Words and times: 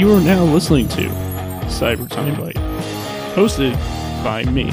You 0.00 0.14
are 0.14 0.20
now 0.22 0.44
listening 0.44 0.88
to 0.88 1.08
Cyber 1.68 2.08
Time 2.08 2.34
Bite, 2.40 2.54
hosted 3.34 3.74
by 4.24 4.44
me, 4.44 4.70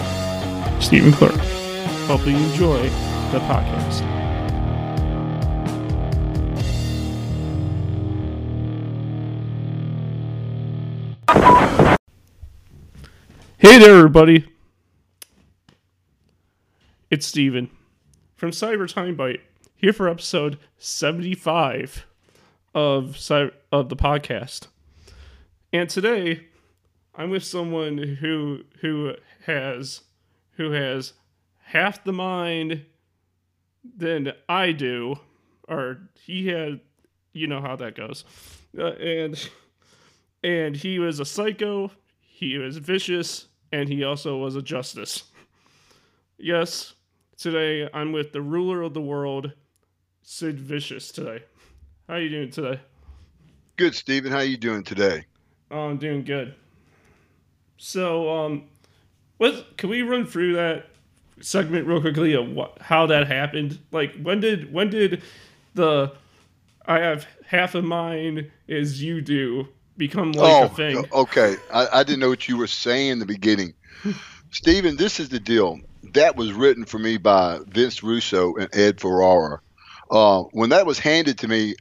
Stephen 0.79 1.11
Clark. 1.11 1.36
Hope 2.07 2.25
you 2.25 2.38
enjoy 2.38 2.81
the 3.34 3.39
podcast. 3.39 4.05
Hey 13.57 13.80
there, 13.80 13.98
everybody. 13.98 14.46
It's 17.12 17.25
Steven 17.25 17.70
from 18.38 18.52
Cyber 18.52 18.89
Time 18.89 19.18
Bite 19.18 19.41
here 19.75 19.91
for 19.91 20.07
episode 20.07 20.57
75 20.78 22.05
of 22.73 23.18
Cy- 23.18 23.51
of 23.73 23.89
the 23.89 23.97
podcast. 23.97 24.68
And 25.74 25.89
today 25.89 26.46
I'm 27.14 27.30
with 27.30 27.44
someone 27.44 27.98
who 27.98 28.64
who 28.82 29.14
has 29.46 30.02
who 30.52 30.71
has 30.71 31.14
half 31.62 32.03
the 32.03 32.14
mind 32.14 32.86
than 33.98 34.34
I 34.48 34.72
do 34.72 35.20
or 35.67 36.00
he 36.23 36.48
had 36.48 36.80
you 37.34 37.48
know 37.48 37.62
how 37.62 37.76
that 37.76 37.95
goes. 37.95 38.23
Uh, 38.78 38.94
and 38.94 39.50
and 40.44 40.76
he 40.76 41.00
was 41.00 41.20
a 41.20 41.26
psycho, 41.26 41.92
he 42.22 42.58
was 42.58 42.78
vicious, 42.78 43.48
and 43.72 43.90
he 43.90 44.04
also 44.04 44.38
was 44.38 44.56
a 44.56 44.62
justice. 44.62 45.23
Yes, 46.38 46.94
today 47.36 47.90
I'm 47.94 48.12
with 48.12 48.31
the 48.31 48.42
ruler 48.42 48.81
of 48.81 48.94
the 48.94 49.02
world, 49.02 49.52
Sid 50.22 50.59
Vicious 50.59 51.12
today. 51.12 51.44
How 52.08 52.16
you 52.16 52.30
doing 52.30 52.52
today? 52.52 52.80
Good, 53.76 53.96
Stephen. 53.96 54.31
How 54.31 54.40
you 54.40 54.58
doing 54.58 54.84
today? 54.84 55.26
Oh, 55.70 55.90
I'm 55.90 55.98
doing 55.98 56.23
good. 56.23 56.56
So, 57.78 58.30
um, 58.30 58.64
what 59.38 59.78
can 59.78 59.90
we 59.90 60.02
run 60.02 60.26
through 60.26 60.56
that 60.56 60.88
segment 61.42 61.88
real 61.88 62.02
quickly 62.02 62.34
of 62.34 62.50
what 62.50 62.78
how 62.82 63.06
that 63.08 63.28
happened? 63.28 63.80
Like, 63.92 64.20
when 64.22 64.40
did 64.40 64.74
when 64.74 64.90
did 64.90 65.22
the 65.74 66.14
I 66.86 67.00
have 67.00 67.28
half 67.46 67.76
of 67.76 67.84
mine 67.84 68.52
as 68.70 69.02
you 69.02 69.22
do 69.22 69.68
become 69.98 70.32
like 70.32 70.54
oh, 70.54 70.66
a 70.66 70.70
thing? 70.70 71.06
okay. 71.12 71.56
I, 71.74 71.88
I 72.00 72.04
didn't 72.04 72.20
know 72.20 72.30
what 72.30 72.48
you 72.48 72.58
were 72.58 72.68
saying 72.68 73.12
in 73.12 73.20
the 73.20 73.26
beginning. 73.26 73.74
Stephen, 74.52 74.96
this 74.96 75.20
is 75.20 75.30
the 75.30 75.40
deal. 75.40 75.80
That 76.14 76.38
was 76.38 76.54
written 76.54 76.86
for 76.86 77.00
me 77.00 77.18
by 77.18 77.59
Vince 77.68 78.02
Russo 78.02 78.56
and 78.56 78.70
Ed 78.74 79.02
Ferrara. 79.02 79.59
Uh, 80.09 80.44
when 80.52 80.70
that 80.70 80.86
was 80.86 81.00
handed 81.00 81.38
to 81.40 81.48
me, 81.50 81.76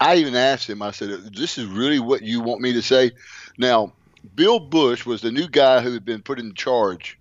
I 0.00 0.16
even 0.16 0.34
asked 0.34 0.68
him, 0.68 0.82
I 0.82 0.90
said, 0.90 1.10
This 1.34 1.58
is 1.58 1.66
really 1.66 2.00
what 2.00 2.22
you 2.22 2.40
want 2.40 2.60
me 2.60 2.72
to 2.74 2.82
say? 2.82 3.12
Now, 3.58 3.92
Bill 4.34 4.58
Busch 4.58 5.06
was 5.06 5.22
the 5.22 5.30
new 5.30 5.48
guy 5.48 5.80
who 5.80 5.92
had 5.92 6.04
been 6.04 6.22
put 6.22 6.38
in 6.38 6.54
charge. 6.54 7.18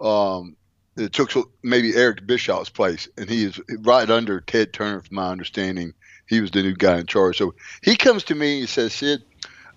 Um, 0.00 0.56
it 0.96 1.12
took 1.12 1.30
maybe 1.62 1.94
Eric 1.94 2.26
Bischoff's 2.26 2.70
place, 2.70 3.08
and 3.16 3.28
he 3.28 3.44
is 3.44 3.60
right 3.80 4.08
under 4.08 4.40
Ted 4.40 4.72
Turner, 4.72 5.00
from 5.00 5.16
my 5.16 5.30
understanding. 5.30 5.92
He 6.26 6.40
was 6.40 6.50
the 6.50 6.62
new 6.62 6.74
guy 6.74 6.98
in 6.98 7.06
charge. 7.06 7.38
So 7.38 7.54
he 7.82 7.96
comes 7.96 8.24
to 8.24 8.34
me 8.34 8.60
and 8.60 8.68
says, 8.68 8.92
Sid, 8.92 9.22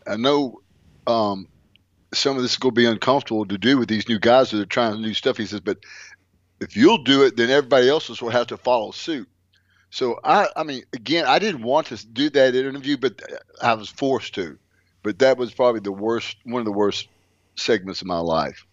I 0.07 0.17
know 0.17 0.61
um, 1.07 1.47
some 2.13 2.35
of 2.35 2.41
this 2.41 2.53
is 2.53 2.57
going 2.57 2.75
to 2.75 2.79
be 2.79 2.85
uncomfortable 2.85 3.45
to 3.45 3.57
do 3.57 3.77
with 3.77 3.87
these 3.87 4.09
new 4.09 4.19
guys 4.19 4.51
that 4.51 4.59
are 4.59 4.65
trying 4.65 5.01
do 5.01 5.13
stuff. 5.13 5.37
He 5.37 5.45
says, 5.45 5.61
but 5.61 5.77
if 6.59 6.75
you'll 6.75 7.03
do 7.03 7.23
it, 7.23 7.37
then 7.37 7.49
everybody 7.49 7.89
else 7.89 8.21
will 8.21 8.29
have 8.29 8.47
to 8.47 8.57
follow 8.57 8.91
suit. 8.91 9.27
So 9.91 10.19
I, 10.23 10.47
I 10.55 10.63
mean, 10.63 10.83
again, 10.93 11.25
I 11.25 11.37
didn't 11.37 11.63
want 11.63 11.87
to 11.87 12.07
do 12.07 12.29
that 12.31 12.55
interview, 12.55 12.97
but 12.97 13.21
I 13.61 13.73
was 13.73 13.89
forced 13.89 14.33
to. 14.35 14.57
But 15.03 15.19
that 15.19 15.37
was 15.37 15.53
probably 15.53 15.81
the 15.81 15.91
worst, 15.91 16.37
one 16.45 16.59
of 16.59 16.65
the 16.65 16.71
worst 16.71 17.07
segments 17.55 18.01
of 18.01 18.07
my 18.07 18.19
life. 18.19 18.65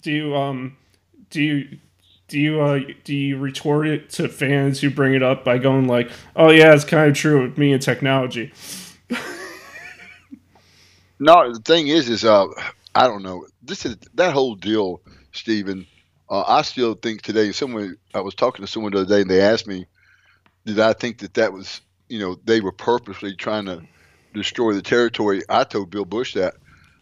Do 0.00 0.12
you 0.12 0.36
um 0.36 0.76
do 1.30 1.42
you 1.42 1.78
do 2.28 2.38
you 2.38 2.60
uh 2.60 2.80
do 3.04 3.14
you 3.14 3.38
retort 3.38 3.88
it 3.88 4.10
to 4.10 4.28
fans 4.28 4.80
who 4.80 4.90
bring 4.90 5.14
it 5.14 5.22
up 5.22 5.44
by 5.44 5.58
going 5.58 5.88
like, 5.88 6.10
"Oh 6.36 6.50
yeah, 6.50 6.74
it's 6.74 6.84
kind 6.84 7.10
of 7.10 7.16
true 7.16 7.42
with 7.42 7.58
me 7.58 7.72
and 7.72 7.82
technology." 7.82 8.52
No, 11.20 11.52
the 11.52 11.60
thing 11.60 11.88
is, 11.88 12.08
is 12.08 12.24
uh, 12.24 12.46
I 12.94 13.06
don't 13.06 13.22
know. 13.22 13.46
This 13.62 13.86
is 13.86 13.96
that 14.14 14.32
whole 14.34 14.56
deal, 14.56 15.00
Stephen. 15.32 15.86
Uh, 16.28 16.42
I 16.46 16.62
still 16.62 16.94
think 16.94 17.22
today. 17.22 17.52
Someone 17.52 17.96
I 18.14 18.20
was 18.20 18.34
talking 18.34 18.64
to 18.64 18.70
someone 18.70 18.92
the 18.92 18.98
other 18.98 19.08
day, 19.08 19.20
and 19.22 19.30
they 19.30 19.40
asked 19.40 19.66
me, 19.66 19.86
"Did 20.66 20.80
I 20.80 20.92
think 20.92 21.18
that 21.18 21.34
that 21.34 21.52
was, 21.52 21.80
you 22.08 22.18
know, 22.18 22.36
they 22.44 22.60
were 22.60 22.72
purposely 22.72 23.34
trying 23.34 23.66
to 23.66 23.82
destroy 24.32 24.74
the 24.74 24.82
territory?" 24.82 25.42
I 25.48 25.64
told 25.64 25.90
Bill 25.90 26.04
Busch 26.04 26.34
that. 26.34 26.54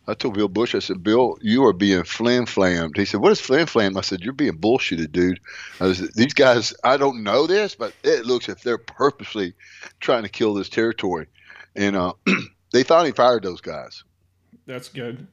I 0.09 0.15
told 0.15 0.35
Bill 0.35 0.49
Busch, 0.49 0.75
I 0.75 0.81
said, 0.81 1.05
Bill, 1.05 1.37
you 1.43 1.65
are 1.65 1.73
being 1.73 2.03
flim 2.03 2.45
flammed. 2.45 2.97
He 2.97 3.05
said, 3.05 3.21
What 3.21 3.31
is 3.31 3.41
flim 3.41 3.67
flam? 3.67 3.97
I 3.97 4.01
said, 4.01 4.21
You're 4.21 4.33
being 4.33 4.59
bullshitted, 4.59 5.13
dude. 5.13 5.39
Said, 5.79 6.09
These 6.17 6.35
guys, 6.35 6.75
I 6.83 6.97
don't 6.97 7.23
know 7.23 7.47
this, 7.47 7.77
but 7.77 7.95
it 8.03 8.27
looks 8.27 8.49
if 8.49 8.63
they're 8.63 8.79
purposely 8.79 9.55
trying 10.01 10.25
to 10.25 10.29
kill 10.29 10.55
this 10.55 10.69
territory. 10.69 11.29
And 11.77 11.95
uh, 11.95 12.15
they 12.73 12.83
finally 12.83 13.13
fired 13.13 13.45
those 13.45 13.61
guys. 13.61 14.03
That's 14.67 14.89
good. 14.89 15.27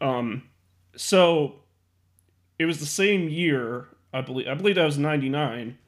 Um, 0.00 0.42
so 0.96 1.60
it 2.58 2.64
was 2.64 2.80
the 2.80 2.86
same 2.86 3.28
year, 3.28 3.86
I 4.12 4.20
believe. 4.20 4.48
I 4.48 4.54
believe 4.54 4.74
that 4.76 4.84
was 4.84 4.98
'99. 4.98 5.78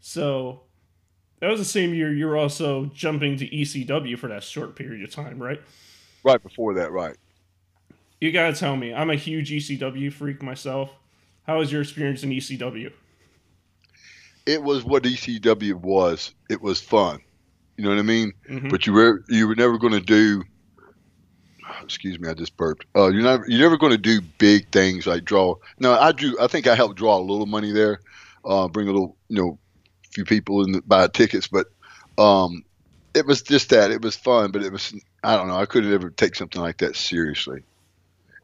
So 0.00 0.62
that 1.42 1.50
was 1.50 1.58
the 1.58 1.64
same 1.64 1.92
year 1.92 2.12
you 2.12 2.24
were 2.26 2.36
also 2.36 2.84
jumping 2.94 3.36
to 3.36 3.48
ECW 3.48 4.16
for 4.16 4.28
that 4.28 4.44
short 4.44 4.76
period 4.76 5.02
of 5.02 5.10
time, 5.10 5.42
right? 5.42 5.60
Right 6.22 6.40
before 6.40 6.74
that, 6.74 6.92
right. 6.92 7.16
You 8.20 8.30
gotta 8.30 8.54
tell 8.54 8.76
me. 8.76 8.94
I'm 8.94 9.10
a 9.10 9.16
huge 9.16 9.50
ECW 9.50 10.12
freak 10.12 10.40
myself. 10.40 10.90
How 11.44 11.58
was 11.58 11.72
your 11.72 11.82
experience 11.82 12.22
in 12.22 12.30
ECW? 12.30 12.92
It 14.46 14.62
was 14.62 14.84
what 14.84 15.02
ECW 15.02 15.74
was. 15.74 16.32
It 16.48 16.62
was 16.62 16.80
fun. 16.80 17.18
You 17.76 17.82
know 17.82 17.90
what 17.90 17.98
I 17.98 18.02
mean? 18.02 18.32
Mhm. 18.48 18.70
But 18.70 18.86
you 18.86 18.92
were 18.92 19.24
you 19.28 19.48
were 19.48 19.56
never 19.56 19.78
going 19.78 19.94
to 19.94 20.00
do. 20.00 20.44
Excuse 21.82 22.20
me, 22.20 22.28
I 22.28 22.34
just 22.34 22.56
burped. 22.56 22.86
Uh, 22.94 23.08
you're 23.08 23.24
never 23.24 23.44
you're 23.48 23.58
never 23.58 23.76
going 23.76 23.90
to 23.90 23.98
do 23.98 24.20
big 24.38 24.70
things 24.70 25.08
like 25.08 25.24
draw. 25.24 25.56
No, 25.80 25.94
I 25.94 26.12
do. 26.12 26.36
I 26.40 26.46
think 26.46 26.68
I 26.68 26.76
helped 26.76 26.94
draw 26.98 27.18
a 27.18 27.20
little 27.20 27.46
money 27.46 27.72
there, 27.72 27.98
uh, 28.44 28.68
bring 28.68 28.86
a 28.86 28.92
little 28.92 29.16
you 29.28 29.42
know, 29.42 29.58
few 30.12 30.24
people 30.24 30.64
in 30.64 30.72
the, 30.72 30.82
buy 30.82 31.06
tickets. 31.08 31.48
But 31.48 31.66
um, 32.18 32.64
it 33.14 33.26
was 33.26 33.42
just 33.42 33.70
that 33.70 33.90
it 33.90 34.02
was 34.02 34.16
fun. 34.16 34.50
But 34.52 34.62
it 34.62 34.72
was 34.72 34.94
I 35.22 35.36
don't 35.36 35.48
know. 35.48 35.56
I 35.56 35.66
couldn't 35.66 35.92
ever 35.92 36.10
take 36.10 36.34
something 36.34 36.60
like 36.60 36.78
that 36.78 36.96
seriously. 36.96 37.62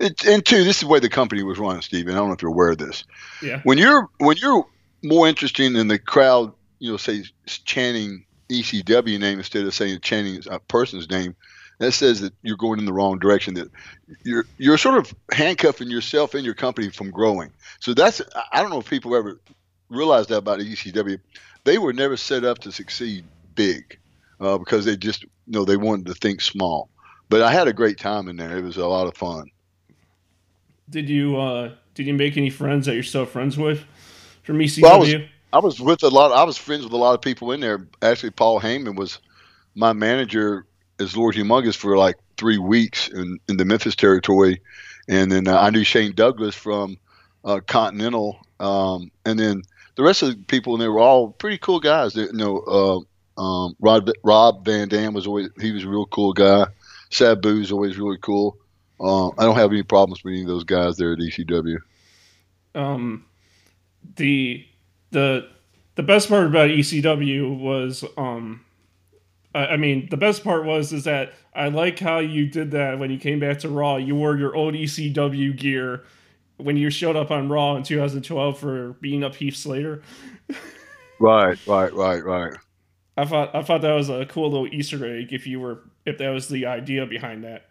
It, 0.01 0.25
and 0.27 0.45
two, 0.45 0.63
this 0.63 0.77
is 0.77 0.81
the 0.83 0.87
way 0.87 1.01
the 1.01 1.09
company 1.09 1.43
was 1.43 1.59
run, 1.59 1.83
Steven. 1.83 2.15
I 2.15 2.19
don't 2.19 2.29
know 2.29 2.35
if 2.35 2.43
you're 2.43 2.53
aware 2.53 2.71
of 2.71 2.79
this 2.79 3.03
Yeah. 3.43 3.61
when 3.65 3.79
you're 3.79 4.09
when 4.19 4.37
you're 4.37 4.65
more 5.03 5.27
interesting 5.29 5.73
than 5.73 5.89
the 5.89 5.99
crowd, 5.99 6.53
you 6.79 6.91
know, 6.91 6.97
say 6.97 7.25
chanting 7.47 8.25
ECW 8.49 9.19
name 9.19 9.39
instead 9.39 9.67
of 9.67 9.75
saying 9.75 9.99
chanting 10.01 10.41
a 10.51 10.61
person's 10.61 11.11
name, 11.11 11.35
that 11.79 11.93
says 11.93 12.21
that 12.21 12.33
you're 12.43 12.57
going 12.57 12.79
in 12.79 12.85
the 12.85 12.93
wrong 12.93 13.19
direction. 13.19 13.55
That 13.55 13.71
you're 14.25 14.45
you're 14.57 14.79
sort 14.79 14.99
of 14.99 15.13
handcuffing 15.33 15.91
yourself 15.91 16.35
and 16.35 16.45
your 16.45 16.55
company 16.55 16.91
from 16.91 17.11
growing. 17.11 17.51
So 17.81 17.93
that's 17.93 18.23
I 18.53 18.61
don't 18.63 18.71
know 18.71 18.79
if 18.81 18.89
people 18.89 19.17
ever 19.17 19.41
realize 19.89 20.29
that 20.29 20.39
about 20.39 20.61
ECW. 20.61 21.19
They 21.69 21.77
were 21.77 21.93
never 21.93 22.17
set 22.17 22.45
up 22.45 22.61
to 22.61 22.73
succeed 22.73 23.27
big 23.55 23.99
uh, 24.41 24.57
because 24.57 24.87
they 24.87 24.97
just 24.97 25.25
you 25.25 25.29
know 25.49 25.67
they 25.67 25.77
wanted 25.77 26.07
to 26.07 26.15
think 26.15 26.41
small. 26.41 26.89
But 27.29 27.43
I 27.43 27.53
had 27.53 27.69
a 27.69 27.75
great 27.75 27.99
time 27.99 28.27
in 28.29 28.37
there. 28.37 28.57
It 28.57 28.65
was 28.65 28.79
a 28.79 28.87
lot 28.87 29.07
of 29.07 29.15
fun. 29.15 29.51
Did 30.89 31.11
you 31.11 31.37
uh 31.37 31.73
did 31.93 32.07
you 32.07 32.15
make 32.15 32.39
any 32.39 32.49
friends 32.49 32.87
that 32.87 32.95
you're 32.95 33.03
still 33.03 33.27
friends 33.27 33.59
with 33.59 33.85
from 34.45 34.59
ECW? 34.61 34.83
Well, 34.83 34.95
I 34.95 34.97
was- 34.97 35.15
I 35.53 35.59
was 35.59 35.79
with 35.79 36.03
a 36.05 36.09
lot. 36.09 36.33
I 36.33 36.43
was 36.45 36.57
friends 36.57 36.85
with 36.85 36.93
a 36.95 36.97
lot 36.97 37.13
of 37.13 37.21
people 37.21 37.53
in 37.53 37.61
there. 37.61 37.87
Actually, 38.01 38.31
Paul 38.31 38.61
Heyman 38.61 38.97
was 38.97 39.19
my 39.75 39.93
manager 39.93 40.65
as 41.01 41.19
Lord 41.19 41.35
Humongous 41.35 41.77
for 41.77 41.99
like 41.99 42.17
three 42.39 42.59
weeks 42.59 43.09
in, 43.09 43.39
in 43.49 43.59
the 43.59 43.67
Memphis 43.67 43.95
territory, 43.95 44.63
and 45.07 45.31
then 45.31 45.49
uh, 45.49 45.61
I 45.61 45.69
knew 45.69 45.85
Shane 45.85 46.15
Douglas 46.15 46.55
from 46.55 46.97
uh, 47.45 47.61
Continental, 47.67 48.39
um, 48.59 49.11
and 49.27 49.39
then 49.39 49.63
the 49.99 50.05
rest 50.05 50.23
of 50.23 50.29
the 50.31 50.37
people 50.45 50.75
in 50.75 50.81
there 50.81 50.93
were 50.93 51.01
all 51.01 51.33
pretty 51.33 51.59
cool 51.59 51.81
guys. 51.81 52.15
They, 52.15 52.23
you 52.23 52.33
know, 52.33 52.61
uh, 53.37 53.41
um, 53.43 53.75
Rob 53.81 54.09
Rob 54.23 54.65
Van 54.65 54.89
Dam 54.89 55.13
was 55.13 55.27
always 55.27 55.49
he 55.61 55.73
was 55.73 55.83
a 55.83 55.89
real 55.89 56.07
cool 56.07 56.33
guy. 56.33 56.67
Sabu 57.11 57.61
Sabu's 57.61 57.73
always 57.73 57.99
really 57.99 58.19
cool. 58.23 58.57
Uh, 59.01 59.29
I 59.31 59.45
don't 59.45 59.57
have 59.57 59.73
any 59.73 59.83
problems 59.83 60.23
with 60.23 60.33
any 60.35 60.43
of 60.43 60.49
those 60.49 60.63
guys 60.63 60.97
there 60.97 61.13
at 61.13 61.19
ECW. 61.19 61.79
um 62.77 63.25
the 64.17 64.65
the 65.11 65.49
the 65.97 66.03
best 66.05 66.29
part 66.29 66.47
about 66.47 66.71
ECW 66.71 67.59
was 67.59 68.05
um 68.17 68.65
I, 69.53 69.67
I 69.67 69.77
mean 69.79 70.09
the 70.11 70.17
best 70.17 70.45
part 70.45 70.65
was 70.65 70.93
is 70.93 71.05
that 71.05 71.33
I 71.55 71.69
like 71.71 71.99
how 71.99 72.21
you 72.21 72.47
did 72.47 72.71
that 72.71 73.01
when 73.01 73.11
you 73.11 73.19
came 73.19 73.41
back 73.41 73.59
to 73.61 73.69
Raw. 73.69 73.97
You 73.97 74.15
wore 74.15 74.37
your 74.37 74.55
old 74.55 74.75
ECW 74.75 75.57
gear 75.57 76.05
when 76.59 76.77
you 76.77 76.91
showed 76.91 77.17
up 77.17 77.31
on 77.31 77.49
Raw 77.49 77.77
in 77.77 77.83
2012 77.83 78.59
for 78.59 78.93
beating 79.01 79.25
up 79.25 79.35
Heath 79.35 79.57
Slater. 79.57 80.03
Right, 81.21 81.59
right, 81.67 81.93
right, 81.93 82.25
right. 82.25 82.55
I 83.17 83.25
thought 83.25 83.55
I 83.55 83.63
thought 83.63 83.83
that 83.83 83.95
was 83.95 84.09
a 84.09 84.27
cool 84.27 84.51
little 84.51 84.69
Easter 84.69 85.05
egg 85.05 85.33
if 85.33 85.47
you 85.47 85.59
were 85.59 85.83
if 86.07 86.19
that 86.19 86.29
was 86.29 86.49
the 86.49 86.67
idea 86.67 87.07
behind 87.07 87.43
that. 87.43 87.67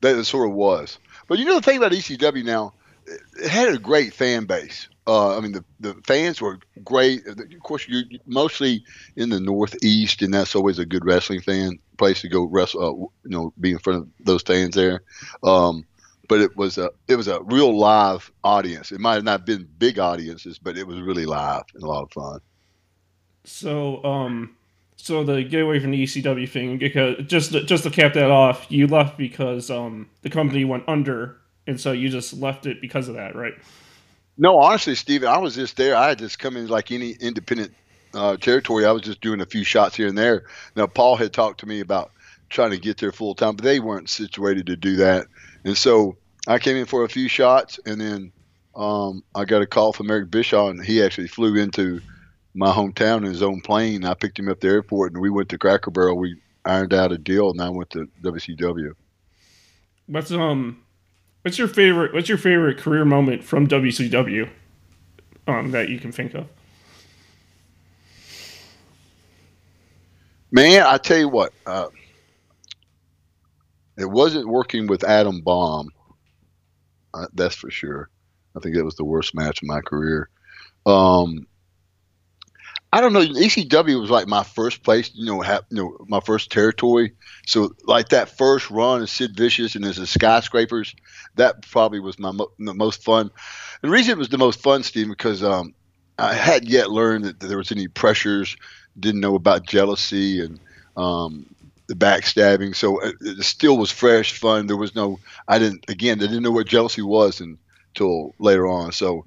That 0.00 0.16
it 0.16 0.24
sort 0.24 0.48
of 0.48 0.54
was. 0.54 0.98
But 1.26 1.38
you 1.38 1.44
know 1.44 1.56
the 1.56 1.62
thing 1.62 1.76
about 1.76 1.92
ECW 1.92 2.44
now, 2.44 2.72
it 3.06 3.50
had 3.50 3.68
a 3.68 3.78
great 3.78 4.14
fan 4.14 4.46
base. 4.46 4.88
Uh, 5.06 5.36
I 5.36 5.40
mean, 5.40 5.52
the, 5.52 5.64
the 5.80 5.94
fans 6.06 6.40
were 6.40 6.58
great. 6.84 7.26
Of 7.26 7.38
course, 7.62 7.86
you're 7.88 8.04
mostly 8.26 8.84
in 9.16 9.30
the 9.30 9.40
Northeast, 9.40 10.22
and 10.22 10.32
that's 10.32 10.54
always 10.54 10.78
a 10.78 10.86
good 10.86 11.04
wrestling 11.04 11.40
fan 11.40 11.78
place 11.96 12.20
to 12.20 12.28
go 12.28 12.44
wrestle. 12.44 12.82
Uh, 12.82 13.28
you 13.28 13.36
know, 13.36 13.52
be 13.60 13.72
in 13.72 13.78
front 13.78 14.02
of 14.02 14.08
those 14.24 14.42
fans 14.42 14.74
there. 14.74 15.02
Um, 15.42 15.86
but 16.28 16.40
it 16.40 16.56
was 16.56 16.78
a 16.78 16.90
it 17.08 17.16
was 17.16 17.26
a 17.26 17.42
real 17.42 17.76
live 17.76 18.30
audience. 18.44 18.92
It 18.92 19.00
might 19.00 19.14
have 19.14 19.24
not 19.24 19.46
been 19.46 19.68
big 19.78 19.98
audiences, 19.98 20.58
but 20.58 20.76
it 20.76 20.86
was 20.86 21.00
really 21.00 21.26
live 21.26 21.64
and 21.74 21.82
a 21.82 21.86
lot 21.86 22.04
of 22.04 22.12
fun. 22.12 22.40
So, 23.44 24.04
um, 24.04 24.54
so 24.96 25.24
the 25.24 25.42
get 25.42 25.62
away 25.62 25.80
from 25.80 25.90
the 25.90 26.02
ECW 26.02 26.48
thing 26.48 26.76
because 26.76 27.16
just 27.26 27.52
to, 27.52 27.64
just 27.64 27.84
to 27.84 27.90
cap 27.90 28.12
that 28.12 28.30
off, 28.30 28.66
you 28.68 28.86
left 28.86 29.16
because 29.16 29.70
um 29.70 30.08
the 30.22 30.30
company 30.30 30.64
went 30.64 30.84
under, 30.86 31.38
and 31.66 31.80
so 31.80 31.92
you 31.92 32.10
just 32.10 32.34
left 32.34 32.66
it 32.66 32.80
because 32.80 33.08
of 33.08 33.14
that, 33.14 33.34
right? 33.34 33.54
No, 34.36 34.58
honestly, 34.58 34.94
Steven, 34.94 35.28
I 35.28 35.38
was 35.38 35.56
just 35.56 35.76
there. 35.76 35.96
I 35.96 36.10
had 36.10 36.18
just 36.18 36.38
come 36.38 36.56
in 36.56 36.68
like 36.68 36.92
any 36.92 37.12
independent 37.12 37.74
uh, 38.14 38.36
territory. 38.36 38.84
I 38.84 38.92
was 38.92 39.02
just 39.02 39.20
doing 39.20 39.40
a 39.40 39.46
few 39.46 39.64
shots 39.64 39.96
here 39.96 40.06
and 40.06 40.16
there. 40.16 40.44
Now, 40.76 40.86
Paul 40.86 41.16
had 41.16 41.32
talked 41.32 41.58
to 41.60 41.66
me 41.66 41.80
about 41.80 42.12
trying 42.48 42.70
to 42.70 42.78
get 42.78 42.98
there 42.98 43.12
full 43.12 43.34
time, 43.34 43.56
but 43.56 43.64
they 43.64 43.80
weren't 43.80 44.08
situated 44.08 44.66
to 44.66 44.76
do 44.76 44.96
that. 44.96 45.26
And 45.64 45.76
so 45.76 46.16
I 46.46 46.58
came 46.58 46.76
in 46.76 46.86
for 46.86 47.04
a 47.04 47.08
few 47.08 47.28
shots, 47.28 47.78
and 47.84 48.00
then 48.00 48.32
um, 48.74 49.22
I 49.34 49.44
got 49.44 49.62
a 49.62 49.66
call 49.66 49.92
from 49.92 50.10
Eric 50.10 50.30
Bischoff, 50.30 50.70
and 50.70 50.84
he 50.84 51.02
actually 51.02 51.28
flew 51.28 51.56
into 51.56 52.00
my 52.54 52.72
hometown 52.72 53.18
in 53.18 53.24
his 53.24 53.42
own 53.42 53.60
plane. 53.60 54.04
I 54.04 54.14
picked 54.14 54.38
him 54.38 54.48
up 54.48 54.52
at 54.52 54.60
the 54.60 54.68
airport, 54.68 55.12
and 55.12 55.20
we 55.20 55.30
went 55.30 55.48
to 55.50 55.58
Cracker 55.58 55.90
Barrel. 55.90 56.16
We 56.16 56.36
ironed 56.64 56.94
out 56.94 57.12
a 57.12 57.18
deal, 57.18 57.50
and 57.50 57.60
I 57.60 57.68
went 57.68 57.90
to 57.90 58.08
WCW. 58.22 58.92
What's 60.06 60.30
um 60.30 60.82
What's 61.42 61.56
your 61.56 61.68
favorite? 61.68 62.12
What's 62.12 62.28
your 62.28 62.38
favorite 62.38 62.78
career 62.78 63.04
moment 63.04 63.44
from 63.44 63.66
WCW 63.68 64.50
um, 65.46 65.70
that 65.70 65.88
you 65.88 65.98
can 65.98 66.12
think 66.12 66.34
of? 66.34 66.46
Man, 70.50 70.82
I 70.82 70.98
tell 70.98 71.18
you 71.18 71.28
what, 71.28 71.52
uh, 71.66 71.88
it 73.98 74.08
wasn't 74.08 74.48
working 74.48 74.86
with 74.86 75.04
Adam 75.04 75.40
Bomb. 75.40 75.88
Uh, 77.14 77.26
that's 77.34 77.54
for 77.54 77.70
sure. 77.70 78.10
I 78.56 78.60
think 78.60 78.76
that 78.76 78.84
was 78.84 78.96
the 78.96 79.04
worst 79.04 79.34
match 79.34 79.62
of 79.62 79.68
my 79.68 79.80
career. 79.80 80.28
Um, 80.86 81.46
I 82.92 83.00
don't 83.00 83.12
know. 83.12 83.20
ECW 83.20 84.00
was 84.00 84.10
like 84.10 84.26
my 84.26 84.42
first 84.42 84.82
place, 84.82 85.10
you 85.14 85.26
know, 85.26 85.42
have, 85.42 85.64
you 85.70 85.76
know, 85.76 85.96
my 86.08 86.20
first 86.20 86.50
territory. 86.50 87.12
So 87.46 87.74
like 87.84 88.08
that 88.08 88.36
first 88.36 88.70
run 88.70 89.02
of 89.02 89.10
Sid 89.10 89.36
Vicious 89.36 89.74
and 89.74 89.84
his 89.84 90.08
skyscrapers, 90.08 90.94
that 91.34 91.62
probably 91.70 92.00
was 92.00 92.18
my 92.18 92.30
mo- 92.30 92.52
the 92.58 92.72
most 92.72 93.04
fun. 93.04 93.30
The 93.82 93.90
reason 93.90 94.12
it 94.12 94.18
was 94.18 94.30
the 94.30 94.38
most 94.38 94.62
fun, 94.62 94.82
Steve, 94.82 95.08
because 95.08 95.42
um, 95.42 95.74
I 96.18 96.32
hadn't 96.32 96.70
yet 96.70 96.90
learned 96.90 97.24
that 97.24 97.40
there 97.40 97.58
was 97.58 97.72
any 97.72 97.88
pressures, 97.88 98.56
didn't 98.98 99.20
know 99.20 99.34
about 99.34 99.66
jealousy 99.66 100.40
and 100.40 100.58
um, 100.96 101.46
the 101.88 101.94
backstabbing. 101.94 102.76
So 102.76 103.00
it, 103.00 103.16
it, 103.20 103.42
still 103.42 103.76
was 103.76 103.90
fresh, 103.90 104.38
fun. 104.38 104.66
There 104.66 104.76
was 104.76 104.94
no, 104.94 105.18
I 105.48 105.58
didn't, 105.58 105.84
again, 105.88 106.18
I 106.18 106.26
didn't 106.26 106.42
know 106.42 106.50
what 106.52 106.66
jealousy 106.66 107.02
was 107.02 107.40
until 107.40 108.34
later 108.38 108.66
on. 108.66 108.92
So 108.92 109.24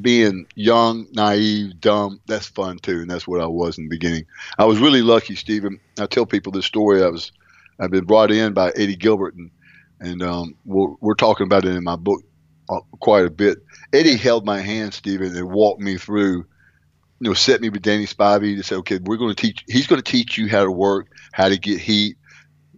being 0.00 0.46
young, 0.54 1.06
naive, 1.12 1.80
dumb, 1.80 2.20
that's 2.26 2.46
fun 2.46 2.78
too, 2.78 3.00
and 3.00 3.10
that's 3.10 3.26
what 3.26 3.40
I 3.40 3.46
was 3.46 3.78
in 3.78 3.84
the 3.84 3.90
beginning. 3.90 4.26
I 4.58 4.64
was 4.64 4.78
really 4.78 5.02
lucky, 5.02 5.36
Stephen. 5.36 5.80
I 5.98 6.06
tell 6.06 6.26
people 6.26 6.52
this 6.52 6.66
story. 6.66 7.02
I 7.02 7.08
was, 7.08 7.32
I've 7.80 7.90
been 7.90 8.04
brought 8.04 8.30
in 8.30 8.52
by 8.52 8.70
Eddie 8.70 8.96
Gilbert, 8.96 9.34
and 9.34 9.50
and 10.00 10.22
um, 10.22 10.54
we're, 10.64 10.92
we're 11.00 11.14
talking 11.14 11.46
about 11.46 11.64
it 11.64 11.74
in 11.74 11.84
my 11.84 11.96
book 11.96 12.22
uh, 12.68 12.80
quite 13.00 13.24
a 13.24 13.30
bit. 13.30 13.58
Eddie 13.92 14.16
held 14.16 14.44
my 14.44 14.60
hand, 14.60 14.92
Stephen, 14.92 15.34
and 15.36 15.50
walked 15.50 15.80
me 15.80 15.96
through. 15.96 16.44
You 17.24 17.30
know, 17.30 17.34
set 17.34 17.60
me 17.60 17.70
with 17.70 17.82
Danny 17.82 18.06
Spivey 18.06 18.56
to 18.56 18.62
say, 18.62 18.76
okay, 18.76 18.98
we're 19.02 19.16
going 19.16 19.34
to 19.34 19.40
teach. 19.40 19.64
He's 19.66 19.86
going 19.86 20.00
to 20.00 20.10
teach 20.10 20.36
you 20.36 20.48
how 20.48 20.64
to 20.64 20.70
work, 20.70 21.08
how 21.32 21.48
to 21.48 21.58
get 21.58 21.80
heat, 21.80 22.16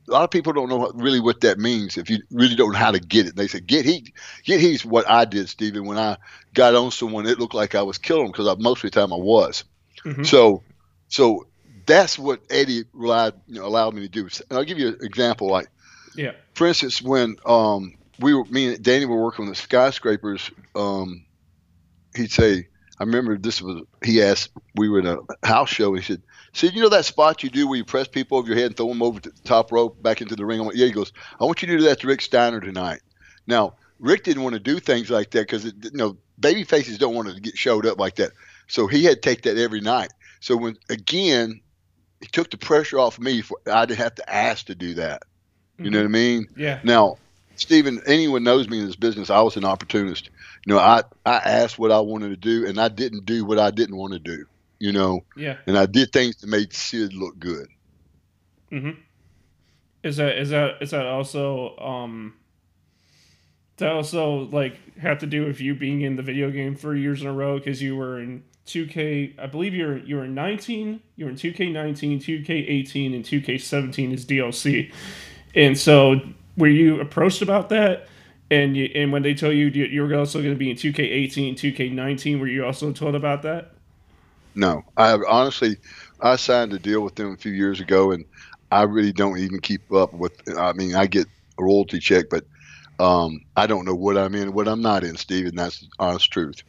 a 0.09 0.13
lot 0.13 0.25
of 0.25 0.31
people 0.31 0.53
don't 0.53 0.69
know 0.69 0.91
really 0.95 1.21
what 1.21 1.41
that 1.41 1.59
means 1.59 1.97
if 1.97 2.09
you 2.09 2.19
really 2.31 2.55
don't 2.55 2.73
know 2.73 2.79
how 2.79 2.91
to 2.91 3.01
get 3.01 3.27
it. 3.27 3.37
They 3.37 3.49
say 3.49 3.61
get 3.61 3.85
heat. 3.85 4.13
Get 4.45 4.61
heat 4.61 4.75
is 4.75 4.85
what 4.85 5.09
I 5.09 5.25
did, 5.25 5.49
Stephen. 5.49 5.85
When 5.85 5.99
I 5.99 6.17
got 6.55 6.75
on 6.75 6.91
someone, 6.91 7.27
it 7.27 7.39
looked 7.39 7.55
like 7.55 7.75
I 7.75 7.83
was 7.83 7.99
killing 7.99 8.25
them 8.25 8.33
because 8.33 8.59
most 8.59 8.85
of 8.85 8.91
the 8.91 9.01
time 9.01 9.13
I 9.13 9.17
was. 9.17 9.65
Mm-hmm. 10.05 10.23
So, 10.25 10.63
so 11.09 11.47
that's 11.87 12.19
what 12.19 12.41
Eddie 12.51 12.85
relied, 12.93 13.35
you 13.49 13.61
know, 13.61 13.67
allowed 13.67 13.95
me 13.95 14.03
to 14.03 14.09
do. 14.09 14.29
And 14.49 14.59
I'll 14.59 14.65
give 14.65 14.79
you 14.79 14.89
an 14.89 14.99
example. 15.03 15.49
Like, 15.49 15.69
yeah, 16.15 16.33
for 16.55 16.67
instance, 16.67 17.03
when 17.03 17.37
um, 17.45 17.95
we 18.21 18.35
were, 18.35 18.45
me 18.45 18.75
and 18.75 18.83
Danny 18.83 19.07
were 19.07 19.23
working 19.23 19.45
on 19.45 19.49
the 19.49 19.57
skyscrapers, 19.57 20.51
um, 20.75 21.25
he'd 22.15 22.31
say, 22.31 22.69
I 22.99 23.05
remember 23.05 23.37
this 23.37 23.61
was 23.61 23.83
he 24.03 24.23
asked 24.23 24.51
we 24.75 24.89
were 24.89 25.01
in 25.01 25.07
a 25.07 25.47
house 25.47 25.69
show. 25.69 25.95
He 25.95 26.03
said, 26.03 26.23
"See, 26.55 26.69
you 26.69 26.81
know 26.81 26.89
that 26.89 27.05
spot 27.05 27.43
you 27.43 27.51
do 27.51 27.69
where 27.69 27.77
you 27.77 27.85
press 27.85 28.09
people 28.09 28.39
over 28.39 28.49
your 28.49 28.57
head 28.57 28.67
and 28.67 28.77
throw 28.77 28.89
them 28.89 29.03
over 29.03 29.21
the 29.21 29.33
top 29.45 29.71
rope 29.71 30.03
back 30.03 30.21
into 30.21 30.37
the 30.37 30.47
ring?" 30.47 30.61
I 30.61 30.65
went, 30.65 30.77
"Yeah." 30.77 30.87
He 30.87 30.93
goes, 30.93 31.13
"I 31.41 31.45
want 31.45 31.63
you 31.63 31.69
to 31.69 31.77
do 31.77 31.85
that 31.85 32.01
to 32.01 32.07
Rick 32.07 32.23
Steiner 32.23 32.61
tonight." 32.61 33.01
Now, 33.47 33.75
Rick 33.99 34.25
didn't 34.25 34.43
want 34.43 34.55
to 34.55 34.61
do 34.61 34.81
things 34.81 35.11
like 35.11 35.31
that 35.33 35.43
because 35.43 35.65
you 35.67 35.73
know 35.93 36.17
baby 36.39 36.65
faces 36.65 36.99
don't 36.99 37.15
want 37.15 37.29
to 37.29 37.41
get 37.41 37.57
showed 37.57 37.87
up 37.87 37.99
like 37.99 38.17
that. 38.17 38.33
So 38.69 38.87
he 38.87 39.05
had 39.05 39.23
to 39.23 39.29
take 39.29 39.43
that 39.43 39.59
every 39.59 39.81
night. 39.81 40.13
So 40.41 40.57
when 40.57 40.77
again, 40.89 41.61
he 42.21 42.27
took 42.29 42.51
the 42.51 42.57
pressure 42.57 42.99
off 42.99 43.19
me 43.19 43.43
for 43.43 43.59
I 43.71 43.87
didn't 43.87 44.01
have 44.01 44.15
to 44.17 44.33
ask 44.33 44.67
to 44.67 44.75
do 44.75 44.95
that. 44.95 45.23
You 45.79 45.85
mm-hmm. 45.85 45.93
know 45.93 45.99
what 46.01 46.05
I 46.05 46.09
mean? 46.09 46.47
Yeah. 46.57 46.81
Now, 46.83 47.19
Stephen, 47.59 48.01
anyone 48.07 48.45
knows 48.45 48.69
me 48.69 48.79
in 48.79 48.87
this 48.87 48.97
business, 48.97 49.31
I 49.31 49.41
was 49.41 49.57
an 49.57 49.65
opportunist 49.65 50.31
you 50.67 50.75
know, 50.75 50.81
I 50.81 51.03
I 51.25 51.37
asked 51.37 51.79
what 51.79 51.93
I 51.93 52.01
wanted 52.01 52.31
to 52.31 52.37
do, 52.37 52.67
and 52.67 52.81
I 52.81 52.89
didn't 52.89 53.25
do 53.25 53.45
what 53.45 53.59
I 53.59 53.71
didn't 53.71 53.97
want 53.97 54.13
to 54.13 54.19
do. 54.19 54.47
You 54.81 54.93
know. 54.93 55.25
Yeah. 55.37 55.57
And 55.67 55.79
I 55.79 55.87
did 55.87 56.13
things 56.13 56.37
that 56.37 56.49
made 56.49 56.73
Sid 56.73 57.15
look 57.15 57.39
good. 57.39 57.69
Mm-hmm. 58.73 59.01
Is 60.03 60.17
that 60.17 60.39
is 60.39 60.51
that 60.51 60.83
is 60.83 60.91
that 60.91 61.07
also 61.07 61.77
um 61.79 62.35
that 63.77 63.93
also 63.93 64.49
like 64.51 64.99
have 64.99 65.21
to 65.21 65.27
do 65.27 65.47
with 65.47 65.61
you 65.61 65.75
being 65.75 66.01
in 66.01 66.17
the 66.17 66.23
video 66.23 66.51
game 66.51 66.75
for 66.75 66.97
years 66.97 67.23
in 67.23 67.29
a 67.29 67.33
row 67.33 67.59
because 67.59 67.81
you 67.81 67.95
were 67.95 68.21
in 68.21 68.43
2K 68.67 69.39
I 69.39 69.47
believe 69.47 69.73
you're 69.73 69.99
you 69.99 70.17
were 70.17 70.27
19 70.27 71.01
You're 71.15 71.29
in 71.29 71.37
2K19 71.37 72.23
2K18 72.25 73.15
and 73.15 73.25
2K17 73.25 74.13
is 74.13 74.27
DLC 74.27 74.93
and 75.55 75.79
so 75.79 76.21
were 76.57 76.69
you 76.69 77.01
approached 77.01 77.43
about 77.43 77.69
that 77.71 78.09
and 78.51 78.77
you, 78.77 78.91
and 78.95 79.13
when 79.13 79.23
they 79.23 79.35
tell 79.35 79.53
you 79.53 79.67
you 79.67 80.03
were 80.03 80.15
also 80.15 80.41
going 80.41 80.55
to 80.55 80.59
be 80.59 80.71
in 80.71 80.77
2K18, 80.77 81.55
2K19, 81.55 82.39
were 82.39 82.47
you 82.47 82.65
also 82.65 82.93
told 82.93 83.15
about 83.15 83.43
that? 83.43 83.73
No, 84.55 84.83
I 84.97 85.19
honestly, 85.29 85.77
I 86.21 86.37
signed 86.37 86.73
a 86.73 86.79
deal 86.79 87.03
with 87.03 87.17
them 87.17 87.33
a 87.33 87.37
few 87.37 87.53
years 87.53 87.81
ago, 87.81 88.13
and 88.13 88.25
I 88.71 88.83
really 88.83 89.13
don't 89.13 89.39
even 89.39 89.61
keep 89.61 89.93
up 89.93 90.15
with. 90.15 90.33
I 90.57 90.73
mean, 90.73 90.95
I 90.95 91.07
get 91.07 91.27
a 91.59 91.63
royalty 91.63 91.99
check, 91.99 92.27
but 92.31 92.45
um, 92.99 93.41
I 93.57 93.67
don't 93.67 93.85
know 93.85 93.95
what 93.95 94.17
I'm 94.17 94.35
in, 94.35 94.55
what 94.55 94.67
I'm 94.67 94.81
not 94.81 95.05
in, 95.05 95.17
Steve, 95.17 95.47
and 95.47 95.59
that's 95.59 95.87
honest 95.99 96.33
truth. 96.33 96.63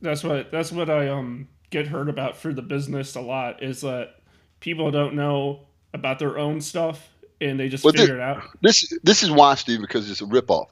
That's 0.00 0.24
what 0.24 0.50
that's 0.50 0.72
what 0.72 0.88
I 0.88 1.08
um 1.08 1.48
get 1.68 1.88
heard 1.88 2.08
about 2.08 2.36
for 2.36 2.54
the 2.54 2.62
business 2.62 3.16
a 3.16 3.20
lot 3.20 3.62
is 3.62 3.80
that 3.82 4.20
people 4.60 4.90
don't 4.90 5.14
know 5.14 5.66
about 5.92 6.18
their 6.18 6.38
own 6.38 6.60
stuff 6.60 7.08
and 7.40 7.58
they 7.60 7.68
just 7.68 7.84
well, 7.84 7.92
figure 7.92 8.06
this, 8.06 8.14
it 8.14 8.20
out. 8.20 8.42
This 8.62 8.98
this 9.02 9.22
is 9.22 9.30
why, 9.30 9.54
Steve, 9.54 9.80
because 9.80 10.10
it's 10.10 10.20
a 10.20 10.24
ripoff. 10.24 10.68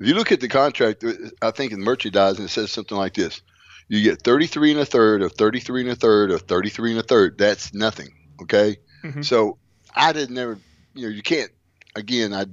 If 0.00 0.08
you 0.08 0.14
look 0.14 0.32
at 0.32 0.40
the 0.40 0.48
contract, 0.48 1.04
I 1.40 1.50
think 1.50 1.72
in 1.72 1.80
merchandising 1.80 2.44
it 2.44 2.48
says 2.48 2.72
something 2.72 2.96
like 2.96 3.14
this: 3.14 3.42
you 3.88 4.02
get 4.02 4.22
33 4.22 4.72
and 4.72 4.80
a 4.80 4.84
third, 4.84 5.22
or 5.22 5.28
33 5.28 5.82
and 5.82 5.90
a 5.90 5.96
third, 5.96 6.30
or 6.30 6.38
33 6.38 6.92
and 6.92 7.00
a 7.00 7.02
third. 7.02 7.38
That's 7.38 7.74
nothing. 7.74 8.08
Okay, 8.42 8.76
mm-hmm. 9.02 9.22
so 9.22 9.58
I 9.94 10.12
did 10.12 10.30
never, 10.30 10.58
you 10.94 11.08
know, 11.08 11.14
you 11.14 11.22
can't. 11.22 11.50
Again, 11.96 12.34
I 12.34 12.46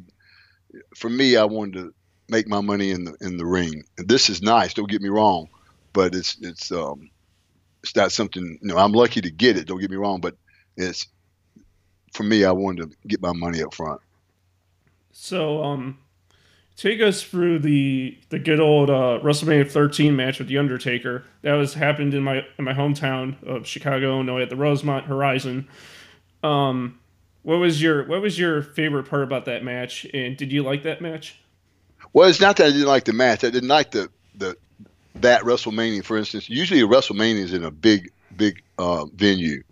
for 0.95 1.09
me, 1.09 1.35
I 1.35 1.45
wanted 1.45 1.73
to 1.73 1.93
make 2.29 2.47
my 2.47 2.61
money 2.61 2.91
in 2.91 3.03
the 3.05 3.15
in 3.21 3.37
the 3.37 3.45
ring. 3.45 3.83
And 3.97 4.07
this 4.07 4.29
is 4.29 4.41
nice. 4.41 4.73
Don't 4.73 4.89
get 4.89 5.01
me 5.01 5.09
wrong, 5.09 5.49
but 5.93 6.15
it's 6.15 6.37
it's 6.41 6.71
um 6.71 7.09
it's 7.83 7.95
not 7.95 8.11
something. 8.11 8.59
You 8.61 8.67
know, 8.67 8.77
I'm 8.77 8.93
lucky 8.93 9.21
to 9.21 9.31
get 9.31 9.57
it. 9.57 9.67
Don't 9.67 9.79
get 9.79 9.91
me 9.91 9.97
wrong, 9.97 10.21
but 10.21 10.35
it's 10.77 11.07
for 12.11 12.23
me, 12.23 12.43
I 12.43 12.51
wanted 12.51 12.91
to 12.91 12.97
get 13.07 13.21
my 13.21 13.33
money 13.33 13.61
up 13.63 13.73
front. 13.73 14.01
So, 15.11 15.63
um, 15.63 15.97
take 16.75 17.01
us 17.01 17.21
through 17.21 17.59
the 17.59 18.17
the 18.29 18.39
good 18.39 18.59
old 18.59 18.89
uh, 18.89 19.19
WrestleMania 19.23 19.69
13 19.69 20.15
match 20.15 20.39
with 20.39 20.47
the 20.47 20.57
Undertaker. 20.57 21.23
That 21.41 21.53
was 21.53 21.73
happened 21.73 22.13
in 22.13 22.23
my 22.23 22.45
in 22.57 22.65
my 22.65 22.73
hometown 22.73 23.41
of 23.43 23.67
Chicago, 23.67 24.13
Illinois, 24.13 24.41
at 24.41 24.49
the 24.49 24.55
Rosemont 24.55 25.05
Horizon. 25.05 25.67
Um, 26.43 26.99
what 27.43 27.57
was 27.57 27.81
your 27.81 28.05
what 28.07 28.21
was 28.21 28.37
your 28.37 28.61
favorite 28.61 29.09
part 29.09 29.23
about 29.23 29.45
that 29.45 29.63
match, 29.63 30.05
and 30.13 30.37
did 30.37 30.51
you 30.51 30.63
like 30.63 30.83
that 30.83 31.01
match? 31.01 31.39
Well, 32.13 32.27
it's 32.27 32.41
not 32.41 32.57
that 32.57 32.67
I 32.67 32.71
didn't 32.71 32.87
like 32.87 33.05
the 33.05 33.13
match. 33.13 33.43
I 33.43 33.49
didn't 33.49 33.69
like 33.69 33.91
the 33.91 34.09
the 34.35 34.57
that 35.15 35.43
WrestleMania, 35.43 36.03
for 36.03 36.17
instance. 36.17 36.49
Usually, 36.49 36.81
a 36.81 36.87
WrestleMania 36.87 37.39
is 37.39 37.53
in 37.53 37.63
a 37.63 37.71
big 37.71 38.11
big 38.37 38.61
uh, 38.77 39.05
venue. 39.15 39.63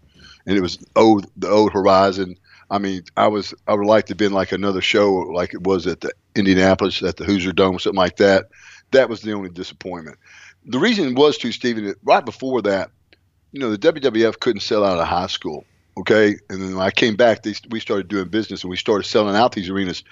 And 0.45 0.57
it 0.57 0.61
was 0.61 0.79
old 0.95 1.29
the 1.37 1.49
old 1.49 1.73
Horizon. 1.73 2.35
I 2.71 2.77
mean, 2.77 3.03
I 3.17 3.27
was 3.27 3.53
I 3.67 3.73
would 3.73 3.85
like 3.85 4.05
to 4.07 4.11
have 4.11 4.17
been 4.17 4.33
like 4.33 4.51
another 4.51 4.81
show 4.81 5.13
like 5.13 5.53
it 5.53 5.63
was 5.63 5.87
at 5.87 6.01
the 6.01 6.11
Indianapolis 6.35 7.01
at 7.01 7.17
the 7.17 7.25
Hoosier 7.25 7.51
Dome, 7.51 7.79
something 7.79 7.97
like 7.97 8.17
that. 8.17 8.49
That 8.91 9.09
was 9.09 9.21
the 9.21 9.33
only 9.33 9.49
disappointment. 9.49 10.17
The 10.65 10.79
reason 10.79 11.15
was 11.15 11.37
too, 11.37 11.51
Stephen. 11.51 11.93
Right 12.03 12.25
before 12.25 12.61
that, 12.63 12.91
you 13.51 13.59
know, 13.59 13.75
the 13.75 13.77
WWF 13.77 14.39
couldn't 14.39 14.61
sell 14.61 14.83
out 14.83 14.99
of 14.99 15.07
high 15.07 15.27
school. 15.27 15.65
Okay, 15.97 16.35
and 16.49 16.61
then 16.61 16.75
when 16.75 16.85
I 16.85 16.91
came 16.91 17.17
back, 17.17 17.43
they, 17.43 17.53
we 17.71 17.81
started 17.81 18.07
doing 18.07 18.29
business 18.29 18.63
and 18.63 18.69
we 18.69 18.77
started 18.77 19.03
selling 19.03 19.35
out 19.35 19.51
these 19.51 19.69
arenas, 19.69 20.03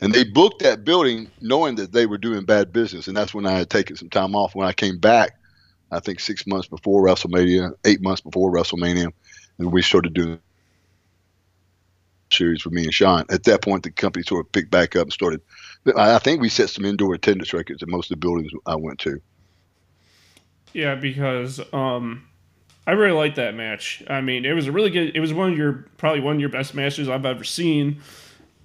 and 0.00 0.12
they 0.12 0.24
booked 0.24 0.62
that 0.62 0.84
building 0.84 1.30
knowing 1.40 1.76
that 1.76 1.92
they 1.92 2.04
were 2.04 2.18
doing 2.18 2.44
bad 2.44 2.70
business, 2.70 3.08
and 3.08 3.16
that's 3.16 3.32
when 3.32 3.46
I 3.46 3.52
had 3.52 3.70
taken 3.70 3.96
some 3.96 4.10
time 4.10 4.34
off. 4.34 4.54
When 4.54 4.68
I 4.68 4.74
came 4.74 4.98
back, 4.98 5.38
I 5.90 6.00
think 6.00 6.20
six 6.20 6.46
months 6.46 6.68
before 6.68 7.02
WrestleMania, 7.02 7.72
eight 7.86 8.02
months 8.02 8.20
before 8.20 8.52
WrestleMania, 8.52 9.12
and 9.58 9.72
we 9.72 9.82
started 9.82 10.14
doing 10.14 10.38
series 12.32 12.64
with 12.64 12.74
me 12.74 12.84
and 12.84 12.94
Shawn. 12.94 13.26
At 13.30 13.44
that 13.44 13.62
point, 13.62 13.82
the 13.82 13.90
company 13.90 14.24
sort 14.24 14.46
of 14.46 14.52
picked 14.52 14.70
back 14.70 14.96
up 14.96 15.04
and 15.04 15.12
started. 15.12 15.40
I 15.96 16.18
think 16.18 16.40
we 16.40 16.48
set 16.48 16.70
some 16.70 16.84
indoor 16.84 17.14
attendance 17.14 17.52
records 17.52 17.82
at 17.82 17.88
most 17.88 18.10
of 18.10 18.20
the 18.20 18.24
buildings 18.24 18.52
I 18.66 18.76
went 18.76 18.98
to. 19.00 19.20
Yeah, 20.72 20.94
because 20.94 21.60
um, 21.72 22.26
I 22.86 22.92
really 22.92 23.12
liked 23.12 23.36
that 23.36 23.54
match. 23.54 24.02
I 24.08 24.20
mean, 24.20 24.44
it 24.44 24.52
was 24.52 24.66
a 24.66 24.72
really 24.72 24.90
good. 24.90 25.14
It 25.14 25.20
was 25.20 25.32
one 25.32 25.52
of 25.52 25.58
your 25.58 25.86
probably 25.98 26.20
one 26.20 26.36
of 26.36 26.40
your 26.40 26.48
best 26.48 26.74
matches 26.74 27.08
I've 27.08 27.26
ever 27.26 27.44
seen, 27.44 28.00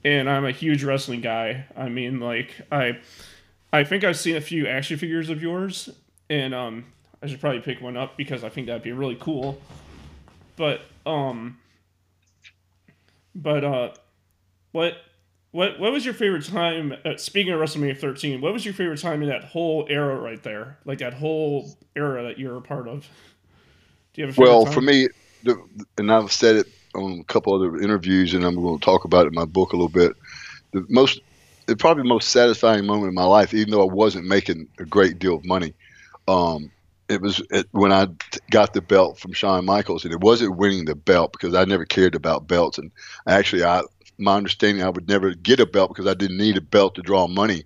and 0.04 0.30
I'm 0.30 0.46
a 0.46 0.52
huge 0.52 0.84
wrestling 0.84 1.22
guy. 1.22 1.66
I 1.76 1.90
mean, 1.90 2.20
like 2.20 2.62
I, 2.72 3.00
I 3.74 3.84
think 3.84 4.04
I've 4.04 4.18
seen 4.18 4.36
a 4.36 4.42
few 4.42 4.68
action 4.68 4.98
figures 4.98 5.30
of 5.30 5.42
yours, 5.42 5.90
and 6.30 6.56
um, 6.56 6.86
I 7.22 7.28
should 7.28 7.42
probably 7.42 7.60
pick 7.60 7.82
one 7.82 7.98
up 7.98 8.16
because 8.16 8.44
I 8.44 8.50
think 8.50 8.68
that'd 8.68 8.84
be 8.84 8.94
really 8.94 9.18
cool. 9.20 9.62
But 10.58 10.82
um, 11.06 11.60
but 13.34 13.64
uh, 13.64 13.92
what 14.74 14.98
what 15.52 15.80
what 15.80 15.94
was 15.94 16.04
your 16.04 16.14
favorite 16.14 16.44
time? 16.46 16.94
Uh, 17.06 17.16
speaking 17.16 17.54
of 17.54 17.60
WrestleMania 17.62 17.98
13, 17.98 18.42
what 18.42 18.52
was 18.52 18.66
your 18.66 18.74
favorite 18.74 19.00
time 19.00 19.22
in 19.22 19.30
that 19.30 19.46
whole 19.46 19.86
era 19.90 20.20
right 20.20 20.42
there? 20.44 20.80
Like 20.84 20.98
that 20.98 21.14
whole 21.14 21.78
era 21.96 22.24
that 22.24 22.38
you're 22.38 22.58
a 22.58 22.62
part 22.62 22.88
of 22.88 23.08
Do 24.14 24.22
you 24.22 24.28
have 24.28 24.38
a 24.38 24.42
well, 24.42 24.66
time? 24.66 24.74
for 24.74 24.82
me, 24.82 25.08
the, 25.44 25.56
and 25.98 26.12
I've 26.12 26.32
said 26.32 26.58
it 26.58 26.68
on 26.96 27.20
a 27.20 27.24
couple 27.26 27.54
other 27.54 27.78
interviews, 27.80 28.34
and 28.34 28.44
I'm 28.44 28.56
going 28.56 28.80
to 28.80 28.84
talk 28.84 29.06
about 29.06 29.26
it 29.26 29.30
in 29.30 29.36
my 29.36 29.46
book 29.46 29.74
a 29.74 29.76
little 29.76 29.90
bit. 29.90 30.14
The 30.72 30.86
most, 30.90 31.22
the 31.68 31.76
probably 31.76 32.04
the 32.04 32.10
most 32.10 32.30
satisfying 32.30 32.86
moment 32.86 33.10
in 33.10 33.16
my 33.16 33.26
life, 33.26 33.54
even 33.54 33.72
though 33.72 33.88
I 33.88 33.94
wasn't 33.94 34.26
making 34.26 34.68
a 34.80 34.86
great 34.86 35.20
deal 35.20 35.36
of 35.36 35.46
money, 35.46 35.74
um, 36.28 36.72
it 37.10 37.22
was 37.22 37.42
when 37.72 37.92
I 37.92 38.08
got 38.50 38.74
the 38.74 38.82
belt 38.82 39.18
from 39.18 39.34
Shawn 39.34 39.66
Michaels, 39.66 40.04
and 40.04 40.14
it 40.14 40.20
wasn't 40.20 40.58
winning 40.58 40.86
the 40.86 40.96
belt 40.96 41.32
because 41.32 41.54
I 41.54 41.66
never 41.66 41.86
cared 41.86 42.16
about 42.16 42.48
belts, 42.48 42.78
and 42.78 42.92
actually, 43.26 43.64
I 43.64 43.82
my 44.18 44.36
understanding 44.36 44.84
I 44.84 44.90
would 44.90 45.08
never 45.08 45.34
get 45.34 45.60
a 45.60 45.66
belt 45.66 45.90
because 45.90 46.08
I 46.08 46.14
didn't 46.14 46.38
need 46.38 46.58
a 46.58 46.62
belt 46.62 46.96
to 46.96 47.02
draw 47.02 47.28
money. 47.28 47.64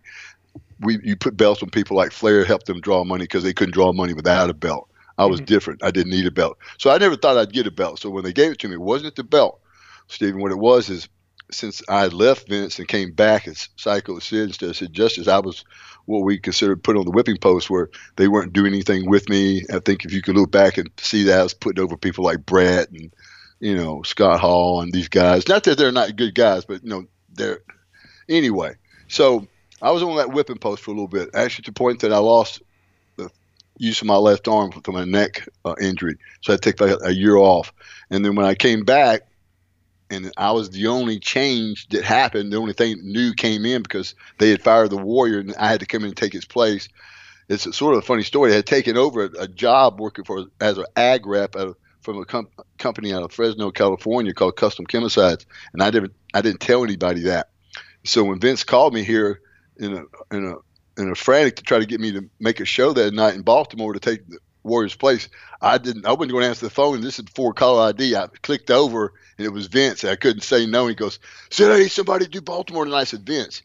We 0.80 1.00
you 1.04 1.16
put 1.16 1.38
belts 1.38 1.64
on 1.64 1.70
people 1.70 1.98
like 1.98 2.12
Flair, 2.12 2.46
helped 2.46 2.66
them 2.66 2.82
draw 2.82 3.04
money 3.04 3.24
because 3.24 3.44
they 3.44 3.54
couldn't 3.54 3.74
draw 3.74 3.94
money 3.94 4.14
without 4.14 4.50
a 4.50 4.54
belt. 4.54 4.90
I 5.18 5.26
was 5.26 5.40
mm-hmm. 5.40 5.46
different. 5.46 5.84
I 5.84 5.92
didn't 5.92 6.12
need 6.12 6.26
a 6.26 6.32
belt. 6.32 6.58
So 6.78 6.90
I 6.90 6.98
never 6.98 7.16
thought 7.16 7.38
I'd 7.38 7.54
get 7.54 7.68
a 7.68 7.72
belt. 7.72 8.00
So 8.00 8.10
when 8.10 8.24
they 8.24 8.34
gave 8.34 8.52
it 8.52 8.60
to 8.60 8.68
me, 8.68 8.76
it 8.76 8.82
wasn't 8.82 9.10
it 9.10 9.16
the 9.16 9.24
belt, 9.24 9.60
Stephen. 10.08 10.42
What 10.42 10.52
it 10.52 10.58
was 10.58 10.90
is 10.90 11.08
since 11.52 11.82
I 11.88 12.08
left 12.08 12.48
Vince 12.48 12.80
and 12.80 12.88
came 12.88 13.12
back 13.12 13.48
as 13.48 13.70
Psycho 13.76 14.20
Sid 14.20 14.48
instead 14.48 14.76
Sid 14.76 14.94
Justice, 14.94 15.28
I 15.28 15.40
was 15.40 15.64
what 16.06 16.24
we 16.24 16.40
considered 16.40 16.84
put 16.84 16.98
on 16.98 17.06
the 17.06 17.12
whipping 17.12 17.38
post 17.38 17.70
where 17.70 17.90
they 18.16 18.28
weren't 18.28 18.54
doing 18.54 18.74
anything 18.74 19.10
with 19.10 19.30
me. 19.30 19.64
I 19.72 19.80
think 19.80 20.04
if 20.06 20.14
you 20.14 20.22
could 20.22 20.36
look 20.36 20.52
back 20.52 20.78
and 20.78 20.90
see 20.98 21.24
that, 21.24 21.40
I 21.40 21.44
was 21.44 21.54
putting 21.54 21.84
over 21.84 21.98
people 21.98 22.24
like 22.24 22.46
Bret 22.46 22.90
and, 22.90 23.14
you 23.60 23.76
know, 23.76 24.02
Scott 24.04 24.40
Hall 24.40 24.82
and 24.82 24.92
these 24.92 25.10
guys. 25.10 25.48
Not 25.48 25.64
that 25.66 25.78
they're 25.78 25.92
not 25.92 26.16
good 26.16 26.36
guys, 26.36 26.66
but, 26.66 26.84
you 26.84 26.90
know, 26.90 27.06
they're. 27.34 27.60
Anyway, 28.30 28.76
so 29.08 29.48
I 29.82 29.92
was 29.92 30.04
on 30.04 30.16
that 30.18 30.32
whipping 30.32 30.58
post 30.58 30.84
for 30.84 30.92
a 30.92 30.94
little 30.94 31.08
bit, 31.08 31.30
actually 31.34 31.64
to 31.64 31.72
the 31.72 31.76
point 31.76 32.00
that 32.00 32.14
I 32.14 32.18
lost 32.18 32.62
the 33.18 33.30
use 33.78 34.02
of 34.02 34.08
my 34.08 34.16
left 34.16 34.48
arm 34.48 34.72
from 34.72 34.96
my 34.96 35.06
neck 35.06 35.48
uh, 35.66 35.76
injury. 35.82 36.16
So 36.42 36.54
I 36.54 36.58
took 36.58 36.80
like 36.80 36.98
a 37.04 37.14
year 37.14 37.36
off. 37.36 37.74
And 38.10 38.24
then 38.24 38.36
when 38.36 38.46
I 38.46 38.56
came 38.56 38.84
back, 38.84 39.28
and 40.12 40.32
I 40.36 40.52
was 40.52 40.70
the 40.70 40.88
only 40.88 41.20
change 41.20 41.88
that 41.88 42.04
happened, 42.04 42.52
the 42.52 42.58
only 42.58 42.74
thing 42.74 43.00
new 43.02 43.34
came 43.34 43.66
in 43.66 43.82
because 43.82 44.14
they 44.38 44.50
had 44.50 44.62
fired 44.62 44.90
the 44.90 44.98
Warrior 44.98 45.40
and 45.40 45.56
I 45.56 45.70
had 45.70 45.80
to 45.80 45.86
come 45.86 46.04
in 46.04 46.10
and 46.10 46.18
take 46.18 46.34
his 46.34 46.46
place. 46.46 46.90
It's 47.48 47.76
sort 47.76 47.96
of 47.96 48.00
a 48.00 48.06
funny 48.06 48.24
story. 48.24 48.52
I 48.52 48.58
had 48.58 48.66
taken 48.66 48.98
over 48.98 49.26
a, 49.26 49.44
a 49.44 49.48
job 49.48 50.00
working 50.00 50.26
for 50.26 50.46
as 50.60 50.78
an 50.78 50.86
ag 50.96 51.26
rep 51.26 51.56
of, 51.56 51.76
from 52.02 52.18
a 52.18 52.26
com- 52.26 52.50
company 52.78 53.14
out 53.14 53.24
of 53.24 53.32
Fresno, 53.32 53.72
California 53.72 54.34
called 54.34 54.58
Custom 54.58 54.86
Chemicides, 54.86 55.46
and 55.74 55.82
I 55.82 55.92
didn't 55.92 56.14
I 56.34 56.42
didn't 56.42 56.60
tell 56.60 56.84
anybody 56.84 57.22
that. 57.24 57.50
So 58.04 58.24
when 58.24 58.40
Vince 58.40 58.64
called 58.64 58.94
me 58.94 59.04
here 59.04 59.40
in 59.78 59.94
a 59.94 60.36
in 60.36 60.46
a 60.46 61.02
in 61.02 61.10
a 61.10 61.16
frantic 61.16 61.58
to 61.58 61.64
try 61.64 61.80
to 61.80 61.86
get 61.86 62.00
me 62.00 62.12
to 62.14 62.30
make 62.40 62.60
a 62.60 62.66
show 62.66 62.94
that 62.94 63.14
night 63.14 63.36
in 63.36 63.44
Baltimore 63.44 63.94
to 63.94 64.00
take 64.00 64.28
the 64.28 64.40
Warriors' 64.64 64.96
place. 64.96 65.30
I 65.62 65.78
didn't. 65.78 66.06
I 66.06 66.12
wasn't 66.12 66.32
going 66.32 66.44
to 66.44 66.50
answer 66.50 66.66
the 66.66 66.72
phone. 66.72 66.96
And 66.96 67.04
this 67.04 67.20
is 67.20 67.26
before 67.26 67.54
caller 67.54 67.90
ID. 67.90 68.16
I 68.16 68.28
clicked 68.42 68.72
over 68.72 69.14
and 69.38 69.46
it 69.46 69.54
was 69.54 69.68
Vince. 69.68 70.04
I 70.04 70.16
couldn't 70.16 70.44
say 70.44 70.66
no. 70.66 70.88
He 70.88 70.96
goes, 70.96 71.20
"Sid 71.50 71.72
hey, 71.72 71.88
somebody 71.88 72.26
to 72.26 72.32
do 72.32 72.42
Baltimore 72.42 72.86
tonight." 72.86 73.02
I 73.02 73.04
said, 73.06 73.26
"Vince, 73.26 73.62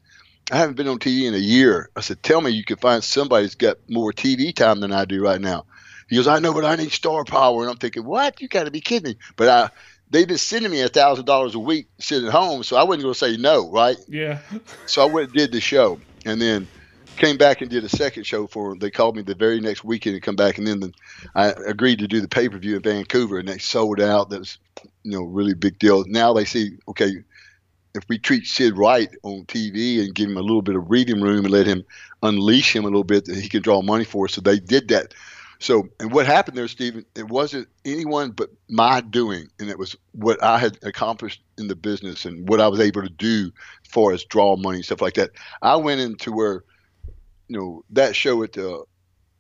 I 0.50 0.56
haven't 0.56 0.76
been 0.76 0.88
on 0.88 0.98
TV 0.98 1.26
in 1.26 1.34
a 1.34 1.38
year." 1.38 1.90
I 1.96 2.00
said, 2.00 2.22
"Tell 2.22 2.40
me 2.40 2.50
you 2.50 2.64
can 2.64 2.76
find 2.76 3.04
somebody 3.04 3.44
that's 3.44 3.54
got 3.54 3.78
more 3.88 4.12
TV 4.12 4.54
time 4.54 4.80
than 4.80 4.92
I 4.92 5.04
do 5.04 5.22
right 5.22 5.40
now." 5.40 5.64
He 6.08 6.16
goes, 6.16 6.28
"I 6.28 6.38
know, 6.38 6.54
but 6.54 6.64
I 6.64 6.76
need 6.76 6.92
star 6.92 7.24
power." 7.24 7.62
And 7.62 7.70
I'm 7.70 7.78
thinking, 7.78 8.04
"What? 8.04 8.40
You 8.40 8.48
got 8.48 8.64
to 8.64 8.70
be 8.70 8.80
kidding 8.80 9.10
me!" 9.12 9.18
But 9.36 9.48
I 9.48 9.70
they've 10.10 10.28
been 10.28 10.38
sending 10.38 10.70
me 10.70 10.80
a 10.82 10.88
thousand 10.88 11.24
dollars 11.24 11.54
a 11.54 11.58
week 11.58 11.88
sitting 11.98 12.28
at 12.28 12.32
home, 12.32 12.62
so 12.62 12.76
I 12.76 12.84
wasn't 12.84 13.02
going 13.02 13.14
to 13.14 13.18
say 13.18 13.36
no, 13.36 13.70
right? 13.70 13.96
Yeah. 14.08 14.38
so 14.86 15.02
I 15.02 15.06
went 15.06 15.28
and 15.28 15.36
did 15.36 15.52
the 15.52 15.60
show, 15.60 16.00
and 16.24 16.40
then 16.40 16.68
came 17.16 17.36
back 17.36 17.60
and 17.60 17.70
did 17.70 17.84
a 17.84 17.88
second 17.88 18.24
show 18.24 18.46
for 18.46 18.70
them. 18.70 18.78
They 18.78 18.90
called 18.90 19.16
me 19.16 19.22
the 19.22 19.34
very 19.34 19.60
next 19.60 19.84
weekend 19.84 20.16
to 20.16 20.20
come 20.20 20.36
back, 20.36 20.58
and 20.58 20.66
then 20.66 20.80
the, 20.80 20.92
I 21.34 21.48
agreed 21.66 21.98
to 22.00 22.08
do 22.08 22.20
the 22.20 22.28
pay 22.28 22.48
per 22.48 22.58
view 22.58 22.76
in 22.76 22.82
Vancouver, 22.82 23.38
and 23.38 23.48
they 23.48 23.58
sold 23.58 24.00
out. 24.00 24.30
That 24.30 24.40
was, 24.40 24.58
you 25.02 25.12
know 25.12 25.22
really 25.22 25.54
big 25.54 25.78
deal. 25.78 26.04
Now 26.06 26.32
they 26.32 26.44
see 26.44 26.78
okay, 26.88 27.12
if 27.94 28.04
we 28.08 28.18
treat 28.18 28.46
Sid 28.46 28.76
right 28.76 29.08
on 29.22 29.44
TV 29.46 30.00
and 30.00 30.14
give 30.14 30.28
him 30.28 30.36
a 30.36 30.42
little 30.42 30.62
bit 30.62 30.76
of 30.76 30.88
breathing 30.88 31.20
room 31.20 31.44
and 31.44 31.52
let 31.52 31.66
him 31.66 31.84
unleash 32.22 32.74
him 32.74 32.84
a 32.84 32.88
little 32.88 33.04
bit, 33.04 33.26
he 33.26 33.48
can 33.48 33.62
draw 33.62 33.82
money 33.82 34.04
for 34.04 34.26
us. 34.26 34.34
So 34.34 34.40
they 34.40 34.58
did 34.58 34.88
that. 34.88 35.14
So, 35.58 35.88
and 36.00 36.12
what 36.12 36.26
happened 36.26 36.58
there, 36.58 36.68
Stephen, 36.68 37.06
it 37.14 37.28
wasn't 37.28 37.68
anyone 37.86 38.32
but 38.32 38.50
my 38.68 39.00
doing, 39.00 39.48
and 39.58 39.70
it 39.70 39.78
was 39.78 39.96
what 40.12 40.42
I 40.42 40.58
had 40.58 40.78
accomplished 40.82 41.42
in 41.56 41.68
the 41.68 41.76
business 41.76 42.26
and 42.26 42.46
what 42.46 42.60
I 42.60 42.68
was 42.68 42.80
able 42.80 43.02
to 43.02 43.08
do 43.08 43.50
as 43.82 43.90
far 43.90 44.12
as 44.12 44.24
draw 44.24 44.56
money 44.56 44.78
and 44.78 44.84
stuff 44.84 45.00
like 45.00 45.14
that. 45.14 45.30
I 45.62 45.76
went 45.76 46.02
into 46.02 46.30
where 46.32 46.64
you 47.48 47.58
know 47.58 47.84
that 47.90 48.16
show 48.16 48.42
at 48.42 48.52
the 48.52 48.84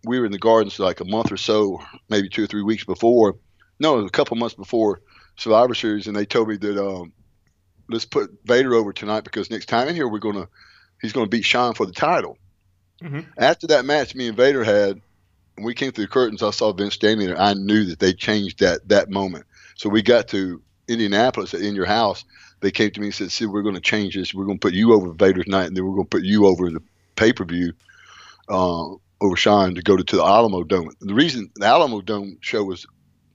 we 0.04 0.20
were 0.20 0.26
in 0.26 0.32
the 0.32 0.38
gardens 0.38 0.78
like 0.78 1.00
a 1.00 1.04
month 1.04 1.32
or 1.32 1.36
so, 1.36 1.80
maybe 2.08 2.28
two 2.28 2.44
or 2.44 2.46
three 2.46 2.62
weeks 2.62 2.84
before. 2.84 3.36
No, 3.78 3.98
a 3.98 4.10
couple 4.10 4.36
months 4.36 4.54
before 4.54 5.00
Survivor 5.36 5.74
Series, 5.74 6.06
and 6.06 6.16
they 6.16 6.24
told 6.24 6.48
me 6.48 6.56
that 6.56 6.78
um, 6.78 7.12
let's 7.88 8.04
put 8.04 8.30
Vader 8.44 8.74
over 8.74 8.92
tonight 8.92 9.24
because 9.24 9.50
next 9.50 9.66
time 9.66 9.88
in 9.88 9.94
here 9.94 10.08
we're 10.08 10.18
gonna 10.18 10.48
he's 11.02 11.12
gonna 11.12 11.26
beat 11.26 11.44
Shawn 11.44 11.74
for 11.74 11.86
the 11.86 11.92
title. 11.92 12.38
Mm-hmm. 13.02 13.20
After 13.36 13.66
that 13.68 13.84
match, 13.84 14.14
me 14.14 14.28
and 14.28 14.36
Vader 14.36 14.64
had, 14.64 15.00
when 15.56 15.66
we 15.66 15.74
came 15.74 15.92
through 15.92 16.04
the 16.04 16.10
curtains, 16.10 16.42
I 16.42 16.50
saw 16.50 16.72
Vince 16.72 16.94
standing 16.94 17.26
there. 17.26 17.38
I 17.38 17.54
knew 17.54 17.84
that 17.86 17.98
they 17.98 18.12
changed 18.12 18.60
that 18.60 18.88
that 18.88 19.10
moment. 19.10 19.44
So 19.76 19.88
we 19.88 20.02
got 20.02 20.28
to 20.28 20.62
Indianapolis 20.88 21.52
in 21.52 21.74
your 21.74 21.86
house. 21.86 22.24
They 22.60 22.70
came 22.70 22.90
to 22.92 23.00
me 23.00 23.06
and 23.06 23.14
said, 23.14 23.32
"See, 23.32 23.44
we're 23.46 23.62
going 23.62 23.74
to 23.74 23.80
change 23.80 24.14
this. 24.14 24.32
We're 24.32 24.46
going 24.46 24.58
to 24.58 24.66
put 24.66 24.74
you 24.74 24.94
over 24.94 25.12
Vader 25.12 25.42
tonight, 25.42 25.66
and 25.66 25.76
then 25.76 25.84
we're 25.84 25.94
going 25.94 26.06
to 26.06 26.16
put 26.16 26.24
you 26.24 26.46
over 26.46 26.70
the 26.70 26.82
pay 27.16 27.32
per 27.32 27.44
view." 27.44 27.72
Uh, 28.48 28.94
over 29.20 29.36
Shawn 29.36 29.74
to 29.74 29.82
go 29.82 29.96
to, 29.96 30.04
to 30.04 30.16
the 30.16 30.24
Alamo 30.24 30.62
Dome. 30.62 30.90
The 31.00 31.14
reason 31.14 31.50
the 31.56 31.66
Alamo 31.66 32.00
Dome 32.00 32.38
show 32.40 32.64
was 32.64 32.86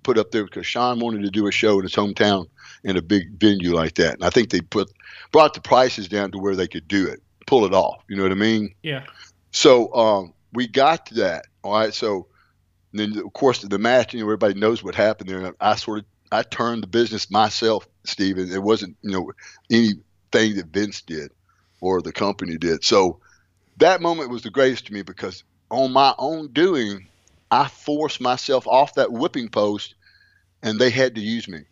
put 0.04 0.18
up 0.18 0.32
there 0.32 0.44
because 0.44 0.66
Shawn 0.66 1.00
wanted 1.00 1.24
to 1.24 1.32
do 1.32 1.48
a 1.48 1.52
show 1.52 1.78
in 1.78 1.84
his 1.84 1.96
hometown 1.96 2.48
in 2.84 2.98
a 2.98 3.02
big 3.02 3.40
venue 3.40 3.74
like 3.74 3.96
that, 3.96 4.16
and 4.16 4.24
I 4.24 4.30
think 4.30 4.50
they 4.50 4.62
put 4.62 4.92
brought 5.32 5.54
the 5.54 5.62
prices 5.62 6.08
down 6.08 6.32
to 6.32 6.40
where 6.40 6.56
they 6.56 6.68
could 6.68 6.88
do 6.88 7.08
it, 7.08 7.22
pull 7.48 7.66
it 7.66 7.74
off. 7.74 8.04
You 8.10 8.18
know 8.18 8.24
what 8.24 8.32
I 8.32 8.36
mean? 8.36 8.74
Yeah. 8.84 9.04
So 9.52 9.94
um, 9.94 10.34
we 10.54 10.68
got 10.68 11.08
to 11.08 11.16
that. 11.16 11.46
All 11.64 11.74
right. 11.74 11.94
So 11.94 12.28
then, 12.94 13.18
of 13.18 13.34
course, 13.34 13.62
the 13.62 13.80
match. 13.80 14.14
You 14.14 14.20
know, 14.20 14.26
everybody 14.26 14.60
knows 14.60 14.84
what 14.84 14.96
happened 14.96 15.30
there. 15.30 15.54
I 15.60 15.76
sort 15.76 16.00
of 16.00 16.06
I 16.32 16.44
turned 16.44 16.84
the 16.84 16.88
business 16.88 17.30
myself, 17.30 17.88
Stephen. 18.06 18.52
It 18.52 18.64
wasn't 18.64 18.98
you 19.02 19.12
know 19.12 19.32
anything 19.70 20.56
that 20.58 20.68
Vince 20.72 21.02
did 21.02 21.32
or 21.82 22.02
the 22.02 22.14
company 22.14 22.58
did. 22.58 22.84
So 22.84 23.20
that 23.78 24.02
moment 24.02 24.30
was 24.30 24.44
the 24.44 24.50
greatest 24.50 24.88
to 24.88 24.94
me 24.94 25.02
because 25.02 25.44
on 25.70 25.92
my 25.92 26.14
own 26.18 26.52
doing, 26.52 27.08
I 27.50 27.68
forced 27.68 28.22
myself 28.22 28.68
off 28.68 28.96
that 28.96 29.12
whipping 29.12 29.50
post, 29.50 29.96
and 30.62 30.80
they 30.80 30.90
had 30.90 31.16
to 31.16 31.22
use 31.22 31.48
me. 31.48 31.64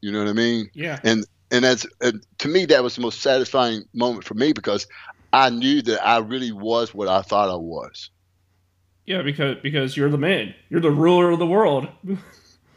You 0.00 0.12
know 0.12 0.18
what 0.18 0.28
I 0.28 0.32
mean? 0.34 0.70
Yeah. 0.74 0.98
And 1.04 1.24
and 1.50 1.64
as 1.64 1.86
and 2.00 2.24
to 2.38 2.48
me, 2.48 2.66
that 2.66 2.82
was 2.82 2.96
the 2.96 3.02
most 3.02 3.20
satisfying 3.20 3.84
moment 3.94 4.24
for 4.24 4.34
me 4.34 4.52
because 4.52 4.86
I 5.32 5.50
knew 5.50 5.82
that 5.82 6.06
I 6.06 6.18
really 6.18 6.52
was 6.52 6.94
what 6.94 7.08
I 7.08 7.22
thought 7.22 7.50
I 7.50 7.56
was. 7.56 8.10
Yeah, 9.04 9.22
because 9.22 9.56
because 9.62 9.96
you're 9.96 10.10
the 10.10 10.18
man, 10.18 10.54
you're 10.68 10.80
the 10.80 10.90
ruler 10.90 11.30
of 11.30 11.38
the 11.38 11.46
world. 11.46 11.88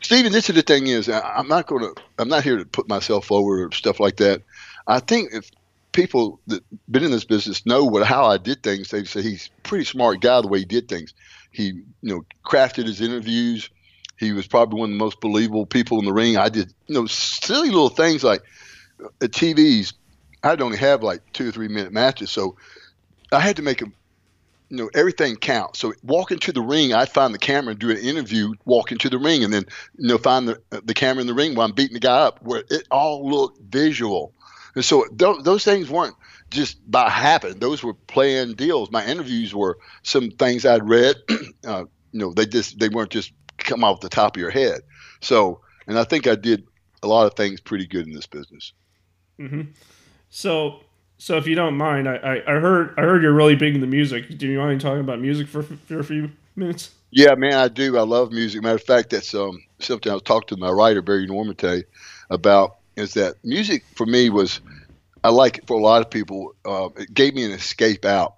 Stephen, 0.01 0.31
this 0.31 0.49
is 0.49 0.55
the 0.55 0.61
thing 0.61 0.87
is, 0.87 1.09
I'm 1.09 1.47
not 1.49 1.67
going 1.67 1.81
to, 1.81 2.01
I'm 2.17 2.29
not 2.29 2.43
here 2.43 2.57
to 2.57 2.65
put 2.65 2.87
myself 2.87 3.31
over 3.31 3.65
or 3.65 3.71
stuff 3.73 3.99
like 3.99 4.15
that. 4.17 4.41
I 4.87 4.99
think 4.99 5.33
if 5.33 5.51
people 5.91 6.39
that 6.47 6.63
been 6.89 7.03
in 7.03 7.11
this 7.11 7.25
business 7.25 7.65
know 7.65 7.83
what 7.83 8.05
how 8.05 8.25
I 8.25 8.37
did 8.37 8.63
things, 8.63 8.89
they 8.89 9.03
say 9.03 9.21
he's 9.21 9.49
a 9.57 9.61
pretty 9.61 9.85
smart 9.85 10.21
guy 10.21 10.41
the 10.41 10.47
way 10.47 10.59
he 10.59 10.65
did 10.65 10.87
things. 10.87 11.13
He, 11.51 11.65
you 11.65 11.83
know, 12.01 12.25
crafted 12.45 12.85
his 12.85 13.01
interviews. 13.01 13.69
He 14.17 14.33
was 14.33 14.47
probably 14.47 14.79
one 14.79 14.89
of 14.89 14.93
the 14.93 15.03
most 15.03 15.19
believable 15.21 15.65
people 15.65 15.99
in 15.99 16.05
the 16.05 16.13
ring. 16.13 16.37
I 16.37 16.49
did, 16.49 16.73
you 16.87 16.95
know, 16.95 17.05
silly 17.05 17.69
little 17.69 17.89
things 17.89 18.23
like 18.23 18.41
uh, 19.03 19.07
at 19.21 19.31
TVs. 19.31 19.93
I'd 20.43 20.61
only 20.61 20.77
have 20.77 21.03
like 21.03 21.21
two 21.33 21.49
or 21.49 21.51
three 21.51 21.67
minute 21.67 21.91
matches, 21.91 22.31
so 22.31 22.55
I 23.31 23.39
had 23.39 23.57
to 23.57 23.61
make 23.61 23.81
a 23.81 23.85
you 24.69 24.77
know 24.77 24.89
everything 24.93 25.35
counts. 25.35 25.79
So 25.79 25.93
walk 26.03 26.31
into 26.31 26.51
the 26.51 26.61
ring, 26.61 26.93
I'd 26.93 27.09
find 27.09 27.33
the 27.33 27.39
camera 27.39 27.71
and 27.71 27.79
do 27.79 27.89
an 27.89 27.97
interview. 27.97 28.53
Walk 28.65 28.91
into 28.91 29.09
the 29.09 29.17
ring, 29.17 29.43
and 29.43 29.51
then 29.51 29.65
you 29.97 30.07
know 30.07 30.17
find 30.17 30.47
the 30.47 30.61
uh, 30.71 30.81
the 30.83 30.93
camera 30.93 31.21
in 31.21 31.27
the 31.27 31.33
ring 31.33 31.55
while 31.55 31.67
I'm 31.67 31.73
beating 31.73 31.95
the 31.95 31.99
guy 31.99 32.19
up, 32.19 32.41
where 32.43 32.63
it 32.69 32.87
all 32.91 33.29
looked 33.29 33.59
visual. 33.61 34.33
And 34.75 34.85
so 34.85 35.05
th- 35.05 35.43
those 35.43 35.63
things 35.63 35.89
weren't 35.89 36.15
just 36.49 36.79
by 36.89 37.09
happen; 37.09 37.59
those 37.59 37.83
were 37.83 37.93
planned 37.93 38.57
deals. 38.57 38.91
My 38.91 39.05
interviews 39.05 39.53
were 39.53 39.77
some 40.03 40.31
things 40.31 40.65
I'd 40.65 40.87
read. 40.87 41.15
uh, 41.67 41.85
you 42.11 42.19
know, 42.19 42.33
they 42.33 42.45
just 42.45 42.79
they 42.79 42.89
weren't 42.89 43.11
just 43.11 43.31
come 43.57 43.83
off 43.83 43.99
the 43.99 44.09
top 44.09 44.35
of 44.35 44.41
your 44.41 44.51
head. 44.51 44.81
So, 45.21 45.61
and 45.87 45.97
I 45.97 46.03
think 46.03 46.27
I 46.27 46.35
did 46.35 46.65
a 47.03 47.07
lot 47.07 47.25
of 47.25 47.35
things 47.35 47.59
pretty 47.59 47.87
good 47.87 48.07
in 48.07 48.13
this 48.13 48.27
business. 48.27 48.73
Mm-hmm. 49.39 49.71
So 50.29 50.81
so 51.17 51.37
if 51.37 51.47
you 51.47 51.55
don't 51.55 51.75
mind, 51.75 52.07
I, 52.07 52.15
I, 52.15 52.55
I 52.55 52.59
heard 52.59 52.93
I 52.97 53.01
heard 53.01 53.21
you're 53.21 53.33
really 53.33 53.55
big 53.55 53.75
into 53.75 53.87
music. 53.87 54.37
Do 54.37 54.47
you 54.47 54.57
mind 54.57 54.81
talking 54.81 55.01
about 55.01 55.19
music 55.19 55.47
for, 55.47 55.63
for 55.63 55.99
a 55.99 56.03
few 56.03 56.31
minutes? 56.55 56.91
Yeah, 57.11 57.35
man, 57.35 57.53
I 57.53 57.67
do. 57.67 57.97
I 57.97 58.03
love 58.03 58.31
music. 58.31 58.61
Matter 58.63 58.75
of 58.75 58.83
fact, 58.83 59.09
that's 59.09 59.33
um, 59.33 59.61
something 59.79 60.11
I 60.11 60.15
was 60.15 60.23
talking 60.23 60.55
to 60.55 60.57
my 60.57 60.69
writer 60.69 61.01
Barry 61.01 61.25
Norman 61.27 61.55
today 61.55 61.83
about. 62.29 62.77
Is 62.99 63.13
that 63.13 63.35
music 63.43 63.83
for 63.95 64.05
me 64.05 64.29
was 64.29 64.61
I 65.23 65.29
like 65.29 65.59
it 65.59 65.67
for 65.67 65.77
a 65.77 65.81
lot 65.81 66.01
of 66.01 66.09
people. 66.09 66.55
Uh, 66.65 66.89
it 66.97 67.13
gave 67.13 67.33
me 67.33 67.43
an 67.45 67.51
escape 67.51 68.05
out. 68.05 68.35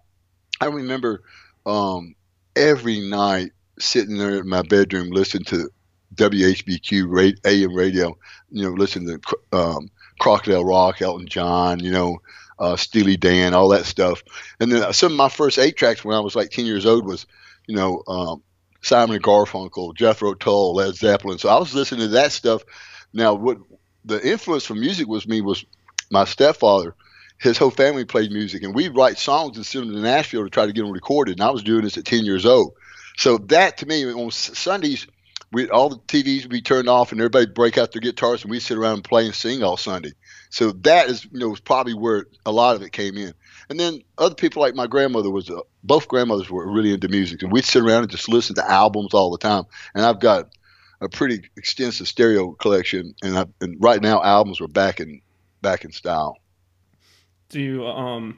I 0.59 0.65
remember 0.65 1.23
um, 1.65 2.15
every 2.55 2.99
night 2.99 3.51
sitting 3.79 4.17
there 4.17 4.39
in 4.39 4.47
my 4.47 4.61
bedroom 4.61 5.09
listening 5.09 5.45
to 5.45 5.69
WHBQ 6.15 7.37
AM 7.45 7.73
radio. 7.73 8.15
You 8.49 8.63
know, 8.63 8.71
listening 8.71 9.19
to 9.19 9.57
um, 9.57 9.89
Crocodile 10.19 10.65
Rock, 10.65 11.01
Elton 11.01 11.27
John. 11.27 11.79
You 11.79 11.91
know, 11.91 12.19
uh, 12.59 12.75
Steely 12.75 13.17
Dan, 13.17 13.55
all 13.55 13.69
that 13.69 13.85
stuff. 13.85 14.23
And 14.59 14.71
then 14.71 14.93
some 14.93 15.11
of 15.13 15.17
my 15.17 15.29
first 15.29 15.57
eight 15.57 15.75
tracks 15.75 16.05
when 16.05 16.15
I 16.15 16.19
was 16.19 16.35
like 16.35 16.51
10 16.51 16.65
years 16.65 16.85
old 16.85 17.05
was, 17.05 17.25
you 17.67 17.75
know, 17.75 18.03
um, 18.07 18.43
Simon 18.81 19.15
and 19.15 19.23
Garfunkel, 19.23 19.95
Jethro 19.95 20.35
Tull, 20.35 20.75
Led 20.75 20.95
Zeppelin. 20.95 21.39
So 21.39 21.49
I 21.49 21.59
was 21.59 21.73
listening 21.73 22.01
to 22.01 22.07
that 22.09 22.31
stuff. 22.31 22.63
Now, 23.13 23.33
what 23.33 23.57
the 24.05 24.25
influence 24.27 24.65
from 24.65 24.79
music 24.79 25.07
was 25.07 25.27
me 25.27 25.41
was 25.41 25.65
my 26.09 26.25
stepfather. 26.25 26.95
His 27.37 27.57
whole 27.57 27.71
family 27.71 28.05
played 28.05 28.31
music, 28.31 28.61
and 28.63 28.75
we'd 28.75 28.95
write 28.95 29.17
songs 29.17 29.57
and 29.57 29.65
send 29.65 29.87
them 29.87 29.95
to 29.95 30.01
Nashville 30.01 30.43
to 30.43 30.49
try 30.49 30.67
to 30.67 30.73
get 30.73 30.83
them 30.83 30.91
recorded. 30.91 31.33
And 31.33 31.41
I 31.41 31.49
was 31.49 31.63
doing 31.63 31.83
this 31.83 31.97
at 31.97 32.05
10 32.05 32.23
years 32.23 32.45
old. 32.45 32.73
So 33.17 33.37
that 33.37 33.77
to 33.77 33.85
me, 33.87 34.05
on 34.05 34.29
Sundays, 34.31 35.07
we 35.51 35.69
all 35.69 35.89
the 35.89 35.97
TVs 35.97 36.43
would 36.43 36.51
be 36.51 36.61
turned 36.61 36.87
off, 36.87 37.11
and 37.11 37.19
everybody 37.19 37.47
break 37.47 37.77
out 37.77 37.91
their 37.91 38.01
guitars, 38.01 38.43
and 38.43 38.51
we'd 38.51 38.61
sit 38.61 38.77
around 38.77 38.95
and 38.95 39.03
play 39.03 39.25
and 39.25 39.35
sing 39.35 39.63
all 39.63 39.77
Sunday. 39.77 40.13
So 40.49 40.71
that 40.71 41.09
is, 41.09 41.25
you 41.25 41.39
know, 41.39 41.49
was 41.49 41.59
probably 41.59 41.93
where 41.93 42.27
a 42.45 42.51
lot 42.51 42.75
of 42.75 42.81
it 42.81 42.91
came 42.91 43.17
in. 43.17 43.33
And 43.69 43.79
then 43.79 44.01
other 44.17 44.35
people 44.35 44.61
like 44.61 44.75
my 44.75 44.87
grandmother 44.87 45.29
was, 45.29 45.49
uh, 45.49 45.61
both 45.83 46.07
grandmothers 46.07 46.49
were 46.49 46.69
really 46.69 46.93
into 46.93 47.07
music, 47.07 47.41
and 47.41 47.51
we'd 47.51 47.65
sit 47.65 47.83
around 47.83 48.03
and 48.03 48.11
just 48.11 48.29
listen 48.29 48.55
to 48.55 48.69
albums 48.69 49.13
all 49.13 49.31
the 49.31 49.37
time. 49.37 49.63
And 49.95 50.05
I've 50.05 50.19
got 50.19 50.49
a 51.01 51.09
pretty 51.09 51.49
extensive 51.57 52.07
stereo 52.07 52.51
collection, 52.53 53.13
and, 53.23 53.37
I, 53.37 53.45
and 53.59 53.75
right 53.79 54.01
now 54.01 54.23
albums 54.23 54.61
were 54.61 54.67
back 54.67 54.99
in 54.99 55.21
back 55.61 55.83
in 55.83 55.91
style. 55.91 56.37
Do 57.49 57.59
you 57.59 57.87
um, 57.87 58.37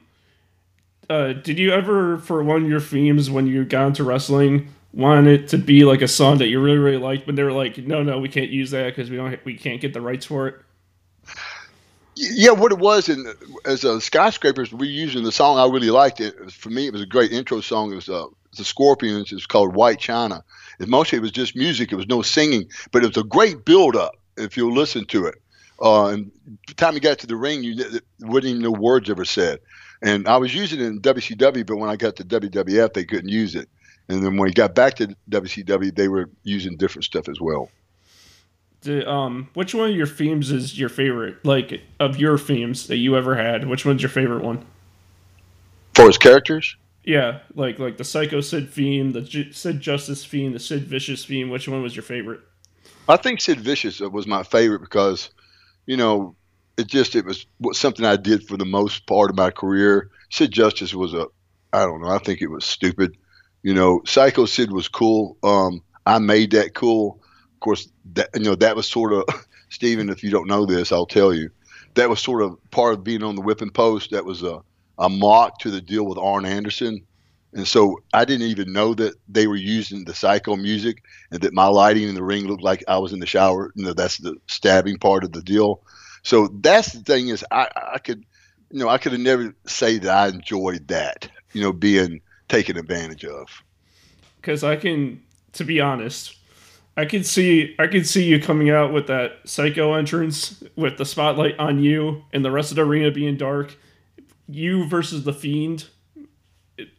uh, 1.08 1.34
did 1.34 1.58
you 1.58 1.72
ever 1.72 2.18
for 2.18 2.42
one 2.42 2.64
of 2.64 2.68
your 2.68 2.80
themes 2.80 3.30
when 3.30 3.46
you 3.46 3.64
got 3.64 3.88
into 3.88 4.04
wrestling? 4.04 4.70
want 4.94 5.26
it 5.26 5.48
to 5.48 5.58
be 5.58 5.84
like 5.84 6.02
a 6.02 6.08
song 6.08 6.38
that 6.38 6.46
you 6.46 6.60
really 6.60 6.78
really 6.78 6.96
liked, 6.96 7.26
but 7.26 7.36
they 7.36 7.42
were 7.42 7.52
like, 7.52 7.78
no, 7.78 8.02
no, 8.02 8.18
we 8.18 8.28
can't 8.28 8.50
use 8.50 8.70
that 8.70 8.86
because 8.86 9.10
we 9.10 9.16
don't, 9.16 9.44
we 9.44 9.56
can't 9.56 9.80
get 9.80 9.92
the 9.92 10.00
rights 10.00 10.24
for 10.24 10.46
it. 10.46 10.54
Yeah, 12.16 12.52
what 12.52 12.70
it 12.70 12.78
was, 12.78 13.08
and 13.08 13.26
as 13.64 13.82
a 13.82 14.00
skyscrapers, 14.00 14.72
we 14.72 14.86
using 14.86 15.24
the 15.24 15.32
song 15.32 15.58
I 15.58 15.64
really 15.72 15.90
liked. 15.90 16.20
It 16.20 16.52
for 16.52 16.70
me, 16.70 16.86
it 16.86 16.92
was 16.92 17.02
a 17.02 17.06
great 17.06 17.32
intro 17.32 17.60
song. 17.60 17.90
It 17.90 17.96
was 17.96 18.08
uh, 18.08 18.26
the 18.56 18.64
Scorpions. 18.64 19.32
It's 19.32 19.46
called 19.46 19.74
White 19.74 19.98
China. 19.98 20.44
It 20.78 20.88
mostly 20.88 21.18
it 21.18 21.22
was 21.22 21.32
just 21.32 21.56
music. 21.56 21.92
It 21.92 21.96
was 21.96 22.06
no 22.06 22.22
singing, 22.22 22.68
but 22.92 23.04
it 23.04 23.08
was 23.08 23.16
a 23.16 23.26
great 23.26 23.64
build 23.64 23.96
up. 23.96 24.16
If 24.36 24.56
you 24.56 24.72
listen 24.72 25.04
to 25.06 25.26
it, 25.26 25.36
uh, 25.80 26.06
and 26.06 26.32
the 26.66 26.74
time 26.74 26.94
you 26.94 27.00
got 27.00 27.18
to 27.20 27.26
the 27.26 27.36
ring, 27.36 27.62
you 27.62 27.76
wouldn't 28.20 28.50
even 28.50 28.62
know 28.62 28.72
words 28.72 29.08
ever 29.08 29.24
said. 29.24 29.60
And 30.02 30.26
I 30.26 30.36
was 30.36 30.54
using 30.54 30.80
it 30.80 30.86
in 30.86 31.00
WCW, 31.00 31.66
but 31.66 31.76
when 31.76 31.88
I 31.88 31.96
got 31.96 32.16
to 32.16 32.24
WWF, 32.24 32.92
they 32.92 33.04
couldn't 33.04 33.28
use 33.28 33.54
it. 33.54 33.68
And 34.08 34.18
then 34.18 34.36
when 34.36 34.48
we 34.48 34.52
got 34.52 34.74
back 34.74 34.94
to 34.96 35.14
WCW, 35.30 35.94
they 35.94 36.08
were 36.08 36.28
using 36.42 36.76
different 36.76 37.04
stuff 37.04 37.28
as 37.28 37.40
well 37.40 37.70
um, 38.86 39.48
which 39.54 39.74
one 39.74 39.90
of 39.90 39.96
your 39.96 40.06
themes 40.06 40.50
is 40.50 40.78
your 40.78 40.88
favorite? 40.88 41.44
Like 41.44 41.82
of 41.98 42.18
your 42.18 42.38
themes 42.38 42.86
that 42.88 42.96
you 42.96 43.16
ever 43.16 43.34
had, 43.34 43.68
which 43.68 43.84
one's 43.84 44.02
your 44.02 44.10
favorite 44.10 44.42
one? 44.42 44.64
For 45.94 46.06
his 46.06 46.18
characters? 46.18 46.76
Yeah, 47.04 47.40
like 47.54 47.78
like 47.78 47.96
the 47.98 48.04
Psycho 48.04 48.40
Sid 48.40 48.70
theme, 48.70 49.12
the 49.12 49.20
J- 49.22 49.52
Sid 49.52 49.80
Justice 49.80 50.24
theme, 50.24 50.52
the 50.52 50.58
Sid 50.60 50.84
Vicious 50.84 51.24
theme. 51.24 51.50
Which 51.50 51.68
one 51.68 51.82
was 51.82 51.94
your 51.94 52.02
favorite? 52.02 52.40
I 53.08 53.16
think 53.16 53.40
Sid 53.40 53.60
Vicious 53.60 54.00
was 54.00 54.26
my 54.26 54.42
favorite 54.42 54.80
because, 54.80 55.30
you 55.86 55.96
know, 55.96 56.36
it 56.76 56.86
just 56.88 57.14
it 57.14 57.24
was 57.26 57.46
something 57.72 58.04
I 58.04 58.16
did 58.16 58.46
for 58.46 58.56
the 58.56 58.64
most 58.64 59.06
part 59.06 59.30
of 59.30 59.36
my 59.36 59.50
career. 59.50 60.10
Sid 60.30 60.52
Justice 60.52 60.94
was 60.94 61.14
a, 61.14 61.26
I 61.72 61.84
don't 61.84 62.00
know, 62.02 62.08
I 62.08 62.18
think 62.18 62.40
it 62.42 62.48
was 62.50 62.64
stupid. 62.64 63.16
You 63.62 63.74
know, 63.74 64.02
Psycho 64.06 64.46
Sid 64.46 64.72
was 64.72 64.88
cool. 64.88 65.36
Um, 65.42 65.82
I 66.06 66.18
made 66.18 66.50
that 66.52 66.74
cool 66.74 67.20
Of 67.54 67.60
course, 67.60 67.88
that 68.14 68.30
you 68.34 68.42
know 68.44 68.54
that 68.56 68.76
was 68.76 68.88
sort 68.88 69.12
of 69.12 69.24
Stephen. 69.70 70.10
If 70.10 70.22
you 70.24 70.30
don't 70.30 70.48
know 70.48 70.66
this, 70.66 70.92
I'll 70.92 71.06
tell 71.06 71.34
you. 71.34 71.50
That 71.94 72.10
was 72.10 72.20
sort 72.20 72.42
of 72.42 72.58
part 72.70 72.94
of 72.94 73.04
being 73.04 73.22
on 73.22 73.36
the 73.36 73.42
whipping 73.42 73.70
post. 73.70 74.10
That 74.10 74.24
was 74.24 74.42
a 74.42 74.60
a 74.98 75.08
mock 75.08 75.58
to 75.60 75.70
the 75.70 75.80
deal 75.80 76.04
with 76.04 76.18
Arn 76.18 76.44
Anderson. 76.44 77.04
And 77.52 77.66
so 77.66 78.02
I 78.12 78.24
didn't 78.24 78.48
even 78.48 78.72
know 78.72 78.94
that 78.94 79.14
they 79.28 79.46
were 79.46 79.56
using 79.56 80.04
the 80.04 80.14
psycho 80.14 80.56
music 80.56 81.04
and 81.30 81.40
that 81.42 81.54
my 81.54 81.66
lighting 81.66 82.08
in 82.08 82.14
the 82.14 82.22
ring 82.22 82.46
looked 82.46 82.62
like 82.62 82.82
I 82.88 82.98
was 82.98 83.12
in 83.12 83.20
the 83.20 83.26
shower. 83.26 83.72
You 83.76 83.84
know, 83.84 83.92
that's 83.92 84.18
the 84.18 84.36
stabbing 84.48 84.98
part 84.98 85.22
of 85.22 85.32
the 85.32 85.42
deal. 85.42 85.80
So 86.22 86.48
that's 86.60 86.92
the 86.92 87.00
thing 87.00 87.28
is 87.28 87.44
I, 87.50 87.68
I 87.92 87.98
could, 87.98 88.24
you 88.70 88.80
know, 88.80 88.88
I 88.88 88.98
could 88.98 89.12
have 89.12 89.20
never 89.20 89.54
say 89.66 89.98
that 89.98 90.10
I 90.10 90.28
enjoyed 90.28 90.88
that, 90.88 91.28
you 91.52 91.62
know, 91.62 91.72
being 91.72 92.20
taken 92.48 92.76
advantage 92.76 93.24
of. 93.24 93.48
Cause 94.42 94.64
I 94.64 94.76
can, 94.76 95.22
to 95.52 95.64
be 95.64 95.80
honest, 95.80 96.36
I 96.96 97.06
could 97.06 97.26
see 97.26 97.74
I 97.78 97.86
could 97.86 98.06
see 98.06 98.24
you 98.24 98.40
coming 98.40 98.70
out 98.70 98.92
with 98.92 99.08
that 99.08 99.40
psycho 99.44 99.94
entrance 99.94 100.62
with 100.76 100.96
the 100.96 101.04
spotlight 101.04 101.58
on 101.58 101.80
you 101.80 102.24
and 102.32 102.44
the 102.44 102.50
rest 102.50 102.70
of 102.70 102.76
the 102.76 102.82
arena 102.82 103.10
being 103.10 103.36
dark. 103.36 103.76
You 104.46 104.88
versus 104.88 105.24
the 105.24 105.32
fiend, 105.32 105.86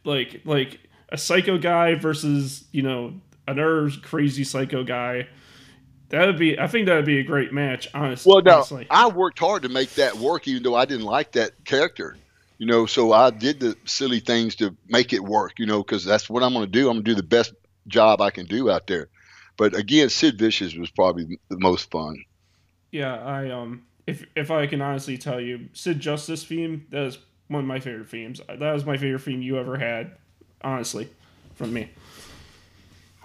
like 0.04 0.42
like 0.44 0.80
a 1.08 1.18
psycho 1.18 1.58
guy 1.58 1.94
versus 1.94 2.64
you 2.72 2.82
know 2.82 3.14
another 3.46 3.90
crazy 4.02 4.44
psycho 4.44 4.84
guy. 4.84 5.28
That 6.10 6.26
would 6.26 6.38
be. 6.38 6.58
I 6.58 6.66
think 6.68 6.86
that 6.86 6.96
would 6.96 7.04
be 7.04 7.18
a 7.18 7.24
great 7.24 7.52
match. 7.52 7.88
Honestly. 7.92 8.30
Well, 8.30 8.42
now 8.42 8.56
honestly. 8.56 8.86
I 8.90 9.08
worked 9.08 9.38
hard 9.38 9.62
to 9.62 9.68
make 9.68 9.94
that 9.94 10.16
work, 10.16 10.46
even 10.46 10.62
though 10.62 10.74
I 10.74 10.84
didn't 10.84 11.06
like 11.06 11.32
that 11.32 11.64
character. 11.64 12.16
You 12.58 12.66
know, 12.66 12.86
so 12.86 13.12
I 13.12 13.30
did 13.30 13.60
the 13.60 13.76
silly 13.84 14.20
things 14.20 14.54
to 14.56 14.74
make 14.88 15.12
it 15.12 15.22
work. 15.22 15.58
You 15.58 15.66
know, 15.66 15.82
because 15.82 16.04
that's 16.04 16.30
what 16.30 16.42
I'm 16.42 16.52
going 16.52 16.64
to 16.64 16.70
do. 16.70 16.88
I'm 16.88 16.96
going 16.96 17.04
to 17.04 17.10
do 17.10 17.14
the 17.14 17.22
best 17.22 17.54
job 17.88 18.20
I 18.20 18.30
can 18.30 18.46
do 18.46 18.70
out 18.70 18.86
there. 18.86 19.08
But 19.56 19.74
again, 19.74 20.10
Sid 20.10 20.38
Vicious 20.38 20.74
was 20.74 20.90
probably 20.90 21.38
the 21.48 21.58
most 21.58 21.90
fun. 21.90 22.24
Yeah, 22.92 23.16
I 23.16 23.50
um, 23.50 23.86
if 24.06 24.24
if 24.36 24.50
I 24.50 24.66
can 24.66 24.80
honestly 24.80 25.18
tell 25.18 25.40
you, 25.40 25.68
Sid 25.72 25.98
Justice 26.00 26.44
theme 26.44 26.86
that 26.90 27.02
is 27.02 27.18
one 27.48 27.60
of 27.60 27.66
my 27.66 27.80
favorite 27.80 28.08
themes. 28.08 28.40
That 28.48 28.72
was 28.72 28.84
my 28.84 28.96
favorite 28.96 29.22
theme 29.22 29.42
you 29.42 29.58
ever 29.58 29.76
had, 29.76 30.12
honestly, 30.62 31.08
from 31.54 31.72
me. 31.72 31.90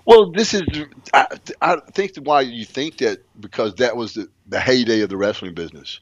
Well, 0.05 0.31
this 0.31 0.53
is 0.53 0.63
I, 1.13 1.27
I 1.61 1.77
think 1.91 2.15
why 2.17 2.41
you 2.41 2.65
think 2.65 2.97
that 2.97 3.19
because 3.39 3.75
that 3.75 3.95
was 3.95 4.15
the, 4.15 4.27
the 4.47 4.59
heyday 4.59 5.01
of 5.01 5.09
the 5.09 5.17
wrestling 5.17 5.53
business. 5.53 5.99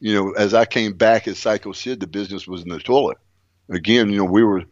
You 0.00 0.14
know, 0.14 0.32
as 0.32 0.54
I 0.54 0.64
came 0.64 0.92
back 0.92 1.26
as 1.26 1.38
Psycho 1.38 1.72
Sid, 1.72 2.00
the 2.00 2.06
business 2.06 2.46
was 2.46 2.62
in 2.62 2.68
the 2.68 2.78
toilet. 2.78 3.18
Again, 3.70 4.10
you 4.10 4.18
know, 4.18 4.24
we 4.24 4.44
were, 4.44 4.60
you 4.60 4.66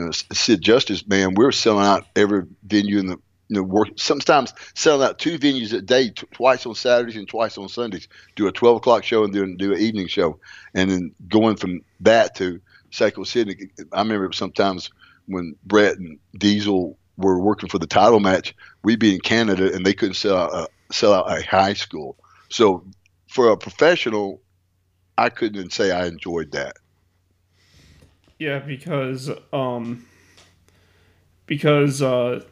know, 0.00 0.10
Sid 0.10 0.60
Justice, 0.60 1.06
man, 1.06 1.34
we 1.34 1.44
were 1.44 1.52
selling 1.52 1.86
out 1.86 2.06
every 2.16 2.44
venue 2.64 2.98
in 2.98 3.06
the 3.06 3.18
you 3.52 3.60
know, 3.60 3.62
work 3.62 3.88
sometimes 3.96 4.54
selling 4.74 5.06
out 5.06 5.18
two 5.18 5.38
venues 5.38 5.74
a 5.74 5.82
day, 5.82 6.08
t- 6.08 6.26
twice 6.32 6.64
on 6.64 6.74
Saturdays 6.74 7.16
and 7.16 7.28
twice 7.28 7.58
on 7.58 7.68
Sundays. 7.68 8.08
Do 8.34 8.46
a 8.46 8.52
twelve 8.52 8.78
o'clock 8.78 9.04
show 9.04 9.24
and 9.24 9.34
then 9.34 9.56
do 9.56 9.72
an 9.74 9.78
evening 9.78 10.08
show, 10.08 10.38
and 10.74 10.90
then 10.90 11.14
going 11.28 11.56
from 11.56 11.82
that 12.00 12.34
to 12.36 12.60
Psycho 12.90 13.24
City, 13.24 13.70
I 13.92 13.98
remember 13.98 14.32
sometimes 14.32 14.90
when 15.26 15.54
Bret 15.64 15.98
and 15.98 16.18
Diesel 16.38 16.96
were 17.18 17.38
working 17.38 17.68
for 17.68 17.78
the 17.78 17.86
title 17.86 18.20
match, 18.20 18.54
we'd 18.82 18.98
be 18.98 19.14
in 19.14 19.20
Canada 19.20 19.72
and 19.72 19.84
they 19.84 19.94
couldn't 19.94 20.14
sell 20.14 20.36
a 20.36 20.68
sell 20.90 21.12
out 21.12 21.30
a 21.30 21.44
high 21.44 21.74
school. 21.74 22.16
So 22.48 22.84
for 23.28 23.50
a 23.50 23.56
professional, 23.56 24.40
I 25.18 25.28
couldn't 25.28 25.72
say 25.72 25.90
I 25.90 26.06
enjoyed 26.06 26.52
that. 26.52 26.76
Yeah, 28.38 28.60
because 28.60 29.30
um, 29.52 30.06
because 31.46 32.02
uh, 32.02 32.44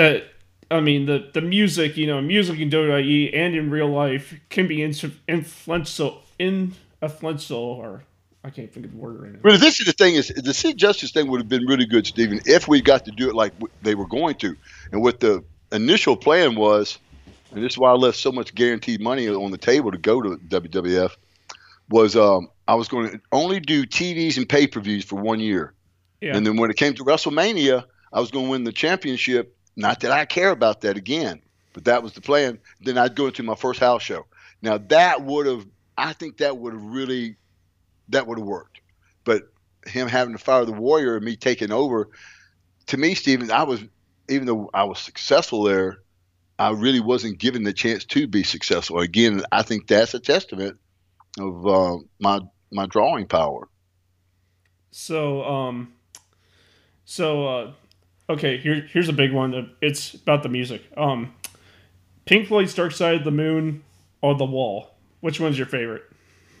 that 0.00 0.24
I 0.70 0.80
mean 0.80 1.04
the 1.04 1.30
the 1.32 1.42
music, 1.42 1.96
you 1.98 2.06
know, 2.06 2.22
music 2.22 2.58
in 2.58 2.70
WWE 2.70 3.30
and 3.34 3.54
in 3.54 3.70
real 3.70 3.88
life 3.88 4.34
can 4.48 4.66
be 4.66 4.82
influential, 4.82 6.22
influential, 6.38 7.58
or 7.58 8.04
I 8.42 8.48
can't 8.48 8.72
think 8.72 8.86
of 8.86 8.92
the 8.92 8.98
word 8.98 9.20
right 9.20 9.32
now. 9.32 9.40
But 9.42 9.60
this 9.60 9.78
is 9.78 9.86
the 9.86 9.92
thing: 9.92 10.14
is 10.14 10.28
the 10.28 10.54
Sid 10.54 10.78
Justice 10.78 11.10
thing 11.10 11.28
would 11.28 11.40
have 11.40 11.48
been 11.50 11.66
really 11.66 11.84
good, 11.84 12.06
Stephen, 12.06 12.40
if 12.46 12.66
we 12.66 12.80
got 12.80 13.04
to 13.04 13.10
do 13.10 13.28
it 13.28 13.34
like 13.34 13.52
they 13.82 13.94
were 13.94 14.06
going 14.06 14.36
to, 14.36 14.56
and 14.90 15.02
what 15.02 15.20
the 15.20 15.44
initial 15.70 16.16
plan 16.16 16.54
was, 16.54 16.98
and 17.52 17.62
this 17.62 17.74
is 17.74 17.78
why 17.78 17.90
I 17.90 17.94
left 17.94 18.16
so 18.16 18.32
much 18.32 18.54
guaranteed 18.54 19.02
money 19.02 19.28
on 19.28 19.50
the 19.50 19.58
table 19.58 19.90
to 19.90 19.98
go 19.98 20.22
to 20.22 20.36
WWF, 20.48 21.10
was 21.90 22.16
um, 22.16 22.48
I 22.66 22.74
was 22.74 22.88
going 22.88 23.10
to 23.10 23.20
only 23.32 23.60
do 23.60 23.84
TVs 23.84 24.38
and 24.38 24.48
pay 24.48 24.66
per 24.66 24.80
views 24.80 25.04
for 25.04 25.16
one 25.16 25.40
year, 25.40 25.74
yeah. 26.22 26.34
and 26.34 26.46
then 26.46 26.56
when 26.56 26.70
it 26.70 26.78
came 26.78 26.94
to 26.94 27.04
WrestleMania, 27.04 27.84
I 28.14 28.20
was 28.20 28.30
going 28.30 28.46
to 28.46 28.50
win 28.50 28.64
the 28.64 28.72
championship 28.72 29.54
not 29.76 30.00
that 30.00 30.10
I 30.10 30.24
care 30.24 30.50
about 30.50 30.82
that 30.82 30.96
again, 30.96 31.40
but 31.72 31.84
that 31.84 32.02
was 32.02 32.12
the 32.12 32.20
plan. 32.20 32.58
Then 32.80 32.98
I'd 32.98 33.16
go 33.16 33.26
into 33.26 33.42
my 33.42 33.54
first 33.54 33.80
house 33.80 34.02
show. 34.02 34.26
Now 34.62 34.78
that 34.78 35.22
would 35.22 35.46
have, 35.46 35.66
I 35.96 36.12
think 36.12 36.38
that 36.38 36.58
would 36.58 36.72
have 36.72 36.82
really, 36.82 37.36
that 38.08 38.26
would 38.26 38.38
have 38.38 38.46
worked. 38.46 38.80
But 39.24 39.42
him 39.86 40.08
having 40.08 40.36
to 40.36 40.42
fire 40.42 40.64
the 40.64 40.72
warrior 40.72 41.16
and 41.16 41.24
me 41.24 41.36
taking 41.36 41.72
over, 41.72 42.10
to 42.86 42.96
me, 42.96 43.14
Stephen, 43.14 43.50
I 43.50 43.62
was, 43.62 43.82
even 44.28 44.46
though 44.46 44.70
I 44.74 44.84
was 44.84 44.98
successful 44.98 45.62
there, 45.64 45.98
I 46.58 46.72
really 46.72 47.00
wasn't 47.00 47.38
given 47.38 47.62
the 47.62 47.72
chance 47.72 48.04
to 48.06 48.26
be 48.26 48.42
successful. 48.42 48.98
Again, 48.98 49.42
I 49.50 49.62
think 49.62 49.86
that's 49.86 50.12
a 50.12 50.20
testament 50.20 50.78
of 51.38 51.66
uh, 51.66 51.96
my 52.18 52.40
my 52.70 52.86
drawing 52.86 53.26
power. 53.26 53.68
So, 54.90 55.42
um, 55.44 55.94
so 57.04 57.46
uh, 57.46 57.72
okay, 58.30 58.56
here, 58.56 58.86
here's 58.92 59.08
a 59.08 59.12
big 59.12 59.32
one. 59.32 59.70
It's 59.80 60.14
about 60.14 60.42
the 60.42 60.48
music. 60.48 60.82
Um, 60.96 61.34
Pink 62.24 62.48
Floyd's 62.48 62.74
Dark 62.74 62.92
Side 62.92 63.16
of 63.16 63.24
the 63.24 63.30
Moon 63.30 63.82
or 64.22 64.34
The 64.34 64.44
Wall? 64.44 64.94
Which 65.20 65.40
one's 65.40 65.58
your 65.58 65.66
favorite? 65.66 66.04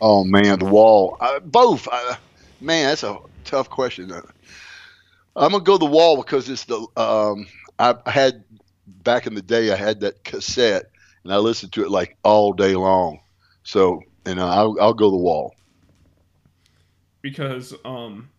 Oh 0.00 0.24
man, 0.24 0.58
The 0.58 0.66
Wall. 0.66 1.16
Uh, 1.20 1.40
both. 1.40 1.88
Uh, 1.90 2.16
man, 2.60 2.88
that's 2.88 3.02
a 3.02 3.18
tough 3.44 3.70
question. 3.70 4.10
Uh, 4.12 4.22
I'm 5.36 5.52
gonna 5.52 5.64
go 5.64 5.78
The 5.78 5.86
Wall 5.86 6.16
because 6.16 6.48
it's 6.48 6.64
the. 6.64 6.86
Um, 6.96 7.46
I 7.78 7.94
had 8.06 8.44
back 8.86 9.26
in 9.26 9.34
the 9.34 9.42
day. 9.42 9.72
I 9.72 9.76
had 9.76 10.00
that 10.00 10.24
cassette 10.24 10.90
and 11.24 11.32
I 11.32 11.36
listened 11.38 11.72
to 11.72 11.84
it 11.84 11.90
like 11.90 12.16
all 12.22 12.52
day 12.52 12.74
long. 12.74 13.20
So, 13.62 14.02
and 14.26 14.40
I'll, 14.40 14.76
I'll 14.80 14.94
go 14.94 15.10
The 15.10 15.16
Wall. 15.16 15.54
Because 17.22 17.74
um, 17.84 18.30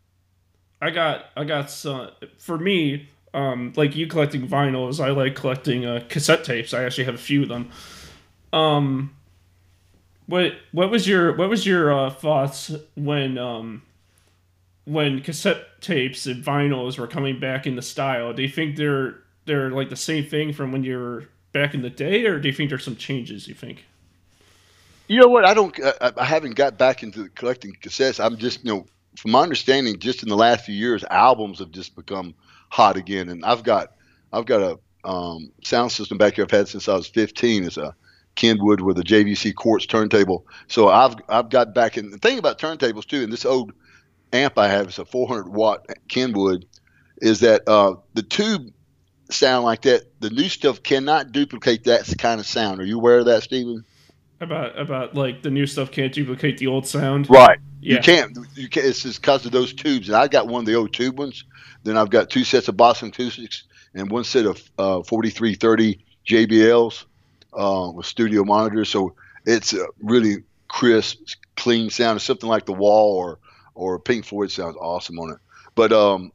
I 0.82 0.90
got 0.90 1.26
I 1.38 1.44
got 1.44 1.70
some 1.70 2.10
for 2.38 2.58
me 2.58 3.08
um, 3.34 3.74
like 3.76 3.96
you 3.96 4.08
collecting 4.08 4.48
vinyls, 4.48 5.04
I 5.04 5.12
like 5.12 5.36
collecting 5.36 5.86
uh, 5.86 6.04
cassette 6.10 6.44
tapes. 6.44 6.74
I 6.74 6.84
actually 6.84 7.06
have 7.06 7.16
a 7.16 7.20
few 7.20 7.44
of 7.44 7.50
them. 7.50 7.72
Um, 8.52 9.16
what 10.26 10.54
what 10.72 10.90
was 10.90 11.08
your 11.08 11.36
what 11.36 11.50
was 11.50 11.66
your 11.66 11.94
uh, 11.94 12.10
thoughts 12.10 12.74
when 12.96 13.38
um, 13.38 13.84
when 14.86 15.22
cassette 15.22 15.82
tapes 15.82 16.26
and 16.26 16.44
vinyls 16.44 16.98
were 16.98 17.08
coming 17.08 17.40
back 17.40 17.66
into 17.66 17.82
style? 17.82 18.34
Do 18.34 18.42
you 18.42 18.50
think 18.50 18.76
they're 18.76 19.20
they're 19.46 19.72
like 19.72 19.90
the 19.90 19.96
same 19.96 20.26
thing 20.26 20.54
from 20.54 20.72
when 20.72 20.84
you 20.84 20.98
were 20.98 21.30
back 21.54 21.74
in 21.74 21.82
the 21.82 21.90
day, 21.90 22.26
or 22.26 22.40
do 22.40 22.48
you 22.48 22.54
think 22.54 22.70
there's 22.70 22.84
some 22.84 22.96
changes? 22.96 23.48
You 23.48 23.54
think? 23.54 23.86
You 25.08 25.20
know 25.20 25.28
what? 25.28 25.46
I 25.46 25.54
don't. 25.54 25.78
I, 26.02 26.12
I 26.18 26.26
haven't 26.26 26.56
got 26.56 26.78
back 26.78 27.04
into 27.04 27.30
collecting 27.30 27.74
cassettes. 27.82 28.24
I'm 28.24 28.38
just 28.38 28.64
you 28.64 28.72
know, 28.72 28.86
from 29.18 29.32
my 29.32 29.42
understanding, 29.42 30.00
just 30.00 30.24
in 30.24 30.30
the 30.30 30.38
last 30.38 30.66
few 30.66 30.76
years, 30.76 31.04
albums 31.10 31.60
have 31.60 31.72
just 31.72 31.96
become 31.96 32.34
hot 32.72 32.98
again. 32.98 33.30
And 33.30 33.46
I've 33.46 33.64
got 33.64 33.92
I've 34.34 34.46
got 34.46 34.62
a 34.62 35.08
um, 35.08 35.52
sound 35.64 35.92
system 35.92 36.18
back 36.18 36.36
here 36.36 36.46
I've 36.46 36.52
had 36.52 36.68
since 36.68 36.88
I 36.88 36.96
was 36.96 37.08
15. 37.08 37.66
It's 37.66 37.78
a 37.78 37.96
Kenwood 38.36 38.82
with 38.82 38.98
a 38.98 39.04
JVC 39.04 39.54
quartz 39.54 39.86
turntable. 39.86 40.46
So 40.68 40.88
I've 40.88 41.16
I've 41.30 41.50
got 41.50 41.76
back 41.76 41.98
in 41.98 42.10
the 42.10 42.18
thing 42.18 42.40
about 42.40 42.60
turntables 42.60 43.06
too. 43.06 43.24
And 43.24 43.32
this 43.32 43.46
old 43.46 43.74
amp 44.34 44.58
I 44.58 44.70
have 44.70 44.88
is 44.88 45.00
a 45.00 45.06
400 45.06 45.50
watt 45.50 45.86
Kenwood. 46.08 46.66
Is 47.18 47.42
that 47.42 47.68
uh, 47.68 47.96
the 48.14 48.24
tube 48.24 48.74
sound 49.30 49.66
like 49.66 49.84
that? 49.84 50.20
The 50.22 50.30
new 50.30 50.50
stuff 50.50 50.82
cannot 50.82 51.32
duplicate 51.32 51.84
that 51.84 52.12
kind 52.18 52.40
of 52.40 52.48
sound. 52.48 52.80
Are 52.80 52.86
you 52.86 52.98
aware 52.98 53.20
of 53.20 53.26
that, 53.26 53.44
Stephen? 53.44 53.86
About 54.42 54.78
about 54.78 55.16
like 55.16 55.44
the 55.44 55.52
new 55.52 55.68
stuff 55.68 55.92
can't 55.92 56.12
duplicate 56.12 56.58
the 56.58 56.68
old 56.68 56.88
sound. 56.88 57.30
Right. 57.30 57.60
Yeah. 57.80 57.96
You 57.96 58.02
can't. 58.02 58.38
You 58.56 58.70
can't. 58.70 58.88
It's 58.88 59.04
just 59.04 59.22
because 59.22 59.46
of 59.46 59.52
those 59.52 59.72
tubes. 59.72 60.10
And 60.10 60.18
I 60.18 60.28
got 60.28 60.48
one 60.48 60.62
of 60.62 60.66
the 60.66 60.74
old 60.74 60.94
tube 60.94 61.20
ones. 61.20 61.44
Then 61.84 61.96
I've 61.96 62.10
got 62.10 62.30
two 62.30 62.44
sets 62.44 62.68
of 62.68 62.76
Boston 62.76 63.10
acoustics 63.10 63.64
and 63.94 64.10
one 64.10 64.24
set 64.24 64.46
of 64.46 64.58
uh, 64.78 65.04
4330 65.04 66.04
JBLs 66.28 67.06
uh, 67.54 67.92
with 67.94 68.06
studio 68.06 68.44
monitors. 68.44 68.90
So 68.90 69.16
it's 69.46 69.74
a 69.74 69.86
really 70.02 70.44
crisp, 70.68 71.20
clean 71.56 71.90
sound. 71.90 72.22
something 72.22 72.50
like 72.50 72.66
the 72.66 72.74
Wall 72.74 73.18
or 73.18 73.40
or 73.76 74.00
Pink 74.00 74.26
Floyd 74.26 74.52
sounds 74.52 74.76
awesome 74.76 75.20
on 75.20 75.34
it. 75.34 75.38
But 75.76 75.94
um, 75.94 76.32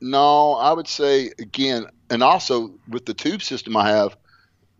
no, 0.00 0.52
I 0.54 0.72
would 0.72 0.88
say 0.88 1.32
again, 1.38 1.86
and 2.10 2.22
also 2.22 2.74
with 2.88 3.06
the 3.06 3.14
tube 3.14 3.42
system 3.42 3.76
I 3.76 3.90
have, 3.90 4.16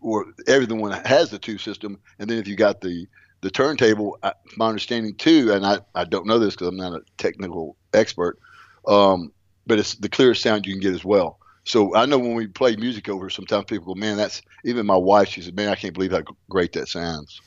or 0.05 0.27
everyone 0.45 0.91
has 1.03 1.31
the 1.31 1.39
tube 1.39 1.59
system, 1.59 1.99
and 2.19 2.29
then 2.29 2.37
if 2.37 2.47
you 2.47 2.55
got 2.55 2.79
the 2.79 3.07
the 3.41 3.49
turntable, 3.49 4.17
my 4.55 4.67
understanding 4.67 5.15
too, 5.15 5.51
and 5.51 5.65
I, 5.65 5.79
I 5.93 6.05
don't 6.05 6.25
know 6.25 6.39
this 6.39 6.53
because 6.55 6.67
I'm 6.67 6.77
not 6.77 6.93
a 6.93 7.01
technical 7.17 7.75
expert, 7.93 8.39
um, 8.87 9.31
but 9.67 9.79
it's 9.79 9.95
the 9.95 10.09
clearest 10.09 10.41
sound 10.41 10.65
you 10.65 10.73
can 10.73 10.81
get 10.81 10.93
as 10.93 11.03
well. 11.03 11.39
So 11.63 11.95
I 11.95 12.05
know 12.05 12.19
when 12.19 12.35
we 12.35 12.47
play 12.47 12.75
music 12.75 13.09
over, 13.09 13.29
sometimes 13.31 13.65
people 13.65 13.93
go, 13.93 13.99
"Man, 13.99 14.17
that's." 14.17 14.43
Even 14.63 14.85
my 14.85 14.95
wife, 14.95 15.29
she 15.29 15.41
said, 15.41 15.55
"Man, 15.55 15.69
I 15.69 15.75
can't 15.75 15.93
believe 15.93 16.11
how 16.11 16.21
great 16.49 16.73
that 16.73 16.87
sounds." 16.87 17.41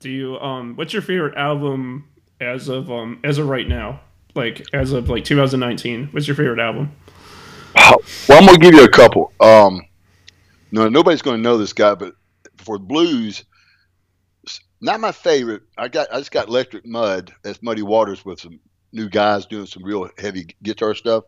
Do 0.00 0.08
you 0.08 0.38
um? 0.38 0.76
What's 0.76 0.94
your 0.94 1.02
favorite 1.02 1.36
album 1.36 2.08
as 2.40 2.68
of 2.68 2.90
um 2.90 3.20
as 3.22 3.36
of 3.36 3.48
right 3.48 3.68
now? 3.68 4.00
Like 4.34 4.62
as 4.72 4.92
of 4.92 5.10
like 5.10 5.24
2019, 5.24 6.08
what's 6.12 6.26
your 6.26 6.36
favorite 6.36 6.58
album? 6.58 6.92
Well, 7.74 8.38
I'm 8.38 8.46
gonna 8.46 8.58
give 8.58 8.74
you 8.74 8.84
a 8.84 8.88
couple. 8.88 9.32
Um, 9.40 9.82
no, 10.72 10.88
nobody's 10.88 11.22
gonna 11.22 11.38
know 11.38 11.58
this 11.58 11.72
guy, 11.72 11.94
but 11.94 12.14
for 12.56 12.78
blues, 12.78 13.44
not 14.80 15.00
my 15.00 15.12
favorite. 15.12 15.62
I 15.76 15.88
got 15.88 16.12
I 16.12 16.18
just 16.18 16.30
got 16.30 16.48
Electric 16.48 16.86
Mud. 16.86 17.32
That's 17.42 17.62
Muddy 17.62 17.82
Waters 17.82 18.24
with 18.24 18.40
some 18.40 18.60
new 18.92 19.08
guys 19.08 19.46
doing 19.46 19.66
some 19.66 19.84
real 19.84 20.08
heavy 20.18 20.46
guitar 20.62 20.94
stuff. 20.94 21.24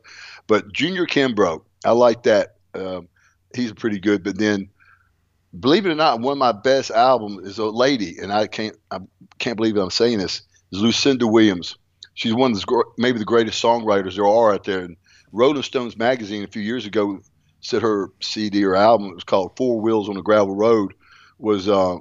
But 0.47 0.73
Junior 0.73 1.07
Kimbrough, 1.07 1.63
I 1.85 1.93
like 1.93 2.23
that. 2.25 2.57
Um, 2.75 3.09
he's 3.55 3.73
pretty 3.73 4.01
good. 4.01 4.25
But 4.25 4.39
then, 4.39 4.69
believe 5.59 5.87
it 5.87 5.91
or 5.91 5.95
not, 5.95 6.21
one 6.21 6.33
of 6.33 6.39
my 6.39 6.53
best 6.53 6.91
albums 6.91 7.47
is 7.47 7.59
a 7.59 7.67
lady, 7.67 8.19
and 8.19 8.33
I 8.33 8.47
can't 8.47 8.77
I 8.91 8.99
can't 9.39 9.57
believe 9.57 9.77
I'm 9.77 9.91
saying 9.91 10.19
this. 10.19 10.43
Is 10.73 10.81
Lucinda 10.81 11.27
Williams. 11.27 11.77
She's 12.15 12.35
one 12.35 12.53
of 12.53 12.61
the 12.61 12.85
maybe 12.99 13.19
the 13.19 13.25
greatest 13.25 13.63
songwriters 13.63 14.17
there 14.17 14.27
are 14.27 14.55
out 14.55 14.65
there. 14.65 14.81
And 14.81 14.97
Rolling 15.33 15.63
Stones 15.63 15.97
magazine 15.97 16.45
a 16.45 16.49
few 16.49 16.63
years 16.63 16.87
ago 16.87 17.21
said 17.63 17.81
her 17.81 18.11
CD 18.21 18.65
or 18.65 18.77
album 18.77 19.09
it 19.09 19.15
was 19.15 19.25
called 19.25 19.57
Four 19.57 19.81
Wheels 19.81 20.09
on 20.09 20.17
a 20.17 20.23
Gravel 20.23 20.55
Road 20.55 20.93
was 21.39 21.69
uh, 21.69 21.97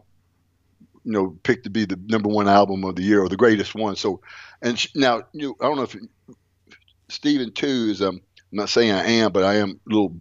you 1.03 1.11
know 1.11 1.37
picked 1.43 1.63
to 1.63 1.69
be 1.69 1.85
the 1.85 1.99
number 2.07 2.29
one 2.29 2.49
album 2.49 2.83
of 2.83 2.95
the 2.95 3.03
year 3.03 3.21
or 3.21 3.29
the 3.29 3.37
greatest 3.37 3.73
one. 3.73 3.95
So, 3.95 4.21
and 4.61 4.85
now 4.95 5.23
you, 5.31 5.55
I 5.61 5.65
don't 5.65 5.77
know 5.77 5.83
if 5.83 5.95
Stephen 7.09 7.51
too 7.51 7.87
is 7.89 8.01
um, 8.01 8.21
I'm 8.51 8.57
not 8.57 8.69
saying 8.69 8.91
I 8.91 9.05
am, 9.05 9.31
but 9.31 9.43
I 9.43 9.55
am 9.55 9.79
a 9.87 9.89
little 9.89 10.15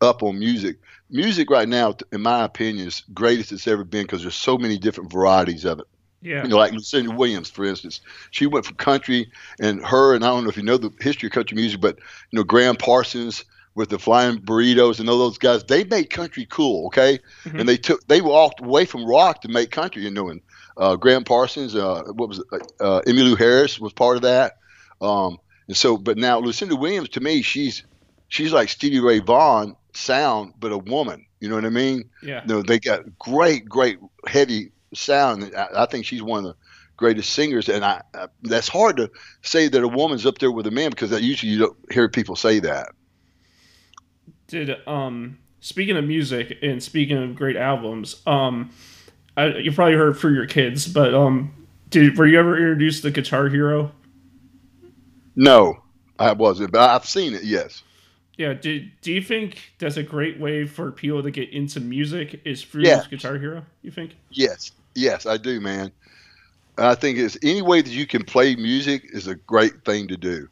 up 0.00 0.22
on 0.22 0.38
music. 0.38 0.78
Music 1.08 1.50
right 1.50 1.68
now, 1.68 1.94
in 2.12 2.20
my 2.20 2.44
opinion, 2.44 2.88
is 2.88 3.02
greatest 3.14 3.52
it's 3.52 3.68
ever 3.68 3.84
been 3.84 4.02
because 4.02 4.22
there's 4.22 4.34
so 4.34 4.58
many 4.58 4.78
different 4.78 5.12
varieties 5.12 5.64
of 5.64 5.78
it. 5.78 5.86
Yeah. 6.22 6.42
You 6.42 6.48
know, 6.48 6.56
like 6.56 6.72
Lucinda 6.72 7.14
Williams, 7.14 7.50
for 7.50 7.64
instance, 7.64 8.00
she 8.30 8.46
went 8.46 8.66
from 8.66 8.76
country, 8.76 9.30
and 9.60 9.84
her 9.84 10.14
and 10.14 10.24
I 10.24 10.28
don't 10.28 10.44
know 10.44 10.50
if 10.50 10.56
you 10.56 10.62
know 10.62 10.78
the 10.78 10.90
history 11.00 11.28
of 11.28 11.32
country 11.32 11.56
music, 11.56 11.80
but 11.80 11.98
you 12.30 12.38
know 12.38 12.42
Gram 12.42 12.74
Parsons 12.74 13.44
with 13.76 13.90
the 13.90 13.98
flying 13.98 14.38
burritos 14.38 14.98
and 14.98 15.08
all 15.08 15.18
those 15.18 15.38
guys, 15.38 15.62
they 15.62 15.84
made 15.84 16.08
country 16.08 16.46
cool, 16.46 16.86
okay? 16.86 17.20
Mm-hmm. 17.44 17.60
And 17.60 17.68
they 17.68 17.76
took 17.76 18.04
they 18.08 18.22
walked 18.22 18.60
away 18.60 18.86
from 18.86 19.06
rock 19.06 19.42
to 19.42 19.48
make 19.48 19.70
country. 19.70 20.02
You 20.02 20.10
know, 20.10 20.28
and 20.28 20.40
uh, 20.78 20.96
Gram 20.96 21.22
Parsons, 21.22 21.76
uh, 21.76 22.02
what 22.14 22.28
was 22.28 22.38
it? 22.38 22.72
Uh, 22.80 23.02
Emmylou 23.06 23.38
Harris 23.38 23.78
was 23.78 23.92
part 23.92 24.16
of 24.16 24.22
that. 24.22 24.56
Um, 25.00 25.38
and 25.68 25.76
so, 25.76 25.98
but 25.98 26.16
now 26.16 26.38
Lucinda 26.38 26.74
Williams, 26.74 27.10
to 27.10 27.20
me, 27.20 27.42
she's 27.42 27.84
she's 28.28 28.52
like 28.52 28.70
Stevie 28.70 29.00
Ray 29.00 29.20
Vaughan 29.20 29.76
sound, 29.92 30.54
but 30.58 30.72
a 30.72 30.78
woman. 30.78 31.26
You 31.40 31.50
know 31.50 31.54
what 31.54 31.66
I 31.66 31.70
mean? 31.70 32.08
Yeah. 32.22 32.42
You 32.42 32.48
know, 32.48 32.62
they 32.62 32.78
got 32.78 33.18
great, 33.18 33.68
great 33.68 33.98
heavy 34.26 34.72
sound. 34.94 35.52
I, 35.54 35.68
I 35.82 35.86
think 35.86 36.06
she's 36.06 36.22
one 36.22 36.46
of 36.46 36.52
the 36.52 36.56
greatest 36.96 37.34
singers, 37.34 37.68
and 37.68 37.84
I, 37.84 38.00
I, 38.14 38.28
that's 38.42 38.68
hard 38.68 38.96
to 38.96 39.10
say 39.42 39.68
that 39.68 39.82
a 39.82 39.88
woman's 39.88 40.24
up 40.24 40.38
there 40.38 40.50
with 40.50 40.66
a 40.66 40.70
man 40.70 40.88
because 40.88 41.10
that 41.10 41.22
usually 41.22 41.52
you 41.52 41.58
don't 41.58 41.76
hear 41.90 42.08
people 42.08 42.36
say 42.36 42.58
that 42.60 42.88
did 44.48 44.70
um 44.86 45.38
speaking 45.60 45.96
of 45.96 46.04
music 46.04 46.58
and 46.62 46.82
speaking 46.82 47.16
of 47.16 47.34
great 47.34 47.56
albums, 47.56 48.22
um, 48.26 48.70
I, 49.36 49.46
you 49.46 49.72
probably 49.72 49.94
heard 49.96 50.18
for 50.18 50.30
your 50.30 50.46
kids, 50.46 50.86
but 50.86 51.14
um, 51.14 51.52
did 51.90 52.16
were 52.16 52.26
you 52.26 52.38
ever 52.38 52.56
introduced 52.56 53.02
to 53.02 53.10
Guitar 53.10 53.48
Hero? 53.48 53.92
No, 55.34 55.82
I 56.18 56.32
wasn't, 56.32 56.72
but 56.72 56.88
I've 56.88 57.04
seen 57.06 57.34
it. 57.34 57.44
Yes. 57.44 57.82
Yeah. 58.36 58.52
Do 58.54 58.86
Do 59.02 59.12
you 59.12 59.22
think 59.22 59.72
that's 59.78 59.96
a 59.96 60.02
great 60.02 60.38
way 60.38 60.66
for 60.66 60.90
people 60.92 61.22
to 61.22 61.30
get 61.30 61.50
into 61.50 61.80
music? 61.80 62.40
Is 62.44 62.62
through 62.62 62.84
Yeah. 62.84 63.02
Guitar 63.10 63.38
Hero? 63.38 63.64
You 63.82 63.90
think? 63.90 64.14
Yes, 64.30 64.72
yes, 64.94 65.26
I 65.26 65.36
do, 65.36 65.60
man. 65.60 65.90
I 66.78 66.94
think 66.94 67.18
it's 67.18 67.38
any 67.42 67.62
way 67.62 67.80
that 67.80 67.90
you 67.90 68.06
can 68.06 68.22
play 68.22 68.54
music 68.54 69.02
is 69.12 69.26
a 69.26 69.34
great 69.34 69.84
thing 69.84 70.08
to 70.08 70.16
do. 70.16 70.48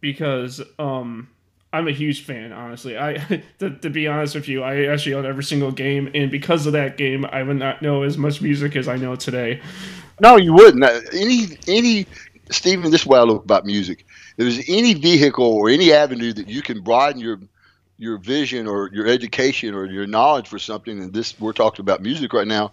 Because 0.00 0.60
um 0.78 1.28
I'm 1.72 1.88
a 1.88 1.92
huge 1.92 2.24
fan, 2.24 2.52
honestly. 2.52 2.96
I 2.96 3.42
to, 3.58 3.70
to 3.70 3.90
be 3.90 4.06
honest 4.06 4.34
with 4.34 4.48
you, 4.48 4.62
I 4.62 4.86
actually 4.86 5.14
own 5.14 5.26
every 5.26 5.44
single 5.44 5.72
game, 5.72 6.10
and 6.14 6.30
because 6.30 6.66
of 6.66 6.72
that 6.72 6.96
game, 6.96 7.26
I 7.26 7.42
would 7.42 7.58
not 7.58 7.82
know 7.82 8.02
as 8.02 8.16
much 8.16 8.40
music 8.40 8.76
as 8.76 8.88
I 8.88 8.96
know 8.96 9.16
today. 9.16 9.60
No, 10.20 10.36
you 10.36 10.54
wouldn't. 10.54 10.84
Any 11.12 11.58
any 11.68 12.06
Stephen, 12.50 12.90
this 12.90 13.02
is 13.02 13.06
what 13.06 13.20
I 13.20 13.24
look 13.24 13.44
about 13.44 13.66
music. 13.66 14.06
If 14.38 14.54
there's 14.54 14.64
any 14.68 14.94
vehicle 14.94 15.44
or 15.44 15.68
any 15.68 15.92
avenue 15.92 16.32
that 16.32 16.48
you 16.48 16.62
can 16.62 16.80
broaden 16.80 17.20
your 17.20 17.40
your 17.98 18.18
vision 18.18 18.66
or 18.66 18.90
your 18.92 19.06
education 19.06 19.74
or 19.74 19.86
your 19.86 20.06
knowledge 20.06 20.48
for 20.48 20.58
something, 20.58 20.98
and 21.00 21.12
this 21.12 21.38
we're 21.40 21.52
talking 21.52 21.82
about 21.82 22.00
music 22.00 22.32
right 22.32 22.46
now, 22.46 22.72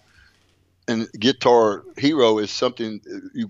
and 0.87 1.07
Guitar 1.19 1.83
Hero 1.97 2.37
is 2.39 2.51
something 2.51 3.01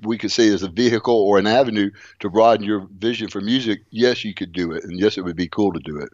we 0.04 0.18
could 0.18 0.32
say 0.32 0.48
is 0.48 0.64
a 0.64 0.70
vehicle 0.70 1.16
or 1.16 1.40
an 1.40 1.48
avenue 1.48 1.90
to 2.20 2.30
broaden 2.30 2.66
your 2.66 2.88
vision 2.98 3.28
for 3.28 3.42
music. 3.42 3.82
Yes, 3.90 4.24
you 4.24 4.34
could 4.34 4.52
do 4.52 4.72
it, 4.72 4.84
and 4.84 5.00
yes, 5.00 5.18
it 5.18 5.22
would 5.22 5.36
be 5.36 5.48
cool 5.48 5.74
to 5.74 5.80
do 5.80 5.98
it. 5.98 6.10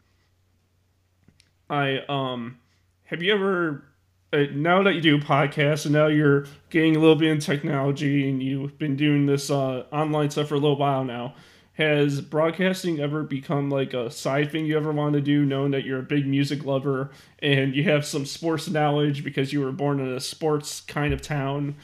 I 1.69 1.99
um 2.10 2.58
have 3.05 3.21
you 3.21 3.34
ever 3.34 3.84
uh, 4.32 4.45
now 4.53 4.84
that 4.84 4.93
you 4.93 5.01
do 5.01 5.19
podcasts 5.19 5.86
and 5.86 5.93
now 5.93 6.08
you're 6.08 6.45
getting 6.69 6.95
a 6.95 6.99
little 6.99 7.15
bit 7.15 7.29
in 7.29 7.39
technology 7.39 8.29
and 8.29 8.41
you've 8.43 8.77
been 8.77 8.95
doing 8.95 9.25
this 9.25 9.49
uh, 9.49 9.84
online 9.91 10.29
stuff 10.29 10.47
for 10.47 10.55
a 10.55 10.60
little 10.60 10.77
while 10.77 11.03
now 11.03 11.34
has 11.80 12.22
broadcasting 12.22 13.00
ever 13.00 13.24
become 13.24 13.70
like 13.72 13.94
a 13.94 14.12
side 14.12 14.52
thing 14.52 14.65
you 14.65 14.78
ever 14.78 14.92
want 14.92 15.13
to 15.13 15.22
do 15.22 15.46
knowing 15.46 15.72
that 15.72 15.86
you're 15.86 16.00
a 16.00 16.04
big 16.04 16.28
music 16.28 16.65
lover 16.65 17.10
and 17.42 17.74
you 17.76 17.84
have 17.84 18.06
some 18.06 18.26
sports 18.26 18.70
knowledge 18.70 19.24
because 19.24 19.54
you 19.54 19.62
were 19.62 19.72
born 19.72 20.00
in 20.00 20.10
a 20.10 20.20
sports 20.20 20.82
kind 20.82 21.13
of 21.13 21.22
town 21.22 21.76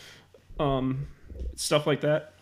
um 0.59 1.07
stuff 1.55 1.87
like 1.87 2.01
that 2.01 2.33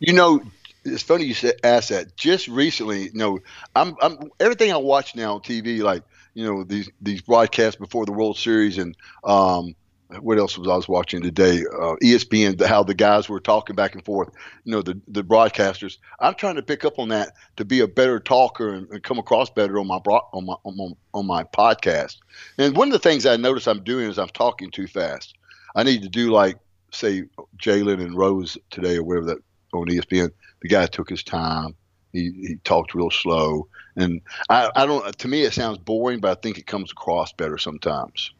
You 0.00 0.12
know, 0.12 0.42
it's 0.84 1.02
funny 1.02 1.24
you 1.24 1.34
said 1.34 1.54
ask 1.64 1.88
that. 1.88 2.16
Just 2.16 2.48
recently, 2.48 3.04
you 3.04 3.14
know, 3.14 3.40
I'm 3.74 3.96
I'm 4.02 4.30
everything 4.40 4.72
I 4.72 4.76
watch 4.76 5.14
now 5.16 5.34
on 5.34 5.40
TV, 5.40 5.80
like 5.82 6.02
you 6.34 6.44
know 6.44 6.64
these 6.64 6.90
these 7.00 7.22
broadcasts 7.22 7.78
before 7.78 8.06
the 8.06 8.12
World 8.12 8.36
Series 8.38 8.78
and 8.78 8.96
um, 9.24 9.74
what 10.20 10.38
else 10.38 10.58
was 10.58 10.68
I 10.68 10.76
was 10.76 10.88
watching 10.88 11.22
today? 11.22 11.60
Uh, 11.60 11.96
ESPN, 12.02 12.60
how 12.64 12.82
the 12.82 12.94
guys 12.94 13.28
were 13.28 13.40
talking 13.40 13.74
back 13.74 13.94
and 13.94 14.04
forth. 14.04 14.30
You 14.64 14.72
know, 14.72 14.82
the 14.82 15.00
the 15.08 15.24
broadcasters. 15.24 15.98
I'm 16.20 16.34
trying 16.34 16.56
to 16.56 16.62
pick 16.62 16.84
up 16.84 16.98
on 16.98 17.08
that 17.08 17.32
to 17.56 17.64
be 17.64 17.80
a 17.80 17.88
better 17.88 18.20
talker 18.20 18.70
and, 18.74 18.88
and 18.90 19.02
come 19.02 19.18
across 19.18 19.50
better 19.50 19.78
on 19.78 19.86
my 19.86 19.98
bro- 19.98 20.26
on 20.32 20.46
my 20.46 20.54
on 20.64 20.94
on 21.14 21.26
my 21.26 21.44
podcast. 21.44 22.16
And 22.58 22.76
one 22.76 22.88
of 22.88 22.92
the 22.92 22.98
things 22.98 23.26
I 23.26 23.36
notice 23.36 23.66
I'm 23.66 23.82
doing 23.82 24.08
is 24.08 24.18
I'm 24.18 24.28
talking 24.28 24.70
too 24.70 24.86
fast. 24.86 25.34
I 25.74 25.82
need 25.82 26.02
to 26.02 26.08
do 26.08 26.30
like 26.30 26.58
say 26.92 27.24
Jalen 27.58 28.00
and 28.00 28.16
Rose 28.16 28.56
today 28.70 28.96
or 28.96 29.02
whatever 29.02 29.26
that 29.26 29.38
on 29.72 29.88
ESPN. 29.88 30.30
The 30.62 30.68
guy 30.68 30.86
took 30.86 31.10
his 31.10 31.22
time. 31.22 31.74
He, 32.12 32.30
he 32.30 32.56
talked 32.62 32.94
real 32.94 33.10
slow, 33.10 33.66
and 33.96 34.20
I, 34.48 34.70
I 34.76 34.86
don't. 34.86 35.18
To 35.18 35.28
me, 35.28 35.42
it 35.42 35.52
sounds 35.52 35.78
boring, 35.78 36.20
but 36.20 36.30
I 36.30 36.40
think 36.40 36.58
it 36.58 36.66
comes 36.66 36.92
across 36.92 37.32
better 37.32 37.58
sometimes. 37.58 38.30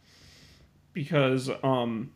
Because 0.95 1.51
um 1.63 2.11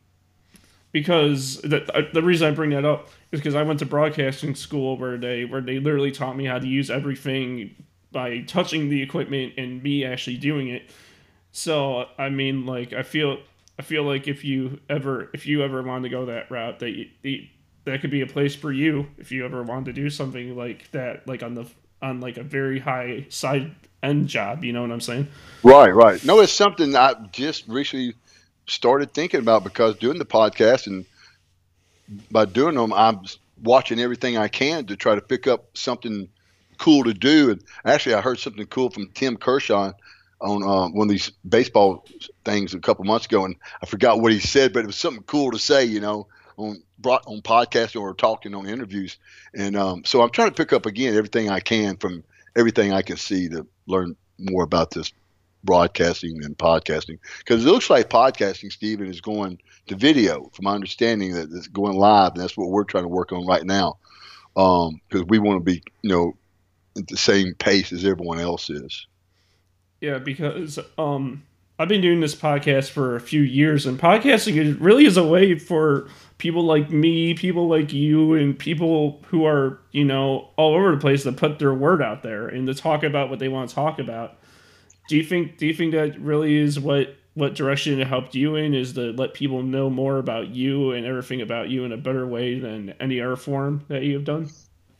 because 0.93 1.61
the 1.61 1.85
uh, 1.95 2.03
the 2.13 2.23
reason 2.23 2.49
I 2.49 2.51
bring 2.53 2.71
that 2.71 2.85
up 2.85 3.09
is 3.31 3.41
because 3.41 3.55
I 3.55 3.63
went 3.63 3.81
to 3.81 3.87
broadcasting 3.87 4.55
school 4.55 4.97
where 4.97 5.19
they 5.19 5.45
where 5.45 5.61
they 5.61 5.79
literally 5.79 6.13
taught 6.13 6.37
me 6.37 6.47
how 6.47 6.59
to 6.59 6.67
use 6.67 6.91
everything 6.91 7.75
by 8.11 8.41
touching 8.41 8.89
the 8.89 9.03
equipment 9.03 9.55
and 9.59 9.83
me 9.83 10.05
actually 10.05 10.39
doing 10.39 10.69
it. 10.69 10.91
So 11.53 12.07
I 12.17 12.31
mean, 12.31 12.65
like 12.65 12.93
I 12.93 13.03
feel 13.03 13.39
I 13.79 13.83
feel 13.83 14.05
like 14.05 14.27
if 14.27 14.45
you 14.45 14.81
ever 14.89 15.31
if 15.35 15.47
you 15.47 15.63
ever 15.63 15.83
want 15.83 16.05
to 16.05 16.09
go 16.09 16.27
that 16.27 16.51
route, 16.51 16.79
that 16.79 16.91
you, 16.91 17.47
that 17.85 18.01
could 18.01 18.11
be 18.11 18.23
a 18.23 18.27
place 18.27 18.55
for 18.55 18.73
you 18.73 19.09
if 19.19 19.31
you 19.31 19.45
ever 19.45 19.63
want 19.63 19.87
to 19.87 19.93
do 19.93 20.09
something 20.09 20.57
like 20.57 20.91
that, 20.93 21.27
like 21.29 21.43
on 21.43 21.55
the 21.55 21.67
on 22.01 22.21
like 22.21 22.39
a 22.39 22.43
very 22.43 22.79
high 22.79 23.27
side 23.29 23.75
end 24.03 24.29
job. 24.29 24.65
You 24.65 24.73
know 24.73 24.83
what 24.83 24.91
I'm 24.91 25.01
saying? 25.01 25.29
Right, 25.63 25.95
right. 25.95 26.25
No, 26.25 26.41
it's 26.41 26.53
something 26.53 26.97
I 26.97 27.15
just 27.33 27.69
recently 27.69 28.15
started 28.69 29.13
thinking 29.13 29.41
about 29.41 29.65
because 29.65 29.97
doing 29.97 30.19
the 30.19 30.25
podcast 30.25 30.87
and 30.87 31.05
by 32.31 32.45
doing 32.45 32.75
them, 32.75 32.93
I'm 32.93 33.21
watching 33.63 34.01
everything 34.01 34.37
I 34.37 34.49
can 34.49 34.87
to 34.87 34.97
try 34.97 35.15
to 35.15 35.21
pick 35.21 35.47
up 35.47 35.77
something 35.77 36.29
cool 36.79 37.05
to 37.05 37.15
do. 37.15 37.51
And 37.51 37.63
actually, 37.85 38.15
I 38.15 38.21
heard 38.21 38.39
something 38.39 38.67
cool 38.67 38.91
from 38.91 39.11
Tim 39.11 39.37
Kershaw 39.37 39.93
on 40.41 40.63
uh, 40.63 40.89
one 40.89 41.09
of 41.09 41.11
these 41.11 41.33
baseball 41.49 42.07
things 42.45 42.73
a 42.73 42.79
couple 42.79 43.05
months 43.05 43.27
ago, 43.27 43.45
and 43.45 43.57
I 43.83 43.87
forgot 43.87 44.21
what 44.21 44.33
he 44.33 44.39
said, 44.39 44.73
but 44.73 44.85
it 44.85 44.87
was 44.87 44.97
something 44.97 45.25
cool 45.25 45.51
to 45.51 45.59
say, 45.59 45.85
you 45.85 46.01
know, 46.01 46.29
on 46.57 46.83
brought 46.99 47.25
on 47.27 47.41
podcasting 47.43 48.01
or 48.01 48.15
talking 48.15 48.55
on 48.55 48.69
interviews. 48.69 49.17
And 49.55 49.77
um, 49.77 50.05
so 50.05 50.23
I'm 50.23 50.31
trying 50.31 50.51
to 50.51 50.55
pick 50.55 50.73
up 50.73 50.87
again 50.87 51.17
everything 51.17 51.51
I 51.51 51.61
can 51.61 51.97
from 51.97 52.25
everything 52.57 52.93
I 52.93 53.03
can 53.03 53.17
see 53.17 53.49
to 53.49 53.67
learn 53.87 54.17
more 54.39 54.63
about 54.63 54.91
this 54.91 55.13
broadcasting 55.65 56.43
and 56.45 56.57
podcasting 56.57 57.19
because 57.39 57.65
it 57.65 57.69
looks 57.69 57.91
like 57.91 58.11
podcasting, 58.11 58.73
Stephen, 58.73 59.07
is 59.07 59.21
going 59.21 59.59
to 59.87 59.97
video. 59.97 60.51
From 60.53 60.65
my 60.65 60.75
understanding, 60.75 61.35
that 61.35 61.51
it's 61.53 61.69
going 61.69 61.97
live, 61.97 62.33
and 62.33 62.43
that's 62.43 62.57
what 62.57 62.71
we're 62.71 62.85
trying 62.85 63.05
to 63.05 63.09
work 63.09 63.33
on 63.33 63.47
right 63.47 63.65
now. 63.65 63.99
Because 64.55 65.25
we 65.29 65.39
want 65.39 65.61
to 65.61 65.65
be, 65.65 65.83
you 66.03 66.11
know, 66.11 66.37
at 66.97 67.07
the 67.07 67.17
same 67.17 67.55
pace 67.55 67.93
as 67.93 68.05
everyone 68.05 68.41
else 68.41 68.71
is. 68.71 69.07
Yeah, 70.01 70.19
because 70.19 70.79
um, 70.97 71.43
I've 71.79 71.89
been 71.89 72.01
doing 72.01 72.21
this 72.21 72.35
podcast 72.35 72.91
for 72.91 73.17
a 73.17 73.21
few 73.21 73.43
years, 73.43 73.87
and 73.87 73.99
podcasting 73.99 74.77
really 74.81 75.07
is 75.07 75.17
a 75.17 75.27
way 75.27 75.59
for 75.59 76.09
people 76.39 76.65
like 76.65 76.91
me, 76.91 77.35
people 77.35 77.69
like 77.69 77.93
you, 77.93 78.35
and 78.35 78.59
people 78.59 79.21
who 79.27 79.45
are 79.45 79.81
you 79.93 80.05
know 80.05 80.51
all 80.57 80.75
over 80.75 80.93
the 80.93 81.01
place 81.01 81.25
to 81.25 81.33
put 81.33 81.59
their 81.59 81.75
word 81.75 82.03
out 82.03 82.23
there 82.23 82.49
and 82.49 82.67
to 82.67 82.75
talk 82.75 83.03
about 83.03 83.31
what 83.31 83.39
they 83.39 83.49
want 83.49 83.69
to 83.69 83.75
talk 83.75 83.99
about. 83.99 84.38
Do 85.09 85.17
you 85.17 85.25
think? 85.25 85.57
Do 85.57 85.67
you 85.67 85.75
think 85.75 85.93
that 85.93 86.21
really 86.21 86.57
is 86.57 86.79
what 86.79 87.17
what 87.35 87.55
direction 87.55 87.99
it 87.99 88.07
helped 88.07 88.35
you 88.35 88.57
in? 88.57 88.75
Is 88.75 88.93
to 88.93 89.13
let 89.13 89.35
people 89.35 89.63
know 89.63 89.89
more 89.89 90.19
about 90.19 90.49
you 90.49 90.93
and 90.93 91.07
everything 91.07 91.41
about 91.41 91.71
you 91.71 91.85
in 91.85 91.93
a 91.93 91.97
better 91.97 92.27
way 92.27 92.59
than 92.59 92.95
any 93.01 93.21
other 93.21 93.37
form 93.37 93.85
that 93.89 94.03
you 94.03 94.15
have 94.15 94.25
done? 94.25 94.51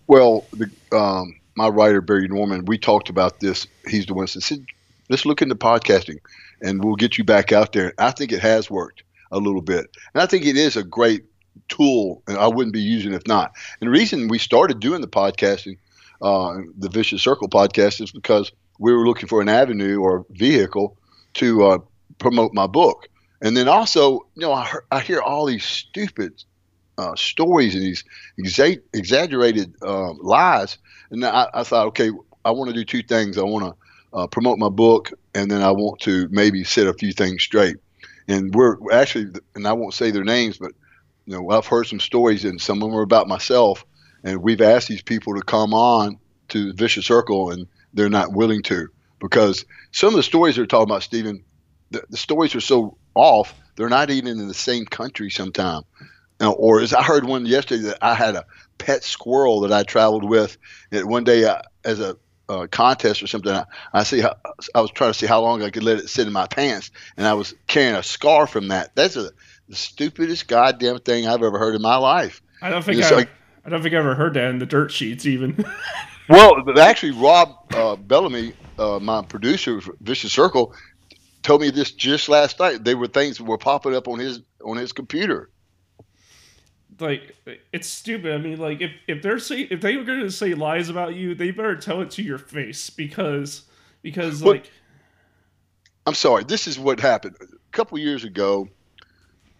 Well, 0.07 0.47
the, 0.53 0.71
um, 0.97 1.39
my 1.57 1.69
writer 1.69 2.01
Barry 2.01 2.27
Norman, 2.27 2.65
we 2.65 2.79
talked 2.79 3.11
about 3.11 3.41
this. 3.41 3.67
He's 3.87 4.07
the 4.07 4.15
one 4.15 4.27
that 4.33 4.41
said, 4.41 4.65
"Let's 5.11 5.27
look 5.27 5.43
into 5.43 5.55
podcasting, 5.55 6.19
and 6.63 6.83
we'll 6.83 6.97
get 6.97 7.19
you 7.19 7.25
back 7.25 7.53
out 7.53 7.75
there." 7.75 7.93
I 7.99 8.11
think 8.11 8.33
it 8.33 8.41
has 8.41 8.71
worked 8.71 9.03
a 9.31 9.39
little 9.39 9.63
bit, 9.63 9.89
and 10.15 10.23
I 10.23 10.27
think 10.27 10.47
it 10.47 10.57
is 10.57 10.75
a 10.75 10.83
great 10.83 11.25
tool, 11.69 12.23
and 12.27 12.39
I 12.39 12.47
wouldn't 12.47 12.73
be 12.73 12.81
using 12.81 13.13
if 13.13 13.27
not. 13.27 13.53
And 13.81 13.89
the 13.89 13.93
reason 13.93 14.29
we 14.29 14.39
started 14.39 14.81
doing 14.81 15.03
the 15.03 15.09
podcasting, 15.09 15.77
uh, 16.23 16.61
the 16.79 16.89
Vicious 16.89 17.23
Circle 17.23 17.51
podcast, 17.51 18.01
is 18.01 18.11
because 18.11 18.53
we 18.79 18.93
were 18.93 19.07
looking 19.07 19.29
for 19.29 19.41
an 19.41 19.49
avenue 19.49 20.01
or 20.01 20.25
vehicle 20.31 20.97
to 21.35 21.65
uh, 21.67 21.79
promote 22.19 22.55
my 22.55 22.67
book. 22.67 23.09
And 23.41 23.57
then 23.57 23.69
also, 23.69 24.27
you 24.35 24.43
know, 24.43 24.53
I, 24.53 24.71
I 24.91 25.01
hear 25.01 25.21
all 25.21 25.47
these 25.47 25.65
stupid 25.65 26.43
uh, 26.97 27.15
stories 27.15 27.75
and 27.75 27.85
these 27.85 28.05
exa- 28.41 28.83
exaggerated 28.93 29.75
uh, 29.83 30.13
lies. 30.15 30.79
And 31.11 31.25
I, 31.25 31.49
I 31.55 31.63
thought, 31.63 31.87
okay, 31.89 32.11
I 32.45 32.51
want 32.51 32.69
to 32.71 32.75
do 32.75 32.85
two 32.85 33.03
things. 33.03 33.39
I 33.39 33.43
want 33.43 33.65
to 33.65 34.17
uh, 34.17 34.27
promote 34.27 34.59
my 34.59 34.69
book, 34.69 35.13
and 35.35 35.51
then 35.51 35.63
I 35.63 35.71
want 35.71 36.01
to 36.01 36.29
maybe 36.31 36.65
set 36.65 36.87
a 36.87 36.95
few 36.95 37.13
things 37.13 37.43
straight. 37.43 37.77
And 38.27 38.55
we're 38.55 38.77
actually, 38.93 39.27
and 39.55 39.67
I 39.67 39.73
won't 39.73 39.95
say 39.95 40.11
their 40.11 40.25
names, 40.25 40.59
but 40.59 40.73
you 41.27 41.35
know, 41.35 41.51
I've 41.51 41.67
heard 41.67 41.87
some 41.87 42.01
stories, 42.01 42.45
and 42.45 42.61
some 42.61 42.83
of 42.83 42.89
them 42.89 42.99
are 42.99 43.03
about 43.03 43.29
myself. 43.29 43.85
And 44.25 44.43
we've 44.43 44.61
asked 44.61 44.89
these 44.89 45.03
people 45.03 45.35
to 45.35 45.43
come 45.43 45.73
on 45.75 46.19
to 46.49 46.73
Vicious 46.73 47.07
Circle, 47.07 47.51
and 47.51 47.67
they're 47.95 48.09
not 48.09 48.33
willing 48.33 48.63
to 48.65 48.89
because 49.21 49.65
some 49.93 50.09
of 50.09 50.17
the 50.17 50.23
stories 50.23 50.57
they're 50.57 50.67
talking 50.67 50.91
about, 50.91 51.03
Stephen, 51.03 51.45
the, 51.91 52.03
the 52.11 52.17
stories 52.17 52.55
are 52.55 52.61
so 52.61 52.97
off. 53.15 53.55
They're 53.77 53.89
not 53.89 54.11
even 54.11 54.41
in 54.41 54.49
the 54.49 54.55
same 54.55 54.87
country 54.87 55.31
sometime. 55.31 55.83
Now, 56.41 56.53
or 56.53 56.81
as 56.81 56.95
I 56.95 57.03
heard 57.03 57.25
one 57.25 57.47
yesterday 57.47 57.83
that 57.85 57.99
I 58.03 58.15
had 58.15 58.37
a 58.37 58.45
pet 58.79 59.03
squirrel 59.05 59.61
that 59.61 59.73
I 59.73 59.83
traveled 59.83 60.25
with. 60.25 60.57
And 60.93 61.09
one 61.09 61.25
day, 61.25 61.45
uh, 61.45 61.63
as 61.85 62.01
a 62.01 62.17
uh, 62.49 62.67
contest 62.71 63.23
or 63.23 63.27
something, 63.27 63.53
I, 63.53 63.65
I 63.93 64.03
see 64.05 64.21
how, 64.21 64.37
I 64.75 64.81
was 64.81 64.91
trying 64.93 65.13
to 65.13 65.19
see 65.19 65.27
how 65.27 65.41
long 65.43 65.63
I 65.63 65.71
could 65.71 65.83
let 65.83 65.99
it 65.99 66.09
sit 66.09 66.27
in 66.27 66.33
my 66.33 66.47
pants, 66.47 66.91
and 67.17 67.27
I 67.27 67.35
was 67.35 67.55
carrying 67.67 67.95
a 67.95 68.03
scar 68.03 68.47
from 68.47 68.69
that. 68.69 68.95
That's 68.95 69.17
a, 69.17 69.31
the 69.69 69.77
stupidest 69.77 70.49
goddamn 70.49 71.01
thing 71.01 71.27
I've 71.27 71.43
ever 71.43 71.59
heard 71.59 71.75
in 71.75 71.83
my 71.83 71.97
life. 71.97 72.41
I 72.63 72.71
don't 72.71 72.83
think 72.83 73.03
I, 73.03 73.15
like- 73.15 73.31
I 73.69 73.71
don't 73.71 73.83
think 73.83 73.95
I 73.95 73.99
ever 73.99 74.15
heard 74.15 74.33
that 74.33 74.49
in 74.49 74.59
the 74.59 74.65
dirt 74.65 74.91
sheets 74.91 75.27
even. 75.27 75.63
well, 76.31 76.57
actually, 76.81 77.13
Rob 77.13 77.55
uh, 77.75 77.97
Bellamy, 77.97 78.55
uh, 78.79 78.99
my 78.99 79.21
producer, 79.21 79.83
Vicious 80.01 80.33
Circle, 80.33 80.73
told 81.43 81.61
me 81.61 81.69
this 81.69 81.93
just 81.93 82.31
last 82.31 82.59
night. 82.61 82.83
They 82.83 82.95
were 82.95 83.09
things 83.09 83.37
that 83.37 83.45
were 83.45 83.59
popping 83.59 83.95
up 83.95 84.09
on 84.09 84.19
his 84.19 84.41
on 84.65 84.79
his 84.79 84.93
computer. 84.93 85.51
Like 86.99 87.37
it's 87.75 87.87
stupid. 87.87 88.33
I 88.33 88.39
mean, 88.39 88.57
like 88.57 88.81
if 88.81 88.91
if 89.07 89.21
they're 89.21 89.39
say 89.39 89.61
if 89.61 89.83
they 89.83 89.99
were 89.99 90.05
going 90.05 90.21
to 90.21 90.31
say 90.31 90.55
lies 90.55 90.89
about 90.89 91.15
you, 91.15 91.35
they 91.35 91.51
better 91.51 91.77
tell 91.77 92.01
it 92.01 92.11
to 92.13 92.23
your 92.23 92.39
face 92.39 92.89
because 92.89 93.65
because 94.01 94.43
like. 94.43 94.71
I'm 96.07 96.15
sorry. 96.15 96.45
This 96.45 96.67
is 96.67 96.79
what 96.79 97.01
happened 97.01 97.37
a 97.43 97.47
couple 97.71 97.99
years 97.99 98.25
ago. 98.25 98.67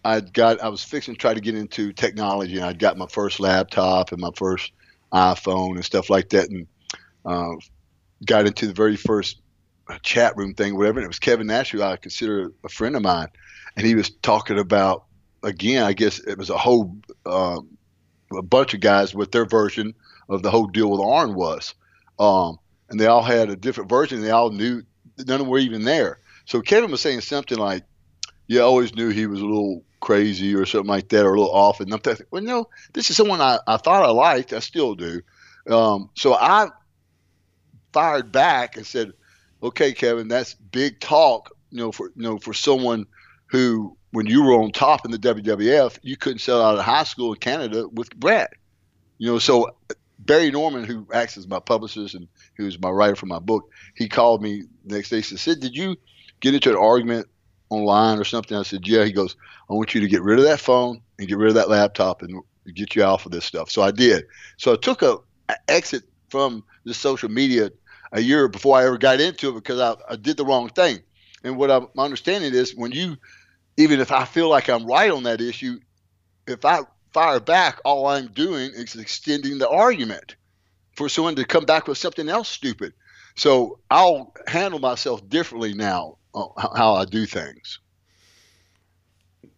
I 0.03 0.21
got 0.21 0.61
I 0.61 0.69
was 0.69 0.83
fixing 0.83 1.15
to 1.15 1.19
try 1.19 1.33
to 1.33 1.41
get 1.41 1.55
into 1.55 1.91
technology, 1.91 2.55
and 2.55 2.65
I'd 2.65 2.79
got 2.79 2.97
my 2.97 3.07
first 3.07 3.39
laptop 3.39 4.11
and 4.11 4.21
my 4.21 4.31
first 4.35 4.71
iPhone 5.13 5.75
and 5.75 5.85
stuff 5.85 6.09
like 6.09 6.29
that, 6.29 6.49
and 6.49 6.67
uh, 7.25 7.55
got 8.25 8.45
into 8.45 8.67
the 8.67 8.73
very 8.73 8.95
first 8.95 9.41
chat 10.03 10.35
room 10.37 10.53
thing, 10.53 10.77
whatever. 10.77 10.99
And 10.99 11.05
it 11.05 11.09
was 11.09 11.19
Kevin 11.19 11.47
Nash, 11.47 11.71
who 11.71 11.81
I 11.81 11.97
consider 11.97 12.51
a 12.63 12.69
friend 12.69 12.95
of 12.95 13.01
mine, 13.01 13.27
and 13.75 13.85
he 13.85 13.95
was 13.95 14.09
talking 14.09 14.59
about 14.59 15.05
again. 15.43 15.83
I 15.83 15.93
guess 15.93 16.19
it 16.19 16.37
was 16.37 16.49
a 16.49 16.57
whole 16.57 16.95
um, 17.25 17.77
a 18.37 18.41
bunch 18.41 18.73
of 18.73 18.79
guys 18.79 19.13
with 19.13 19.31
their 19.31 19.45
version 19.45 19.93
of 20.29 20.43
the 20.43 20.51
whole 20.51 20.67
deal 20.67 20.91
with 20.91 21.01
Arn 21.01 21.33
was, 21.35 21.75
um, 22.19 22.57
and 22.89 22.99
they 22.99 23.07
all 23.07 23.23
had 23.23 23.49
a 23.49 23.55
different 23.55 23.89
version. 23.89 24.21
They 24.21 24.31
all 24.31 24.51
knew 24.51 24.83
none 25.17 25.35
of 25.35 25.39
them 25.39 25.47
were 25.49 25.59
even 25.59 25.83
there. 25.83 26.19
So 26.45 26.61
Kevin 26.61 26.89
was 26.89 27.01
saying 27.01 27.21
something 27.21 27.57
like, 27.57 27.83
"Yeah, 28.47 28.61
I 28.61 28.63
always 28.63 28.95
knew 28.95 29.09
he 29.09 29.27
was 29.27 29.41
a 29.41 29.45
little 29.45 29.83
crazy 29.99 30.55
or 30.55 30.65
something 30.65 30.89
like 30.89 31.09
that, 31.09 31.25
or 31.25 31.33
a 31.33 31.39
little 31.39 31.53
off. 31.53 31.79
And 31.79 31.93
I'm 31.93 31.99
thinking, 31.99 32.25
well, 32.31 32.41
no, 32.41 32.69
this 32.93 33.09
is 33.09 33.17
someone 33.17 33.41
I, 33.41 33.59
I 33.67 33.77
thought 33.77 34.03
I 34.03 34.11
liked. 34.11 34.53
I 34.53 34.59
still 34.59 34.95
do. 34.95 35.21
Um, 35.69 36.09
so 36.15 36.33
I 36.33 36.69
fired 37.93 38.31
back 38.31 38.77
and 38.77 38.85
said, 38.85 39.11
okay, 39.61 39.93
Kevin, 39.93 40.27
that's 40.27 40.53
big 40.53 40.99
talk, 40.99 41.55
you 41.69 41.79
know, 41.79 41.91
for, 41.91 42.11
you 42.15 42.23
know, 42.23 42.37
for 42.37 42.53
someone 42.53 43.05
who, 43.47 43.97
when 44.11 44.25
you 44.25 44.43
were 44.43 44.53
on 44.53 44.71
top 44.71 45.05
in 45.05 45.11
the 45.11 45.17
WWF, 45.17 45.99
you 46.01 46.17
couldn't 46.17 46.39
sell 46.39 46.63
out 46.63 46.77
of 46.77 46.83
high 46.83 47.03
school 47.03 47.33
in 47.33 47.39
Canada 47.39 47.87
with 47.87 48.15
Bret. 48.15 48.51
You 49.17 49.27
know, 49.27 49.39
so 49.39 49.75
Barry 50.19 50.51
Norman, 50.51 50.83
who 50.83 51.07
acts 51.13 51.37
as 51.37 51.47
my 51.47 51.59
publicist 51.59 52.15
and 52.15 52.27
who's 52.55 52.79
my 52.79 52.89
writer 52.89 53.15
for 53.15 53.25
my 53.25 53.39
book, 53.39 53.69
he 53.95 54.07
called 54.07 54.41
me 54.41 54.63
the 54.85 54.95
next 54.95 55.09
day. 55.09 55.17
and 55.17 55.39
said, 55.39 55.59
"Did 55.59 55.75
you 55.75 55.97
get 56.39 56.53
into 56.53 56.69
an 56.69 56.77
argument 56.77 57.27
online 57.69 58.19
or 58.19 58.23
something? 58.23 58.57
I 58.57 58.63
said, 58.63 58.87
yeah. 58.87 59.05
He 59.05 59.11
goes, 59.11 59.35
I 59.69 59.73
want 59.73 59.93
you 59.93 60.01
to 60.01 60.07
get 60.07 60.21
rid 60.21 60.39
of 60.39 60.45
that 60.45 60.59
phone 60.59 61.01
and 61.17 61.27
get 61.27 61.37
rid 61.37 61.49
of 61.49 61.55
that 61.55 61.69
laptop 61.69 62.21
and 62.21 62.41
get 62.73 62.95
you 62.95 63.03
off 63.03 63.25
of 63.25 63.31
this 63.31 63.45
stuff. 63.45 63.69
So 63.69 63.81
I 63.81 63.91
did. 63.91 64.25
So 64.57 64.73
I 64.73 64.75
took 64.75 65.01
a, 65.01 65.17
a 65.49 65.55
exit 65.67 66.03
from 66.29 66.63
the 66.85 66.93
social 66.93 67.29
media 67.29 67.71
a 68.11 68.21
year 68.21 68.47
before 68.47 68.77
I 68.77 68.85
ever 68.85 68.97
got 68.97 69.19
into 69.19 69.49
it 69.49 69.53
because 69.53 69.79
I, 69.79 69.95
I 70.11 70.15
did 70.15 70.37
the 70.37 70.45
wrong 70.45 70.69
thing. 70.69 70.99
And 71.43 71.57
what 71.57 71.71
I'm, 71.71 71.87
my 71.95 72.05
understanding 72.05 72.53
is 72.53 72.75
when 72.75 72.91
you, 72.91 73.17
even 73.77 73.99
if 73.99 74.11
I 74.11 74.25
feel 74.25 74.49
like 74.49 74.69
I'm 74.69 74.85
right 74.85 75.11
on 75.11 75.23
that 75.23 75.41
issue, 75.41 75.79
if 76.47 76.65
I 76.65 76.81
fire 77.13 77.39
back, 77.39 77.79
all 77.85 78.07
I'm 78.07 78.27
doing 78.27 78.71
is 78.73 78.95
extending 78.95 79.57
the 79.57 79.69
argument 79.69 80.35
for 80.95 81.09
someone 81.09 81.35
to 81.35 81.45
come 81.45 81.65
back 81.65 81.87
with 81.87 81.97
something 81.97 82.29
else 82.29 82.49
stupid. 82.49 82.93
So 83.35 83.79
I'll 83.89 84.33
handle 84.47 84.79
myself 84.79 85.27
differently 85.29 85.73
now 85.73 86.17
how 86.33 86.93
I 86.95 87.05
do 87.05 87.25
things. 87.25 87.79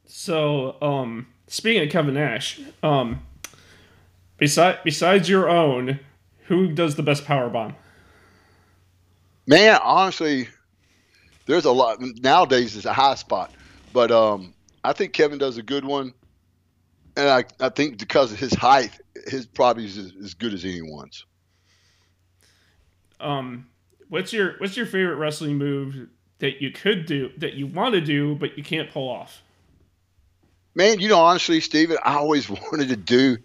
So, 0.05 0.77
um, 0.81 1.27
speaking 1.47 1.83
of 1.83 1.89
Kevin 1.89 2.13
Nash, 2.15 2.59
um, 2.83 3.21
beside 4.37 4.79
besides 4.83 5.29
your 5.29 5.49
own, 5.49 5.99
who 6.45 6.73
does 6.73 6.95
the 6.95 7.03
best 7.03 7.25
power 7.25 7.49
bomb? 7.49 7.75
Man, 9.47 9.79
honestly, 9.83 10.47
there's 11.45 11.65
a 11.65 11.71
lot 11.71 11.97
nowadays. 11.99 12.75
It's 12.75 12.85
a 12.85 12.93
high 12.93 13.15
spot, 13.15 13.51
but 13.93 14.11
um, 14.11 14.53
I 14.83 14.93
think 14.93 15.13
Kevin 15.13 15.37
does 15.37 15.57
a 15.57 15.63
good 15.63 15.85
one, 15.85 16.13
and 17.17 17.29
I, 17.29 17.43
I 17.59 17.69
think 17.69 17.97
because 17.97 18.31
of 18.31 18.39
his 18.39 18.53
height, 18.53 18.91
his 19.27 19.45
probably 19.45 19.85
is 19.85 19.97
as 19.97 20.33
good 20.33 20.53
as 20.53 20.63
anyone's. 20.65 21.25
Um, 23.19 23.67
what's 24.09 24.33
your 24.33 24.55
what's 24.57 24.75
your 24.75 24.85
favorite 24.85 25.15
wrestling 25.15 25.57
move 25.57 26.09
that 26.41 26.61
you 26.61 26.71
could 26.71 27.05
do 27.05 27.31
that 27.37 27.53
you 27.53 27.67
want 27.67 27.93
to 27.93 28.01
do 28.01 28.35
but 28.35 28.57
you 28.57 28.63
can't 28.63 28.91
pull 28.91 29.09
off? 29.09 29.41
Man, 30.75 30.99
you 30.99 31.09
know, 31.09 31.19
honestly, 31.19 31.59
Steven, 31.59 31.97
I 32.03 32.15
always 32.15 32.49
wanted 32.49 32.89
to 32.89 32.95
do 32.95 33.37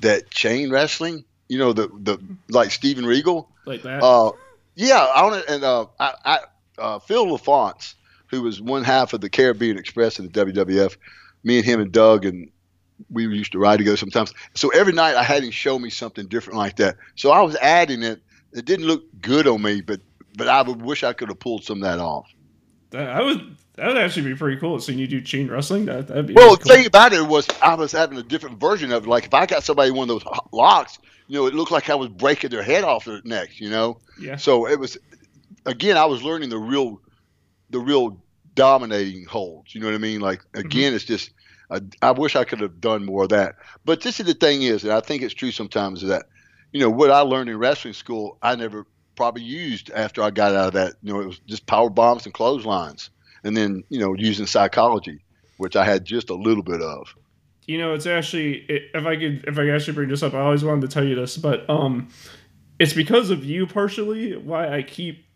that 0.00 0.30
chain 0.30 0.70
wrestling. 0.70 1.24
You 1.48 1.58
know, 1.58 1.72
the 1.72 1.88
the 1.88 2.18
like 2.48 2.70
Steven 2.70 3.06
Regal, 3.06 3.48
like 3.64 3.82
that. 3.82 4.02
Uh, 4.02 4.32
yeah, 4.76 4.98
I 4.98 5.22
want 5.24 5.44
to. 5.44 5.52
And 5.52 5.64
uh, 5.64 5.86
I, 5.98 6.14
I 6.24 6.38
uh, 6.78 6.98
Phil 7.00 7.26
LaFonce, 7.26 7.94
who 8.28 8.42
was 8.42 8.60
one 8.60 8.84
half 8.84 9.12
of 9.12 9.20
the 9.20 9.30
Caribbean 9.30 9.78
Express 9.78 10.18
in 10.18 10.26
the 10.26 10.30
WWF, 10.30 10.96
me 11.42 11.56
and 11.56 11.66
him 11.66 11.80
and 11.80 11.90
Doug 11.90 12.24
and 12.24 12.50
we 13.08 13.26
used 13.26 13.52
to 13.52 13.58
ride 13.58 13.78
together 13.78 13.96
sometimes. 13.96 14.32
So 14.54 14.68
every 14.70 14.92
night 14.92 15.16
I 15.16 15.22
had 15.22 15.42
him 15.42 15.50
show 15.50 15.78
me 15.78 15.88
something 15.90 16.26
different 16.26 16.58
like 16.58 16.76
that. 16.76 16.96
So 17.14 17.30
I 17.30 17.40
was 17.40 17.56
adding 17.56 18.02
it. 18.02 18.20
It 18.52 18.64
didn't 18.64 18.86
look 18.86 19.04
good 19.20 19.46
on 19.46 19.62
me, 19.62 19.80
but 19.80 20.00
but 20.36 20.48
I 20.48 20.62
would 20.62 20.82
wish 20.82 21.02
I 21.02 21.12
could 21.12 21.28
have 21.28 21.38
pulled 21.38 21.64
some 21.64 21.78
of 21.78 21.82
that 21.82 21.98
off. 21.98 22.30
That 22.90 23.22
would 23.22 23.56
that 23.76 23.86
would 23.86 23.96
actually 23.96 24.30
be 24.30 24.34
pretty 24.34 24.60
cool. 24.60 24.78
Seeing 24.80 24.98
you 24.98 25.06
do 25.06 25.20
chain 25.20 25.48
wrestling, 25.48 25.86
that 25.86 26.08
that'd 26.08 26.26
be 26.26 26.34
well. 26.34 26.46
Really 26.46 26.56
cool. 26.56 26.64
the 26.64 26.74
thing 26.74 26.86
about 26.86 27.12
it 27.12 27.26
was 27.26 27.46
I 27.62 27.74
was 27.74 27.92
having 27.92 28.18
a 28.18 28.22
different 28.22 28.60
version 28.60 28.92
of 28.92 29.04
it. 29.04 29.08
Like 29.08 29.26
if 29.26 29.34
I 29.34 29.46
got 29.46 29.62
somebody 29.62 29.90
one 29.90 30.10
of 30.10 30.20
those 30.20 30.24
locks, 30.52 30.98
you 31.28 31.38
know, 31.38 31.46
it 31.46 31.54
looked 31.54 31.70
like 31.70 31.88
I 31.88 31.94
was 31.94 32.08
breaking 32.08 32.50
their 32.50 32.62
head 32.62 32.84
off 32.84 33.04
their 33.04 33.20
neck. 33.24 33.60
You 33.60 33.70
know. 33.70 33.98
Yeah. 34.20 34.36
So 34.36 34.66
it 34.66 34.78
was, 34.78 34.98
again, 35.66 35.96
I 35.96 36.04
was 36.04 36.22
learning 36.22 36.50
the 36.50 36.58
real, 36.58 37.00
the 37.70 37.78
real 37.78 38.20
dominating 38.54 39.24
holds. 39.24 39.74
You 39.74 39.80
know 39.80 39.86
what 39.86 39.94
I 39.94 39.98
mean? 39.98 40.20
Like 40.20 40.40
mm-hmm. 40.40 40.60
again, 40.60 40.88
mm-hmm. 40.88 40.96
it's 40.96 41.04
just. 41.04 41.30
I, 41.72 41.80
I 42.02 42.10
wish 42.10 42.34
I 42.34 42.42
could 42.42 42.58
have 42.62 42.80
done 42.80 43.04
more 43.04 43.22
of 43.22 43.28
that. 43.28 43.54
But 43.84 44.00
this 44.00 44.18
is 44.18 44.26
the 44.26 44.34
thing 44.34 44.62
is, 44.62 44.82
and 44.82 44.92
I 44.92 44.98
think 44.98 45.22
it's 45.22 45.32
true 45.32 45.52
sometimes, 45.52 46.02
is 46.02 46.08
that, 46.08 46.26
you 46.72 46.80
know, 46.80 46.90
what 46.90 47.12
I 47.12 47.20
learned 47.20 47.48
in 47.48 47.58
wrestling 47.58 47.94
school, 47.94 48.38
I 48.42 48.56
never 48.56 48.88
probably 49.20 49.42
used 49.42 49.90
after 49.90 50.22
I 50.22 50.30
got 50.30 50.54
out 50.54 50.68
of 50.68 50.72
that. 50.72 50.94
You 51.02 51.12
know, 51.12 51.20
it 51.20 51.26
was 51.26 51.40
just 51.40 51.66
power 51.66 51.90
bombs 51.90 52.24
and 52.24 52.32
clotheslines, 52.32 53.10
and 53.44 53.54
then 53.54 53.84
you 53.90 54.00
know 54.00 54.14
using 54.14 54.46
psychology, 54.46 55.22
which 55.58 55.76
I 55.76 55.84
had 55.84 56.06
just 56.06 56.30
a 56.30 56.34
little 56.34 56.62
bit 56.62 56.80
of. 56.80 57.14
You 57.66 57.76
know, 57.76 57.92
it's 57.92 58.06
actually 58.06 58.64
if 58.94 59.04
I 59.04 59.16
could 59.16 59.44
if 59.46 59.58
I 59.58 59.64
could 59.64 59.74
actually 59.74 59.92
bring 59.92 60.08
this 60.08 60.22
up, 60.22 60.32
I 60.32 60.40
always 60.40 60.64
wanted 60.64 60.80
to 60.80 60.88
tell 60.88 61.04
you 61.04 61.16
this, 61.16 61.36
but 61.36 61.68
um, 61.68 62.08
it's 62.78 62.94
because 62.94 63.28
of 63.28 63.44
you 63.44 63.66
partially 63.66 64.38
why 64.38 64.74
I 64.74 64.80
keep 64.80 65.26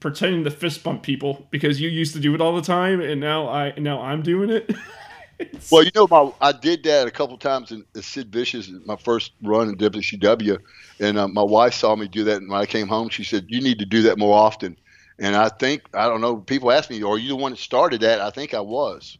pretending 0.00 0.42
to 0.42 0.50
fist 0.50 0.82
bump 0.82 1.04
people 1.04 1.46
because 1.52 1.80
you 1.80 1.88
used 1.88 2.14
to 2.14 2.20
do 2.20 2.34
it 2.34 2.40
all 2.40 2.56
the 2.56 2.62
time, 2.62 3.00
and 3.00 3.20
now 3.20 3.48
I 3.48 3.74
now 3.78 4.02
I'm 4.02 4.22
doing 4.22 4.50
it. 4.50 4.74
well, 5.70 5.82
you 5.82 5.90
know, 5.94 6.06
my, 6.10 6.32
I 6.40 6.52
did 6.52 6.82
that 6.84 7.06
a 7.06 7.10
couple 7.10 7.36
times 7.38 7.72
in, 7.72 7.84
in 7.94 8.02
Sid 8.02 8.32
Vicious, 8.32 8.70
my 8.84 8.96
first 8.96 9.32
run 9.42 9.68
in 9.68 9.76
WCW, 9.76 10.58
and 10.98 11.18
uh, 11.18 11.28
my 11.28 11.42
wife 11.42 11.74
saw 11.74 11.96
me 11.96 12.08
do 12.08 12.24
that. 12.24 12.38
And 12.38 12.50
when 12.50 12.60
I 12.60 12.66
came 12.66 12.88
home, 12.88 13.08
she 13.08 13.24
said, 13.24 13.46
"You 13.48 13.60
need 13.60 13.78
to 13.78 13.86
do 13.86 14.02
that 14.02 14.18
more 14.18 14.36
often." 14.36 14.76
And 15.18 15.36
I 15.36 15.48
think 15.48 15.82
I 15.94 16.08
don't 16.08 16.20
know. 16.20 16.36
People 16.36 16.72
ask 16.72 16.90
me, 16.90 17.02
"Are 17.02 17.18
you 17.18 17.28
the 17.28 17.36
one 17.36 17.52
that 17.52 17.58
started 17.58 18.00
that?" 18.02 18.20
I 18.20 18.30
think 18.30 18.54
I 18.54 18.60
was. 18.60 19.18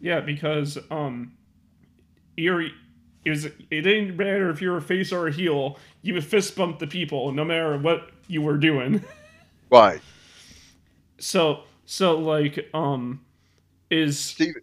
Yeah, 0.00 0.20
because 0.20 0.78
um, 0.90 1.36
you're 2.36 2.62
it 3.24 3.30
was 3.30 3.44
it 3.44 3.54
didn't 3.70 4.16
matter 4.16 4.50
if 4.50 4.62
you 4.62 4.70
were 4.70 4.78
a 4.78 4.82
face 4.82 5.12
or 5.12 5.28
a 5.28 5.32
heel, 5.32 5.78
you 6.02 6.14
would 6.14 6.24
fist 6.24 6.56
bump 6.56 6.78
the 6.78 6.86
people 6.86 7.32
no 7.32 7.44
matter 7.44 7.76
what 7.78 8.10
you 8.28 8.42
were 8.42 8.56
doing. 8.56 9.02
Right. 9.70 10.00
So 11.18 11.62
so 11.84 12.18
like 12.18 12.68
um 12.74 13.20
is 13.90 14.18
Steve 14.18 14.54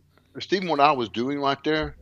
Stephen, 0.44 0.68
what 0.68 0.80
I 0.80 0.92
was 0.92 1.10
doing 1.10 1.40
right 1.40 1.62
there, 1.64 1.96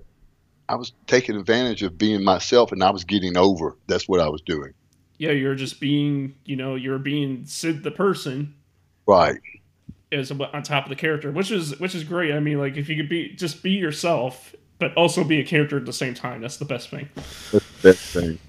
I 0.67 0.75
was 0.75 0.93
taking 1.07 1.35
advantage 1.35 1.83
of 1.83 1.97
being 1.97 2.23
myself 2.23 2.71
and 2.71 2.83
I 2.83 2.89
was 2.89 3.03
getting 3.03 3.37
over. 3.37 3.77
That's 3.87 4.07
what 4.07 4.19
I 4.19 4.29
was 4.29 4.41
doing. 4.41 4.73
Yeah, 5.17 5.31
you're 5.31 5.55
just 5.55 5.79
being, 5.79 6.35
you 6.43 6.55
know, 6.55 6.75
you're 6.75 6.99
being 6.99 7.45
Sid 7.45 7.83
the 7.83 7.91
person. 7.91 8.53
Right. 9.07 9.39
As 10.11 10.31
on 10.31 10.63
top 10.63 10.85
of 10.85 10.89
the 10.89 10.95
character, 10.95 11.31
which 11.31 11.51
is 11.51 11.79
which 11.79 11.95
is 11.95 12.03
great. 12.03 12.33
I 12.33 12.39
mean, 12.39 12.59
like 12.59 12.77
if 12.77 12.89
you 12.89 12.95
could 12.95 13.09
be 13.09 13.29
just 13.29 13.63
be 13.63 13.71
yourself, 13.71 14.55
but 14.79 14.93
also 14.95 15.23
be 15.23 15.39
a 15.39 15.45
character 15.45 15.77
at 15.77 15.85
the 15.85 15.93
same 15.93 16.13
time, 16.13 16.41
that's 16.41 16.57
the 16.57 16.65
best 16.65 16.89
thing. 16.89 17.09
That's 17.15 17.71
the 17.81 17.89
best 17.89 18.13
thing. 18.13 18.39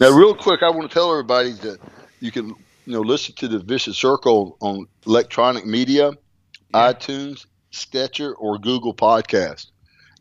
Now, 0.00 0.10
real 0.10 0.34
quick, 0.34 0.62
I 0.62 0.70
want 0.70 0.88
to 0.90 0.92
tell 0.92 1.10
everybody 1.10 1.52
that 1.52 1.78
you 2.20 2.32
can, 2.32 2.48
you 2.48 2.92
know, 2.92 3.00
listen 3.00 3.34
to 3.36 3.48
the 3.48 3.58
Vicious 3.58 3.96
Circle 3.96 4.56
on 4.60 4.86
electronic 5.06 5.66
media, 5.66 6.10
yeah. 6.10 6.92
iTunes, 6.92 7.46
Stitcher 7.74 8.34
or 8.34 8.58
Google 8.58 8.94
Podcast, 8.94 9.70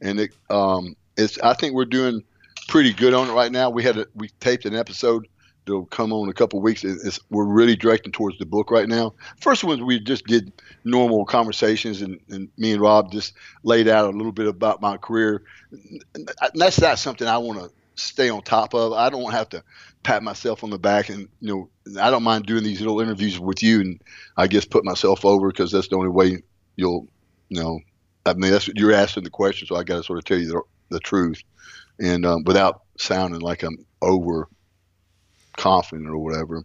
and 0.02 0.20
it 0.20 0.32
um, 0.50 0.96
it's 1.18 1.40
I 1.40 1.54
think 1.54 1.74
we're 1.74 1.86
doing 1.86 2.24
pretty 2.68 2.94
good 2.94 3.14
on 3.14 3.30
it 3.30 3.34
right 3.34 3.52
now. 3.52 3.70
We 3.70 3.84
had 3.84 3.98
a, 3.98 4.08
we 4.16 4.30
taped 4.40 4.66
an 4.66 4.76
episode 4.76 5.28
that'll 5.66 5.86
come 5.86 6.12
on 6.12 6.24
in 6.24 6.30
a 6.30 6.34
couple 6.34 6.62
weeks. 6.62 6.84
It's, 6.84 7.20
we're 7.30 7.46
really 7.46 7.76
directing 7.76 8.12
towards 8.12 8.38
the 8.38 8.46
book 8.46 8.72
right 8.72 8.88
now. 8.88 9.14
First 9.40 9.64
ones 9.64 9.82
we 9.82 10.00
just 10.00 10.26
did 10.26 10.52
normal 10.84 11.26
conversations, 11.26 12.02
and, 12.02 12.20
and 12.30 12.50
me 12.58 12.74
and 12.74 12.82
Rob 12.82 13.12
just 13.12 13.34
laid 13.64 13.88
out 13.88 14.14
a 14.14 14.18
little 14.18 14.32
bit 14.32 14.48
about 14.48 14.82
my 14.82 14.98
career. 14.98 15.44
And 15.72 16.30
that's 16.54 16.82
not 16.82 17.00
something 17.00 17.28
I 17.28 17.38
want 17.38 17.60
to 17.60 17.72
stay 17.96 18.30
on 18.30 18.42
top 18.42 18.74
of. 18.74 18.94
I 18.94 19.10
don't 19.10 19.32
have 19.32 19.50
to 19.50 19.64
pat 20.04 20.24
myself 20.24 20.64
on 20.64 20.70
the 20.70 20.80
back, 20.80 21.10
and 21.10 21.30
you 21.40 21.70
know, 21.88 22.02
I 22.02 22.10
don't 22.10 22.24
mind 22.24 22.46
doing 22.46 22.64
these 22.64 22.82
little 22.82 23.00
interviews 23.00 23.40
with 23.40 23.64
you, 23.64 23.82
and 23.82 24.02
I 24.36 24.48
guess 24.48 24.66
put 24.66 24.84
myself 24.84 25.26
over 25.26 25.50
because 25.50 25.72
that's 25.72 25.88
the 25.88 25.96
only 25.96 26.10
way 26.10 26.44
you'll, 26.76 27.08
you 27.08 27.13
know, 27.54 27.80
I 28.26 28.34
mean, 28.34 28.52
that's 28.52 28.68
you're 28.76 28.94
asking 28.94 29.24
the 29.24 29.30
question, 29.30 29.68
so 29.68 29.76
I 29.76 29.84
got 29.84 29.98
to 29.98 30.04
sort 30.04 30.20
of 30.20 30.26
tell 30.26 30.38
you 30.38 30.48
the, 30.48 30.62
the 30.90 31.00
truth, 31.00 31.42
and 32.00 32.26
um, 32.26 32.44
without 32.44 32.84
sounding 32.98 33.42
like 33.42 33.64
I'm 33.64 33.86
over 34.02 34.48
confident 35.58 36.10
or 36.10 36.18
whatever. 36.18 36.64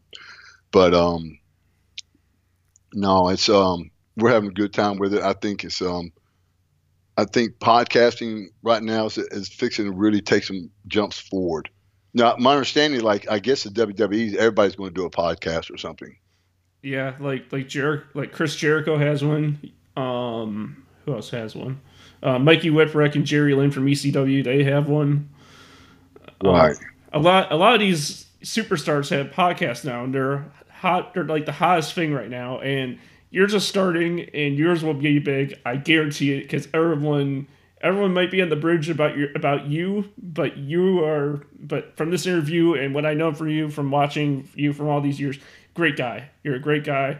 But 0.70 0.94
um, 0.94 1.38
no, 2.92 3.28
it's 3.28 3.48
um, 3.48 3.90
we're 4.16 4.30
having 4.30 4.50
a 4.50 4.54
good 4.54 4.72
time 4.72 4.98
with 4.98 5.14
it. 5.14 5.22
I 5.22 5.32
think 5.32 5.64
it's 5.64 5.82
um, 5.82 6.12
I 7.16 7.24
think 7.24 7.58
podcasting 7.58 8.46
right 8.62 8.82
now 8.82 9.06
is, 9.06 9.18
is 9.18 9.48
fixing 9.48 9.86
to 9.86 9.92
really 9.92 10.20
take 10.20 10.44
some 10.44 10.70
jumps 10.86 11.18
forward. 11.18 11.68
Now, 12.14 12.36
my 12.38 12.52
understanding, 12.52 13.00
like 13.00 13.30
I 13.30 13.38
guess 13.38 13.64
the 13.64 13.70
WWE, 13.70 14.36
everybody's 14.36 14.76
going 14.76 14.90
to 14.90 14.94
do 14.94 15.06
a 15.06 15.10
podcast 15.10 15.72
or 15.72 15.76
something. 15.76 16.16
Yeah, 16.82 17.14
like 17.18 17.52
like 17.52 17.68
Jer- 17.68 18.04
like 18.14 18.32
Chris 18.32 18.54
Jericho 18.54 18.96
has 18.96 19.24
one. 19.24 19.58
Um, 19.98 20.84
who 21.04 21.14
else 21.14 21.30
has 21.30 21.54
one? 21.54 21.80
Uh, 22.22 22.38
Mikey 22.38 22.70
Whipwreck 22.70 23.14
and 23.14 23.24
Jerry 23.24 23.54
Lynn 23.54 23.70
from 23.70 23.86
ECW, 23.86 24.44
they 24.44 24.64
have 24.64 24.88
one. 24.88 25.28
Right. 26.42 26.76
Um, 26.76 26.84
a 27.12 27.18
lot 27.18 27.52
a 27.52 27.56
lot 27.56 27.74
of 27.74 27.80
these 27.80 28.26
superstars 28.42 29.10
have 29.10 29.30
podcasts 29.30 29.84
now, 29.84 30.04
and 30.04 30.14
they're 30.14 30.44
hot. 30.70 31.14
They're 31.14 31.24
like 31.24 31.46
the 31.46 31.52
hottest 31.52 31.94
thing 31.94 32.12
right 32.12 32.28
now, 32.28 32.60
and 32.60 32.98
you're 33.30 33.46
just 33.46 33.68
starting, 33.68 34.28
and 34.34 34.58
yours 34.58 34.84
will 34.84 34.94
be 34.94 35.18
big. 35.18 35.58
I 35.64 35.76
guarantee 35.76 36.34
it, 36.34 36.42
because 36.42 36.68
everyone 36.74 37.48
everyone 37.80 38.12
might 38.12 38.30
be 38.30 38.42
on 38.42 38.48
the 38.48 38.56
bridge 38.56 38.90
about 38.90 39.16
your 39.16 39.30
about 39.34 39.66
you, 39.66 40.10
but 40.18 40.56
you 40.56 41.04
are. 41.04 41.46
But 41.58 41.96
from 41.96 42.10
this 42.10 42.26
interview 42.26 42.74
and 42.74 42.94
what 42.94 43.06
I 43.06 43.14
know 43.14 43.32
from 43.32 43.48
you, 43.48 43.70
from 43.70 43.90
watching 43.90 44.48
you 44.54 44.72
from 44.72 44.88
all 44.88 45.00
these 45.00 45.18
years, 45.18 45.38
great 45.74 45.96
guy. 45.96 46.30
You're 46.44 46.56
a 46.56 46.60
great 46.60 46.84
guy, 46.84 47.18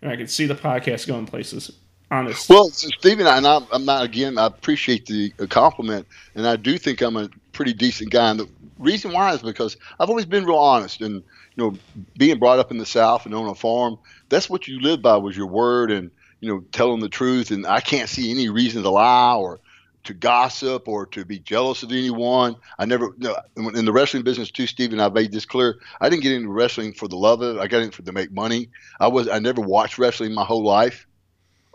and 0.00 0.10
I 0.10 0.16
can 0.16 0.26
see 0.26 0.46
the 0.46 0.54
podcast 0.54 1.06
going 1.06 1.26
places. 1.26 1.72
Honest. 2.10 2.48
Well, 2.48 2.68
Stephen, 2.70 3.26
and 3.26 3.46
I'm, 3.46 3.84
not 3.84 4.04
again. 4.04 4.38
I 4.38 4.46
appreciate 4.46 5.06
the 5.06 5.32
uh, 5.40 5.46
compliment, 5.46 6.06
and 6.36 6.46
I 6.46 6.54
do 6.54 6.78
think 6.78 7.00
I'm 7.00 7.16
a 7.16 7.28
pretty 7.52 7.72
decent 7.72 8.10
guy. 8.10 8.30
And 8.30 8.38
the 8.38 8.48
reason 8.78 9.12
why 9.12 9.32
is 9.34 9.42
because 9.42 9.76
I've 9.98 10.08
always 10.08 10.24
been 10.24 10.44
real 10.44 10.56
honest, 10.56 11.00
and 11.00 11.16
you 11.16 11.22
know, 11.56 11.76
being 12.16 12.38
brought 12.38 12.60
up 12.60 12.70
in 12.70 12.78
the 12.78 12.86
South 12.86 13.26
and 13.26 13.34
on 13.34 13.48
a 13.48 13.56
farm, 13.56 13.98
that's 14.28 14.48
what 14.48 14.68
you 14.68 14.80
live 14.80 15.02
by 15.02 15.16
was 15.16 15.36
your 15.36 15.48
word 15.48 15.90
and 15.90 16.12
you 16.40 16.48
know 16.48 16.60
telling 16.70 17.00
the 17.00 17.08
truth. 17.08 17.50
And 17.50 17.66
I 17.66 17.80
can't 17.80 18.08
see 18.08 18.30
any 18.30 18.50
reason 18.50 18.84
to 18.84 18.90
lie 18.90 19.34
or 19.34 19.58
to 20.04 20.14
gossip 20.14 20.86
or 20.86 21.06
to 21.06 21.24
be 21.24 21.40
jealous 21.40 21.82
of 21.82 21.90
anyone. 21.90 22.54
I 22.78 22.84
never, 22.84 23.14
know, 23.18 23.36
in 23.56 23.84
the 23.84 23.92
wrestling 23.92 24.22
business 24.22 24.52
too, 24.52 24.68
Stephen. 24.68 25.00
I 25.00 25.08
made 25.08 25.32
this 25.32 25.44
clear. 25.44 25.80
I 26.00 26.08
didn't 26.08 26.22
get 26.22 26.32
into 26.32 26.50
wrestling 26.50 26.92
for 26.92 27.08
the 27.08 27.16
love 27.16 27.42
of 27.42 27.56
it. 27.56 27.60
I 27.60 27.66
got 27.66 27.82
into 27.82 28.02
it 28.02 28.06
to 28.06 28.12
make 28.12 28.30
money. 28.30 28.68
I 29.00 29.08
was, 29.08 29.28
I 29.28 29.40
never 29.40 29.60
watched 29.60 29.98
wrestling 29.98 30.32
my 30.32 30.44
whole 30.44 30.62
life. 30.62 31.04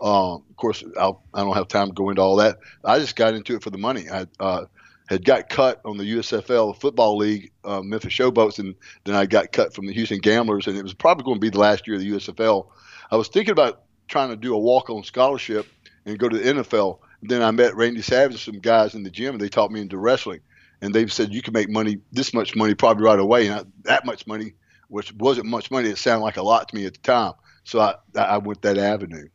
Um, 0.02 0.42
of 0.50 0.56
course, 0.56 0.82
I'll, 0.98 1.22
I 1.32 1.40
do 1.40 1.46
not 1.46 1.56
have 1.56 1.68
time 1.68 1.86
to 1.86 1.92
go 1.92 2.10
into 2.10 2.20
all 2.20 2.36
that. 2.36 2.58
I 2.84 2.98
just 2.98 3.14
got 3.14 3.34
into 3.34 3.54
it 3.54 3.62
for 3.62 3.70
the 3.70 3.78
money. 3.78 4.10
I 4.10 4.26
uh, 4.40 4.64
had 5.08 5.24
got 5.24 5.48
cut 5.48 5.80
on 5.84 5.96
the 5.96 6.04
USFL 6.16 6.78
football 6.80 7.16
league, 7.16 7.52
uh, 7.64 7.82
Memphis 7.82 8.12
Showboats, 8.12 8.58
and 8.58 8.74
then 9.04 9.14
I 9.14 9.26
got 9.26 9.52
cut 9.52 9.72
from 9.72 9.86
the 9.86 9.92
Houston 9.92 10.18
Gamblers, 10.18 10.66
and 10.66 10.76
it 10.76 10.82
was 10.82 10.92
probably 10.92 11.24
going 11.24 11.36
to 11.36 11.40
be 11.40 11.50
the 11.50 11.60
last 11.60 11.86
year 11.86 11.96
of 11.96 12.02
the 12.02 12.10
USFL. 12.10 12.66
I 13.12 13.16
was 13.16 13.28
thinking 13.28 13.52
about 13.52 13.82
trying 14.08 14.30
to 14.30 14.36
do 14.36 14.54
a 14.54 14.58
walk-on 14.58 15.04
scholarship 15.04 15.66
and 16.04 16.18
go 16.18 16.28
to 16.28 16.36
the 16.36 16.44
NFL. 16.44 16.98
Then 17.22 17.42
I 17.42 17.52
met 17.52 17.76
Randy 17.76 18.02
Savage, 18.02 18.44
some 18.44 18.58
guys 18.58 18.94
in 18.94 19.04
the 19.04 19.10
gym, 19.10 19.34
and 19.34 19.40
they 19.40 19.48
taught 19.48 19.70
me 19.70 19.80
into 19.80 19.98
wrestling. 19.98 20.40
And 20.80 20.92
they 20.92 21.06
said 21.06 21.32
you 21.32 21.42
can 21.42 21.52
make 21.52 21.70
money, 21.70 21.98
this 22.10 22.34
much 22.34 22.56
money, 22.56 22.74
probably 22.74 23.04
right 23.04 23.20
away, 23.20 23.46
and 23.46 23.60
I, 23.60 23.64
that 23.82 24.04
much 24.04 24.26
money, 24.26 24.54
which 24.88 25.12
wasn't 25.12 25.46
much 25.46 25.70
money. 25.70 25.88
It 25.90 25.98
sounded 25.98 26.24
like 26.24 26.38
a 26.38 26.42
lot 26.42 26.68
to 26.68 26.74
me 26.74 26.86
at 26.86 26.94
the 26.94 27.00
time, 27.00 27.34
so 27.62 27.78
I 27.78 27.94
I 28.18 28.38
went 28.38 28.62
that 28.62 28.78
avenue. 28.78 29.28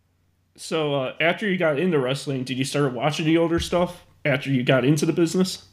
So 0.57 0.95
uh, 0.95 1.13
after 1.21 1.47
you 1.47 1.57
got 1.57 1.79
into 1.79 1.99
wrestling, 1.99 2.43
did 2.43 2.57
you 2.57 2.65
start 2.65 2.91
watching 2.91 3.25
the 3.25 3.37
older 3.37 3.59
stuff 3.59 4.05
after 4.25 4.49
you 4.49 4.63
got 4.63 4.83
into 4.83 5.05
the 5.05 5.13
business? 5.13 5.63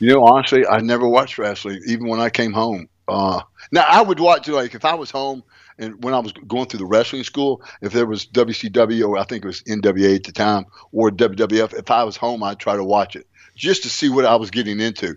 You 0.00 0.12
know, 0.12 0.24
honestly, 0.24 0.66
I 0.66 0.80
never 0.80 1.08
watched 1.08 1.38
wrestling, 1.38 1.80
even 1.86 2.08
when 2.08 2.20
I 2.20 2.28
came 2.28 2.52
home. 2.52 2.88
Uh, 3.06 3.42
now 3.70 3.84
I 3.88 4.02
would 4.02 4.18
watch 4.18 4.48
like 4.48 4.74
if 4.74 4.84
I 4.84 4.94
was 4.94 5.10
home 5.10 5.42
and 5.78 6.02
when 6.02 6.12
I 6.12 6.18
was 6.18 6.32
going 6.32 6.66
through 6.66 6.80
the 6.80 6.86
wrestling 6.86 7.22
school, 7.22 7.62
if 7.82 7.92
there 7.92 8.06
was 8.06 8.26
WCW 8.26 9.08
or 9.08 9.16
I 9.16 9.24
think 9.24 9.44
it 9.44 9.48
was 9.48 9.62
NWA 9.62 10.16
at 10.16 10.24
the 10.24 10.32
time 10.32 10.66
or 10.92 11.10
WWF, 11.10 11.74
if 11.74 11.90
I 11.90 12.02
was 12.02 12.16
home, 12.16 12.42
I'd 12.42 12.58
try 12.58 12.76
to 12.76 12.84
watch 12.84 13.14
it 13.14 13.26
just 13.54 13.84
to 13.84 13.90
see 13.90 14.08
what 14.08 14.24
I 14.24 14.36
was 14.36 14.50
getting 14.50 14.80
into. 14.80 15.08
You 15.08 15.16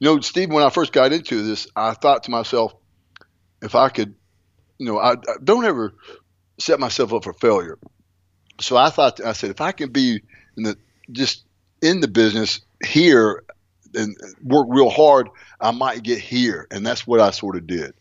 know, 0.00 0.20
Steve, 0.20 0.50
when 0.50 0.64
I 0.64 0.70
first 0.70 0.92
got 0.92 1.12
into 1.12 1.42
this, 1.42 1.68
I 1.76 1.94
thought 1.94 2.24
to 2.24 2.30
myself, 2.30 2.74
if 3.60 3.74
I 3.76 3.88
could, 3.88 4.14
you 4.78 4.86
know, 4.86 4.98
I, 4.98 5.12
I 5.12 5.36
don't 5.44 5.64
ever 5.64 5.92
set 6.58 6.80
myself 6.80 7.12
up 7.12 7.24
for 7.24 7.32
failure 7.34 7.78
so 8.60 8.76
I 8.76 8.90
thought 8.90 9.20
I 9.24 9.32
said 9.32 9.50
if 9.50 9.60
I 9.60 9.72
can 9.72 9.90
be 9.90 10.22
in 10.56 10.62
the 10.64 10.76
just 11.10 11.44
in 11.80 12.00
the 12.00 12.08
business 12.08 12.60
here 12.84 13.44
and 13.94 14.16
work 14.42 14.66
real 14.70 14.90
hard, 14.90 15.28
I 15.60 15.70
might 15.70 16.02
get 16.02 16.18
here, 16.18 16.66
and 16.70 16.86
that's 16.86 17.06
what 17.06 17.20
I 17.20 17.30
sort 17.30 17.56
of 17.56 17.66
did. 17.66 17.94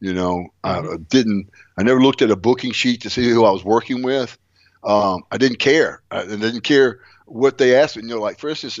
You 0.00 0.14
know, 0.14 0.48
mm-hmm. 0.64 0.94
I 0.94 0.96
didn't. 0.96 1.50
I 1.76 1.82
never 1.82 2.00
looked 2.00 2.22
at 2.22 2.30
a 2.30 2.36
booking 2.36 2.72
sheet 2.72 3.02
to 3.02 3.10
see 3.10 3.28
who 3.28 3.44
I 3.44 3.50
was 3.50 3.64
working 3.64 4.02
with. 4.02 4.36
Um, 4.84 5.22
I 5.30 5.38
didn't 5.38 5.58
care. 5.58 6.02
I, 6.10 6.24
didn't 6.24 6.62
care 6.62 7.00
what 7.26 7.58
they 7.58 7.76
asked 7.76 7.96
me. 7.96 8.02
You 8.02 8.10
know, 8.10 8.20
like 8.20 8.38
for 8.38 8.48
instance, 8.48 8.78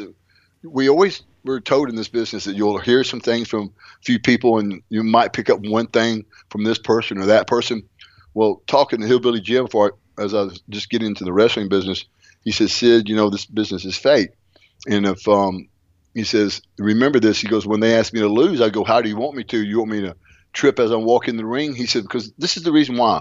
we 0.62 0.88
always 0.88 1.22
were 1.44 1.60
told 1.60 1.88
in 1.88 1.96
this 1.96 2.08
business 2.08 2.44
that 2.44 2.56
you'll 2.56 2.78
hear 2.78 3.04
some 3.04 3.20
things 3.20 3.48
from 3.48 3.72
a 4.00 4.04
few 4.04 4.18
people, 4.18 4.58
and 4.58 4.82
you 4.88 5.02
might 5.02 5.32
pick 5.32 5.50
up 5.50 5.60
one 5.60 5.86
thing 5.86 6.24
from 6.50 6.64
this 6.64 6.78
person 6.78 7.18
or 7.18 7.26
that 7.26 7.46
person. 7.46 7.82
Well, 8.34 8.62
talking 8.66 9.00
to 9.00 9.06
Hillbilly 9.06 9.40
Jim 9.40 9.66
for 9.66 9.94
as 10.18 10.34
I 10.34 10.42
was 10.42 10.62
just 10.68 10.90
getting 10.90 11.08
into 11.08 11.24
the 11.24 11.32
wrestling 11.32 11.68
business, 11.68 12.04
he 12.44 12.52
says, 12.52 12.72
Sid, 12.72 13.08
you 13.08 13.16
know, 13.16 13.30
this 13.30 13.46
business 13.46 13.84
is 13.84 13.96
fate. 13.96 14.30
And 14.88 15.06
if 15.06 15.26
um, 15.28 15.68
he 16.14 16.24
says, 16.24 16.62
remember 16.78 17.20
this, 17.20 17.40
he 17.40 17.48
goes, 17.48 17.66
when 17.66 17.80
they 17.80 17.96
ask 17.96 18.12
me 18.12 18.20
to 18.20 18.28
lose, 18.28 18.60
I 18.60 18.70
go, 18.70 18.84
how 18.84 19.00
do 19.00 19.08
you 19.08 19.16
want 19.16 19.36
me 19.36 19.44
to? 19.44 19.62
You 19.62 19.78
want 19.78 19.90
me 19.90 20.00
to 20.02 20.16
trip 20.52 20.78
as 20.78 20.90
I'm 20.90 21.04
walking 21.04 21.36
the 21.36 21.46
ring? 21.46 21.74
He 21.74 21.86
said, 21.86 22.02
because 22.02 22.32
this 22.38 22.56
is 22.56 22.62
the 22.62 22.72
reason 22.72 22.96
why. 22.96 23.20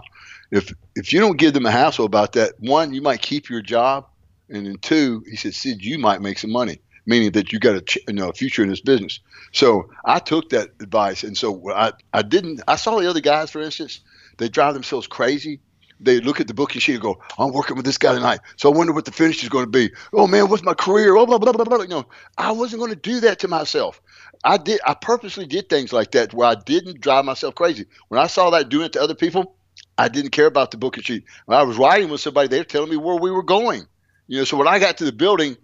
If 0.51 0.73
if 0.95 1.11
you 1.11 1.19
don't 1.19 1.37
give 1.37 1.53
them 1.53 1.65
a 1.65 1.71
hassle 1.71 2.05
about 2.05 2.33
that, 2.33 2.53
one, 2.59 2.93
you 2.93 3.01
might 3.01 3.21
keep 3.21 3.49
your 3.49 3.61
job, 3.61 4.07
and 4.49 4.65
then 4.65 4.77
two, 4.77 5.23
he 5.29 5.35
said, 5.35 5.53
Sid, 5.53 5.83
you 5.83 5.99
might 5.99 6.21
make 6.21 6.39
some 6.39 6.51
money, 6.51 6.79
meaning 7.05 7.31
that 7.33 7.51
you 7.51 7.59
got 7.59 7.75
a 7.75 7.99
you 8.07 8.13
know 8.13 8.29
a 8.29 8.33
future 8.33 8.63
in 8.63 8.69
this 8.69 8.79
business. 8.79 9.19
So 9.51 9.89
I 10.05 10.19
took 10.19 10.49
that 10.51 10.69
advice, 10.79 11.23
and 11.23 11.37
so 11.37 11.69
I 11.71 11.91
I 12.13 12.21
didn't. 12.21 12.61
I 12.65 12.77
saw 12.77 12.97
the 12.97 13.09
other 13.09 13.19
guys, 13.19 13.51
for 13.51 13.61
instance, 13.61 13.99
they 14.37 14.47
drive 14.47 14.73
themselves 14.73 15.05
crazy 15.05 15.59
they 15.99 16.19
look 16.19 16.39
at 16.39 16.47
the 16.47 16.53
booking 16.53 16.79
sheet 16.79 16.93
and 16.93 17.01
go, 17.01 17.19
I'm 17.37 17.51
working 17.51 17.75
with 17.75 17.85
this 17.85 17.97
guy 17.97 18.13
tonight. 18.13 18.39
So 18.55 18.71
I 18.71 18.77
wonder 18.77 18.93
what 18.93 19.05
the 19.05 19.11
finish 19.11 19.41
is 19.43 19.49
going 19.49 19.65
to 19.65 19.71
be. 19.71 19.91
Oh 20.13 20.27
man, 20.27 20.49
what's 20.49 20.63
my 20.63 20.73
career? 20.73 21.15
Oh, 21.15 21.25
blah, 21.25 21.37
blah, 21.37 21.51
blah, 21.51 21.65
blah. 21.65 21.81
You 21.81 21.87
know, 21.87 22.05
I 22.37 22.51
wasn't 22.51 22.79
going 22.79 22.91
to 22.91 22.99
do 22.99 23.19
that 23.21 23.39
to 23.39 23.47
myself. 23.47 24.01
I 24.43 24.57
did, 24.57 24.79
I 24.85 24.93
purposely 24.93 25.45
did 25.45 25.69
things 25.69 25.91
like 25.91 26.11
that 26.11 26.33
where 26.33 26.47
I 26.47 26.55
didn't 26.55 27.01
drive 27.01 27.25
myself 27.25 27.55
crazy. 27.55 27.85
When 28.09 28.19
I 28.19 28.27
saw 28.27 28.49
that 28.51 28.69
doing 28.69 28.85
it 28.85 28.93
to 28.93 29.01
other 29.01 29.15
people, 29.15 29.55
I 29.97 30.07
didn't 30.09 30.31
care 30.31 30.45
about 30.45 30.71
the 30.71 30.77
booking 30.77 31.03
sheet. 31.03 31.23
When 31.45 31.57
I 31.57 31.63
was 31.63 31.77
riding 31.77 32.09
with 32.09 32.21
somebody, 32.21 32.47
they 32.47 32.59
were 32.59 32.63
telling 32.63 32.89
me 32.89 32.97
where 32.97 33.15
we 33.15 33.31
were 33.31 33.43
going. 33.43 33.87
You 34.27 34.39
know, 34.39 34.43
so 34.43 34.57
when 34.57 34.67
I 34.67 34.79
got 34.79 34.97
to 34.97 35.05
the 35.05 35.11
building, 35.11 35.57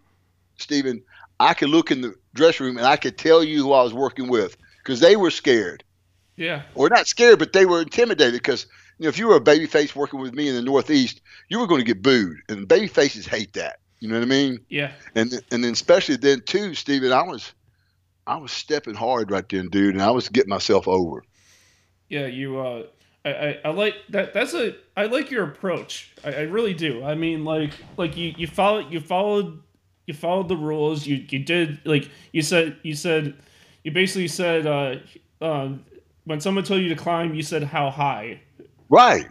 Stephen, 0.57 1.03
I 1.39 1.53
could 1.53 1.69
look 1.69 1.91
in 1.91 2.01
the 2.01 2.15
dressing 2.33 2.65
room 2.65 2.77
and 2.77 2.87
I 2.87 2.95
could 2.95 3.17
tell 3.17 3.43
you 3.43 3.61
who 3.61 3.73
I 3.73 3.83
was 3.83 3.93
working 3.93 4.29
with 4.29 4.57
because 4.77 4.99
they 4.99 5.15
were 5.15 5.31
scared. 5.31 5.83
Yeah. 6.35 6.63
Or 6.73 6.89
not 6.89 7.07
scared, 7.07 7.39
but 7.39 7.53
they 7.53 7.65
were 7.65 7.81
intimidated 7.81 8.33
because 8.33 8.65
you 8.97 9.03
know, 9.03 9.09
if 9.09 9.17
you 9.17 9.27
were 9.27 9.35
a 9.35 9.41
baby 9.41 9.65
face 9.65 9.95
working 9.95 10.19
with 10.19 10.33
me 10.33 10.47
in 10.47 10.55
the 10.55 10.61
Northeast, 10.61 11.21
you 11.49 11.59
were 11.59 11.67
going 11.67 11.81
to 11.81 11.85
get 11.85 12.01
booed, 12.01 12.37
and 12.49 12.67
baby 12.67 12.87
faces 12.87 13.25
hate 13.25 13.53
that. 13.53 13.79
You 13.99 14.09
know 14.09 14.15
what 14.15 14.23
I 14.23 14.27
mean? 14.27 14.59
Yeah. 14.69 14.91
And 15.15 15.33
and 15.51 15.63
then 15.63 15.71
especially 15.73 16.17
then 16.17 16.41
too, 16.41 16.73
Steven, 16.73 17.11
I 17.11 17.23
was 17.23 17.53
I 18.27 18.37
was 18.37 18.51
stepping 18.51 18.95
hard 18.95 19.31
right 19.31 19.47
then, 19.47 19.69
dude, 19.69 19.95
and 19.95 20.03
I 20.03 20.11
was 20.11 20.29
getting 20.29 20.49
myself 20.49 20.87
over. 20.87 21.23
Yeah, 22.09 22.27
you. 22.27 22.59
uh 22.59 22.83
I, 23.25 23.29
I, 23.29 23.59
I 23.65 23.69
like 23.69 23.95
that. 24.09 24.33
That's 24.33 24.53
a. 24.53 24.75
I 24.97 25.05
like 25.05 25.31
your 25.31 25.45
approach. 25.45 26.11
I, 26.23 26.33
I 26.33 26.41
really 26.41 26.73
do. 26.73 27.03
I 27.03 27.15
mean, 27.15 27.45
like, 27.45 27.71
like 27.97 28.17
you, 28.17 28.33
you 28.37 28.47
followed, 28.47 28.91
you 28.91 28.99
followed, 28.99 29.61
you 30.05 30.13
followed 30.13 30.49
the 30.49 30.57
rules. 30.57 31.07
You, 31.07 31.25
you 31.29 31.39
did 31.39 31.79
like 31.85 32.09
you 32.33 32.41
said. 32.41 32.77
You 32.83 32.95
said, 32.95 33.35
you 33.83 33.91
basically 33.91 34.27
said, 34.27 34.67
uh, 34.67 34.95
um, 35.41 35.85
when 36.25 36.41
someone 36.41 36.63
told 36.63 36.81
you 36.81 36.89
to 36.89 36.95
climb, 36.95 37.33
you 37.33 37.43
said 37.43 37.63
how 37.63 37.89
high, 37.89 38.41
Right. 38.93 39.27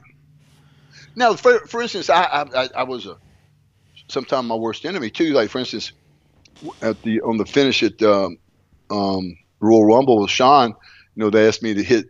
Now, 1.14 1.34
for, 1.34 1.60
for 1.68 1.82
instance, 1.82 2.10
I, 2.10 2.24
I, 2.52 2.68
I 2.78 2.82
was 2.82 3.06
a 3.06 3.16
sometimes 4.08 4.48
my 4.48 4.56
worst 4.56 4.84
enemy 4.84 5.08
too. 5.08 5.32
Like 5.34 5.50
for 5.50 5.60
instance, 5.60 5.92
at 6.80 7.00
the 7.02 7.20
on 7.20 7.36
the 7.36 7.46
finish 7.46 7.84
at 7.84 8.02
um, 8.02 8.38
um, 8.90 9.36
Royal 9.60 9.84
Rumble 9.84 10.20
with 10.20 10.30
Shawn, 10.30 10.70
you 10.70 11.22
know, 11.22 11.30
they 11.30 11.46
asked 11.46 11.62
me 11.62 11.74
to 11.74 11.82
hit 11.84 12.06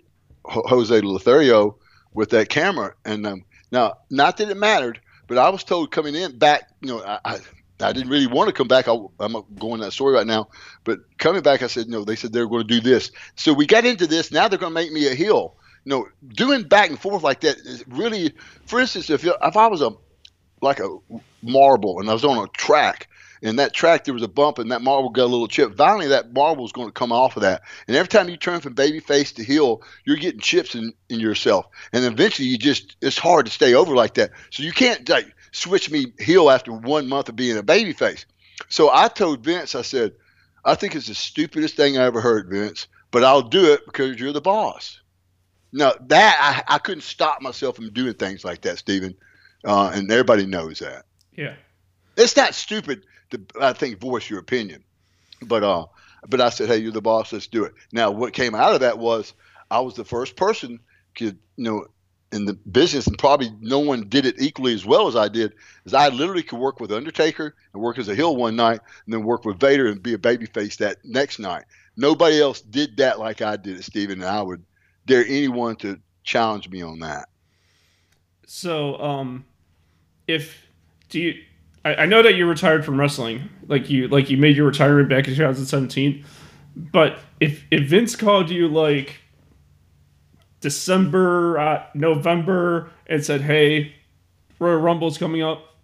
Jose 0.47 0.99
Lothario 1.03 1.77
with 2.15 2.31
that 2.31 2.49
camera, 2.49 2.95
and 3.05 3.27
um, 3.27 3.45
now 3.71 3.99
not 4.09 4.39
that 4.39 4.49
it 4.49 4.57
mattered, 4.57 4.99
but 5.27 5.37
I 5.37 5.51
was 5.51 5.63
told 5.63 5.91
coming 5.91 6.15
in 6.15 6.39
back, 6.39 6.71
you 6.81 6.89
know, 6.89 7.05
I, 7.05 7.19
I 7.23 7.39
I 7.83 7.93
didn't 7.93 8.09
really 8.09 8.29
want 8.29 8.49
to 8.49 8.55
come 8.55 8.69
back. 8.69 8.89
I, 8.89 8.97
am 9.21 9.37
going 9.59 9.83
that 9.83 9.93
story 9.93 10.15
right 10.15 10.27
now, 10.27 10.49
but 10.85 11.01
coming 11.19 11.43
back, 11.43 11.61
I 11.63 11.67
said 11.67 11.87
no. 11.87 12.03
They 12.03 12.17
said 12.17 12.33
they 12.33 12.41
were 12.41 12.49
going 12.49 12.67
to 12.67 12.75
do 12.75 12.81
this, 12.81 13.11
so 13.37 13.53
we 13.53 13.67
got 13.67 13.85
into 13.85 14.07
this. 14.07 14.33
Now 14.33 14.49
they're 14.49 14.59
going 14.59 14.73
to 14.73 14.81
make 14.81 14.91
me 14.91 15.07
a 15.07 15.15
heel. 15.15 15.57
You 15.85 15.91
know, 15.91 16.09
doing 16.29 16.63
back 16.63 16.91
and 16.91 16.99
forth 16.99 17.23
like 17.23 17.41
that 17.41 17.59
is 17.59 17.85
really. 17.89 18.33
For 18.67 18.81
instance, 18.81 19.11
if 19.11 19.25
you 19.25 19.35
if 19.43 19.57
I 19.57 19.67
was 19.67 19.83
a 19.83 19.91
like 20.61 20.81
a 20.81 20.99
marble 21.43 21.99
and 21.99 22.09
I 22.09 22.13
was 22.13 22.25
on 22.25 22.43
a 22.43 22.49
track 22.49 23.09
and 23.43 23.59
that 23.59 23.75
track 23.75 24.05
there 24.05 24.15
was 24.15 24.23
a 24.23 24.29
bump 24.29 24.59
and 24.59 24.71
that 24.71 24.83
marble 24.83 25.11
got 25.11 25.25
a 25.25 25.27
little 25.27 25.49
chip. 25.49 25.77
Finally, 25.77 26.09
that 26.09 26.33
marble 26.33 26.65
is 26.65 26.73
going 26.73 26.89
to 26.89 26.93
come 26.93 27.11
off 27.11 27.37
of 27.37 27.43
that. 27.43 27.63
And 27.89 27.97
every 27.97 28.09
time 28.09 28.29
you 28.29 28.37
turn 28.37 28.61
from 28.61 28.75
baby 28.75 29.01
face 29.01 29.33
to 29.33 29.45
heel, 29.45 29.83
you're 30.05 30.17
getting 30.17 30.41
chips 30.41 30.75
in, 30.75 30.95
in 31.09 31.19
yourself. 31.19 31.67
And 31.93 32.05
eventually, 32.05 32.49
you 32.49 32.59
just 32.59 32.97
it's 33.01 33.19
hard 33.19 33.47
to 33.47 33.53
stay 33.53 33.75
over 33.75 33.95
like 33.95 34.15
that. 34.15 34.31
So 34.51 34.63
you 34.63 34.73
can't 34.73 35.09
like 35.09 35.35
switch 35.51 35.91
me 35.91 36.13
heel 36.19 36.51
after 36.51 36.73
one 36.73 37.09
month 37.09 37.29
of 37.29 37.37
being 37.37 37.59
a 37.59 37.63
baby 37.63 37.93
face. 37.93 38.25
So 38.69 38.91
I 38.93 39.09
told 39.09 39.45
Vince, 39.45 39.75
I 39.75 39.83
said, 39.83 40.13
I 40.65 40.77
think 40.77 40.95
it's 40.95 41.09
the 41.09 41.15
stupidest 41.15 41.77
thing 41.77 41.99
I 41.99 42.05
ever 42.05 42.21
heard, 42.21 42.49
Vince, 42.49 42.87
but 43.11 43.25
I'll 43.25 43.43
do 43.43 43.73
it 43.73 43.85
because 43.85 44.19
you're 44.21 44.33
the 44.33 44.41
boss. 44.41 45.01
Now 45.73 45.95
that 46.09 46.65
I, 46.69 46.75
I 46.75 46.79
couldn't 46.79 47.03
stop 47.03 47.41
myself 47.41 47.77
from 47.77 47.93
doing 47.93 48.15
things 48.15 48.45
like 48.45 48.63
that, 48.63 48.79
Stephen, 48.79 49.17
uh, 49.65 49.91
and 49.95 50.11
everybody 50.11 50.47
knows 50.47 50.81
that. 50.81 51.07
Yeah, 51.35 51.55
it's 52.17 52.37
not 52.37 52.55
stupid 52.55 53.05
to 53.31 53.41
I 53.61 53.73
think 53.73 53.99
voice 53.99 54.29
your 54.29 54.41
opinion. 54.41 54.85
But 55.41 55.65
uh, 55.65 55.87
but 56.29 56.41
I 56.41 56.51
said, 56.51 56.69
hey, 56.69 56.79
you're 56.79 56.93
the 56.93 57.03
boss. 57.03 57.33
Let's 57.33 57.47
do 57.47 57.65
it. 57.65 57.75
Now, 57.93 58.11
what 58.11 58.33
came 58.33 58.55
out 58.55 58.75
of 58.75 58.81
that 58.81 58.99
was 58.99 59.33
I 59.71 59.81
was 59.81 59.95
the 59.95 60.05
first 60.05 60.37
person 60.37 60.79
could 61.15 61.39
you 61.57 61.65
know 61.65 61.87
in 62.33 62.47
the 62.47 62.55
business, 62.55 63.07
and 63.07 63.19
probably 63.19 63.53
no 63.61 63.79
one 63.79 64.09
did 64.09 64.25
it 64.25 64.41
equally 64.41 64.73
as 64.73 64.87
well 64.87 65.07
as 65.07 65.17
I 65.17 65.29
did. 65.29 65.55
Is 65.85 65.95
I 65.95 66.09
literally 66.09 66.43
could 66.43 66.59
work 66.59 66.81
with 66.81 66.93
Undertaker 66.93 67.55
and 67.73 67.83
work 67.83 67.99
as 67.99 68.09
a 68.09 68.15
heel 68.15 68.37
one 68.37 68.57
night, 68.57 68.81
and 69.05 69.15
then 69.15 69.25
work 69.25 69.45
with 69.45 69.61
Vader 69.61 69.87
and 69.87 70.03
be 70.03 70.15
a 70.15 70.19
babyface 70.19 70.79
that 70.79 70.99
next 71.05 71.39
night. 71.39 71.65
Nobody 71.97 72.41
else 72.41 72.61
did 72.61 72.97
that 72.99 73.19
like 73.19 73.43
I 73.43 73.57
did 73.57 73.79
it, 73.79 73.85
Stephen, 73.85 74.23
and 74.23 74.31
I 74.31 74.41
would 74.41 74.65
dare 75.07 75.25
anyone 75.27 75.77
to 75.77 76.01
challenge 76.25 76.69
me 76.69 76.83
on 76.83 77.01
that. 77.01 77.29
So, 78.47 78.97
um, 79.01 79.45
if 80.29 80.67
do 81.09 81.21
you 81.21 81.35
I, 81.85 81.95
I 81.95 82.07
know 82.07 82.23
that 82.23 82.35
you 82.35 82.47
retired 82.47 82.85
from 82.85 82.99
wrestling, 82.99 83.49
like 83.67 83.91
you 83.91 84.09
like 84.09 84.31
you 84.31 84.37
made 84.37 84.57
your 84.57 84.67
retirement 84.67 85.09
back 85.09 85.27
in 85.29 85.35
2017. 85.35 86.25
But 86.77 87.19
if 87.41 87.65
if 87.71 87.89
Vince 87.89 88.17
called 88.17 88.51
you 88.51 88.69
like 88.69 89.17
December, 90.61 91.59
uh, 91.59 91.85
November, 91.95 92.91
and 93.07 93.25
said, 93.25 93.41
"Hey, 93.41 93.95
Royal 94.59 94.79
Rumble's 94.79 95.19
coming 95.19 95.43
up," 95.43 95.77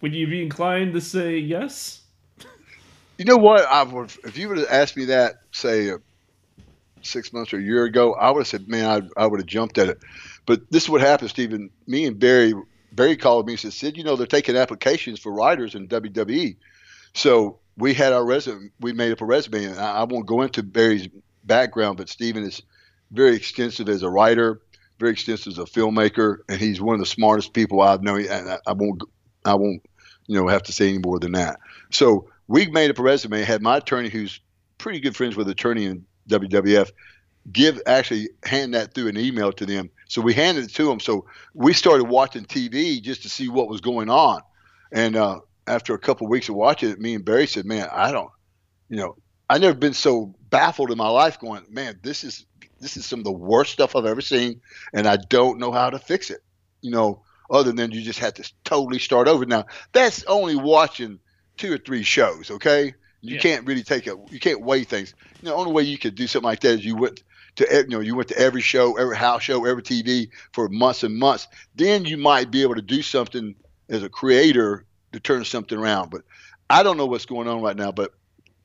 would 0.00 0.14
you 0.14 0.26
be 0.26 0.42
inclined 0.42 0.92
to 0.94 1.00
say 1.00 1.38
yes? 1.38 2.02
You 3.18 3.24
know 3.24 3.36
what? 3.36 3.64
I 3.66 3.84
would, 3.84 4.12
if 4.24 4.36
you 4.36 4.48
would 4.48 4.58
have 4.58 4.68
asked 4.68 4.96
me 4.96 5.04
that, 5.04 5.36
say, 5.52 5.90
uh, 5.90 5.98
six 7.04 7.32
months 7.32 7.52
or 7.52 7.58
a 7.58 7.62
year 7.62 7.84
ago, 7.84 8.14
I 8.14 8.30
would 8.30 8.40
have 8.40 8.48
said, 8.48 8.68
"Man, 8.68 9.10
I, 9.16 9.22
I 9.22 9.26
would 9.26 9.40
have 9.40 9.46
jumped 9.46 9.78
at 9.78 9.88
it." 9.88 9.98
But 10.46 10.70
this 10.70 10.84
is 10.84 10.88
what 10.88 11.00
happened, 11.00 11.30
Stephen. 11.30 11.70
Me 11.86 12.04
and 12.06 12.18
Barry 12.18 12.54
Barry 12.94 13.16
called 13.16 13.46
me 13.46 13.54
and 13.54 13.60
said, 13.60 13.72
Sid, 13.72 13.96
you 13.96 14.04
know, 14.04 14.16
they're 14.16 14.26
taking 14.26 14.56
applications 14.56 15.18
for 15.18 15.32
writers 15.32 15.74
in 15.74 15.88
WWE. 15.88 16.56
So 17.12 17.58
we 17.76 17.92
had 17.92 18.12
our 18.12 18.24
resume, 18.24 18.70
we 18.80 18.92
made 18.92 19.12
up 19.12 19.20
a 19.20 19.24
resume. 19.24 19.64
And 19.64 19.78
I, 19.78 19.98
I 19.98 20.04
won't 20.04 20.26
go 20.26 20.42
into 20.42 20.62
Barry's 20.62 21.08
background, 21.42 21.96
but 21.96 22.08
Steven 22.08 22.44
is 22.44 22.62
very 23.10 23.34
extensive 23.34 23.88
as 23.88 24.02
a 24.02 24.10
writer, 24.10 24.60
very 24.98 25.12
extensive 25.12 25.52
as 25.52 25.58
a 25.58 25.64
filmmaker, 25.64 26.38
and 26.48 26.60
he's 26.60 26.80
one 26.80 26.94
of 26.94 27.00
the 27.00 27.06
smartest 27.06 27.52
people 27.52 27.80
I've 27.80 28.02
known. 28.02 28.26
And 28.28 28.50
I, 28.50 28.58
I 28.66 28.72
won't, 28.72 29.02
I 29.44 29.54
won't, 29.54 29.84
you 30.26 30.40
know, 30.40 30.48
have 30.48 30.62
to 30.64 30.72
say 30.72 30.88
any 30.88 30.98
more 30.98 31.18
than 31.18 31.32
that. 31.32 31.58
So 31.90 32.30
we 32.46 32.66
made 32.66 32.90
up 32.90 32.98
a 32.98 33.02
resume, 33.02 33.42
had 33.42 33.62
my 33.62 33.78
attorney, 33.78 34.08
who's 34.08 34.40
pretty 34.78 35.00
good 35.00 35.16
friends 35.16 35.36
with 35.36 35.48
attorney 35.48 35.86
in 35.86 36.04
WWF, 36.28 36.90
give 37.52 37.80
actually 37.86 38.30
hand 38.44 38.74
that 38.74 38.94
through 38.94 39.08
an 39.08 39.18
email 39.18 39.52
to 39.52 39.66
them. 39.66 39.90
So 40.08 40.22
we 40.22 40.34
handed 40.34 40.64
it 40.64 40.74
to 40.74 40.86
them. 40.86 41.00
So 41.00 41.26
we 41.52 41.72
started 41.72 42.04
watching 42.04 42.44
TV 42.44 43.02
just 43.02 43.22
to 43.22 43.28
see 43.28 43.48
what 43.48 43.68
was 43.68 43.80
going 43.80 44.10
on. 44.10 44.40
And 44.92 45.16
uh, 45.16 45.40
after 45.66 45.94
a 45.94 45.98
couple 45.98 46.26
of 46.26 46.30
weeks 46.30 46.48
of 46.48 46.54
watching 46.54 46.90
it, 46.90 47.00
me 47.00 47.14
and 47.14 47.24
Barry 47.24 47.46
said, 47.46 47.64
"Man, 47.64 47.88
I 47.90 48.12
don't, 48.12 48.30
you 48.88 48.96
know, 48.96 49.16
I 49.50 49.58
never 49.58 49.76
been 49.76 49.94
so 49.94 50.34
baffled 50.50 50.90
in 50.90 50.98
my 50.98 51.08
life. 51.08 51.38
Going, 51.38 51.64
man, 51.68 51.98
this 52.02 52.24
is 52.24 52.46
this 52.80 52.96
is 52.96 53.06
some 53.06 53.20
of 53.20 53.24
the 53.24 53.32
worst 53.32 53.72
stuff 53.72 53.96
I've 53.96 54.06
ever 54.06 54.20
seen, 54.20 54.60
and 54.92 55.06
I 55.06 55.16
don't 55.16 55.58
know 55.58 55.72
how 55.72 55.90
to 55.90 55.98
fix 55.98 56.30
it. 56.30 56.40
You 56.80 56.90
know, 56.90 57.22
other 57.50 57.72
than 57.72 57.90
you 57.90 58.02
just 58.02 58.18
had 58.18 58.36
to 58.36 58.52
totally 58.64 58.98
start 58.98 59.28
over. 59.28 59.44
Now 59.46 59.66
that's 59.92 60.24
only 60.24 60.56
watching 60.56 61.18
two 61.56 61.72
or 61.72 61.78
three 61.78 62.02
shows. 62.02 62.50
Okay, 62.50 62.94
you 63.24 63.36
yeah. 63.36 63.40
can't 63.40 63.66
really 63.66 63.82
take 63.82 64.06
it. 64.06 64.14
You 64.30 64.38
can't 64.38 64.60
weigh 64.60 64.84
things. 64.84 65.14
You 65.40 65.46
know, 65.48 65.52
the 65.52 65.56
only 65.56 65.72
way 65.72 65.82
you 65.82 65.96
could 65.96 66.14
do 66.14 66.26
something 66.26 66.44
like 66.44 66.60
that 66.60 66.74
is 66.74 66.84
you 66.84 66.94
would 66.96 67.22
to 67.56 67.66
you 67.70 67.88
know 67.88 68.00
you 68.00 68.14
went 68.14 68.28
to 68.28 68.38
every 68.38 68.60
show, 68.60 68.98
every 68.98 69.16
house 69.16 69.42
show, 69.42 69.64
every 69.64 69.82
TV 69.82 70.28
for 70.52 70.68
months 70.68 71.02
and 71.02 71.16
months, 71.16 71.48
then 71.74 72.04
you 72.04 72.18
might 72.18 72.50
be 72.50 72.62
able 72.62 72.74
to 72.74 72.82
do 72.82 73.00
something 73.00 73.54
as 73.88 74.02
a 74.02 74.08
creator 74.08 74.84
to 75.12 75.20
turn 75.20 75.44
something 75.44 75.78
around. 75.78 76.10
But 76.10 76.22
I 76.68 76.82
don't 76.82 76.96
know 76.96 77.06
what's 77.06 77.26
going 77.26 77.48
on 77.48 77.62
right 77.62 77.76
now. 77.76 77.92
But 77.92 78.12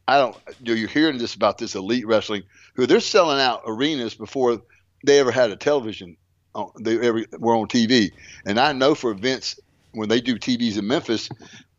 I 0.08 0.18
don't. 0.18 0.36
You 0.62 0.74
know, 0.74 0.80
you're 0.80 0.90
hearing 0.90 1.18
this 1.18 1.36
about 1.36 1.58
this 1.58 1.76
elite 1.76 2.06
wrestling 2.06 2.44
who 2.74 2.86
they're 2.86 3.00
selling 3.00 3.40
out 3.40 3.62
arenas 3.66 4.16
before 4.16 4.62
they 5.06 5.20
ever 5.20 5.32
had 5.32 5.52
a 5.52 5.56
television. 5.56 6.18
On, 6.54 6.72
they 6.82 7.00
ever 7.00 7.24
were 7.38 7.56
on 7.56 7.68
TV, 7.68 8.12
and 8.46 8.60
I 8.60 8.74
know 8.74 8.94
for 8.96 9.12
events 9.12 9.58
when 9.94 10.10
they 10.10 10.20
do 10.20 10.36
TVs 10.36 10.78
in 10.78 10.88
Memphis, 10.88 11.30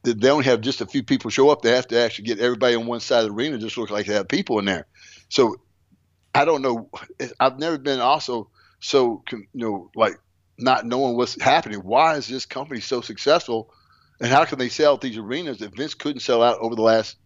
they 0.03 0.31
only 0.31 0.45
have 0.45 0.61
just 0.61 0.81
a 0.81 0.87
few 0.87 1.03
people 1.03 1.31
show 1.31 1.51
up. 1.51 1.63
They 1.63 1.73
have 1.73 1.89
to 1.89 2.01
actually 2.01 2.25
get 2.25 2.39
everybody 2.39 2.75
on 2.75 2.87
one 2.87 3.01
side 3.01 3.21
of 3.21 3.27
the 3.27 3.35
arena 3.35 3.59
just 3.59 3.77
look 3.77 3.91
like 3.91 4.07
they 4.07 4.15
have 4.15 4.29
people 4.29 4.59
in 4.59 4.65
there. 4.65 4.87
So 5.29 5.57
I 6.35 6.45
don't 6.45 6.63
know. 6.63 6.89
I've 7.39 7.59
never 7.59 7.79
been 7.79 8.01
also 8.01 8.51
so 8.81 9.23
you 9.31 9.47
know 9.55 9.91
like 9.95 10.15
not 10.59 10.87
knowing 10.87 11.17
what's 11.17 11.41
happening. 11.41 11.81
Why 11.81 12.17
is 12.17 12.29
this 12.29 12.47
company 12.47 12.81
so 12.81 13.01
successful, 13.01 13.73
and 14.21 14.31
how 14.31 14.45
can 14.45 14.59
they 14.59 14.69
sell 14.69 14.97
these 14.97 15.19
arenas 15.19 15.59
that 15.59 15.77
Vince 15.77 15.95
couldn't 15.95 16.21
sell 16.21 16.43
out 16.43 16.59
over 16.61 16.75
the 16.75 16.83
last 16.83 17.17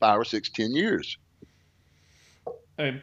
five 0.00 0.18
or 0.18 0.24
six, 0.24 0.48
ten 0.48 0.74
years? 0.74 1.18
I, 2.78 3.02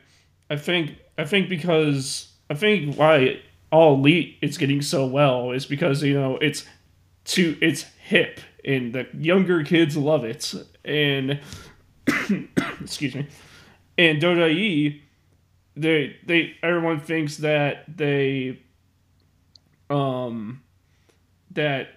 I 0.49 0.57
think 0.57 0.95
I 1.17 1.25
think 1.25 1.49
because 1.49 2.33
I 2.49 2.55
think 2.55 2.95
why 2.95 3.41
all 3.71 3.95
elite 3.95 4.37
is 4.41 4.57
getting 4.57 4.81
so 4.81 5.05
well 5.05 5.51
is 5.51 5.65
because 5.65 6.01
you 6.01 6.13
know 6.13 6.37
it's 6.37 6.65
too 7.25 7.57
it's 7.61 7.83
hip 7.83 8.39
and 8.65 8.93
the 8.93 9.07
younger 9.13 9.63
kids 9.63 9.95
love 9.97 10.23
it 10.23 10.53
and 10.85 11.39
excuse 12.81 13.15
me 13.15 13.27
and 13.97 14.21
WWE 14.21 15.01
they 15.75 16.15
they 16.25 16.55
everyone 16.61 16.99
thinks 16.99 17.37
that 17.37 17.85
they 17.97 18.59
um 19.89 20.61
that 21.51 21.89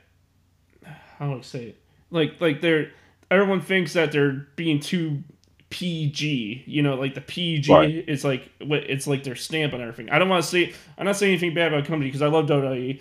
how 1.18 1.32
do 1.32 1.38
I 1.38 1.40
say 1.42 1.64
it 1.66 1.82
like 2.10 2.40
like 2.40 2.60
they're 2.60 2.90
everyone 3.30 3.60
thinks 3.60 3.94
that 3.94 4.12
they're 4.12 4.46
being 4.56 4.78
too 4.78 5.22
PG, 5.72 6.64
you 6.66 6.82
know, 6.82 6.96
like 6.96 7.14
the 7.14 7.22
PG 7.22 7.72
right. 7.72 8.04
is 8.06 8.24
like 8.24 8.50
it's 8.60 9.06
like 9.06 9.24
their 9.24 9.34
stamp 9.34 9.72
on 9.72 9.80
everything. 9.80 10.10
I 10.10 10.18
don't 10.18 10.28
want 10.28 10.44
to 10.44 10.48
say 10.48 10.74
I'm 10.98 11.06
not 11.06 11.16
saying 11.16 11.32
anything 11.32 11.54
bad 11.54 11.72
about 11.72 11.86
company 11.86 12.08
because 12.08 12.20
I 12.20 12.26
love 12.26 12.44
WWE, 12.44 13.00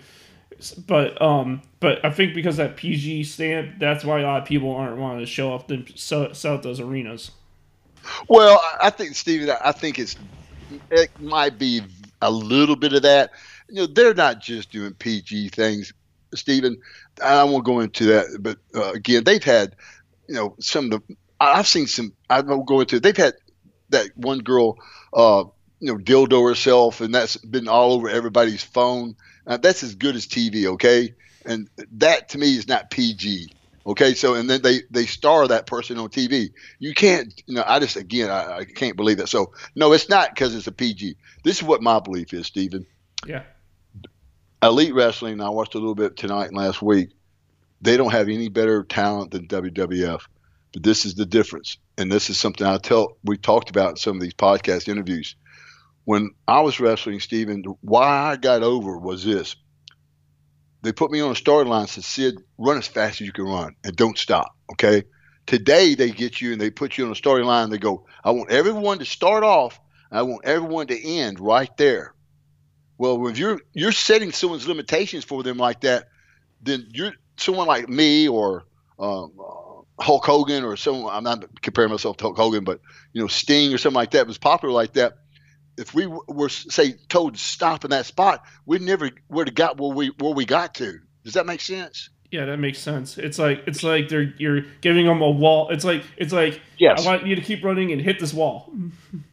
but 0.70 1.20
um, 1.20 1.62
but 1.80 2.04
I 2.04 2.10
think 2.10 2.34
because 2.34 2.56
that 2.58 2.76
PG 2.76 3.24
stamp, 3.24 3.78
that's 3.78 4.04
why 4.04 4.20
a 4.20 4.22
lot 4.22 4.42
of 4.42 4.48
people 4.48 4.70
aren't 4.74 4.98
wanting 4.98 5.20
to 5.20 5.26
show 5.26 5.54
up 5.54 5.70
and 5.70 5.90
sell, 5.96 6.32
sell 6.34 6.58
those 6.58 6.80
arenas. 6.80 7.32
Well, 8.28 8.62
I 8.80 8.90
think 8.90 9.14
Steve, 9.16 9.48
I 9.48 9.72
think 9.72 9.98
it's 9.98 10.16
it 10.90 11.10
might 11.20 11.58
be 11.58 11.82
a 12.20 12.30
little 12.30 12.76
bit 12.76 12.92
of 12.92 13.02
that. 13.02 13.32
You 13.68 13.82
know, 13.82 13.86
they're 13.86 14.14
not 14.14 14.40
just 14.40 14.70
doing 14.70 14.94
PG 14.94 15.50
things, 15.50 15.92
Stephen. 16.34 16.80
I 17.22 17.44
won't 17.44 17.64
go 17.64 17.80
into 17.80 18.06
that, 18.06 18.38
but 18.40 18.58
uh, 18.74 18.92
again, 18.92 19.24
they've 19.24 19.42
had, 19.42 19.76
you 20.28 20.34
know, 20.34 20.56
some 20.60 20.86
of 20.86 20.90
the. 20.90 21.16
I've 21.40 21.66
seen 21.66 21.86
some. 21.86 22.12
I 22.30 22.40
won't 22.40 22.66
go 22.66 22.80
into. 22.80 23.00
They've 23.00 23.16
had 23.16 23.34
that 23.90 24.08
one 24.16 24.38
girl, 24.38 24.78
uh, 25.12 25.44
you 25.80 25.92
know, 25.92 25.98
dildo 25.98 26.48
herself, 26.48 27.00
and 27.00 27.14
that's 27.14 27.36
been 27.36 27.68
all 27.68 27.92
over 27.92 28.08
everybody's 28.08 28.62
phone. 28.62 29.16
Uh, 29.46 29.56
that's 29.56 29.82
as 29.82 29.94
good 29.94 30.16
as 30.16 30.26
TV, 30.26 30.66
okay? 30.66 31.14
And 31.44 31.68
that 31.92 32.30
to 32.30 32.38
me 32.38 32.56
is 32.56 32.68
not 32.68 32.90
PG. 32.90 33.50
Okay, 33.84 34.14
so 34.14 34.34
and 34.34 34.48
then 34.48 34.62
they 34.62 34.82
they 34.90 35.06
star 35.06 35.48
that 35.48 35.66
person 35.66 35.98
on 35.98 36.08
TV. 36.08 36.52
You 36.78 36.94
can't, 36.94 37.42
you 37.46 37.54
know. 37.54 37.64
I 37.66 37.80
just 37.80 37.96
again, 37.96 38.30
I, 38.30 38.58
I 38.58 38.64
can't 38.64 38.96
believe 38.96 39.16
that. 39.16 39.28
So 39.28 39.52
no, 39.74 39.92
it's 39.92 40.08
not 40.08 40.32
because 40.32 40.54
it's 40.54 40.68
a 40.68 40.72
PG. 40.72 41.16
This 41.42 41.56
is 41.56 41.62
what 41.64 41.82
my 41.82 41.98
belief 41.98 42.32
is, 42.32 42.46
Stephen. 42.46 42.86
Yeah. 43.26 43.42
Elite 44.62 44.94
Wrestling. 44.94 45.40
I 45.40 45.48
watched 45.48 45.74
a 45.74 45.78
little 45.78 45.96
bit 45.96 46.16
tonight 46.16 46.46
and 46.46 46.56
last 46.56 46.80
week. 46.80 47.10
They 47.80 47.96
don't 47.96 48.12
have 48.12 48.28
any 48.28 48.48
better 48.48 48.84
talent 48.84 49.32
than 49.32 49.48
WWF, 49.48 50.20
but 50.72 50.82
this 50.84 51.04
is 51.04 51.16
the 51.16 51.26
difference, 51.26 51.78
and 51.98 52.10
this 52.10 52.30
is 52.30 52.38
something 52.38 52.64
I 52.64 52.78
tell 52.78 53.16
we 53.24 53.36
talked 53.36 53.70
about 53.70 53.90
in 53.90 53.96
some 53.96 54.16
of 54.16 54.22
these 54.22 54.34
podcast 54.34 54.86
interviews. 54.86 55.34
When 56.04 56.30
I 56.48 56.60
was 56.60 56.80
wrestling, 56.80 57.20
Stephen, 57.20 57.62
why 57.80 58.32
I 58.32 58.36
got 58.36 58.62
over 58.62 58.98
was 58.98 59.24
this. 59.24 59.54
they 60.82 60.92
put 60.92 61.12
me 61.12 61.20
on 61.20 61.30
a 61.30 61.36
starting 61.36 61.70
line 61.70 61.82
and 61.82 61.88
said, 61.88 62.04
Sid, 62.04 62.38
run 62.58 62.78
as 62.78 62.88
fast 62.88 63.20
as 63.20 63.26
you 63.26 63.32
can 63.32 63.44
run 63.44 63.76
and 63.84 63.94
don't 63.94 64.18
stop. 64.18 64.56
Okay. 64.72 65.04
Today 65.46 65.94
they 65.94 66.10
get 66.10 66.40
you 66.40 66.52
and 66.52 66.60
they 66.60 66.70
put 66.70 66.98
you 66.98 67.06
on 67.06 67.12
a 67.12 67.16
starting 67.16 67.46
line. 67.46 67.64
And 67.64 67.72
they 67.72 67.78
go, 67.78 68.06
I 68.24 68.32
want 68.32 68.50
everyone 68.50 68.98
to 68.98 69.04
start 69.04 69.44
off. 69.44 69.80
I 70.10 70.22
want 70.22 70.44
everyone 70.44 70.88
to 70.88 71.08
end 71.08 71.40
right 71.40 71.74
there. 71.76 72.14
Well, 72.98 73.26
if 73.28 73.38
you're 73.38 73.60
you're 73.72 73.92
setting 73.92 74.30
someone's 74.32 74.68
limitations 74.68 75.24
for 75.24 75.42
them 75.42 75.56
like 75.56 75.80
that, 75.80 76.08
then 76.60 76.86
you're 76.92 77.12
someone 77.36 77.66
like 77.66 77.88
me 77.88 78.28
or 78.28 78.64
um, 78.98 79.32
uh, 79.40 80.02
Hulk 80.02 80.24
Hogan 80.24 80.64
or 80.64 80.76
someone. 80.76 81.14
I'm 81.14 81.24
not 81.24 81.62
comparing 81.62 81.90
myself 81.90 82.18
to 82.18 82.24
Hulk 82.24 82.36
Hogan, 82.36 82.64
but 82.64 82.80
you 83.12 83.20
know 83.20 83.26
Sting 83.26 83.72
or 83.72 83.78
something 83.78 83.96
like 83.96 84.12
that 84.12 84.26
was 84.26 84.38
popular 84.38 84.72
like 84.72 84.92
that. 84.92 85.14
If 85.76 85.94
we 85.94 86.06
were 86.06 86.48
say 86.48 86.94
told 87.08 87.34
to 87.34 87.40
stop 87.40 87.84
in 87.84 87.90
that 87.90 88.06
spot, 88.06 88.44
we 88.66 88.78
never 88.78 89.10
would 89.30 89.48
have 89.48 89.54
got 89.54 89.78
where 89.78 89.94
we 89.94 90.12
where 90.18 90.34
we 90.34 90.44
got 90.44 90.74
to. 90.76 90.98
Does 91.24 91.34
that 91.34 91.46
make 91.46 91.60
sense? 91.60 92.10
Yeah, 92.32 92.46
that 92.46 92.56
makes 92.56 92.78
sense. 92.78 93.18
It's 93.18 93.38
like 93.38 93.62
it's 93.66 93.82
like 93.82 94.08
they're 94.08 94.32
you're 94.38 94.62
giving 94.80 95.04
them 95.04 95.20
a 95.20 95.30
wall. 95.30 95.68
It's 95.68 95.84
like 95.84 96.02
it's 96.16 96.32
like 96.32 96.60
yes. 96.78 97.06
I 97.06 97.10
want 97.10 97.26
you 97.26 97.36
to 97.36 97.42
keep 97.42 97.62
running 97.62 97.92
and 97.92 98.00
hit 98.00 98.18
this 98.18 98.32
wall. 98.34 98.72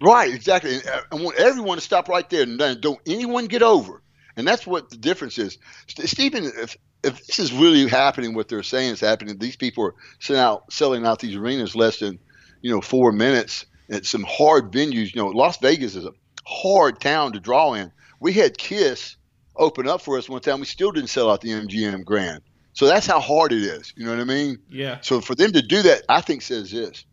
Right, 0.02 0.34
exactly. 0.34 0.76
And 0.76 0.88
uh, 0.88 1.02
I 1.14 1.16
want 1.16 1.38
everyone 1.38 1.78
to 1.78 1.84
stop 1.84 2.10
right 2.10 2.30
there 2.30 2.44
and 2.44 2.60
don't 2.82 3.00
anyone 3.06 3.46
get 3.46 3.62
over. 3.62 4.02
And 4.36 4.46
that's 4.46 4.68
what 4.68 4.90
the 4.90 4.98
difference 4.98 5.38
is. 5.38 5.58
Stephen, 5.88 6.44
if 6.44 6.78
if 7.04 7.26
this 7.26 7.40
is 7.40 7.54
really 7.54 7.88
happening, 7.88 8.34
what 8.34 8.50
they're 8.50 8.64
saying 8.64 8.92
is 8.92 9.00
happening, 9.00 9.38
these 9.38 9.56
people 9.56 9.86
are 9.86 9.96
selling 10.20 10.42
out 10.42 10.72
selling 10.72 11.06
out 11.06 11.20
these 11.20 11.36
arenas 11.36 11.76
less 11.76 12.00
than 12.00 12.20
you 12.62 12.74
know 12.74 12.82
four 12.82 13.14
minutes 13.14 13.66
at 13.90 14.06
some 14.06 14.24
hard 14.28 14.72
venues. 14.72 15.14
You 15.14 15.22
know, 15.22 15.28
Las 15.28 15.58
Vegas 15.60 15.96
is 15.96 16.06
a 16.06 16.12
hard 16.50 17.00
town 17.00 17.34
to 17.34 17.40
draw 17.40 17.74
in. 17.74 17.92
We 18.20 18.34
had 18.34 18.58
Kiss 18.58 19.16
open 19.56 19.88
up 19.88 20.02
for 20.02 20.18
us 20.18 20.28
one 20.28 20.42
time. 20.42 20.60
We 20.60 20.66
still 20.66 20.92
didn't 20.92 21.10
sell 21.10 21.30
out 21.30 21.42
the 21.42 21.50
MGM 21.50 22.04
Grand. 22.04 22.42
So 22.74 22.88
that's 22.88 23.06
how 23.06 23.20
hard 23.20 23.52
it 23.52 23.62
is. 23.62 23.94
You 23.96 24.06
know 24.06 24.12
what 24.12 24.22
I 24.22 24.26
mean? 24.26 24.58
Yeah. 24.70 25.00
So 25.02 25.22
for 25.22 25.36
them 25.36 25.52
to 25.52 25.62
do 25.62 25.82
that, 25.84 26.04
I 26.10 26.22
think 26.22 26.42
says 26.42 26.72
this: 26.72 27.06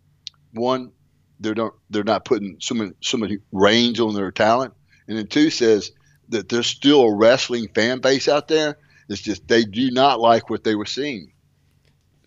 one, 0.52 0.92
they're 1.40 1.54
not 1.54 1.74
they're 1.90 2.04
not 2.04 2.24
putting 2.24 2.56
so 2.60 2.74
many 2.74 2.92
so 3.00 3.16
many 3.16 3.38
range 3.52 4.00
on 4.00 4.14
their 4.14 4.30
talent, 4.30 4.74
and 5.08 5.18
then 5.18 5.26
two 5.26 5.50
says 5.50 5.92
that 6.28 6.48
there's 6.48 6.66
still 6.66 7.02
a 7.02 7.14
wrestling 7.14 7.68
fan 7.74 8.00
base 8.00 8.28
out 8.28 8.48
there. 8.48 8.78
It's 9.08 9.20
just 9.20 9.46
they 9.48 9.64
do 9.64 9.90
not 9.90 10.20
like 10.20 10.50
what 10.50 10.64
they 10.64 10.74
were 10.74 10.86
seeing. 10.86 11.32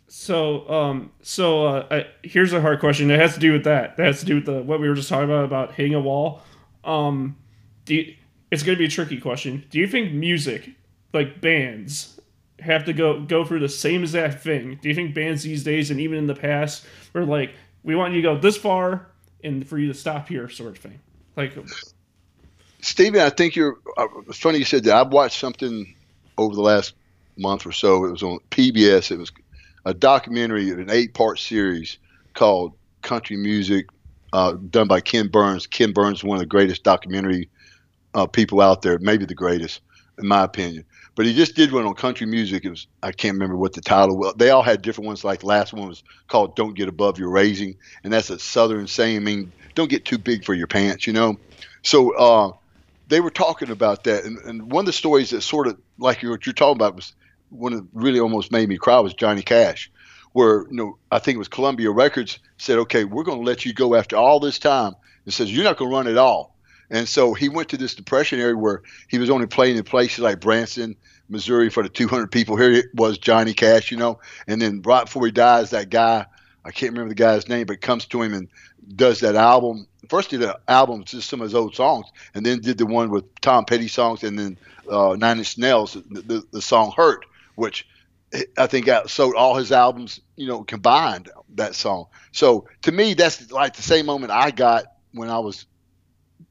So, 0.07 0.67
um, 0.69 1.11
so 1.21 1.65
uh, 1.67 1.87
I, 1.91 2.07
here's 2.23 2.51
a 2.51 2.61
hard 2.61 2.79
question. 2.79 3.11
It 3.11 3.19
has 3.19 3.35
to 3.35 3.39
do 3.39 3.53
with 3.53 3.65
that. 3.65 3.95
That 3.97 4.07
has 4.07 4.19
to 4.21 4.25
do 4.25 4.35
with 4.35 4.45
the 4.45 4.61
what 4.63 4.79
we 4.79 4.89
were 4.89 4.95
just 4.95 5.07
talking 5.07 5.25
about 5.29 5.45
about 5.45 5.75
hitting 5.75 5.93
a 5.93 6.01
wall. 6.01 6.41
Um, 6.89 7.37
do 7.85 7.95
you, 7.95 8.15
it's 8.51 8.63
going 8.63 8.75
to 8.75 8.79
be 8.79 8.85
a 8.85 8.89
tricky 8.89 9.19
question. 9.19 9.63
Do 9.69 9.77
you 9.77 9.87
think 9.87 10.11
music, 10.11 10.71
like 11.13 11.39
bands, 11.39 12.19
have 12.59 12.85
to 12.85 12.93
go 12.93 13.21
go 13.21 13.45
through 13.45 13.59
the 13.59 13.69
same 13.69 14.01
exact 14.01 14.43
thing? 14.43 14.79
Do 14.81 14.89
you 14.89 14.95
think 14.95 15.13
bands 15.13 15.43
these 15.43 15.63
days 15.63 15.91
and 15.91 15.99
even 15.99 16.17
in 16.17 16.27
the 16.27 16.35
past 16.35 16.85
were 17.13 17.25
like, 17.25 17.53
we 17.83 17.95
want 17.95 18.13
you 18.13 18.21
to 18.21 18.27
go 18.27 18.37
this 18.37 18.57
far 18.57 19.07
and 19.43 19.65
for 19.67 19.77
you 19.77 19.87
to 19.87 19.93
stop 19.93 20.27
here, 20.27 20.49
sort 20.49 20.71
of 20.71 20.77
thing? 20.79 20.99
Like, 21.35 21.53
Stephen, 22.81 23.21
I 23.21 23.29
think 23.29 23.55
you're. 23.55 23.77
Uh, 23.95 24.07
funny 24.33 24.59
you 24.59 24.65
said 24.65 24.83
that. 24.85 24.95
I've 24.95 25.13
watched 25.13 25.39
something 25.39 25.95
over 26.37 26.55
the 26.55 26.61
last 26.61 26.93
month 27.37 27.65
or 27.65 27.71
so. 27.71 28.05
It 28.05 28.11
was 28.11 28.23
on 28.23 28.39
PBS. 28.51 29.11
It 29.11 29.17
was 29.17 29.31
a 29.85 29.93
documentary, 29.93 30.69
an 30.71 30.89
eight-part 30.89 31.39
series 31.39 31.97
called 32.33 32.73
"Country 33.01 33.37
Music," 33.37 33.87
uh, 34.33 34.53
done 34.69 34.87
by 34.87 35.01
Ken 35.01 35.27
Burns. 35.27 35.67
Ken 35.67 35.91
Burns 35.91 36.19
is 36.19 36.23
one 36.23 36.37
of 36.37 36.41
the 36.41 36.47
greatest 36.47 36.83
documentary 36.83 37.49
uh, 38.13 38.25
people 38.25 38.61
out 38.61 38.81
there, 38.81 38.97
maybe 38.99 39.25
the 39.25 39.35
greatest, 39.35 39.81
in 40.17 40.27
my 40.27 40.43
opinion. 40.43 40.85
But 41.15 41.25
he 41.25 41.33
just 41.33 41.55
did 41.55 41.71
one 41.73 41.85
on 41.85 41.95
country 41.95 42.25
music. 42.25 42.63
It 42.63 42.69
was 42.69 42.87
I 43.03 43.11
can't 43.11 43.33
remember 43.33 43.57
what 43.57 43.73
the 43.73 43.81
title 43.81 44.17
was. 44.17 44.35
They 44.37 44.51
all 44.51 44.63
had 44.63 44.81
different 44.81 45.07
ones. 45.07 45.23
Like 45.23 45.43
last 45.43 45.73
one 45.73 45.89
was 45.89 46.03
called 46.27 46.55
"Don't 46.55 46.75
Get 46.75 46.87
Above 46.87 47.19
Your 47.19 47.29
Raising," 47.29 47.75
and 48.03 48.13
that's 48.13 48.29
a 48.29 48.39
Southern 48.39 48.87
saying. 48.87 49.17
I 49.17 49.19
mean, 49.19 49.51
don't 49.75 49.89
get 49.89 50.05
too 50.05 50.17
big 50.17 50.45
for 50.45 50.53
your 50.53 50.67
pants, 50.67 51.05
you 51.07 51.13
know. 51.13 51.37
So 51.81 52.15
uh, 52.15 52.53
they 53.09 53.19
were 53.19 53.31
talking 53.31 53.69
about 53.69 54.05
that, 54.05 54.23
and, 54.23 54.37
and 54.39 54.71
one 54.71 54.83
of 54.83 54.85
the 54.85 54.93
stories 54.93 55.31
that 55.31 55.41
sort 55.41 55.67
of 55.67 55.77
like 55.97 56.23
what 56.23 56.45
you're 56.45 56.53
talking 56.53 56.77
about 56.77 56.95
was 56.95 57.13
one 57.49 57.73
that 57.73 57.85
really 57.93 58.19
almost 58.19 58.51
made 58.51 58.69
me 58.69 58.77
cry 58.77 58.99
was 58.99 59.13
Johnny 59.13 59.41
Cash, 59.41 59.91
where 60.39 60.61
you 60.69 60.77
know 60.77 60.97
I 61.11 61.19
think 61.19 61.35
it 61.35 61.39
was 61.39 61.49
Columbia 61.49 61.91
Records 61.91 62.39
said, 62.57 62.77
okay, 62.79 63.03
we're 63.03 63.25
going 63.25 63.39
to 63.39 63.45
let 63.45 63.65
you 63.65 63.73
go 63.73 63.93
after 63.93 64.15
all 64.15 64.39
this 64.39 64.57
time, 64.57 64.95
and 65.25 65.33
says 65.33 65.53
you're 65.53 65.65
not 65.65 65.75
going 65.75 65.91
to 65.91 65.97
run 65.97 66.07
at 66.07 66.17
all. 66.17 66.55
And 66.89 67.09
so 67.09 67.33
he 67.33 67.49
went 67.49 67.67
to 67.69 67.77
this 67.77 67.93
depression 67.93 68.39
area 68.39 68.55
where 68.55 68.81
he 69.09 69.19
was 69.19 69.29
only 69.29 69.47
playing 69.47 69.75
in 69.75 69.83
places 69.83 70.19
like 70.19 70.39
Branson, 70.39 70.95
Missouri 71.27 71.69
for 71.69 71.83
the 71.83 71.89
200 71.89 72.31
people. 72.31 72.55
Here 72.55 72.71
it 72.71 72.85
was 72.95 73.17
Johnny 73.17 73.53
Cash, 73.53 73.91
you 73.91 73.97
know. 73.97 74.21
And 74.47 74.61
then 74.61 74.81
right 74.81 75.03
before 75.03 75.25
he 75.25 75.31
dies, 75.33 75.71
that 75.71 75.89
guy, 75.89 76.25
I 76.63 76.71
can't 76.71 76.93
remember 76.93 77.09
the 77.09 77.15
guy's 77.15 77.49
name, 77.49 77.67
but 77.67 77.81
comes 77.81 78.05
to 78.05 78.21
him 78.21 78.33
and 78.33 78.47
does 78.95 79.19
that 79.19 79.35
album. 79.35 79.87
First 80.07 80.29
did 80.29 80.41
an 80.41 80.53
album, 80.69 81.03
just 81.03 81.29
some 81.29 81.41
of 81.41 81.47
his 81.47 81.53
old 81.53 81.75
songs, 81.75 82.05
and 82.33 82.45
then 82.45 82.61
did 82.61 82.77
the 82.77 82.85
one 82.85 83.09
with 83.09 83.25
Tom 83.41 83.65
Petty 83.65 83.89
songs, 83.89 84.23
and 84.23 84.39
then 84.39 84.57
uh, 84.89 85.17
Nine 85.19 85.39
Inch 85.39 85.57
Nails, 85.57 85.97
the, 86.09 86.21
the, 86.21 86.43
the 86.51 86.61
song 86.61 86.93
"Hurt," 86.95 87.25
which 87.55 87.85
I 88.57 88.67
think 88.67 88.87
sold 89.07 89.35
all 89.35 89.55
his 89.55 89.71
albums, 89.71 90.19
you 90.35 90.47
know, 90.47 90.63
combined. 90.63 91.29
That 91.55 91.73
song. 91.73 92.05
So 92.31 92.67
to 92.83 92.91
me, 92.91 93.15
that's 93.15 93.51
like 93.51 93.75
the 93.75 93.81
same 93.81 94.05
moment 94.05 94.31
I 94.31 94.51
got 94.51 94.85
when 95.13 95.29
I 95.29 95.39
was 95.39 95.65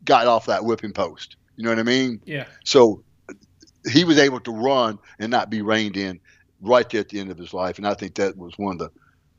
got 0.04 0.26
off 0.26 0.46
that 0.46 0.64
whipping 0.64 0.92
post. 0.92 1.36
You 1.56 1.64
know 1.64 1.70
what 1.70 1.78
I 1.78 1.84
mean? 1.84 2.20
Yeah. 2.24 2.46
So 2.64 3.04
he 3.90 4.04
was 4.04 4.18
able 4.18 4.40
to 4.40 4.50
run 4.50 4.98
and 5.20 5.30
not 5.30 5.50
be 5.50 5.62
reined 5.62 5.96
in 5.96 6.20
right 6.60 6.88
there 6.90 7.00
at 7.00 7.08
the 7.10 7.20
end 7.20 7.30
of 7.30 7.38
his 7.38 7.54
life, 7.54 7.78
and 7.78 7.86
I 7.86 7.94
think 7.94 8.16
that 8.16 8.36
was 8.36 8.58
one 8.58 8.72
of 8.72 8.78
the 8.78 8.90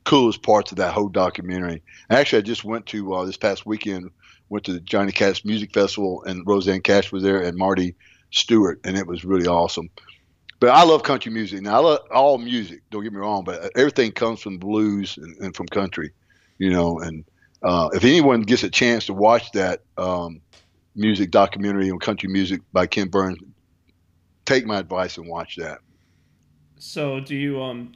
coolest 0.04 0.42
parts 0.42 0.72
of 0.72 0.78
that 0.78 0.94
whole 0.94 1.10
documentary. 1.10 1.82
Actually, 2.08 2.38
I 2.38 2.42
just 2.42 2.64
went 2.64 2.86
to 2.86 3.14
uh, 3.14 3.24
this 3.26 3.36
past 3.36 3.66
weekend 3.66 4.10
went 4.50 4.64
to 4.64 4.72
the 4.72 4.80
Johnny 4.80 5.12
Cash 5.12 5.44
Music 5.44 5.72
Festival, 5.72 6.22
and 6.24 6.46
Rosanne 6.46 6.82
Cash 6.82 7.10
was 7.10 7.22
there, 7.22 7.40
and 7.40 7.56
Marty 7.56 7.94
Stuart, 8.30 8.80
and 8.84 8.98
it 8.98 9.06
was 9.06 9.24
really 9.24 9.46
awesome. 9.46 9.88
But 10.60 10.70
I 10.70 10.84
love 10.84 11.02
country 11.02 11.32
music. 11.32 11.62
Now 11.62 11.76
I 11.76 11.78
love 11.78 12.00
all 12.12 12.38
music. 12.38 12.82
Don't 12.90 13.02
get 13.02 13.12
me 13.12 13.18
wrong, 13.18 13.44
but 13.44 13.70
everything 13.76 14.12
comes 14.12 14.40
from 14.40 14.58
blues 14.58 15.16
and, 15.16 15.36
and 15.38 15.56
from 15.56 15.66
country, 15.66 16.12
you 16.58 16.70
know. 16.70 17.00
And 17.00 17.24
uh, 17.62 17.88
if 17.94 18.04
anyone 18.04 18.42
gets 18.42 18.62
a 18.62 18.70
chance 18.70 19.06
to 19.06 19.14
watch 19.14 19.50
that 19.52 19.80
um, 19.96 20.42
music 20.94 21.30
documentary 21.30 21.90
on 21.90 21.98
country 21.98 22.28
music 22.28 22.60
by 22.74 22.86
Ken 22.86 23.08
Burns, 23.08 23.38
take 24.44 24.66
my 24.66 24.78
advice 24.78 25.16
and 25.16 25.26
watch 25.26 25.56
that. 25.56 25.78
So 26.78 27.20
do 27.20 27.34
you 27.34 27.62
um 27.62 27.92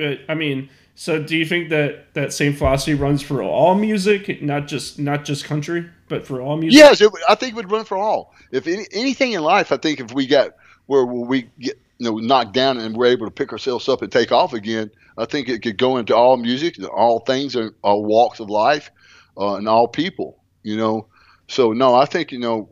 uh, 0.00 0.14
I 0.28 0.34
mean, 0.34 0.70
so 0.94 1.22
do 1.22 1.36
you 1.36 1.44
think 1.44 1.70
that 1.70 2.14
that 2.14 2.32
same 2.32 2.54
philosophy 2.54 2.94
runs 2.94 3.20
for 3.20 3.42
all 3.42 3.74
music, 3.74 4.42
not 4.42 4.66
just 4.66 4.98
not 4.98 5.24
just 5.24 5.44
country, 5.44 5.90
but 6.08 6.26
for 6.26 6.40
all 6.40 6.56
music? 6.56 6.78
Yes, 6.78 7.00
it, 7.00 7.12
I 7.28 7.34
think 7.34 7.52
it 7.52 7.56
would 7.56 7.70
run 7.70 7.84
for 7.84 7.98
all. 7.98 8.32
If 8.50 8.66
any, 8.66 8.86
anything 8.92 9.32
in 9.32 9.42
life, 9.42 9.72
I 9.72 9.76
think 9.76 10.00
if 10.00 10.12
we 10.12 10.26
got 10.26 10.52
where 10.86 11.04
we 11.04 11.50
get 11.58 11.78
you 11.98 12.10
know 12.10 12.16
knocked 12.18 12.54
down 12.54 12.78
and 12.78 12.96
we're 12.96 13.06
able 13.06 13.26
to 13.26 13.32
pick 13.32 13.52
ourselves 13.52 13.88
up 13.88 14.02
and 14.02 14.10
take 14.10 14.32
off 14.32 14.54
again, 14.54 14.90
I 15.16 15.24
think 15.24 15.48
it 15.48 15.62
could 15.62 15.78
go 15.78 15.96
into 15.96 16.16
all 16.16 16.36
music, 16.36 16.76
all 16.92 17.20
things, 17.20 17.56
all 17.82 18.04
walks 18.04 18.40
of 18.40 18.48
life, 18.48 18.90
uh, 19.36 19.54
and 19.54 19.68
all 19.68 19.88
people. 19.88 20.42
You 20.62 20.76
know, 20.76 21.08
so 21.48 21.72
no, 21.72 21.94
I 21.94 22.04
think 22.04 22.32
you 22.32 22.38
know 22.38 22.70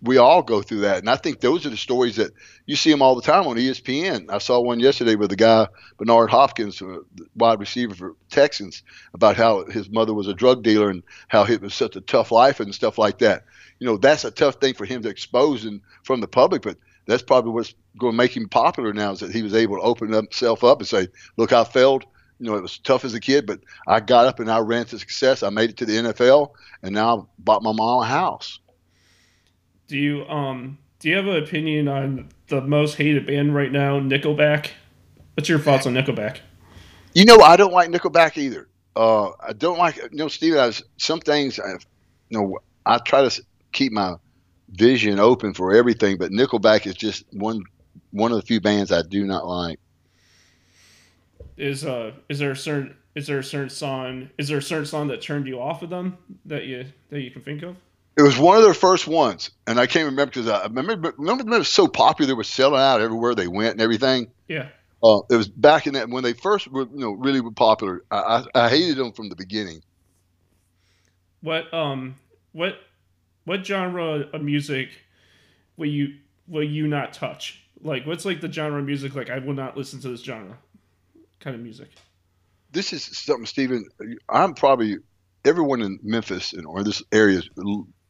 we 0.00 0.16
all 0.16 0.42
go 0.42 0.62
through 0.62 0.80
that, 0.80 0.98
and 0.98 1.10
I 1.10 1.16
think 1.16 1.40
those 1.40 1.66
are 1.66 1.70
the 1.70 1.76
stories 1.76 2.16
that 2.16 2.32
you 2.66 2.76
see 2.76 2.90
them 2.90 3.02
all 3.02 3.16
the 3.16 3.22
time 3.22 3.46
on 3.46 3.56
ESPN. 3.56 4.30
I 4.30 4.38
saw 4.38 4.60
one 4.60 4.78
yesterday 4.78 5.16
with 5.16 5.30
the 5.30 5.36
guy 5.36 5.66
Bernard 5.98 6.30
Hopkins, 6.30 6.80
uh, 6.80 6.98
wide 7.34 7.58
receiver 7.58 7.94
for 7.94 8.16
Texans, 8.30 8.82
about 9.12 9.36
how 9.36 9.64
his 9.66 9.90
mother 9.90 10.14
was 10.14 10.28
a 10.28 10.34
drug 10.34 10.62
dealer 10.62 10.88
and 10.88 11.02
how 11.26 11.44
it 11.44 11.60
was 11.60 11.74
such 11.74 11.96
a 11.96 12.00
tough 12.00 12.30
life 12.30 12.60
and 12.60 12.74
stuff 12.74 12.96
like 12.96 13.18
that. 13.18 13.44
You 13.80 13.86
know, 13.86 13.96
that's 13.96 14.24
a 14.24 14.30
tough 14.30 14.56
thing 14.56 14.74
for 14.74 14.84
him 14.84 15.02
to 15.02 15.08
expose 15.08 15.64
and 15.64 15.80
from 16.04 16.20
the 16.20 16.28
public, 16.28 16.62
but 16.62 16.76
that's 17.08 17.22
probably 17.22 17.52
what's 17.52 17.74
going 17.98 18.12
to 18.12 18.16
make 18.16 18.36
him 18.36 18.48
popular 18.48 18.92
now 18.92 19.12
is 19.12 19.20
that 19.20 19.32
he 19.32 19.42
was 19.42 19.54
able 19.54 19.76
to 19.76 19.82
open 19.82 20.12
himself 20.12 20.62
up 20.62 20.78
and 20.78 20.86
say, 20.86 21.08
"Look, 21.38 21.52
I 21.52 21.64
failed. 21.64 22.04
You 22.38 22.46
know, 22.46 22.56
it 22.56 22.60
was 22.60 22.78
tough 22.78 23.04
as 23.04 23.14
a 23.14 23.20
kid, 23.20 23.46
but 23.46 23.60
I 23.88 23.98
got 23.98 24.26
up 24.26 24.38
and 24.38 24.48
I 24.48 24.58
ran 24.58 24.84
to 24.86 24.98
success. 24.98 25.42
I 25.42 25.48
made 25.48 25.70
it 25.70 25.78
to 25.78 25.86
the 25.86 25.94
NFL, 25.94 26.50
and 26.82 26.94
now 26.94 27.18
I 27.18 27.22
bought 27.38 27.62
my 27.62 27.72
mom 27.72 28.02
a 28.02 28.06
house." 28.06 28.60
Do 29.88 29.96
you 29.96 30.26
um 30.26 30.76
do 31.00 31.08
you 31.08 31.16
have 31.16 31.26
an 31.26 31.42
opinion 31.42 31.88
on 31.88 32.28
the 32.48 32.60
most 32.60 32.96
hated 32.96 33.26
band 33.26 33.54
right 33.54 33.72
now, 33.72 33.98
Nickelback? 33.98 34.70
What's 35.34 35.48
your 35.48 35.58
thoughts 35.58 35.86
on 35.86 35.94
Nickelback? 35.94 36.38
You 37.14 37.24
know, 37.24 37.40
I 37.40 37.56
don't 37.56 37.72
like 37.72 37.88
Nickelback 37.90 38.36
either. 38.36 38.68
Uh, 38.94 39.30
I 39.40 39.54
don't 39.54 39.78
like 39.78 39.96
you 39.96 40.08
know, 40.12 40.28
Steve. 40.28 40.56
I 40.56 40.66
was, 40.66 40.82
some 40.98 41.20
things. 41.20 41.58
I, 41.58 41.70
you 42.28 42.38
know, 42.38 42.58
I 42.84 42.98
try 42.98 43.26
to 43.26 43.42
keep 43.72 43.92
my 43.92 44.16
vision 44.70 45.18
open 45.18 45.54
for 45.54 45.74
everything, 45.74 46.16
but 46.18 46.30
Nickelback 46.30 46.86
is 46.86 46.94
just 46.94 47.24
one 47.32 47.62
one 48.10 48.32
of 48.32 48.36
the 48.36 48.46
few 48.46 48.60
bands 48.60 48.92
I 48.92 49.02
do 49.02 49.24
not 49.24 49.46
like. 49.46 49.78
Is 51.56 51.84
uh 51.84 52.12
is 52.28 52.38
there 52.38 52.52
a 52.52 52.56
certain 52.56 52.96
is 53.14 53.26
there 53.26 53.38
a 53.38 53.44
certain 53.44 53.70
song 53.70 54.30
is 54.38 54.48
there 54.48 54.58
a 54.58 54.62
certain 54.62 54.86
song 54.86 55.08
that 55.08 55.20
turned 55.20 55.46
you 55.46 55.60
off 55.60 55.82
of 55.82 55.90
them 55.90 56.16
that 56.46 56.66
you 56.66 56.86
that 57.10 57.20
you 57.20 57.30
can 57.30 57.42
think 57.42 57.62
of? 57.62 57.76
It 58.16 58.22
was 58.22 58.36
one 58.36 58.56
of 58.56 58.64
their 58.64 58.74
first 58.74 59.06
ones, 59.06 59.50
and 59.66 59.78
I 59.78 59.86
can't 59.86 60.04
remember 60.04 60.26
because 60.26 60.48
I 60.48 60.64
remember 60.64 61.14
remember 61.16 61.44
them 61.44 61.58
was 61.58 61.68
so 61.68 61.86
popular 61.86 62.26
they 62.26 62.34
were 62.34 62.44
selling 62.44 62.80
out 62.80 63.00
everywhere 63.00 63.34
they 63.34 63.48
went 63.48 63.72
and 63.72 63.80
everything. 63.80 64.30
Yeah. 64.48 64.68
Uh, 65.02 65.20
it 65.30 65.36
was 65.36 65.48
back 65.48 65.86
in 65.86 65.94
that 65.94 66.08
when 66.08 66.24
they 66.24 66.32
first 66.32 66.66
were 66.68 66.88
you 66.92 66.98
know 66.98 67.12
really 67.12 67.40
were 67.40 67.52
popular. 67.52 68.02
I, 68.10 68.44
I, 68.54 68.64
I 68.64 68.68
hated 68.68 68.96
them 68.96 69.12
from 69.12 69.28
the 69.28 69.36
beginning. 69.36 69.82
What 71.40 71.72
um 71.72 72.16
what 72.52 72.74
what 73.48 73.64
genre 73.64 74.26
of 74.32 74.42
music 74.42 74.90
will 75.76 75.88
you 75.88 76.16
will 76.46 76.62
you 76.62 76.86
not 76.86 77.12
touch? 77.12 77.62
Like 77.82 78.06
what's 78.06 78.24
like 78.24 78.40
the 78.40 78.52
genre 78.52 78.78
of 78.78 78.84
music 78.84 79.14
like 79.14 79.30
I 79.30 79.38
will 79.38 79.54
not 79.54 79.76
listen 79.76 80.00
to 80.00 80.08
this 80.10 80.22
genre 80.22 80.58
kind 81.40 81.56
of 81.56 81.62
music. 81.62 81.88
This 82.70 82.92
is 82.92 83.04
something, 83.04 83.46
Stephen. 83.46 83.88
I'm 84.28 84.54
probably 84.54 84.98
everyone 85.44 85.80
in 85.80 85.98
Memphis 86.02 86.52
and 86.52 86.66
or 86.66 86.84
this 86.84 87.02
area 87.12 87.38
is 87.38 87.48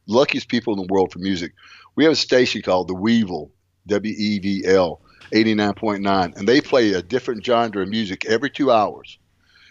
luckiest 0.07 0.49
people 0.49 0.73
in 0.73 0.85
the 0.85 0.93
world 0.93 1.13
for 1.13 1.19
music. 1.19 1.53
We 1.95 2.03
have 2.03 2.13
a 2.13 2.17
station 2.17 2.61
called 2.61 2.89
the 2.89 2.95
Weevil, 2.95 3.51
W 3.87 4.15
E 4.17 4.39
V 4.39 4.65
L, 4.65 5.01
89.9, 5.31 6.35
and 6.35 6.47
they 6.47 6.59
play 6.59 6.93
a 6.93 7.01
different 7.01 7.45
genre 7.45 7.83
of 7.83 7.89
music 7.89 8.25
every 8.25 8.49
two 8.49 8.71
hours. 8.71 9.17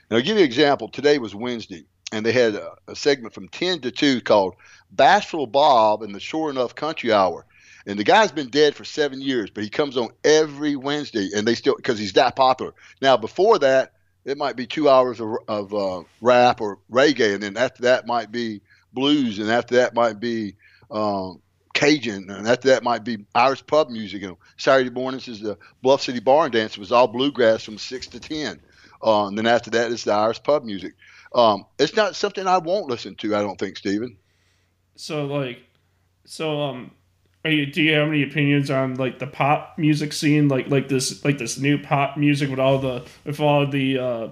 And 0.08 0.16
I'll 0.16 0.24
give 0.24 0.36
you 0.38 0.42
an 0.42 0.48
example. 0.48 0.88
Today 0.88 1.18
was 1.18 1.34
Wednesday, 1.34 1.84
and 2.12 2.24
they 2.24 2.32
had 2.32 2.54
a, 2.54 2.70
a 2.86 2.96
segment 2.96 3.34
from 3.34 3.48
10 3.48 3.80
to 3.80 3.90
2 3.90 4.22
called 4.22 4.54
Bashful 4.90 5.46
Bob 5.46 6.02
and 6.02 6.14
the 6.14 6.20
Sure 6.20 6.50
Enough 6.50 6.74
Country 6.74 7.12
Hour. 7.12 7.46
And 7.86 7.98
the 7.98 8.04
guy's 8.04 8.32
been 8.32 8.50
dead 8.50 8.74
for 8.74 8.84
seven 8.84 9.20
years, 9.20 9.50
but 9.50 9.64
he 9.64 9.70
comes 9.70 9.96
on 9.96 10.10
every 10.22 10.76
Wednesday, 10.76 11.30
and 11.34 11.46
they 11.46 11.54
still 11.54 11.76
because 11.76 11.98
he's 11.98 12.12
that 12.14 12.36
popular. 12.36 12.74
Now, 13.00 13.16
before 13.16 13.58
that, 13.60 13.92
it 14.24 14.36
might 14.36 14.56
be 14.56 14.66
two 14.66 14.90
hours 14.90 15.20
of, 15.20 15.30
of 15.48 15.72
uh, 15.72 16.02
rap 16.20 16.60
or 16.60 16.78
reggae, 16.92 17.32
and 17.34 17.42
then 17.42 17.56
after 17.56 17.84
that 17.84 18.06
might 18.06 18.30
be 18.30 18.60
blues, 18.92 19.38
and 19.38 19.50
after 19.50 19.76
that 19.76 19.94
might 19.94 20.20
be 20.20 20.56
um, 20.90 21.40
Cajun, 21.72 22.28
and 22.28 22.46
after 22.46 22.68
that 22.68 22.82
might 22.82 23.04
be 23.04 23.24
Irish 23.34 23.66
pub 23.66 23.88
music. 23.88 24.20
Know, 24.20 24.36
Saturday 24.58 24.90
mornings 24.90 25.28
is 25.28 25.40
the 25.40 25.56
Bluff 25.80 26.02
City 26.02 26.20
Bar 26.20 26.44
and 26.44 26.52
Dance. 26.52 26.72
It 26.72 26.80
was 26.80 26.92
all 26.92 27.06
bluegrass 27.06 27.62
from 27.62 27.78
six 27.78 28.06
to 28.08 28.20
ten. 28.20 28.60
Uh, 29.02 29.28
and 29.28 29.38
then 29.38 29.46
after 29.46 29.70
that 29.70 29.90
is 29.92 30.04
the 30.04 30.12
Irish 30.12 30.42
pub 30.42 30.64
music. 30.64 30.94
Um, 31.34 31.64
it's 31.78 31.94
not 31.94 32.16
something 32.16 32.46
I 32.46 32.58
won't 32.58 32.88
listen 32.88 33.14
to. 33.16 33.36
I 33.36 33.40
don't 33.40 33.58
think, 33.58 33.76
Stephen. 33.76 34.18
So 34.98 35.26
like, 35.26 35.60
so 36.24 36.60
um, 36.60 36.90
are 37.44 37.50
you, 37.50 37.66
do 37.66 37.82
you 37.82 37.94
have 37.94 38.08
any 38.08 38.24
opinions 38.24 38.68
on 38.68 38.96
like 38.96 39.20
the 39.20 39.28
pop 39.28 39.78
music 39.78 40.12
scene, 40.12 40.48
like 40.48 40.68
like 40.68 40.88
this 40.88 41.24
like 41.24 41.38
this 41.38 41.56
new 41.56 41.78
pop 41.78 42.16
music 42.16 42.50
with 42.50 42.58
all 42.58 42.78
the 42.78 43.06
with 43.24 43.38
all 43.38 43.64
the 43.66 43.98
uh, 43.98 44.28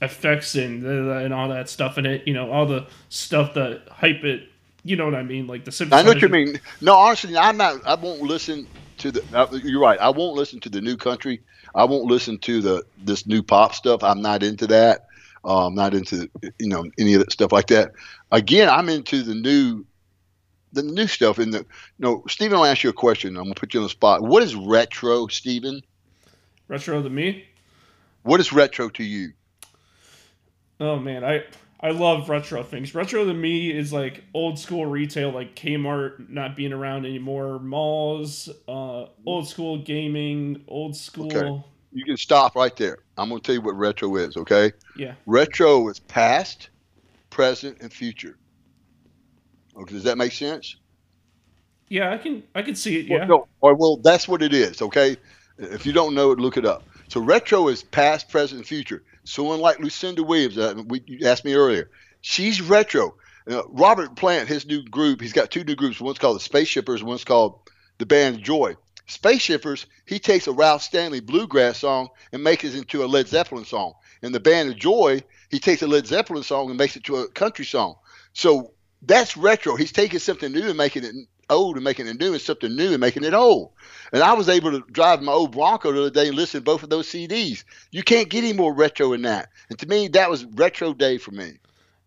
effects 0.00 0.54
and 0.54 0.84
and 0.86 1.34
all 1.34 1.48
that 1.48 1.68
stuff 1.68 1.98
in 1.98 2.06
it? 2.06 2.28
You 2.28 2.34
know, 2.34 2.52
all 2.52 2.64
the 2.64 2.86
stuff 3.08 3.54
that 3.54 3.88
hype 3.90 4.22
it. 4.22 4.48
You 4.84 4.94
know 4.94 5.04
what 5.04 5.16
I 5.16 5.24
mean? 5.24 5.48
Like 5.48 5.64
the 5.64 5.88
I 5.90 6.02
know 6.02 6.10
what 6.10 6.22
you 6.22 6.28
mean. 6.28 6.60
No, 6.80 6.94
honestly, 6.94 7.36
I'm 7.36 7.56
not. 7.56 7.84
I 7.84 7.96
won't 7.96 8.22
listen 8.22 8.68
to 8.98 9.10
the. 9.10 9.24
Uh, 9.34 9.48
you're 9.64 9.80
right. 9.80 9.98
I 9.98 10.10
won't 10.10 10.36
listen 10.36 10.60
to 10.60 10.68
the 10.68 10.80
new 10.80 10.96
country. 10.96 11.40
I 11.74 11.84
won't 11.84 12.04
listen 12.04 12.38
to 12.38 12.62
the 12.62 12.84
this 13.02 13.26
new 13.26 13.42
pop 13.42 13.74
stuff. 13.74 14.04
I'm 14.04 14.22
not 14.22 14.44
into 14.44 14.68
that. 14.68 15.08
Uh, 15.44 15.66
I'm 15.66 15.74
not 15.74 15.94
into 15.94 16.30
you 16.58 16.68
know 16.68 16.84
any 16.98 17.14
of 17.14 17.20
that 17.20 17.32
stuff 17.32 17.50
like 17.52 17.66
that. 17.68 17.92
Again, 18.30 18.68
I'm 18.68 18.88
into 18.88 19.22
the 19.22 19.34
new 19.34 19.84
the 20.72 20.82
new 20.82 21.06
stuff 21.06 21.38
in 21.38 21.50
the 21.50 21.64
no 21.98 22.22
Stephen 22.28 22.58
I'll 22.58 22.64
ask 22.64 22.82
you 22.82 22.90
a 22.90 22.94
question. 22.94 23.36
I'm 23.36 23.44
gonna 23.44 23.54
put 23.54 23.74
you 23.74 23.80
on 23.80 23.84
the 23.84 23.90
spot. 23.90 24.22
What 24.22 24.42
is 24.42 24.54
retro, 24.54 25.26
Stephen? 25.28 25.80
Retro 26.68 27.02
to 27.02 27.08
me? 27.08 27.44
What 28.22 28.40
is 28.40 28.52
retro 28.52 28.90
to 28.90 29.02
you? 29.02 29.32
Oh 30.80 30.98
man, 30.98 31.24
I 31.24 31.44
I 31.80 31.90
love 31.90 32.28
retro 32.28 32.62
things. 32.62 32.94
Retro 32.94 33.24
to 33.24 33.34
me 33.34 33.70
is 33.70 33.92
like 33.92 34.24
old 34.34 34.58
school 34.58 34.86
retail, 34.86 35.30
like 35.30 35.54
Kmart 35.54 36.28
not 36.28 36.56
being 36.56 36.72
around 36.72 37.06
anymore, 37.06 37.60
malls, 37.60 38.48
uh, 38.66 39.06
old 39.24 39.48
school 39.48 39.78
gaming, 39.78 40.64
old 40.66 40.96
school. 40.96 41.26
Okay. 41.26 41.64
You 41.92 42.04
can 42.04 42.16
stop 42.16 42.56
right 42.56 42.74
there. 42.76 42.98
I'm 43.16 43.28
going 43.28 43.40
to 43.40 43.46
tell 43.46 43.54
you 43.54 43.60
what 43.60 43.76
retro 43.76 44.16
is, 44.16 44.36
okay? 44.36 44.72
Yeah. 44.96 45.14
Retro 45.24 45.88
is 45.88 46.00
past, 46.00 46.68
present, 47.38 47.78
and 47.80 47.92
future. 47.92 48.36
Okay, 49.76 49.94
does 49.94 50.02
that 50.02 50.18
make 50.18 50.32
sense? 50.32 50.74
Yeah, 51.88 52.12
I 52.12 52.18
can 52.18 52.42
I 52.52 52.62
can 52.62 52.74
see 52.74 52.98
it. 52.98 53.06
Yeah. 53.06 53.18
Well, 53.18 53.28
no, 53.28 53.48
or 53.60 53.74
well, 53.76 53.96
that's 53.98 54.26
what 54.26 54.42
it 54.42 54.52
is. 54.52 54.82
Okay. 54.82 55.16
If 55.56 55.86
you 55.86 55.92
don't 55.92 56.16
know 56.16 56.32
it, 56.32 56.40
look 56.40 56.56
it 56.56 56.66
up. 56.66 56.82
So 57.06 57.20
retro 57.20 57.68
is 57.68 57.84
past, 57.84 58.28
present, 58.28 58.58
and 58.58 58.66
future. 58.66 59.04
Someone 59.22 59.60
like 59.60 59.78
Lucinda 59.78 60.24
Williams, 60.24 60.58
uh, 60.58 60.82
we, 60.88 61.00
you 61.06 61.28
asked 61.28 61.44
me 61.44 61.54
earlier, 61.54 61.90
she's 62.22 62.60
retro. 62.60 63.14
Uh, 63.48 63.62
Robert 63.68 64.16
Plant, 64.16 64.48
his 64.48 64.66
new 64.66 64.82
group, 64.82 65.20
he's 65.20 65.32
got 65.32 65.52
two 65.52 65.62
new 65.62 65.76
groups. 65.76 66.00
One's 66.00 66.18
called 66.18 66.36
the 66.36 66.40
Space 66.40 66.66
Shifters, 66.66 67.04
one's 67.04 67.24
called 67.24 67.60
the 67.98 68.06
Band 68.06 68.42
Joy. 68.42 68.74
Space 69.06 69.42
Shifters, 69.42 69.86
he 70.06 70.18
takes 70.18 70.48
a 70.48 70.52
Ralph 70.52 70.82
Stanley 70.82 71.20
bluegrass 71.20 71.78
song 71.78 72.08
and 72.32 72.42
makes 72.42 72.64
it 72.64 72.74
into 72.74 73.04
a 73.04 73.06
Led 73.06 73.28
Zeppelin 73.28 73.64
song. 73.64 73.94
And 74.22 74.34
the 74.34 74.40
Band 74.40 74.70
of 74.70 74.76
Joy, 74.76 75.22
he 75.50 75.58
takes 75.58 75.82
a 75.82 75.86
Led 75.86 76.06
Zeppelin 76.06 76.42
song 76.42 76.68
and 76.68 76.78
makes 76.78 76.96
it 76.96 77.04
to 77.04 77.16
a 77.16 77.28
country 77.28 77.64
song. 77.64 77.96
So 78.32 78.72
that's 79.02 79.36
retro. 79.36 79.76
He's 79.76 79.92
taking 79.92 80.18
something 80.18 80.52
new 80.52 80.68
and 80.68 80.76
making 80.76 81.04
it 81.04 81.14
old 81.50 81.76
and 81.76 81.84
making 81.84 82.06
it 82.06 82.20
new 82.20 82.32
and 82.32 82.40
something 82.40 82.74
new 82.74 82.90
and 82.90 83.00
making 83.00 83.24
it 83.24 83.34
old. 83.34 83.70
And 84.12 84.22
I 84.22 84.34
was 84.34 84.48
able 84.48 84.72
to 84.72 84.84
drive 84.90 85.22
my 85.22 85.32
old 85.32 85.52
Bronco 85.52 85.92
the 85.92 86.00
other 86.00 86.10
day 86.10 86.28
and 86.28 86.36
listen 86.36 86.60
to 86.60 86.64
both 86.64 86.82
of 86.82 86.90
those 86.90 87.08
CDs. 87.08 87.64
You 87.90 88.02
can't 88.02 88.28
get 88.28 88.44
any 88.44 88.52
more 88.52 88.74
retro 88.74 89.12
than 89.12 89.22
that. 89.22 89.50
And 89.70 89.78
to 89.78 89.86
me, 89.86 90.08
that 90.08 90.30
was 90.30 90.44
retro 90.44 90.92
day 90.92 91.18
for 91.18 91.30
me. 91.30 91.58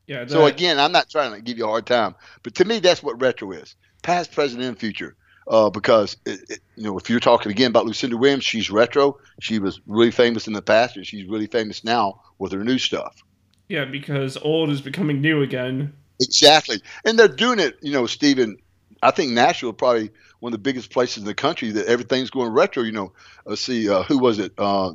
Yeah. 0.08 0.26
That, 0.26 0.32
so 0.32 0.46
again, 0.46 0.80
I'm 0.80 0.92
not 0.92 1.10
trying 1.10 1.34
to 1.34 1.42
give 1.42 1.58
you 1.58 1.66
a 1.66 1.70
hard 1.70 1.86
time, 1.86 2.16
but 2.44 2.56
to 2.56 2.66
me, 2.66 2.80
that's 2.80 3.02
what 3.02 3.22
retro 3.22 3.52
is: 3.52 3.76
past, 4.02 4.32
present, 4.32 4.62
and 4.62 4.78
future. 4.78 5.16
Uh, 5.52 5.70
because 5.70 6.16
it, 6.26 6.40
it, 6.50 6.60
you 6.78 6.84
know, 6.84 6.98
if 6.98 7.10
you're 7.10 7.20
talking 7.20 7.52
again 7.52 7.70
about 7.70 7.86
Lucinda 7.86 8.16
Williams, 8.16 8.46
she's 8.46 8.72
retro. 8.72 9.20
She 9.42 9.60
was 9.60 9.82
really 9.86 10.10
famous 10.10 10.48
in 10.48 10.54
the 10.54 10.62
past, 10.62 10.96
and 10.96 11.06
she's 11.06 11.28
really 11.28 11.48
famous 11.48 11.84
now 11.84 12.22
with 12.40 12.54
her 12.54 12.64
new 12.64 12.78
stuff. 12.78 13.22
Yeah, 13.68 13.84
because 13.84 14.38
old 14.38 14.70
is 14.70 14.80
becoming 14.80 15.20
new 15.20 15.42
again. 15.42 15.92
Exactly, 16.22 16.82
and 17.04 17.20
they're 17.20 17.28
doing 17.28 17.60
it. 17.60 17.78
You 17.82 17.92
know, 17.92 18.06
Stephen. 18.06 18.58
I 19.04 19.12
think 19.12 19.32
Nashville 19.32 19.74
probably 19.74 20.12
one 20.40 20.54
of 20.54 20.60
the 20.60 20.64
biggest 20.64 20.90
places 20.90 21.18
in 21.18 21.26
the 21.26 21.34
country 21.34 21.72
that 21.72 21.88
everything's 21.88 22.30
going 22.30 22.54
retro. 22.54 22.84
You 22.84 22.94
know, 22.94 23.14
let's 23.46 23.62
see, 23.62 23.90
uh, 23.90 24.04
who 24.04 24.20
was 24.20 24.40
it? 24.40 24.54
Uh, 24.58 24.94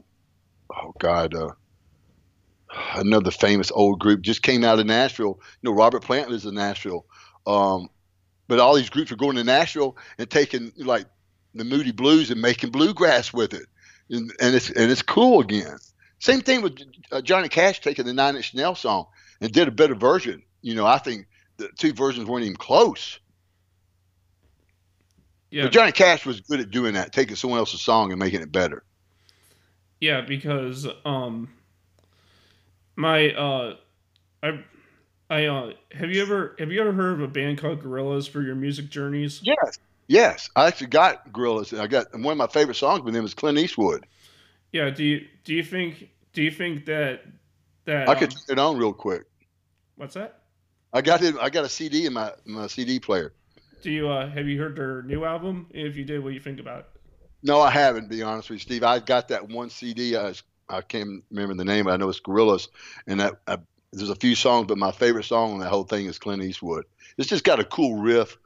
oh 0.74 0.94
God, 0.98 1.34
uh, 1.34 1.50
another 2.94 3.30
famous 3.30 3.70
old 3.70 4.00
group 4.00 4.22
just 4.22 4.42
came 4.42 4.64
out 4.64 4.78
of 4.78 4.86
Nashville. 4.86 5.38
You 5.61 5.70
know, 5.70 5.76
Robert 5.76 6.02
Plant 6.02 6.30
lives 6.30 6.46
in 6.46 6.54
Nashville. 6.54 7.04
Um, 7.46 7.90
but 8.49 8.61
all 8.61 8.74
these 8.74 8.90
groups 8.90 9.12
are 9.12 9.16
going 9.16 9.36
to 9.36 9.44
Nashville 9.44 9.97
and 10.18 10.30
taking 10.30 10.72
like 10.76 11.07
the 11.55 11.64
Moody 11.64 11.92
Blues 11.92 12.30
and 12.30 12.40
making 12.40 12.70
bluegrass 12.70 13.32
with 13.32 13.55
it, 13.55 13.66
and, 14.11 14.32
and 14.40 14.55
it's 14.55 14.70
and 14.70 14.90
it's 14.90 15.03
cool 15.03 15.40
again. 15.40 15.78
Same 16.18 16.40
thing 16.40 16.62
with 16.62 16.78
uh, 17.12 17.20
Johnny 17.20 17.49
Cash 17.49 17.80
taking 17.80 18.07
the 18.07 18.12
Nine 18.12 18.36
Inch 18.36 18.55
Nail 18.55 18.74
song 18.74 19.07
and 19.40 19.53
did 19.53 19.68
a 19.68 19.72
better 19.72 19.94
version. 19.94 20.42
You 20.62 20.74
know, 20.74 20.86
I 20.86 20.99
think 20.99 21.26
the 21.57 21.68
two 21.76 21.92
versions 21.92 22.28
weren't 22.28 22.44
even 22.44 22.57
close. 22.57 23.18
Yeah, 25.51 25.64
but 25.64 25.72
Johnny 25.72 25.92
Cash 25.92 26.26
was 26.26 26.40
good 26.40 26.61
at 26.61 26.70
doing 26.70 26.94
that, 26.94 27.12
taking 27.12 27.36
someone 27.36 27.59
else's 27.59 27.80
song 27.80 28.11
and 28.11 28.18
making 28.18 28.42
it 28.42 28.51
better. 28.51 28.84
Yeah, 30.01 30.20
because 30.20 30.86
um, 31.05 31.49
my 32.97 33.30
uh, 33.30 33.76
I 34.42 34.64
I 35.29 35.47
uh, 35.47 35.72
have 35.93 36.11
you 36.11 36.22
ever 36.22 36.55
have 36.59 36.70
you 36.70 36.81
ever 36.81 36.93
heard 36.93 37.14
of 37.14 37.22
a 37.22 37.29
band 37.29 37.59
called 37.59 37.83
Gorillaz 37.83 38.29
for 38.29 38.43
your 38.43 38.55
music 38.55 38.89
journeys? 38.91 39.41
Yes, 39.43 39.79
yes. 40.07 40.51
I 40.55 40.68
actually 40.68 40.89
got 40.89 41.33
Gorillaz. 41.33 41.79
I 41.79 41.87
got 41.87 42.12
one 42.12 42.33
of 42.33 42.39
my 42.39 42.47
favorite 42.47 42.77
songs 42.77 43.03
with 43.03 43.14
them 43.14 43.24
is 43.24 43.35
Clint 43.35 43.59
Eastwood. 43.59 44.07
Yeah. 44.72 44.91
Do 44.91 45.03
you 45.03 45.27
do 45.45 45.55
you 45.55 45.64
think 45.64 46.11
do 46.33 46.43
you 46.43 46.51
think 46.51 46.87
that 46.87 47.22
that 47.87 48.09
I 48.09 48.14
could 48.14 48.33
um, 48.33 48.39
turn 48.47 48.59
it 48.59 48.61
on 48.61 48.77
real 48.77 48.93
quick? 48.93 49.24
What's 49.97 50.14
that? 50.14 50.43
I 50.93 51.03
got 51.03 51.22
it. 51.22 51.35
I 51.41 51.51
got 51.51 51.64
a 51.64 51.68
CD 51.68 52.07
in 52.07 52.12
my 52.12 52.33
my 52.45 52.68
CD 52.68 53.01
player. 53.01 53.33
Do 53.83 53.91
you 53.91 54.09
uh, 54.09 54.29
have 54.31 54.47
you 54.47 54.61
heard 54.61 54.77
their 54.77 55.03
new 55.03 55.24
album? 55.24 55.66
If 55.70 55.97
you 55.97 56.05
did, 56.05 56.22
what 56.22 56.31
do 56.31 56.35
you 56.35 56.41
think 56.41 56.61
about 56.61 56.81
it? 56.81 56.87
No, 57.43 57.61
I 57.61 57.70
haven't. 57.70 58.09
Be 58.09 58.22
honest 58.22 58.51
with 58.51 58.59
you, 58.59 58.62
Steve. 58.62 58.85
I 58.85 59.01
got 59.01 59.29
that 59.29 59.49
one 59.49 59.70
CD. 59.70 60.16
I, 60.16 60.35
I 60.68 60.81
can't 60.83 61.22
remember 61.31 61.55
the 61.55 61.64
name. 61.64 61.87
I 61.89 61.97
know 61.97 62.09
it's 62.09 62.20
Gorillaz, 62.20 62.68
and 63.07 63.20
that 63.20 63.35
I 63.47 63.59
there's 63.93 64.11
a 64.11 64.16
few 64.16 64.34
songs, 64.34 64.66
but 64.66 64.78
my 64.78 64.93
favorite 64.93 65.24
song 65.24 65.55
on 65.55 65.59
that 65.61 65.68
whole 65.68 65.84
thing 65.84 66.07
is 66.07 66.18
Clint 66.18 66.43
Eastwood. 66.43 66.84
It's 67.16 67.28
just 67.28 67.45
got 67.45 67.61
a 67.61 67.64
cool 67.64 67.97
riff, 67.97 68.37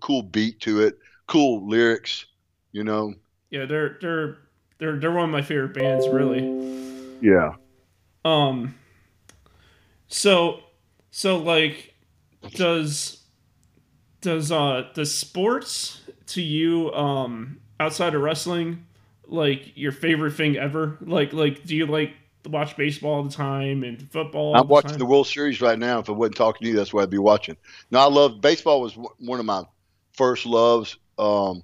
cool 0.00 0.22
beat 0.22 0.60
to 0.60 0.82
it, 0.82 0.98
cool 1.26 1.68
lyrics. 1.68 2.26
You 2.72 2.84
know. 2.84 3.14
Yeah, 3.50 3.64
they're 3.66 3.98
they're 4.00 4.38
they're 4.78 4.98
they're 4.98 5.12
one 5.12 5.24
of 5.24 5.30
my 5.30 5.42
favorite 5.42 5.74
bands, 5.74 6.08
really. 6.08 6.48
Yeah. 7.20 7.54
Um. 8.24 8.74
So, 10.08 10.60
so 11.10 11.38
like, 11.38 11.94
does 12.50 13.24
does 14.20 14.50
uh 14.50 14.88
does 14.94 15.16
sports 15.16 16.02
to 16.26 16.42
you 16.42 16.92
um 16.92 17.60
outside 17.78 18.14
of 18.14 18.20
wrestling 18.20 18.84
like 19.26 19.76
your 19.76 19.92
favorite 19.92 20.32
thing 20.32 20.56
ever? 20.56 20.98
Like 21.00 21.32
like 21.32 21.64
do 21.64 21.76
you 21.76 21.86
like 21.86 22.12
watch 22.48 22.76
baseball 22.76 23.14
all 23.14 23.22
the 23.22 23.30
time 23.30 23.84
and 23.84 24.00
football. 24.10 24.54
I'm 24.54 24.62
the 24.62 24.66
watching 24.66 24.90
time. 24.90 24.98
the 24.98 25.06
World 25.06 25.26
Series 25.26 25.60
right 25.60 25.78
now. 25.78 25.98
If 25.98 26.08
I 26.08 26.12
wasn't 26.12 26.36
talking 26.36 26.64
to 26.64 26.70
you, 26.70 26.76
that's 26.76 26.92
what 26.92 27.02
I'd 27.02 27.10
be 27.10 27.18
watching. 27.18 27.56
Now 27.90 28.00
I 28.00 28.10
love 28.10 28.40
baseball. 28.40 28.80
Was 28.80 28.96
one 29.18 29.40
of 29.40 29.46
my 29.46 29.62
first 30.14 30.46
loves. 30.46 30.96
Um, 31.18 31.62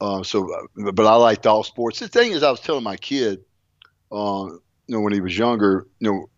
uh, 0.00 0.22
so, 0.22 0.52
uh, 0.52 0.90
but 0.92 1.06
I 1.06 1.14
liked 1.14 1.46
all 1.46 1.62
sports. 1.62 2.00
The 2.00 2.08
thing 2.08 2.32
is, 2.32 2.42
I 2.42 2.50
was 2.50 2.60
telling 2.60 2.82
my 2.82 2.96
kid, 2.96 3.44
uh, 4.10 4.46
you 4.46 4.60
know, 4.88 5.00
when 5.00 5.12
he 5.12 5.20
was 5.20 5.36
younger, 5.36 5.86
you 6.00 6.10
know, 6.10 6.28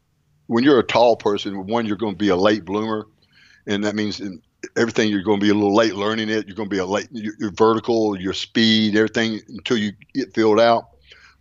when 0.46 0.64
you're 0.64 0.78
a 0.78 0.84
tall 0.84 1.16
person, 1.16 1.66
one, 1.66 1.86
you're 1.86 1.96
going 1.96 2.12
to 2.12 2.18
be 2.18 2.28
a 2.28 2.36
late 2.36 2.64
bloomer, 2.64 3.06
and 3.66 3.82
that 3.84 3.94
means 3.94 4.20
in 4.20 4.42
everything 4.76 5.10
you're 5.10 5.22
going 5.22 5.40
to 5.40 5.44
be 5.44 5.50
a 5.50 5.54
little 5.54 5.74
late 5.74 5.94
learning 5.94 6.28
it. 6.28 6.46
You're 6.46 6.56
going 6.56 6.68
to 6.68 6.74
be 6.74 6.78
a 6.78 6.86
late, 6.86 7.08
your, 7.10 7.34
your 7.38 7.52
vertical, 7.52 8.18
your 8.20 8.32
speed, 8.32 8.96
everything 8.96 9.40
until 9.48 9.78
you 9.78 9.92
get 10.14 10.34
filled 10.34 10.60
out. 10.60 10.90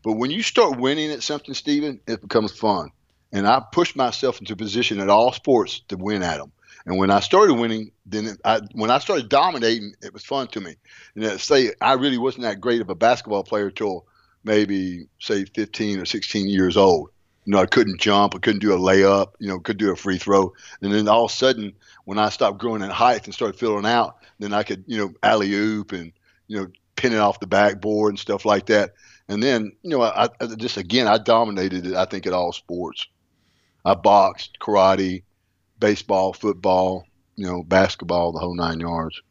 But 0.03 0.13
when 0.13 0.31
you 0.31 0.43
start 0.43 0.79
winning 0.79 1.11
at 1.11 1.23
something, 1.23 1.53
Stephen, 1.53 1.99
it 2.07 2.21
becomes 2.21 2.51
fun. 2.51 2.89
And 3.31 3.47
I 3.47 3.63
pushed 3.71 3.95
myself 3.95 4.39
into 4.39 4.53
a 4.53 4.57
position 4.57 4.99
at 4.99 5.09
all 5.09 5.33
sports 5.33 5.81
to 5.87 5.97
win 5.97 6.21
at 6.21 6.37
them. 6.37 6.51
And 6.85 6.97
when 6.97 7.09
I 7.09 7.21
started 7.21 7.53
winning, 7.53 7.91
then 8.05 8.37
I, 8.43 8.61
when 8.73 8.91
I 8.91 8.99
started 8.99 9.29
dominating, 9.29 9.93
it 10.01 10.13
was 10.13 10.23
fun 10.23 10.47
to 10.49 10.61
me. 10.61 10.75
And 11.15 11.23
uh, 11.23 11.37
say 11.37 11.71
I 11.81 11.93
really 11.93 12.17
wasn't 12.17 12.43
that 12.43 12.61
great 12.61 12.81
of 12.81 12.89
a 12.89 12.95
basketball 12.95 13.43
player 13.43 13.71
till 13.71 14.05
maybe 14.43 15.07
say 15.19 15.45
15 15.45 15.99
or 15.99 16.05
16 16.05 16.49
years 16.49 16.75
old. 16.75 17.09
You 17.45 17.51
know, 17.51 17.59
I 17.59 17.65
couldn't 17.65 17.99
jump, 17.99 18.35
I 18.35 18.39
couldn't 18.39 18.61
do 18.61 18.73
a 18.73 18.77
layup, 18.77 19.33
you 19.39 19.47
know, 19.47 19.59
could 19.59 19.77
do 19.77 19.91
a 19.91 19.95
free 19.95 20.17
throw. 20.17 20.53
And 20.81 20.93
then 20.93 21.07
all 21.07 21.25
of 21.25 21.31
a 21.31 21.33
sudden, 21.33 21.73
when 22.05 22.17
I 22.19 22.29
stopped 22.29 22.59
growing 22.59 22.81
in 22.81 22.89
height 22.89 23.25
and 23.25 23.33
started 23.33 23.59
filling 23.59 23.85
out, 23.85 24.17
then 24.39 24.53
I 24.53 24.63
could, 24.63 24.83
you 24.87 24.97
know, 24.97 25.13
alley 25.23 25.53
oop 25.53 25.91
and 25.93 26.11
you 26.47 26.59
know, 26.59 26.67
pin 26.95 27.13
it 27.13 27.19
off 27.19 27.39
the 27.39 27.47
backboard 27.47 28.11
and 28.11 28.19
stuff 28.19 28.45
like 28.45 28.67
that. 28.67 28.93
And 29.29 29.41
then, 29.41 29.71
you 29.81 29.89
know, 29.89 30.01
I, 30.01 30.29
I 30.39 30.47
just 30.57 30.77
again 30.77 31.07
I 31.07 31.17
dominated 31.17 31.87
it. 31.87 31.95
I 31.95 32.05
think 32.05 32.27
at 32.27 32.33
all 32.33 32.51
sports. 32.51 33.07
I 33.85 33.95
boxed, 33.95 34.57
karate, 34.61 35.23
baseball, 35.79 36.33
football, 36.33 37.05
you 37.35 37.45
know, 37.45 37.63
basketball, 37.63 38.31
the 38.31 38.39
whole 38.39 38.55
nine 38.55 38.79
yards. 38.79 39.21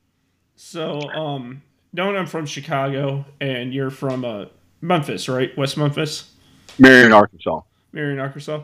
So, 0.57 1.01
um, 1.11 1.63
knowing 1.93 2.17
I'm 2.17 2.27
from 2.27 2.47
Chicago 2.47 3.25
and 3.41 3.73
you're 3.73 3.91
from 3.91 4.25
uh, 4.25 4.47
Memphis, 4.81 5.29
right? 5.29 5.57
West 5.57 5.77
Memphis, 5.77 6.31
Marion, 6.79 7.13
Arkansas. 7.13 7.61
Marion, 7.93 8.19
Arkansas. 8.19 8.63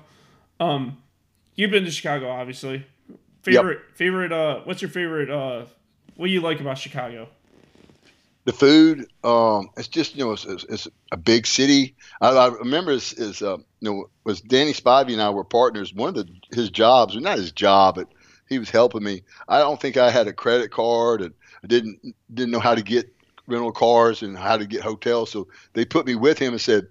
Um, 0.61 0.99
you've 1.55 1.71
been 1.71 1.85
to 1.85 1.91
Chicago, 1.91 2.31
obviously. 2.31 2.87
Favorite, 3.43 3.81
favorite. 3.95 4.33
Uh, 4.33 4.61
what's 4.65 4.83
your 4.83 4.91
favorite? 4.91 5.31
Uh, 5.31 5.65
what 6.17 6.27
do 6.27 6.33
you 6.33 6.41
like 6.41 6.61
about 6.61 6.79
Chicago? 6.79 7.29
The 8.49 8.55
food, 8.55 9.07
um, 9.25 9.69
it's 9.77 9.89
just 9.89 10.17
you 10.17 10.25
know, 10.25 10.33
it's, 10.33 10.47
it's, 10.47 10.65
it's 10.71 10.89
a 11.13 11.19
big 11.19 11.47
city. 11.47 11.95
I, 12.23 12.31
I 12.31 12.49
remember 12.49 12.93
is 12.93 13.13
is 13.13 13.43
uh, 13.43 13.59
you 13.59 13.65
know, 13.91 14.09
was 14.25 14.41
Danny 14.41 14.73
Spivey 14.73 15.13
and 15.13 15.21
I 15.21 15.29
were 15.29 15.45
partners. 15.45 15.93
One 15.93 16.09
of 16.09 16.15
the 16.15 16.27
his 16.55 16.71
jobs, 16.71 17.13
well, 17.13 17.23
not 17.23 17.37
his 17.37 17.53
job, 17.53 17.97
but 17.97 18.09
he 18.49 18.59
was 18.59 18.71
helping 18.71 19.03
me. 19.03 19.23
I 19.49 19.59
don't 19.59 19.79
think 19.79 19.99
I 19.99 20.11
had 20.11 20.29
a 20.29 20.33
credit 20.33 20.71
card 20.71 21.21
and 21.21 21.35
I 21.63 21.67
didn't 21.67 22.01
didn't 22.33 22.53
know 22.53 22.59
how 22.59 22.75
to 22.75 22.81
get 22.81 23.15
rental 23.47 23.71
cars 23.71 24.23
and 24.23 24.35
how 24.35 24.57
to 24.57 24.65
get 24.65 24.81
hotels. 24.81 25.31
So 25.31 25.49
they 25.75 25.85
put 25.85 26.07
me 26.07 26.15
with 26.15 26.39
him 26.39 26.55
and 26.55 26.61
said, 26.61 26.87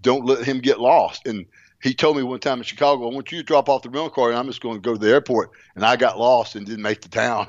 "Don't 0.00 0.24
let 0.24 0.46
him 0.46 0.60
get 0.60 0.80
lost." 0.80 1.26
And 1.26 1.44
he 1.82 1.92
told 1.92 2.16
me 2.16 2.22
one 2.22 2.40
time 2.40 2.56
in 2.56 2.64
Chicago, 2.64 3.06
"I 3.06 3.14
want 3.14 3.30
you 3.30 3.36
to 3.36 3.44
drop 3.44 3.68
off 3.68 3.82
the 3.82 3.90
rental 3.90 4.08
car, 4.08 4.30
and 4.30 4.38
I'm 4.38 4.46
just 4.46 4.62
going 4.62 4.76
to 4.76 4.80
go 4.80 4.94
to 4.94 4.98
the 4.98 5.12
airport." 5.12 5.50
And 5.74 5.84
I 5.84 5.96
got 5.96 6.18
lost 6.18 6.56
and 6.56 6.64
didn't 6.64 6.80
make 6.80 7.02
the 7.02 7.10
town. 7.10 7.48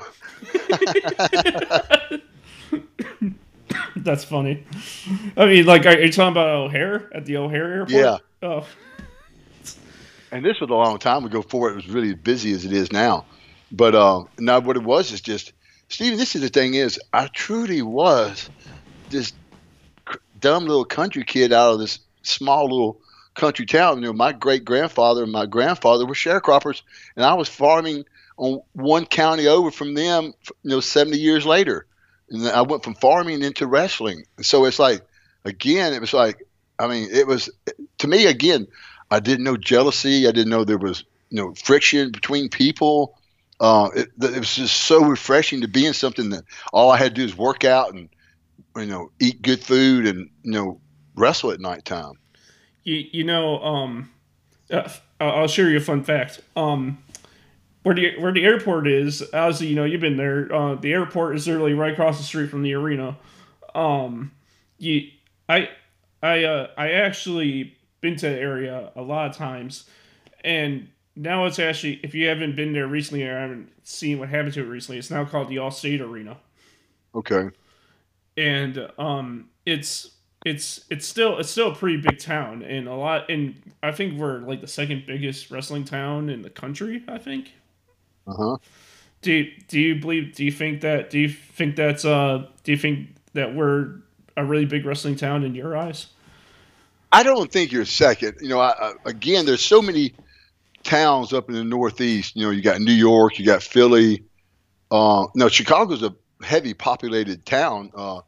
That's 3.96 4.24
funny. 4.24 4.64
I 5.36 5.46
mean, 5.46 5.66
like, 5.66 5.86
are 5.86 5.98
you 5.98 6.12
talking 6.12 6.32
about 6.32 6.48
O'Hare 6.48 7.10
at 7.14 7.24
the 7.24 7.36
O'Hare 7.38 7.72
airport? 7.72 7.90
Yeah. 7.90 8.18
Oh, 8.42 8.66
and 10.34 10.44
this 10.44 10.60
was 10.60 10.68
a 10.68 10.74
long 10.74 10.98
time 10.98 11.24
ago 11.24 11.42
before 11.42 11.70
it 11.70 11.76
was 11.76 11.88
really 11.88 12.10
as 12.10 12.16
busy 12.16 12.50
as 12.50 12.64
it 12.64 12.72
is 12.72 12.90
now. 12.90 13.24
But 13.70 13.94
uh, 13.94 14.24
now 14.36 14.58
what 14.58 14.76
it 14.76 14.82
was 14.82 15.12
is 15.12 15.20
just, 15.20 15.52
Stephen, 15.88 16.18
this 16.18 16.34
is 16.34 16.42
the 16.42 16.48
thing 16.48 16.74
is, 16.74 16.98
I 17.12 17.28
truly 17.28 17.82
was 17.82 18.50
this 19.10 19.32
dumb 20.40 20.66
little 20.66 20.84
country 20.84 21.22
kid 21.22 21.52
out 21.52 21.74
of 21.74 21.78
this 21.78 22.00
small 22.22 22.64
little 22.64 23.00
country 23.34 23.64
town. 23.64 24.00
You 24.00 24.06
know, 24.06 24.12
my 24.12 24.32
great 24.32 24.64
grandfather 24.64 25.22
and 25.22 25.30
my 25.30 25.46
grandfather 25.46 26.04
were 26.04 26.14
sharecroppers, 26.14 26.82
and 27.14 27.24
I 27.24 27.34
was 27.34 27.48
farming 27.48 28.04
on 28.36 28.60
one 28.72 29.06
county 29.06 29.46
over 29.46 29.70
from 29.70 29.94
them. 29.94 30.34
You 30.64 30.70
know, 30.70 30.80
seventy 30.80 31.18
years 31.18 31.46
later, 31.46 31.86
and 32.30 32.48
I 32.48 32.62
went 32.62 32.84
from 32.84 32.94
farming 32.94 33.42
into 33.42 33.66
wrestling. 33.66 34.24
So 34.40 34.64
it's 34.64 34.78
like, 34.78 35.02
again, 35.44 35.92
it 35.92 36.00
was 36.00 36.12
like, 36.12 36.46
I 36.78 36.88
mean, 36.88 37.08
it 37.12 37.26
was 37.26 37.50
to 37.98 38.08
me 38.08 38.26
again. 38.26 38.66
I 39.10 39.20
didn't 39.20 39.44
know 39.44 39.56
jealousy. 39.56 40.26
I 40.26 40.32
didn't 40.32 40.50
know 40.50 40.64
there 40.64 40.78
was 40.78 41.04
you 41.30 41.36
know 41.36 41.54
friction 41.54 42.10
between 42.10 42.48
people. 42.48 43.18
Uh, 43.60 43.88
it, 43.94 44.08
it 44.20 44.38
was 44.38 44.56
just 44.56 44.76
so 44.76 45.04
refreshing 45.04 45.60
to 45.60 45.68
be 45.68 45.86
in 45.86 45.94
something 45.94 46.30
that 46.30 46.44
all 46.72 46.90
I 46.90 46.96
had 46.96 47.14
to 47.14 47.20
do 47.20 47.24
is 47.24 47.36
work 47.36 47.64
out 47.64 47.94
and 47.94 48.08
you 48.76 48.86
know 48.86 49.10
eat 49.20 49.42
good 49.42 49.62
food 49.62 50.06
and 50.06 50.30
you 50.42 50.52
know 50.52 50.80
wrestle 51.14 51.52
at 51.52 51.60
nighttime. 51.60 52.14
you 52.82 53.04
you 53.12 53.24
know, 53.24 53.62
um, 53.62 54.10
uh, 54.70 54.88
I'll 55.20 55.48
share 55.48 55.70
you 55.70 55.76
a 55.76 55.80
fun 55.80 56.02
fact. 56.02 56.40
Um, 56.56 56.98
where 57.84 57.94
the 57.94 58.18
where 58.18 58.32
the 58.32 58.44
airport 58.44 58.88
is, 58.88 59.22
obviously, 59.34 59.68
you 59.68 59.76
know, 59.76 59.84
you've 59.84 60.02
been 60.02 60.18
there. 60.18 60.52
Uh, 60.54 60.76
the 60.76 60.92
airport 60.92 61.36
is 61.36 61.46
literally 61.48 61.74
right 61.74 61.94
across 61.94 62.18
the 62.18 62.24
street 62.24 62.50
from 62.50 62.62
the 62.64 62.74
arena. 62.74 63.18
Um, 63.74 64.32
you, 64.78 65.08
I, 65.48 65.70
I, 66.22 66.44
uh, 66.44 66.68
I 66.78 66.92
actually 66.92 67.76
been 68.02 68.16
to 68.16 68.28
the 68.30 68.38
area 68.38 68.92
a 68.96 69.02
lot 69.02 69.30
of 69.30 69.36
times, 69.36 69.88
and 70.44 70.88
now 71.16 71.46
it's 71.46 71.60
actually 71.60 72.00
if 72.04 72.14
you 72.14 72.28
haven't 72.28 72.56
been 72.56 72.72
there 72.74 72.88
recently 72.88 73.24
or 73.24 73.38
haven't 73.38 73.70
seen 73.84 74.18
what 74.20 74.30
happened 74.30 74.54
to 74.54 74.62
it 74.62 74.68
recently, 74.68 74.98
it's 74.98 75.10
now 75.10 75.24
called 75.24 75.48
the 75.48 75.56
Allstate 75.56 76.00
Arena 76.00 76.38
Okay. 77.14 77.50
and 78.36 78.90
um, 78.98 79.50
it's 79.66 80.10
it's 80.44 80.84
it's 80.90 81.06
still 81.06 81.38
it's 81.38 81.50
still 81.50 81.72
a 81.72 81.76
pretty 81.76 81.98
big 81.98 82.18
town, 82.18 82.62
and 82.62 82.88
a 82.88 82.94
lot. 82.94 83.30
And 83.30 83.60
I 83.82 83.92
think 83.92 84.18
we're 84.18 84.40
like 84.40 84.60
the 84.62 84.66
second 84.68 85.04
biggest 85.06 85.50
wrestling 85.50 85.84
town 85.84 86.28
in 86.30 86.42
the 86.42 86.50
country. 86.50 87.04
I 87.08 87.18
think. 87.18 87.52
Uh 88.26 88.34
huh. 88.36 88.56
Do 89.22 89.32
you, 89.32 89.52
do 89.68 89.80
you 89.80 89.94
believe? 90.00 90.34
Do 90.34 90.44
you 90.44 90.52
think 90.52 90.82
that? 90.82 91.10
Do 91.10 91.18
you 91.18 91.28
think 91.28 91.76
that's 91.76 92.04
uh? 92.04 92.46
Do 92.62 92.72
you 92.72 92.78
think 92.78 93.08
that 93.32 93.54
we're 93.54 93.96
a 94.36 94.44
really 94.44 94.66
big 94.66 94.84
wrestling 94.84 95.16
town 95.16 95.44
in 95.44 95.54
your 95.54 95.76
eyes? 95.76 96.08
I 97.12 97.22
don't 97.22 97.50
think 97.50 97.72
you're 97.72 97.84
second. 97.84 98.38
You 98.40 98.48
know, 98.48 98.60
I, 98.60 98.70
I, 98.70 98.92
again, 99.06 99.46
there's 99.46 99.64
so 99.64 99.80
many 99.80 100.14
towns 100.82 101.32
up 101.32 101.48
in 101.48 101.54
the 101.54 101.64
Northeast. 101.64 102.36
You 102.36 102.44
know, 102.46 102.50
you 102.50 102.60
got 102.60 102.80
New 102.80 102.92
York, 102.92 103.38
you 103.38 103.46
got 103.46 103.62
Philly. 103.62 104.24
Uh, 104.90 105.26
no, 105.34 105.48
Chicago's 105.48 106.02
a 106.02 106.14
heavy 106.42 106.74
populated 106.74 107.46
town. 107.46 107.90
Uh, 107.94 108.20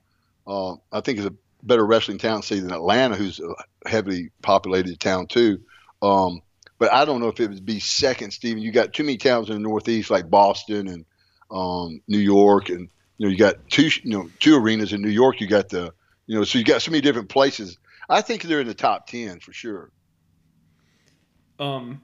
uh, 0.47 0.77
I 0.93 1.01
think 1.01 1.19
it's 1.19 1.27
a 1.27 1.35
better 1.63 1.85
wrestling 1.85 2.19
town, 2.19 2.43
say, 2.43 2.61
than 2.61 2.73
Atlanta, 2.73 3.17
who's 3.17 3.41
a 3.41 3.89
heavily 3.89 4.31
populated 4.43 5.01
town 5.01 5.27
too. 5.27 5.61
Um, 6.01 6.41
but 6.79 6.93
I 6.93 7.05
don't 7.05 7.20
know 7.20 7.29
if 7.29 7.41
it 7.41 7.49
would 7.49 7.64
be 7.64 7.81
second, 7.81 8.33
Stephen. 8.33 8.62
You 8.62 8.72
got 8.72 8.93
too 8.93 9.03
many 9.03 9.16
towns 9.16 9.49
in 9.49 9.55
the 9.55 9.61
Northeast, 9.61 10.11
like 10.11 10.29
Boston 10.29 10.89
and 10.89 11.05
um, 11.51 12.01
New 12.09 12.18
York, 12.18 12.68
and 12.68 12.89
you 13.18 13.27
know, 13.27 13.31
you 13.31 13.39
got 13.39 13.57
two, 13.70 13.89
you 14.03 14.11
know, 14.11 14.29
two 14.41 14.57
arenas 14.57 14.93
in 14.93 15.01
New 15.01 15.11
York. 15.11 15.41
You 15.41 15.47
got 15.47 15.68
the, 15.68 15.93
you 16.27 16.37
know, 16.37 16.45
so 16.45 16.59
you 16.59 16.64
got 16.64 16.83
so 16.83 16.91
many 16.91 17.01
different 17.01 17.29
places. 17.29 17.79
I 18.09 18.20
think 18.20 18.43
they're 18.43 18.61
in 18.61 18.66
the 18.66 18.74
top 18.74 19.07
ten 19.07 19.41
for 19.41 19.53
sure. 19.53 19.91
Um, 21.59 22.03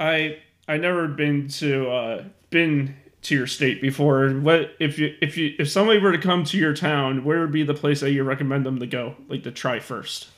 I 0.00 0.38
I 0.66 0.78
never 0.78 1.08
been 1.08 1.48
to 1.48 1.90
uh 1.90 2.24
been 2.50 2.96
to 3.22 3.34
your 3.34 3.46
state 3.46 3.82
before. 3.82 4.30
What 4.30 4.74
if 4.80 4.98
you 4.98 5.14
if 5.20 5.36
you 5.36 5.54
if 5.58 5.68
somebody 5.70 5.98
were 5.98 6.12
to 6.12 6.18
come 6.18 6.44
to 6.44 6.56
your 6.56 6.74
town, 6.74 7.24
where 7.24 7.40
would 7.40 7.52
be 7.52 7.62
the 7.62 7.74
place 7.74 8.00
that 8.00 8.12
you 8.12 8.24
recommend 8.24 8.64
them 8.64 8.78
to 8.78 8.86
go, 8.86 9.16
like 9.28 9.42
to 9.42 9.50
try 9.50 9.80
first? 9.80 10.28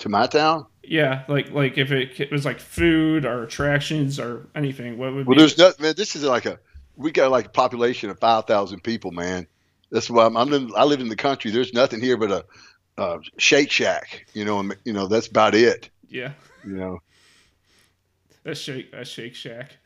To 0.00 0.08
my 0.08 0.26
town? 0.26 0.66
Yeah, 0.82 1.24
like 1.28 1.50
like 1.52 1.76
if 1.78 1.92
it, 1.92 2.18
it 2.18 2.30
was 2.32 2.44
like 2.44 2.58
food 2.58 3.24
or 3.24 3.42
attractions 3.42 4.18
or 4.18 4.46
anything, 4.54 4.98
what 4.98 5.14
would 5.14 5.26
Well, 5.26 5.34
be? 5.36 5.40
there's 5.42 5.58
not, 5.58 5.78
man. 5.78 5.94
This 5.96 6.16
is 6.16 6.24
like 6.24 6.46
a 6.46 6.58
we 6.96 7.10
got 7.12 7.30
like 7.30 7.46
a 7.46 7.50
population 7.50 8.10
of 8.10 8.18
five 8.18 8.46
thousand 8.46 8.82
people, 8.82 9.10
man. 9.12 9.46
That's 9.90 10.08
why 10.10 10.24
I'm, 10.26 10.36
I'm 10.36 10.52
in, 10.52 10.70
I 10.76 10.84
live 10.84 11.00
in 11.00 11.08
the 11.08 11.16
country. 11.16 11.50
There's 11.50 11.74
nothing 11.74 12.00
here 12.00 12.16
but 12.16 12.30
a, 12.30 12.44
a 13.02 13.18
Shake 13.38 13.70
Shack. 13.70 14.26
You 14.34 14.44
know, 14.44 14.58
and, 14.60 14.76
you 14.84 14.92
know 14.92 15.06
that's 15.06 15.26
about 15.26 15.54
it. 15.54 15.90
yeah, 16.08 16.32
You 16.64 16.76
know. 16.76 16.98
a 18.44 18.54
shake 18.54 18.92
a 18.94 19.04
Shake 19.04 19.34
Shack. 19.34 19.76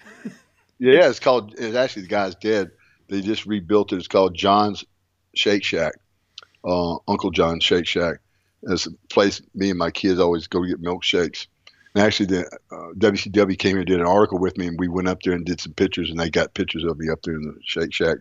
Yeah, 0.78 1.08
it's 1.08 1.20
called. 1.20 1.54
It's 1.58 1.76
actually 1.76 2.02
the 2.02 2.08
guy's 2.08 2.34
dead. 2.36 2.70
They 3.08 3.20
just 3.20 3.46
rebuilt 3.46 3.92
it. 3.92 3.96
It's 3.96 4.08
called 4.08 4.34
John's 4.34 4.84
Shake 5.34 5.64
Shack. 5.64 5.94
Uh, 6.64 6.96
Uncle 7.08 7.30
John's 7.30 7.64
Shake 7.64 7.86
Shack. 7.86 8.16
It's 8.68 8.86
a 8.86 8.92
place 9.10 9.40
me 9.54 9.70
and 9.70 9.78
my 9.78 9.90
kids 9.90 10.20
always 10.20 10.46
go 10.46 10.62
to 10.62 10.68
get 10.68 10.82
milkshakes. 10.82 11.46
And 11.94 12.04
actually, 12.04 12.26
the 12.26 12.46
uh, 12.72 12.92
WCW 12.98 13.58
came 13.58 13.72
here 13.72 13.80
and 13.80 13.86
did 13.86 14.00
an 14.00 14.06
article 14.06 14.38
with 14.38 14.58
me, 14.58 14.66
and 14.66 14.78
we 14.78 14.88
went 14.88 15.06
up 15.06 15.22
there 15.22 15.32
and 15.32 15.44
did 15.44 15.60
some 15.60 15.74
pictures, 15.74 16.10
and 16.10 16.18
they 16.18 16.28
got 16.28 16.54
pictures 16.54 16.82
of 16.82 16.98
me 16.98 17.08
up 17.08 17.22
there 17.22 17.34
in 17.34 17.42
the 17.42 17.54
Shake 17.62 17.92
Shack. 17.92 18.18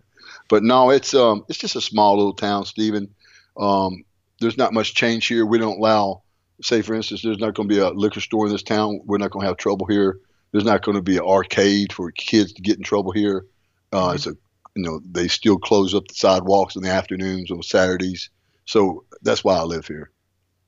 But 0.47 0.61
no, 0.61 0.91
it's 0.91 1.15
um, 1.15 1.43
it's 1.49 1.57
just 1.57 1.75
a 1.75 1.81
small 1.81 2.17
little 2.17 2.33
town, 2.33 2.65
Stephen. 2.65 3.09
Um, 3.57 4.03
there's 4.39 4.57
not 4.57 4.73
much 4.73 4.93
change 4.93 5.25
here. 5.25 5.45
We 5.45 5.57
don't 5.57 5.79
allow 5.79 6.21
say 6.61 6.81
for 6.81 6.93
instance, 6.93 7.21
there's 7.21 7.39
not 7.39 7.53
going 7.53 7.67
to 7.67 7.75
be 7.75 7.81
a 7.81 7.89
liquor 7.89 8.21
store 8.21 8.45
in 8.45 8.51
this 8.51 8.63
town. 8.63 9.01
We're 9.05 9.17
not 9.17 9.31
going 9.31 9.43
to 9.43 9.47
have 9.47 9.57
trouble 9.57 9.85
here. 9.85 10.19
There's 10.51 10.63
not 10.63 10.83
going 10.83 10.95
to 10.95 11.01
be 11.01 11.17
an 11.17 11.23
arcade 11.23 11.91
for 11.91 12.11
kids 12.11 12.53
to 12.53 12.61
get 12.61 12.77
in 12.77 12.83
trouble 12.83 13.11
here. 13.11 13.45
Uh, 13.91 14.07
mm-hmm. 14.07 14.15
It's 14.15 14.27
a 14.27 14.35
you 14.75 14.83
know 14.83 15.01
they 15.11 15.27
still 15.27 15.57
close 15.57 15.93
up 15.93 16.07
the 16.07 16.15
sidewalks 16.15 16.75
in 16.75 16.83
the 16.83 16.89
afternoons 16.89 17.51
on 17.51 17.61
Saturdays. 17.61 18.29
So 18.65 19.05
that's 19.21 19.43
why 19.43 19.55
I 19.55 19.63
live 19.63 19.87
here. 19.87 20.09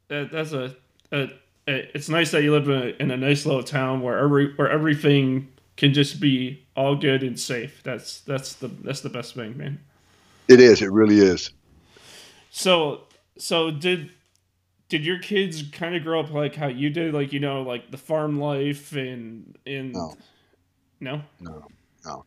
That, 0.07 0.31
that's 0.31 0.51
a, 0.53 0.75
a, 1.11 1.29
a, 1.67 1.95
it's 1.95 2.09
nice 2.09 2.31
that 2.31 2.43
you 2.43 2.51
live 2.51 2.69
in 2.69 2.81
a, 2.81 2.85
in 3.01 3.11
a 3.11 3.17
nice 3.17 3.45
little 3.45 3.63
town 3.63 4.01
where 4.01 4.17
every 4.19 4.53
where 4.55 4.69
everything 4.69 5.51
can 5.77 5.93
just 5.93 6.19
be 6.19 6.65
all 6.75 6.95
good 6.95 7.23
and 7.23 7.39
safe. 7.39 7.81
That's 7.83 8.21
that's 8.21 8.53
the 8.53 8.67
that's 8.67 9.01
the 9.01 9.09
best 9.09 9.35
thing, 9.35 9.57
man. 9.57 9.79
It 10.47 10.59
is. 10.59 10.81
It 10.81 10.91
really 10.91 11.19
is. 11.19 11.51
So 12.51 13.01
so 13.37 13.71
did 13.71 14.11
did 14.89 15.05
your 15.05 15.19
kids 15.19 15.63
kind 15.71 15.95
of 15.95 16.03
grow 16.03 16.19
up 16.19 16.31
like 16.31 16.55
how 16.55 16.67
you 16.67 16.89
did, 16.89 17.13
like 17.13 17.33
you 17.33 17.39
know, 17.39 17.63
like 17.63 17.91
the 17.91 17.97
farm 17.97 18.39
life 18.39 18.93
and 18.93 19.57
and 19.65 19.93
no, 19.93 20.13
no, 20.99 21.21
no, 21.39 21.65
no, 22.05 22.25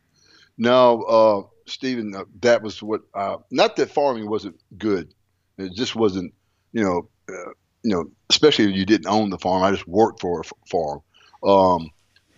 no. 0.57 1.01
Uh, 1.03 1.47
Stephen, 1.65 2.13
uh, 2.15 2.25
that 2.41 2.61
was 2.61 2.83
what. 2.83 3.01
Uh, 3.13 3.37
not 3.51 3.75
that 3.77 3.89
farming 3.91 4.29
wasn't 4.29 4.59
good. 4.77 5.13
It 5.57 5.73
just 5.73 5.95
wasn't. 5.95 6.33
You 6.73 6.83
know, 6.83 7.09
uh, 7.29 7.51
you 7.83 7.91
know, 7.91 8.05
especially 8.29 8.65
if 8.65 8.75
you 8.75 8.85
didn't 8.85 9.07
own 9.07 9.29
the 9.29 9.37
farm. 9.37 9.63
I 9.63 9.71
just 9.71 9.87
worked 9.87 10.21
for 10.21 10.41
a 10.41 10.43
farm. 10.69 10.99
Um, 11.43 11.89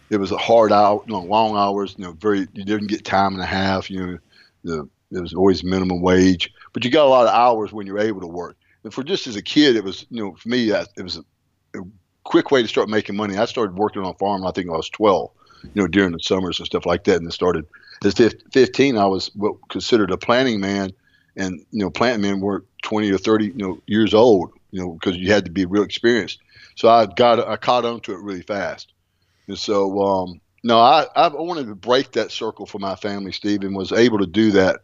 it 0.10 0.18
was 0.18 0.32
a 0.32 0.38
hard 0.38 0.72
out, 0.72 1.04
you 1.08 1.14
know, 1.14 1.22
long 1.22 1.56
hours. 1.56 1.96
You 1.98 2.06
know, 2.06 2.12
very. 2.14 2.42
You 2.54 2.66
didn't 2.66 2.88
get 2.88 3.06
time 3.06 3.34
and 3.34 3.42
a 3.42 3.46
half. 3.46 3.90
You 3.90 4.06
know, 4.06 4.18
the 4.64 4.90
it 5.12 5.22
was 5.22 5.34
always 5.34 5.64
minimum 5.64 6.02
wage, 6.02 6.52
but 6.74 6.86
you 6.86 6.92
got 6.92 7.06
a 7.06 7.10
lot 7.10 7.28
of 7.28 7.34
hours 7.34 7.74
when 7.74 7.86
you're 7.86 8.00
able 8.00 8.22
to 8.22 8.28
work. 8.28 8.56
And 8.84 8.94
for 8.94 9.04
just 9.04 9.28
as 9.28 9.36
a 9.36 9.42
kid, 9.42 9.76
it 9.76 9.84
was 9.84 10.06
you 10.10 10.24
know 10.24 10.36
for 10.36 10.50
me 10.50 10.72
it 10.72 11.04
was 11.04 11.18
a, 11.18 11.80
a 11.80 11.84
quick 12.24 12.52
way 12.52 12.62
to 12.62 12.68
start 12.68 12.90
making 12.90 13.16
money. 13.16 13.38
I 13.38 13.46
started 13.46 13.76
working 13.76 14.02
on 14.02 14.12
a 14.12 14.18
farm. 14.18 14.46
I 14.46 14.52
think 14.52 14.70
I 14.70 14.74
was 14.74 14.90
12, 14.90 15.32
you 15.64 15.82
know, 15.82 15.88
during 15.88 16.12
the 16.12 16.20
summers 16.20 16.60
and 16.60 16.66
stuff 16.66 16.86
like 16.86 17.04
that, 17.06 17.18
and 17.18 17.26
then 17.26 17.32
started 17.32 17.66
at 18.04 18.34
15. 18.54 18.98
I 18.98 19.06
was 19.06 19.32
what 19.36 19.56
considered 19.70 20.12
a 20.12 20.18
planting 20.18 20.60
man, 20.60 20.92
and 21.36 21.60
you 21.72 21.84
know, 21.84 21.90
planting 21.90 22.22
men 22.22 22.42
were 22.42 22.66
20 22.84 23.12
or 23.12 23.18
30 23.18 23.46
you 23.46 23.54
know 23.56 23.82
years 23.88 24.14
old, 24.14 24.52
you 24.72 24.82
know, 24.82 24.94
because 24.94 25.18
you 25.18 25.32
had 25.32 25.46
to 25.46 25.52
be 25.52 25.66
real 25.66 25.84
experienced. 25.84 26.40
So 26.76 26.90
I 26.90 27.06
got 27.06 27.40
I 27.48 27.58
caught 27.58 27.86
on 27.86 28.00
to 28.02 28.14
it 28.14 28.22
really 28.22 28.42
fast, 28.42 28.94
and 29.48 29.58
so 29.58 30.02
um, 30.02 30.42
no, 30.64 30.80
I 30.80 31.06
I 31.16 31.28
wanted 31.28 31.68
to 31.68 31.76
break 31.76 32.14
that 32.14 32.32
circle 32.32 32.66
for 32.66 32.80
my 32.80 32.96
family. 32.96 33.32
Stephen 33.32 33.74
was 33.74 33.92
able 33.92 34.20
to 34.20 34.28
do 34.28 34.52
that 34.52 34.82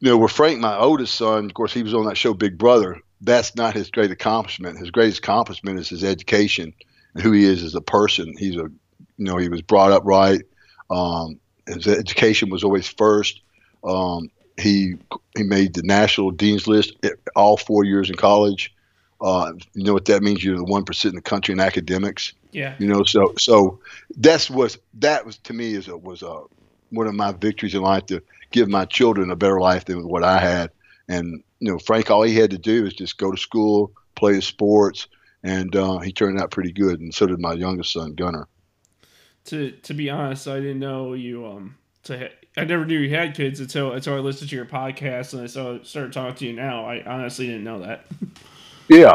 you 0.00 0.10
know, 0.10 0.18
with 0.18 0.32
Frank, 0.32 0.60
my 0.60 0.76
oldest 0.78 1.14
son, 1.14 1.46
of 1.46 1.54
course, 1.54 1.72
he 1.72 1.82
was 1.82 1.94
on 1.94 2.06
that 2.06 2.16
show 2.16 2.34
Big 2.34 2.56
Brother. 2.56 3.00
That's 3.20 3.56
not 3.56 3.74
his 3.74 3.90
great 3.90 4.10
accomplishment. 4.10 4.78
His 4.78 4.90
greatest 4.90 5.18
accomplishment 5.18 5.80
is 5.80 5.88
his 5.88 6.04
education 6.04 6.72
and 7.14 7.22
who 7.22 7.32
he 7.32 7.44
is 7.44 7.64
as 7.64 7.74
a 7.74 7.80
person. 7.80 8.34
He's 8.38 8.54
a, 8.54 8.68
you 9.16 9.24
know, 9.24 9.36
he 9.36 9.48
was 9.48 9.62
brought 9.62 9.90
up 9.90 10.04
right. 10.04 10.42
Um, 10.88 11.40
his 11.66 11.88
education 11.88 12.48
was 12.50 12.62
always 12.62 12.86
first. 12.86 13.40
Um, 13.82 14.30
he 14.56 14.94
he 15.36 15.42
made 15.42 15.74
the 15.74 15.82
national 15.82 16.30
dean's 16.30 16.66
list 16.66 16.92
all 17.34 17.56
four 17.56 17.84
years 17.84 18.08
in 18.08 18.16
college. 18.16 18.74
Uh, 19.20 19.52
you 19.74 19.84
know 19.84 19.92
what 19.92 20.04
that 20.06 20.22
means? 20.22 20.44
You're 20.44 20.56
the 20.56 20.64
one 20.64 20.84
percent 20.84 21.12
in 21.12 21.16
the 21.16 21.22
country 21.22 21.52
in 21.52 21.60
academics. 21.60 22.32
Yeah. 22.52 22.74
You 22.78 22.86
know, 22.86 23.04
so 23.04 23.34
so 23.38 23.80
that's 24.16 24.48
what 24.48 24.76
that 24.94 25.26
was 25.26 25.38
to 25.38 25.52
me 25.52 25.74
is 25.74 25.88
a, 25.88 25.96
was 25.96 26.22
a 26.22 26.42
one 26.90 27.06
of 27.06 27.14
my 27.14 27.32
victories 27.32 27.74
in 27.74 27.82
life 27.82 28.06
to 28.06 28.22
give 28.50 28.68
my 28.68 28.84
children 28.84 29.30
a 29.30 29.36
better 29.36 29.60
life 29.60 29.84
than 29.84 30.08
what 30.08 30.24
I 30.24 30.38
had. 30.38 30.70
And 31.08 31.42
you 31.60 31.70
know, 31.72 31.78
Frank, 31.78 32.10
all 32.10 32.22
he 32.22 32.36
had 32.36 32.50
to 32.50 32.58
do 32.58 32.84
was 32.84 32.94
just 32.94 33.18
go 33.18 33.30
to 33.30 33.36
school, 33.36 33.92
play 34.14 34.34
the 34.34 34.42
sports, 34.42 35.08
and 35.42 35.74
uh, 35.74 35.98
he 35.98 36.12
turned 36.12 36.40
out 36.40 36.50
pretty 36.50 36.72
good. 36.72 37.00
And 37.00 37.14
so 37.14 37.26
did 37.26 37.40
my 37.40 37.54
youngest 37.54 37.92
son, 37.92 38.14
Gunner. 38.14 38.46
To 39.46 39.72
to 39.72 39.94
be 39.94 40.10
honest, 40.10 40.46
I 40.46 40.60
didn't 40.60 40.80
know 40.80 41.14
you. 41.14 41.46
Um, 41.46 41.76
to 42.04 42.18
ha- 42.18 42.34
I 42.56 42.64
never 42.64 42.84
knew 42.84 42.98
you 42.98 43.14
had 43.14 43.34
kids 43.34 43.60
until 43.60 43.92
until 43.92 44.14
I 44.14 44.18
listened 44.18 44.50
to 44.50 44.56
your 44.56 44.66
podcast 44.66 45.32
and 45.32 45.42
I 45.42 45.46
saw 45.46 45.82
started 45.82 46.12
talking 46.12 46.36
to 46.36 46.46
you 46.46 46.52
now. 46.54 46.84
I 46.84 47.02
honestly 47.04 47.46
didn't 47.46 47.64
know 47.64 47.80
that. 47.80 48.06
yeah. 48.88 49.14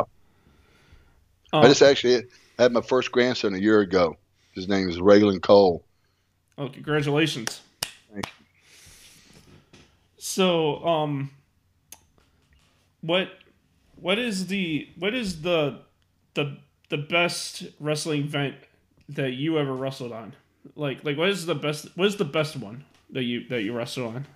Um, 1.51 1.63
I 1.63 1.67
just 1.67 1.81
actually 1.81 2.23
had 2.57 2.71
my 2.71 2.81
first 2.81 3.11
grandson 3.11 3.53
a 3.53 3.59
year 3.59 3.81
ago. 3.81 4.17
His 4.53 4.67
name 4.67 4.89
is 4.89 4.97
Raylan 4.97 5.41
Cole. 5.41 5.83
Oh, 6.57 6.69
congratulations! 6.69 7.61
Thank 8.11 8.25
you. 8.25 8.31
So, 10.17 10.83
um, 10.85 11.31
what 13.01 13.29
what 13.99 14.19
is 14.19 14.47
the 14.47 14.89
what 14.97 15.13
is 15.13 15.41
the 15.41 15.79
the 16.33 16.57
the 16.89 16.97
best 16.97 17.63
wrestling 17.79 18.21
event 18.21 18.55
that 19.09 19.31
you 19.31 19.57
ever 19.57 19.73
wrestled 19.73 20.11
on? 20.11 20.33
Like 20.75 21.03
like 21.03 21.17
what 21.17 21.29
is 21.29 21.45
the 21.45 21.55
best 21.55 21.87
what 21.95 22.07
is 22.07 22.17
the 22.17 22.25
best 22.25 22.55
one 22.55 22.83
that 23.11 23.23
you 23.23 23.47
that 23.49 23.63
you 23.63 23.73
wrestled 23.73 24.15
on? 24.15 24.27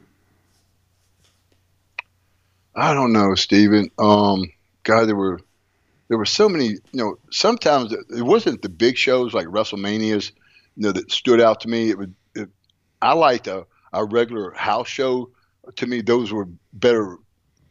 I 2.76 2.94
don't 2.94 3.12
know, 3.12 3.34
Steven. 3.34 3.90
Um, 3.98 4.52
God, 4.88 5.06
there 5.06 5.16
were 5.16 5.42
there 6.08 6.18
were 6.18 6.26
so 6.26 6.48
many. 6.48 6.68
You 6.68 6.80
know, 6.94 7.18
sometimes 7.30 7.92
it 7.92 8.24
wasn't 8.24 8.62
the 8.62 8.70
big 8.70 8.98
shows 8.98 9.34
like 9.34 9.48
WrestleManias 9.48 10.32
you 10.78 10.84
know, 10.84 10.92
that 10.94 11.12
stood 11.12 11.42
out 11.42 11.62
to 11.62 11.68
me. 11.68 11.90
It 11.90 11.98
would, 11.98 12.16
it, 12.36 12.50
I 13.02 13.14
liked 13.14 13.48
a, 13.48 13.66
a 13.92 14.06
regular 14.06 14.52
house 14.54 14.88
show. 14.88 15.32
To 15.76 15.86
me, 15.86 16.02
those 16.02 16.32
were 16.32 16.48
better 16.72 17.18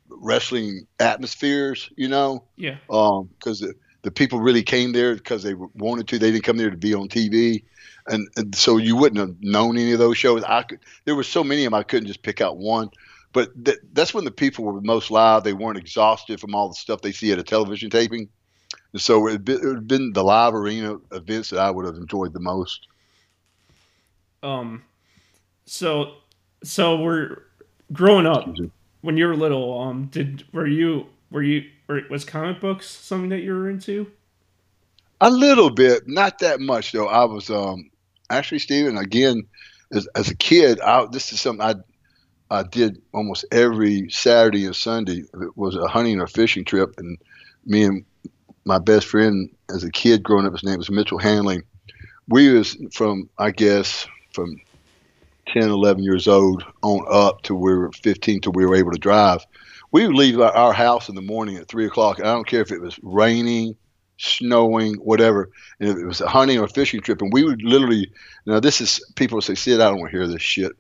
wrestling 0.09 0.87
atmospheres, 1.01 1.89
you 1.97 2.09
know? 2.09 2.45
Yeah. 2.57 2.77
Um, 2.91 3.31
cause 3.41 3.61
the, 3.61 3.75
the 4.03 4.11
people 4.11 4.41
really 4.41 4.63
came 4.63 4.93
there 4.93 5.15
because 5.15 5.43
they 5.43 5.55
wanted 5.55 6.09
to. 6.09 6.19
They 6.19 6.31
didn't 6.31 6.45
come 6.45 6.59
there 6.59 6.71
to 6.71 6.77
be 6.77 6.95
on 6.95 7.09
TV. 7.09 7.65
And, 8.09 8.29
and 8.37 8.55
so 8.55 8.77
you 8.77 8.97
wouldn't 8.97 9.19
have 9.19 9.37
known 9.41 9.79
any 9.79 9.93
of 9.93 9.99
those 9.99 10.19
shows. 10.19 10.45
I 10.45 10.63
could, 10.63 10.81
there 11.07 11.17
were 11.17 11.23
so 11.23 11.43
many 11.43 11.65
of 11.65 11.73
them, 11.73 11.79
I 11.79 11.83
couldn't 11.83 12.09
just 12.09 12.23
pick 12.23 12.43
out 12.43 12.59
one. 12.59 12.91
But 13.37 13.67
th- 13.67 13.81
that's 13.93 14.15
when 14.15 14.25
the 14.25 14.31
people 14.31 14.65
were 14.65 14.81
most 14.81 15.11
live. 15.11 15.45
They 15.45 15.53
weren't 15.53 15.77
exhausted 15.77 16.41
from 16.41 16.55
all 16.55 16.71
the 16.71 16.75
stuff 16.75 17.03
they 17.03 17.13
see 17.13 17.33
at 17.33 17.39
a 17.39 17.43
television 17.43 17.91
taping. 17.91 18.31
And 18.95 19.03
so 19.03 19.29
it 19.29 19.47
would 19.47 19.75
have 19.75 19.87
been 19.87 20.15
the 20.15 20.25
live 20.25 20.55
arena 20.55 20.97
events 21.13 21.51
that 21.51 21.59
I 21.61 21.71
would 21.71 21.85
have 21.85 21.97
enjoyed 21.97 22.33
the 22.33 22.41
most. 22.41 22.89
Um, 24.43 24.85
so 25.67 26.15
so 26.65 26.97
we're 26.97 27.43
growing 27.93 28.25
up 28.25 28.49
when 29.03 29.19
you 29.19 29.27
were 29.27 29.37
little. 29.37 29.83
Um, 29.83 30.07
did 30.07 30.45
were 30.55 30.67
you 30.67 31.05
were 31.31 31.43
you 31.43 31.65
were, 31.89 32.01
was 32.09 32.25
comic 32.25 32.59
books 32.59 32.89
something 32.89 33.29
that 33.29 33.43
you 33.43 33.53
were 33.53 33.69
into? 33.69 34.11
A 35.21 35.29
little 35.29 35.69
bit, 35.69 36.09
not 36.09 36.39
that 36.39 36.59
much 36.59 36.93
though. 36.93 37.09
I 37.09 37.27
was 37.27 37.51
um 37.51 37.91
actually 38.31 38.61
Stephen 38.61 38.97
again 38.97 39.47
as, 39.93 40.09
as 40.15 40.31
a 40.31 40.37
kid. 40.37 40.81
I, 40.81 41.05
this 41.13 41.35
is 41.35 41.41
something 41.43 41.61
I 41.61 41.75
I 42.51 42.63
did 42.63 43.03
almost 43.13 43.45
every 43.51 44.11
Saturday 44.11 44.67
and 44.67 44.77
Sunday. 44.77 45.25
It 45.35 45.57
was 45.57 45.77
a 45.77 45.89
hunting 45.89 46.21
or 46.21 46.27
fishing 46.27 46.65
trip, 46.65 46.95
and 46.99 47.19
me 47.65 47.85
and 47.85 48.05
my 48.65 48.79
best 48.79 49.07
friend 49.07 49.51
as 49.75 49.85
a 49.85 49.91
kid 49.91 50.23
growing 50.23 50.47
up, 50.47 50.53
his 50.53 50.65
name 50.65 50.79
was 50.79 50.91
Mitchell 50.91 51.19
Hanley. 51.19 51.63
We 52.29 52.53
was 52.53 52.77
from 52.93 53.29
I 53.39 53.51
guess 53.51 54.07
from 54.33 54.61
10, 55.49 55.71
11 55.71 56.03
years 56.03 56.29
old 56.29 56.65
on 56.83 57.05
up 57.11 57.43
to 57.43 57.55
we 57.55 57.75
were 57.75 57.93
15 57.93 58.41
till 58.41 58.53
we 58.53 58.67
were 58.67 58.77
able 58.77 58.93
to 58.93 58.99
drive. 58.99 59.45
We 59.93 60.07
would 60.07 60.17
leave 60.17 60.41
our 60.41 60.73
house 60.73 61.09
in 61.09 61.15
the 61.15 61.23
morning 61.23 61.57
at 61.57 61.69
three 61.69 61.87
o'clock. 61.87 62.19
and 62.19 62.29
I 62.29 62.33
don't 62.33 62.47
care 62.47 62.61
if 62.61 62.73
it 62.73 62.81
was 62.81 62.99
raining, 63.03 63.77
snowing, 64.19 64.95
whatever. 64.97 65.51
And 65.79 65.89
if 65.89 65.97
it 65.97 66.05
was 66.05 66.21
a 66.21 66.29
hunting 66.29 66.59
or 66.59 66.69
fishing 66.69 67.01
trip, 67.01 67.23
and 67.23 67.33
we 67.33 67.45
would 67.45 67.63
literally, 67.63 68.11
now 68.45 68.61
this 68.61 68.81
is 68.81 69.01
people 69.15 69.41
say, 69.41 69.55
Sid, 69.55 69.81
I 69.81 69.89
don't 69.89 70.01
want 70.01 70.11
to 70.11 70.19
hear 70.19 70.27
this 70.27 70.43
shit. 70.43 70.73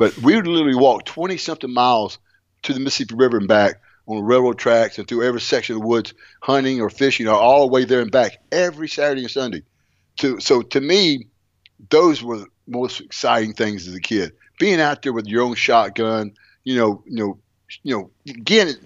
But 0.00 0.16
we 0.16 0.34
would 0.34 0.46
literally 0.46 0.74
walk 0.74 1.04
20 1.04 1.36
something 1.36 1.70
miles 1.70 2.18
to 2.62 2.72
the 2.72 2.80
Mississippi 2.80 3.16
River 3.16 3.36
and 3.36 3.46
back 3.46 3.82
on 4.06 4.24
railroad 4.24 4.58
tracks 4.58 4.98
and 4.98 5.06
through 5.06 5.24
every 5.24 5.42
section 5.42 5.76
of 5.76 5.82
the 5.82 5.86
woods, 5.86 6.14
hunting 6.40 6.80
or 6.80 6.88
fishing, 6.88 7.28
or 7.28 7.34
all 7.34 7.60
the 7.60 7.66
way 7.66 7.84
there 7.84 8.00
and 8.00 8.10
back 8.10 8.38
every 8.50 8.88
Saturday 8.88 9.20
and 9.20 9.30
Sunday. 9.30 9.62
To, 10.20 10.40
so 10.40 10.62
to 10.62 10.80
me, 10.80 11.26
those 11.90 12.22
were 12.22 12.38
the 12.38 12.46
most 12.66 13.02
exciting 13.02 13.52
things 13.52 13.86
as 13.86 13.94
a 13.94 14.00
kid. 14.00 14.32
Being 14.58 14.80
out 14.80 15.02
there 15.02 15.12
with 15.12 15.26
your 15.26 15.42
own 15.42 15.54
shotgun, 15.54 16.32
you 16.64 16.76
know, 16.76 17.02
you 17.04 17.18
know, 17.18 17.38
you 17.82 17.98
know, 17.98 18.10
again, 18.26 18.76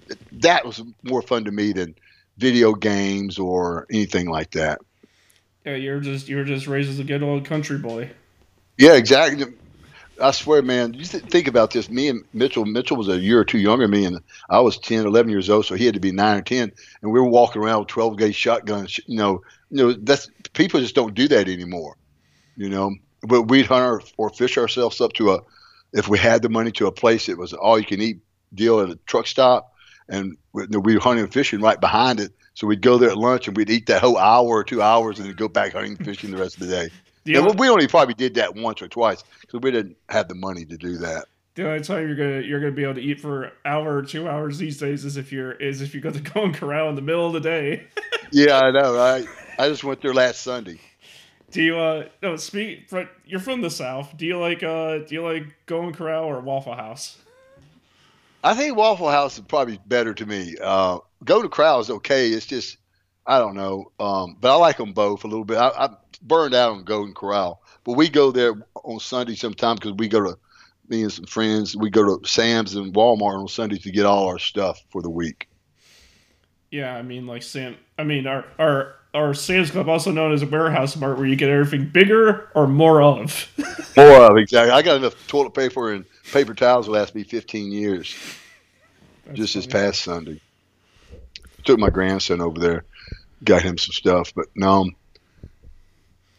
that 0.41 0.65
was 0.65 0.83
more 1.03 1.21
fun 1.21 1.45
to 1.45 1.51
me 1.51 1.71
than 1.71 1.95
video 2.37 2.73
games 2.73 3.39
or 3.39 3.87
anything 3.89 4.27
like 4.27 4.51
that. 4.51 4.81
Yeah, 5.65 5.75
you're 5.75 6.01
just 6.01 6.27
you're 6.27 6.43
just 6.43 6.67
raised 6.67 6.89
as 6.89 6.99
a 6.99 7.05
good 7.05 7.23
old 7.23 7.45
country 7.45 7.77
boy. 7.77 8.11
Yeah, 8.77 8.95
exactly. 8.95 9.45
I 10.21 10.31
swear, 10.31 10.61
man, 10.61 10.93
you 10.93 11.05
think 11.05 11.47
about 11.47 11.71
this. 11.71 11.89
Me 11.89 12.07
and 12.07 12.23
Mitchell, 12.33 12.65
Mitchell 12.65 12.97
was 12.97 13.09
a 13.09 13.19
year 13.19 13.39
or 13.39 13.45
two 13.45 13.57
younger 13.57 13.83
than 13.85 13.91
me, 13.91 14.05
and 14.05 14.21
I 14.49 14.59
was 14.61 14.77
10, 14.77 15.05
11 15.05 15.29
years 15.29 15.49
old, 15.49 15.65
so 15.65 15.75
he 15.75 15.85
had 15.85 15.93
to 15.95 15.99
be 15.99 16.11
9 16.11 16.37
or 16.37 16.41
10. 16.41 16.71
And 17.01 17.11
we 17.11 17.19
were 17.19 17.27
walking 17.27 17.61
around 17.61 17.79
with 17.79 17.87
12 17.89 18.17
gauge 18.17 18.35
shotguns. 18.35 18.99
You 19.07 19.17
know, 19.17 19.41
you 19.69 19.77
know, 19.77 19.93
that's 19.93 20.29
people 20.53 20.79
just 20.79 20.95
don't 20.95 21.13
do 21.13 21.27
that 21.27 21.49
anymore. 21.49 21.97
You 22.55 22.69
know, 22.69 22.95
but 23.21 23.43
we'd 23.43 23.65
hunt 23.65 23.83
our, 23.83 24.01
or 24.17 24.29
fish 24.29 24.57
ourselves 24.57 25.01
up 25.01 25.13
to 25.13 25.31
a, 25.31 25.41
if 25.93 26.07
we 26.07 26.17
had 26.17 26.41
the 26.41 26.49
money 26.49 26.71
to 26.71 26.87
a 26.87 26.91
place 26.91 27.29
it 27.29 27.37
was 27.37 27.53
an 27.53 27.59
all 27.59 27.79
you 27.79 27.85
can 27.85 28.01
eat 28.01 28.19
deal 28.53 28.79
at 28.79 28.89
a 28.89 28.95
truck 29.05 29.27
stop, 29.27 29.73
and 30.07 30.37
we'd 30.53 30.99
hunting 30.99 31.23
and 31.23 31.33
fishing 31.33 31.61
right 31.61 31.79
behind 31.79 32.19
it. 32.19 32.31
So 32.53 32.67
we'd 32.67 32.81
go 32.81 32.97
there 32.97 33.09
at 33.09 33.17
lunch 33.17 33.47
and 33.49 33.57
we'd 33.57 33.69
eat 33.69 33.87
that 33.87 34.01
whole 34.01 34.17
hour 34.17 34.47
or 34.47 34.63
two 34.63 34.81
hours 34.81 35.19
and 35.19 35.27
then 35.27 35.35
go 35.35 35.49
back 35.49 35.73
hunting 35.73 35.97
and 35.97 36.05
fishing 36.05 36.31
the 36.31 36.37
rest 36.37 36.55
of 36.55 36.67
the 36.67 36.73
day. 36.73 36.89
And 37.27 37.37
only, 37.37 37.55
we 37.57 37.69
only 37.69 37.87
probably 37.87 38.13
did 38.13 38.35
that 38.35 38.55
once 38.55 38.81
or 38.81 38.87
twice 38.87 39.23
because 39.41 39.61
we 39.61 39.71
didn't 39.71 39.97
have 40.09 40.27
the 40.27 40.35
money 40.35 40.65
to 40.65 40.77
do 40.77 40.97
that. 40.97 41.25
the 41.55 41.67
only 41.67 41.81
time 41.83 42.05
you're 42.07 42.15
gonna 42.15 42.41
you're 42.41 42.59
gonna 42.59 42.71
be 42.71 42.83
able 42.83 42.95
to 42.95 43.01
eat 43.01 43.19
for 43.19 43.45
an 43.45 43.51
hour 43.65 43.95
or 43.97 44.01
two 44.03 44.27
hours 44.29 44.57
these 44.57 44.77
days 44.77 45.05
is 45.05 45.17
if 45.17 45.31
you're 45.31 45.53
is 45.53 45.81
if 45.81 45.95
you 45.95 46.01
go 46.01 46.11
to 46.11 46.19
Golden 46.33 46.53
Corral 46.53 46.89
in 46.89 46.95
the 46.95 47.01
middle 47.01 47.25
of 47.27 47.33
the 47.33 47.39
day. 47.41 47.87
Yeah, 48.31 48.59
I 48.59 48.71
know. 48.71 48.97
I 48.99 49.25
I 49.57 49.69
just 49.69 49.83
went 49.83 50.01
there 50.01 50.13
last 50.13 50.41
Sunday. 50.41 50.79
Do 51.51 51.61
you 51.63 51.77
uh 51.77 52.07
no 52.21 52.35
speak 52.37 52.89
you're 53.25 53.39
from 53.39 53.61
the 53.61 53.69
south. 53.69 54.17
Do 54.17 54.25
you 54.25 54.37
like 54.39 54.63
uh 54.63 54.97
do 54.99 55.15
you 55.15 55.23
like 55.23 55.55
Golden 55.67 55.93
Corral 55.93 56.25
or 56.25 56.41
Waffle 56.41 56.75
House? 56.75 57.17
I 58.43 58.53
think 58.55 58.75
Waffle 58.77 59.09
House 59.09 59.37
is 59.37 59.43
probably 59.47 59.79
better 59.87 60.13
to 60.13 60.25
me. 60.25 60.55
Uh, 60.61 60.99
Golden 61.23 61.49
Corral 61.49 61.79
is 61.79 61.89
okay. 61.89 62.29
It's 62.29 62.45
just 62.45 62.77
I 63.27 63.39
don't 63.39 63.55
know, 63.55 63.91
um, 63.99 64.37
but 64.39 64.53
I 64.53 64.55
like 64.55 64.77
them 64.77 64.93
both 64.93 65.23
a 65.23 65.27
little 65.27 65.45
bit. 65.45 65.57
I, 65.57 65.69
I 65.69 65.89
burned 66.21 66.53
out 66.53 66.73
on 66.73 66.83
Golden 66.83 67.13
Corral, 67.13 67.61
but 67.83 67.93
we 67.93 68.09
go 68.09 68.31
there 68.31 68.53
on 68.83 68.99
Sunday 68.99 69.35
sometimes 69.35 69.79
because 69.79 69.93
we 69.93 70.07
go 70.07 70.23
to 70.23 70.37
me 70.87 71.01
and 71.01 71.11
some 71.11 71.25
friends. 71.25 71.75
We 71.75 71.89
go 71.89 72.17
to 72.17 72.27
Sam's 72.27 72.75
and 72.75 72.93
Walmart 72.93 73.39
on 73.39 73.47
Sunday 73.47 73.77
to 73.77 73.91
get 73.91 74.05
all 74.05 74.27
our 74.27 74.39
stuff 74.39 74.79
for 74.89 75.01
the 75.01 75.09
week. 75.09 75.47
Yeah, 76.71 76.95
I 76.95 77.01
mean 77.03 77.25
like 77.25 77.43
Sam 77.43 77.77
I 77.97 78.03
mean 78.03 78.27
our 78.27 78.45
our 78.59 78.95
our 79.13 79.33
Sam's 79.33 79.71
Club 79.71 79.87
also 79.87 80.11
known 80.11 80.33
as 80.33 80.41
a 80.41 80.47
warehouse 80.47 80.95
mart 80.95 81.17
where 81.17 81.25
you 81.25 81.35
get 81.35 81.49
everything 81.49 81.87
bigger 81.87 82.49
or 82.53 82.67
more 82.67 83.01
of. 83.01 83.49
More 83.95 84.29
of 84.29 84.37
exactly. 84.37 84.71
I 84.71 84.81
got 84.81 84.97
enough 84.97 85.15
toilet 85.27 85.53
paper 85.53 85.93
and 85.93 86.03
paper 86.33 86.53
towels 86.53 86.87
to 86.87 86.91
last 86.91 87.15
me 87.15 87.23
15 87.23 87.71
years. 87.71 88.13
That's 89.25 89.37
just 89.37 89.53
this 89.53 89.65
past 89.65 90.01
Sunday. 90.01 90.41
Took 91.63 91.79
my 91.79 91.89
grandson 91.89 92.41
over 92.41 92.59
there, 92.59 92.83
got 93.45 93.61
him 93.61 93.77
some 93.77 93.93
stuff. 93.93 94.33
But 94.35 94.47
no. 94.55 94.89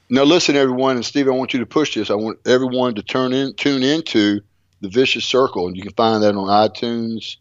Now 0.09 0.23
listen, 0.23 0.55
everyone, 0.55 0.97
and 0.97 1.05
Steve, 1.05 1.27
I 1.27 1.33
want 1.33 1.53
you 1.53 1.61
to 1.61 1.67
push 1.67 1.95
this. 1.95 2.11
I 2.11 2.15
want 2.15 2.39
everyone 2.47 2.95
to 2.95 3.03
turn 3.03 3.33
in, 3.33 3.55
tune 3.55 3.83
into 3.83 4.41
the 4.81 4.89
Vicious 4.89 5.25
Circle, 5.25 5.67
and 5.67 5.77
you 5.77 5.83
can 5.83 5.95
find 5.95 6.23
that 6.23 6.37
on 6.37 6.47
iTunes. 6.47 7.37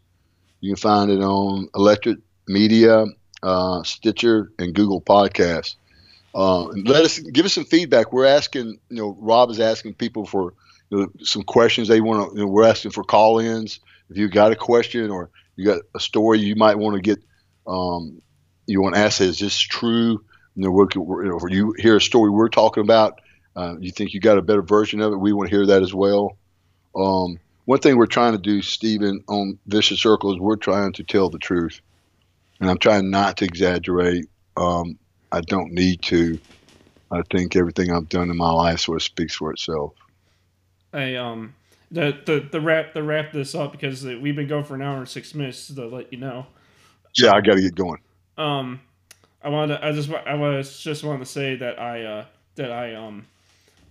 You 0.61 0.74
can 0.74 0.82
find 0.82 1.11
it 1.11 1.22
on 1.22 1.70
Electric 1.76 2.18
Media, 2.47 3.05
uh, 3.43 3.84
Stitcher, 3.84 4.51
and 4.57 4.74
Google 4.74 5.01
Podcasts. 5.01 5.76
Uh, 6.34 6.70
and 6.70 6.88
let 6.88 7.05
us 7.05 7.20
give 7.20 7.45
us 7.45 7.53
some 7.53 7.66
feedback. 7.66 8.11
We're 8.11 8.26
asking, 8.26 8.80
you 8.89 8.97
know, 8.97 9.16
Rob 9.20 9.49
is 9.51 9.59
asking 9.59 9.93
people 9.93 10.26
for 10.26 10.53
you 10.89 10.99
know, 10.99 11.07
some 11.22 11.43
questions 11.43 11.88
they 11.88 12.01
want 12.01 12.32
to. 12.32 12.36
You 12.36 12.45
know, 12.45 12.51
we're 12.51 12.68
asking 12.68 12.91
for 12.91 13.03
call-ins. 13.03 13.80
If 14.09 14.18
you 14.18 14.28
got 14.28 14.51
a 14.51 14.55
question 14.55 15.09
or 15.11 15.30
you 15.55 15.66
got 15.66 15.82
a 15.95 15.99
story 15.99 16.39
you 16.39 16.55
might 16.55 16.78
want 16.78 16.95
to 16.95 17.01
get, 17.01 17.20
um, 17.68 18.22
you 18.68 18.82
want 18.82 18.95
to 18.95 19.01
ask, 19.01 19.22
is 19.22 19.39
this 19.39 19.57
true? 19.57 20.24
You 20.55 20.63
know, 20.63 20.72
we're, 20.72 20.88
we're, 20.95 21.49
you 21.49 21.74
hear 21.78 21.97
a 21.97 22.01
story 22.01 22.30
we're 22.30 22.49
talking 22.49 22.82
about, 22.82 23.22
uh, 23.55 23.76
you 23.80 23.91
think 23.91 24.13
you 24.13 24.20
got 24.20 24.38
a 24.38 24.41
better 24.41 24.61
version 24.61 25.01
of 25.01 25.13
it, 25.13 25.18
we 25.18 25.34
want 25.34 25.49
to 25.49 25.55
hear 25.55 25.66
that 25.66 25.82
as 25.82 25.93
well. 25.93 26.38
Um, 26.95 27.39
one 27.66 27.80
thing 27.80 27.97
we're 27.97 28.05
trying 28.05 28.34
to 28.34 28.38
do, 28.38 28.61
Stephen, 28.61 29.24
on 29.28 29.59
Vicious 29.68 29.99
Circle 29.99 30.34
is 30.34 30.39
we're 30.39 30.55
trying 30.55 30.93
to 30.93 31.03
tell 31.03 31.30
the 31.30 31.39
truth. 31.39 31.82
And 32.59 32.70
I'm 32.70 32.78
trying 32.78 33.09
not 33.09 33.38
to 33.38 33.45
exaggerate. 33.45 34.26
Um, 34.55 34.97
I 35.32 35.41
don't 35.41 35.74
need 35.74 36.01
to. 36.03 36.39
I 37.11 37.22
think 37.30 37.55
everything 37.55 37.91
I've 37.91 38.07
done 38.07 38.30
in 38.30 38.38
my 38.38 38.51
life 38.51 38.80
sort 38.80 38.97
of 38.97 39.03
speaks 39.03 39.36
for 39.36 39.51
itself. 39.51 39.93
I 40.93 41.16
um 41.16 41.53
the 41.91 42.18
the 42.26 42.47
the 42.51 42.61
wrap 42.61 42.93
the 42.93 43.03
wrap 43.03 43.34
this 43.34 43.53
up 43.53 43.74
because 43.74 44.05
we've 44.05 44.36
been 44.36 44.47
going 44.47 44.63
for 44.63 44.76
an 44.76 44.82
hour 44.82 44.97
and 44.97 45.09
six 45.09 45.36
minutes 45.36 45.68
to 45.68 45.88
let 45.88 46.11
you 46.13 46.20
know. 46.20 46.47
Yeah, 47.18 47.34
I 47.34 47.41
got 47.41 47.55
to 47.55 47.61
get 47.61 47.76
going. 47.76 47.99
Um, 48.38 48.81
I 49.41 49.49
wanted 49.49 49.77
to, 49.77 49.86
I 49.86 49.91
just 49.91 50.09
I 50.11 50.33
was 50.36 50.79
just 50.79 51.03
wanted 51.03 51.19
to 51.19 51.25
say 51.25 51.55
that 51.57 51.79
I 51.79 52.03
uh 52.03 52.25
that 52.55 52.71
I 52.71 52.95
um 52.95 53.27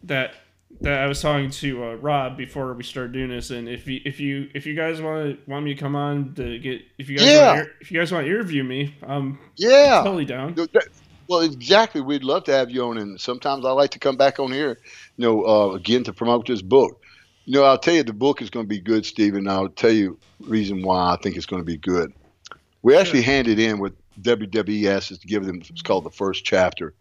that 0.04 0.34
that 0.80 1.00
I 1.00 1.06
was 1.06 1.20
talking 1.22 1.50
to 1.50 1.84
uh, 1.84 1.94
Rob 1.94 2.36
before 2.36 2.72
we 2.74 2.82
started 2.82 3.12
doing 3.12 3.30
this, 3.30 3.50
and 3.50 3.68
if 3.68 3.86
you 3.86 4.00
if 4.04 4.18
you 4.20 4.50
if 4.54 4.66
you 4.66 4.74
guys 4.74 5.00
want 5.00 5.44
to 5.44 5.50
want 5.50 5.64
me 5.64 5.74
to 5.74 5.80
come 5.80 5.94
on 5.94 6.34
to 6.34 6.58
get 6.58 6.82
if 6.98 7.08
you 7.08 7.16
guys 7.18 7.32
Yeah. 7.32 7.54
want 7.54 7.68
if 7.80 7.90
you 7.90 7.98
guys 7.98 8.12
want 8.12 8.26
to 8.26 8.30
interview 8.30 8.64
me, 8.64 8.94
I'm 9.02 9.38
totally 10.02 10.24
down. 10.24 10.56
Well, 11.28 11.40
exactly. 11.40 12.02
We'd 12.02 12.24
love 12.24 12.44
to 12.44 12.52
have 12.52 12.70
you 12.70 12.84
on, 12.84 12.98
and 12.98 13.18
sometimes 13.20 13.64
I 13.64 13.70
like 13.70 13.90
to 13.92 13.98
come 13.98 14.16
back 14.16 14.38
on 14.38 14.52
here, 14.52 14.78
you 15.16 15.24
know, 15.24 15.44
uh, 15.46 15.74
again 15.74 16.04
to 16.04 16.12
promote 16.12 16.46
this 16.46 16.60
book. 16.60 17.00
You 17.46 17.54
know, 17.54 17.64
I'll 17.64 17.78
tell 17.78 17.94
you 17.94 18.02
the 18.02 18.12
book 18.12 18.42
is 18.42 18.50
going 18.50 18.64
to 18.66 18.68
be 18.68 18.80
good, 18.80 19.06
Stephen. 19.06 19.48
I'll 19.48 19.68
tell 19.68 19.90
you 19.92 20.18
reason 20.40 20.82
why 20.82 21.12
I 21.12 21.16
think 21.22 21.36
it's 21.36 21.46
going 21.46 21.62
to 21.62 21.66
be 21.66 21.78
good. 21.78 22.12
We 22.82 22.96
actually 22.96 23.22
handed 23.22 23.58
in 23.58 23.78
what 23.78 23.92
WWE 24.20 24.86
asked 24.86 25.12
us 25.12 25.18
to 25.18 25.26
give 25.26 25.44
them. 25.44 25.60
It's 25.68 25.82
called 25.82 26.04
the 26.04 26.10
first 26.10 26.44
chapter, 26.44 26.94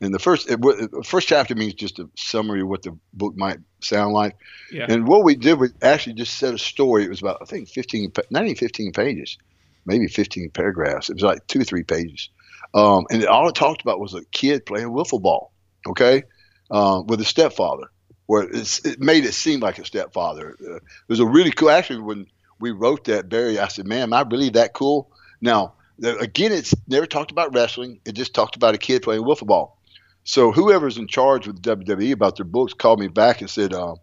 and 0.00 0.14
the 0.14 0.18
first 0.18 0.48
it, 0.50 0.60
the 0.60 1.04
first 1.04 1.28
chapter 1.28 1.54
means 1.54 1.74
just 1.74 1.98
a 1.98 2.08
summary 2.16 2.60
of 2.60 2.68
what 2.68 2.82
the 2.82 2.96
book 3.12 3.36
might 3.36 3.58
sound 3.80 4.12
like. 4.12 4.36
Yeah. 4.72 4.86
And 4.88 5.06
what 5.06 5.24
we 5.24 5.34
did 5.34 5.58
was 5.58 5.72
actually 5.82 6.14
just 6.14 6.38
set 6.38 6.54
a 6.54 6.58
story. 6.58 7.04
It 7.04 7.10
was 7.10 7.20
about 7.20 7.38
I 7.42 7.44
think 7.44 7.68
15, 7.68 8.12
pa- 8.12 8.22
not 8.30 8.44
even 8.44 8.56
15 8.56 8.92
pages, 8.92 9.38
maybe 9.86 10.06
15 10.06 10.50
paragraphs. 10.50 11.10
It 11.10 11.14
was 11.14 11.22
like 11.22 11.46
two 11.46 11.60
or 11.60 11.64
three 11.64 11.82
pages. 11.82 12.30
Um, 12.74 13.06
and 13.10 13.26
all 13.26 13.48
it 13.48 13.54
talked 13.54 13.82
about 13.82 13.98
was 13.98 14.14
a 14.14 14.24
kid 14.26 14.66
playing 14.66 14.88
wiffle 14.88 15.22
ball, 15.22 15.52
okay, 15.88 16.22
uh, 16.70 17.02
with 17.06 17.20
a 17.20 17.24
stepfather. 17.24 17.90
Where 18.26 18.42
it's, 18.42 18.84
it 18.84 19.00
made 19.00 19.24
it 19.24 19.32
seem 19.32 19.60
like 19.60 19.78
a 19.78 19.86
stepfather. 19.86 20.54
Uh, 20.62 20.76
it 20.76 20.82
was 21.08 21.20
a 21.20 21.26
really 21.26 21.50
cool. 21.50 21.70
Actually, 21.70 22.00
when 22.00 22.26
we 22.60 22.72
wrote 22.72 23.04
that, 23.04 23.30
Barry, 23.30 23.58
I 23.58 23.68
said, 23.68 23.86
"Man, 23.86 24.02
am 24.02 24.12
I 24.12 24.20
really 24.20 24.50
that 24.50 24.74
cool?" 24.74 25.10
Now, 25.40 25.74
again, 26.02 26.52
it's 26.52 26.74
never 26.86 27.06
talked 27.06 27.30
about 27.30 27.54
wrestling. 27.54 28.00
It 28.04 28.12
just 28.12 28.34
talked 28.34 28.56
about 28.56 28.74
a 28.74 28.78
kid 28.78 29.02
playing 29.02 29.22
wiffle 29.22 29.46
ball. 29.46 29.78
So 30.24 30.52
whoever's 30.52 30.98
in 30.98 31.08
charge 31.08 31.46
with 31.46 31.62
WWE 31.62 32.12
about 32.12 32.36
their 32.36 32.44
books 32.44 32.74
called 32.74 33.00
me 33.00 33.08
back 33.08 33.40
and 33.40 33.48
said, 33.48 33.72
uh, 33.72 33.94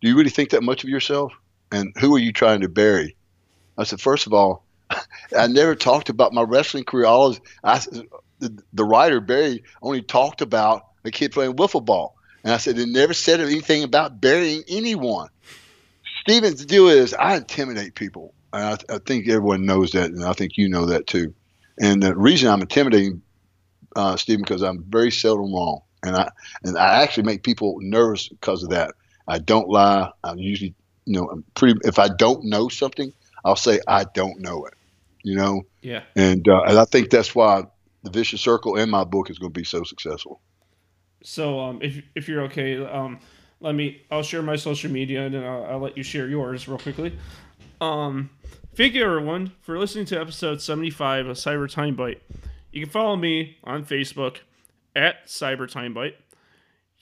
"Do 0.00 0.08
you 0.08 0.16
really 0.16 0.30
think 0.30 0.50
that 0.50 0.62
much 0.62 0.84
of 0.84 0.90
yourself? 0.90 1.32
And 1.72 1.92
who 1.98 2.14
are 2.14 2.20
you 2.20 2.32
trying 2.32 2.60
to 2.60 2.68
bury?" 2.68 3.16
I 3.76 3.84
said, 3.84 4.00
first 4.00 4.26
of 4.26 4.32
all, 4.32 4.64
I 5.36 5.46
never 5.46 5.74
talked 5.74 6.08
about 6.08 6.32
my 6.32 6.42
wrestling 6.42 6.84
career. 6.84 7.06
All 7.06 7.28
of, 7.28 7.40
I, 7.62 7.80
the, 8.38 8.62
the 8.72 8.84
writer 8.84 9.20
Barry 9.20 9.64
only 9.82 10.02
talked 10.02 10.42
about 10.42 10.86
a 11.04 11.10
kid 11.10 11.32
playing 11.32 11.54
wiffle 11.54 11.84
ball, 11.84 12.16
and 12.44 12.52
I 12.52 12.58
said, 12.58 12.78
"It 12.78 12.88
never 12.88 13.14
said 13.14 13.40
anything 13.40 13.82
about 13.82 14.20
burying 14.20 14.62
anyone." 14.68 15.28
Steven's 16.20 16.64
deal 16.64 16.88
is 16.88 17.12
I 17.14 17.36
intimidate 17.36 17.94
people, 17.94 18.34
I, 18.54 18.76
I 18.88 18.98
think 19.06 19.28
everyone 19.28 19.66
knows 19.66 19.92
that, 19.92 20.10
and 20.10 20.24
I 20.24 20.32
think 20.32 20.52
you 20.56 20.68
know 20.68 20.86
that 20.86 21.06
too. 21.06 21.34
And 21.80 22.02
the 22.02 22.16
reason 22.16 22.48
I'm 22.48 22.60
intimidating 22.60 23.22
uh, 23.96 24.16
Stephen 24.16 24.42
because 24.42 24.62
I'm 24.62 24.84
very 24.88 25.10
seldom 25.10 25.52
wrong, 25.52 25.80
and 26.02 26.16
I 26.16 26.30
and 26.62 26.76
I 26.78 27.02
actually 27.02 27.24
make 27.24 27.42
people 27.42 27.76
nervous 27.80 28.28
because 28.28 28.62
of 28.62 28.70
that. 28.70 28.92
I 29.26 29.38
don't 29.38 29.68
lie. 29.68 30.10
I'm 30.22 30.38
usually, 30.38 30.74
you 31.06 31.20
know, 31.20 31.28
I'm 31.28 31.44
pretty. 31.54 31.78
If 31.84 31.98
I 31.98 32.08
don't 32.08 32.44
know 32.44 32.68
something, 32.68 33.12
I'll 33.44 33.56
say 33.56 33.80
I 33.88 34.04
don't 34.14 34.40
know 34.40 34.66
it. 34.66 34.74
You 35.22 35.36
know, 35.36 35.62
Yeah. 35.82 36.02
and 36.16 36.46
uh, 36.48 36.62
and 36.62 36.78
I 36.78 36.84
think 36.84 37.10
that's 37.10 37.34
why 37.34 37.64
the 38.02 38.10
Vicious 38.10 38.40
Circle 38.40 38.76
in 38.76 38.90
my 38.90 39.04
book 39.04 39.30
is 39.30 39.38
going 39.38 39.52
to 39.52 39.58
be 39.58 39.64
so 39.64 39.82
successful. 39.84 40.40
So 41.22 41.60
um, 41.60 41.78
if 41.82 42.02
if 42.14 42.28
you're 42.28 42.42
okay, 42.42 42.84
um, 42.84 43.18
let 43.60 43.74
me. 43.74 44.02
I'll 44.10 44.22
share 44.22 44.42
my 44.42 44.56
social 44.56 44.90
media 44.90 45.22
and 45.24 45.34
then 45.34 45.44
I'll, 45.44 45.64
I'll 45.64 45.78
let 45.78 45.96
you 45.96 46.02
share 46.02 46.28
yours 46.28 46.68
real 46.68 46.78
quickly. 46.78 47.16
Um, 47.84 48.30
thank 48.74 48.94
you 48.94 49.04
everyone 49.04 49.52
for 49.60 49.78
listening 49.78 50.06
to 50.06 50.18
episode 50.18 50.62
75 50.62 51.26
of 51.26 51.36
Cyber 51.36 51.70
Time 51.70 51.94
Bite. 51.94 52.22
You 52.72 52.80
can 52.80 52.90
follow 52.90 53.14
me 53.14 53.58
on 53.62 53.84
Facebook 53.84 54.38
at 54.96 55.26
Cyber 55.26 55.70
Time 55.70 55.92
Bite. 55.92 56.16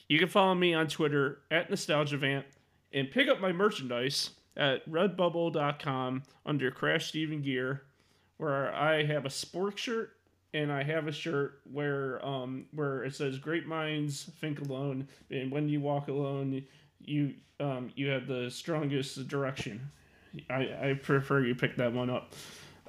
You 0.09 0.19
can 0.19 0.27
follow 0.27 0.55
me 0.55 0.73
on 0.73 0.89
Twitter 0.89 1.39
at 1.49 1.71
NostalgiaVant 1.71 2.43
and 2.91 3.09
pick 3.09 3.29
up 3.29 3.39
my 3.39 3.53
merchandise 3.53 4.31
at 4.57 4.85
redbubble.com 4.91 6.23
under 6.45 6.69
Crash 6.69 7.07
Steven 7.07 7.41
Gear, 7.41 7.83
where 8.35 8.75
I 8.75 9.05
have 9.05 9.25
a 9.25 9.29
spork 9.29 9.77
shirt 9.77 10.11
and 10.53 10.69
I 10.69 10.83
have 10.83 11.07
a 11.07 11.13
shirt 11.13 11.61
where 11.71 12.23
um 12.25 12.65
where 12.73 13.05
it 13.05 13.15
says 13.15 13.39
"Great 13.39 13.67
minds 13.67 14.29
think 14.41 14.59
alone," 14.59 15.07
and 15.31 15.49
when 15.49 15.69
you 15.69 15.79
walk 15.79 16.09
alone, 16.09 16.61
you 16.99 17.35
um 17.61 17.89
you 17.95 18.09
have 18.09 18.27
the 18.27 18.51
strongest 18.51 19.29
direction. 19.29 19.89
I 20.49 20.89
I 20.89 20.99
prefer 21.01 21.41
you 21.41 21.55
pick 21.55 21.75
that 21.77 21.93
one 21.93 22.09
up. 22.09 22.33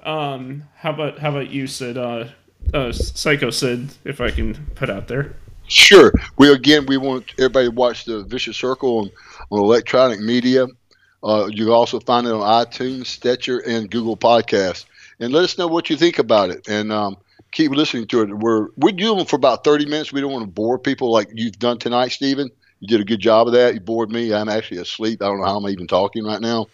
Um, 0.03 0.63
how 0.75 0.91
about 0.91 1.19
how 1.19 1.29
about 1.29 1.49
you, 1.49 1.67
Sid? 1.67 1.97
Uh, 1.97 2.25
uh, 2.73 2.91
Psycho 2.91 3.49
Sid, 3.49 3.89
if 4.03 4.21
I 4.21 4.31
can 4.31 4.55
put 4.75 4.89
out 4.89 5.07
there. 5.07 5.35
Sure. 5.67 6.13
We 6.37 6.51
again 6.51 6.85
we 6.85 6.97
want 6.97 7.33
everybody 7.37 7.67
to 7.67 7.71
watch 7.71 8.05
the 8.05 8.23
Vicious 8.23 8.57
Circle 8.57 8.99
on, 8.99 9.11
on 9.51 9.59
electronic 9.59 10.19
media. 10.19 10.67
Uh, 11.23 11.47
you 11.51 11.65
can 11.65 11.73
also 11.73 11.99
find 11.99 12.27
it 12.27 12.33
on 12.33 12.41
iTunes, 12.41 13.07
Stitcher, 13.07 13.59
and 13.59 13.89
Google 13.89 14.15
Podcasts. 14.15 14.85
And 15.19 15.33
let 15.33 15.43
us 15.43 15.57
know 15.57 15.67
what 15.67 15.89
you 15.89 15.95
think 15.95 16.19
about 16.19 16.51
it. 16.51 16.67
And 16.67 16.91
um, 16.91 17.17
keep 17.51 17.71
listening 17.71 18.05
to 18.07 18.21
it. 18.21 18.37
We're 18.37 18.67
we 18.77 18.91
do 18.91 19.15
them 19.15 19.25
for 19.25 19.37
about 19.37 19.63
thirty 19.63 19.85
minutes. 19.85 20.13
We 20.13 20.21
don't 20.21 20.31
want 20.31 20.45
to 20.45 20.51
bore 20.51 20.77
people 20.77 21.11
like 21.11 21.29
you've 21.33 21.57
done 21.57 21.79
tonight, 21.79 22.09
Stephen. 22.09 22.49
You 22.79 22.87
did 22.87 23.01
a 23.01 23.05
good 23.05 23.21
job 23.21 23.47
of 23.47 23.53
that. 23.53 23.73
You 23.73 23.79
bored 23.79 24.11
me. 24.11 24.33
I'm 24.33 24.49
actually 24.49 24.77
asleep. 24.77 25.21
I 25.21 25.25
don't 25.25 25.39
know 25.39 25.45
how 25.45 25.57
I'm 25.57 25.69
even 25.69 25.87
talking 25.87 26.25
right 26.25 26.41
now. 26.41 26.67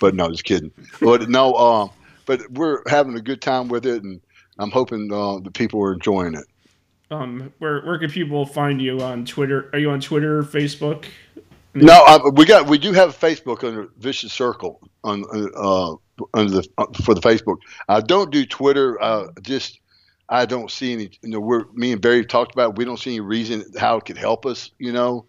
But 0.00 0.14
no, 0.14 0.28
just 0.28 0.44
kidding. 0.44 0.72
But 1.00 1.28
no, 1.28 1.54
um, 1.54 1.90
but 2.26 2.50
we're 2.50 2.82
having 2.88 3.16
a 3.16 3.20
good 3.20 3.40
time 3.40 3.68
with 3.68 3.86
it, 3.86 4.02
and 4.02 4.20
I'm 4.58 4.70
hoping 4.70 5.12
uh, 5.12 5.38
the 5.38 5.50
people 5.50 5.80
are 5.82 5.92
enjoying 5.92 6.34
it. 6.34 6.46
Um, 7.12 7.52
where 7.58 7.82
where 7.82 7.98
can 7.98 8.10
people 8.10 8.46
find 8.46 8.80
you 8.80 9.00
on 9.00 9.24
Twitter? 9.24 9.70
Are 9.72 9.78
you 9.78 9.90
on 9.90 10.00
Twitter, 10.00 10.42
Facebook? 10.42 11.06
No, 11.74 11.92
I, 11.92 12.28
we 12.30 12.44
got 12.44 12.66
we 12.66 12.78
do 12.78 12.92
have 12.92 13.10
a 13.10 13.12
Facebook 13.12 13.62
under 13.62 13.88
Vicious 13.98 14.32
Circle 14.32 14.80
on 15.04 15.24
uh, 15.56 15.94
under 16.34 16.50
the 16.50 16.68
uh, 16.78 16.86
for 17.04 17.14
the 17.14 17.20
Facebook. 17.20 17.58
I 17.88 18.00
don't 18.00 18.30
do 18.30 18.46
Twitter. 18.46 19.00
Uh, 19.02 19.28
just 19.42 19.80
I 20.28 20.46
don't 20.46 20.70
see 20.70 20.92
any. 20.92 21.10
You 21.22 21.30
know, 21.30 21.40
we're 21.40 21.64
me 21.72 21.92
and 21.92 22.00
Barry 22.00 22.24
talked 22.24 22.52
about. 22.52 22.70
It, 22.70 22.76
we 22.76 22.84
don't 22.84 22.98
see 22.98 23.10
any 23.10 23.20
reason 23.20 23.64
how 23.78 23.96
it 23.96 24.04
could 24.04 24.18
help 24.18 24.46
us. 24.46 24.70
You 24.78 24.92
know, 24.92 25.26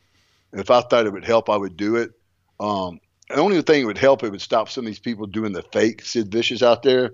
if 0.53 0.69
I 0.71 0.81
thought 0.81 1.05
it 1.05 1.13
would 1.13 1.25
help, 1.25 1.49
I 1.49 1.57
would 1.57 1.77
do 1.77 1.95
it. 1.95 2.11
Um, 2.59 2.99
the 3.31 3.41
only 3.41 3.61
thing 3.61 3.81
it 3.81 3.85
would 3.85 3.97
help 3.97 4.23
it 4.23 4.31
would 4.31 4.41
stop 4.41 4.69
some 4.69 4.85
of 4.85 4.87
these 4.87 4.99
people 4.99 5.25
doing 5.25 5.53
the 5.53 5.63
fake 5.63 6.03
Sid 6.03 6.31
Vicious 6.31 6.61
out 6.61 6.83
there. 6.83 7.13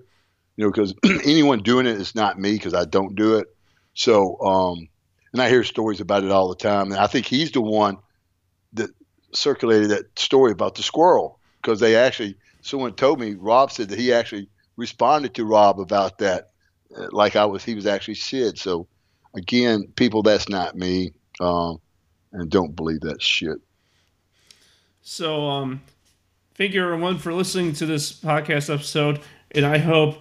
You 0.56 0.64
know, 0.64 0.70
because 0.70 0.94
anyone 1.24 1.62
doing 1.62 1.86
it 1.86 2.00
is 2.00 2.14
not 2.14 2.38
me 2.38 2.52
because 2.52 2.74
I 2.74 2.84
don't 2.84 3.14
do 3.14 3.36
it. 3.36 3.46
So, 3.94 4.40
um, 4.40 4.88
and 5.32 5.42
I 5.42 5.48
hear 5.48 5.62
stories 5.64 6.00
about 6.00 6.24
it 6.24 6.30
all 6.30 6.48
the 6.48 6.56
time. 6.56 6.90
And 6.90 7.00
I 7.00 7.06
think 7.06 7.26
he's 7.26 7.52
the 7.52 7.60
one 7.60 7.98
that 8.72 8.90
circulated 9.32 9.90
that 9.90 10.18
story 10.18 10.52
about 10.52 10.74
the 10.74 10.82
squirrel 10.82 11.38
because 11.62 11.80
they 11.80 11.96
actually 11.96 12.36
someone 12.62 12.94
told 12.94 13.20
me 13.20 13.34
Rob 13.34 13.70
said 13.70 13.88
that 13.90 13.98
he 13.98 14.12
actually 14.12 14.48
responded 14.76 15.34
to 15.34 15.44
Rob 15.44 15.80
about 15.80 16.18
that, 16.18 16.50
uh, 16.96 17.08
like 17.12 17.36
I 17.36 17.44
was 17.44 17.64
he 17.64 17.74
was 17.74 17.86
actually 17.86 18.14
Sid. 18.14 18.58
So 18.58 18.86
again, 19.34 19.92
people, 19.96 20.22
that's 20.22 20.48
not 20.48 20.76
me, 20.76 21.12
um, 21.40 21.78
and 22.32 22.50
don't 22.50 22.74
believe 22.74 23.00
that 23.00 23.22
shit. 23.22 23.58
So 25.02 25.48
um, 25.48 25.80
thank 26.58 26.74
you 26.74 26.82
everyone 26.82 27.18
for 27.18 27.32
listening 27.32 27.72
to 27.72 27.86
this 27.86 28.12
podcast 28.12 28.72
episode, 28.74 29.20
and 29.52 29.64
I 29.64 29.78
hope 29.78 30.20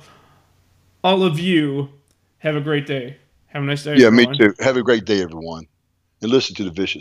all 1.03 1.23
of 1.23 1.39
you 1.39 1.89
have 2.37 2.55
a 2.55 2.61
great 2.61 2.85
day. 2.85 3.17
Have 3.47 3.63
a 3.63 3.65
nice 3.65 3.83
day. 3.83 3.95
Yeah, 3.95 4.07
everyone. 4.07 4.31
me 4.31 4.37
too. 4.37 4.53
Have 4.59 4.77
a 4.77 4.83
great 4.83 5.03
day, 5.03 5.21
everyone, 5.21 5.67
and 6.21 6.31
listen 6.31 6.55
to 6.57 6.63
the 6.63 6.69
vicious. 6.69 6.95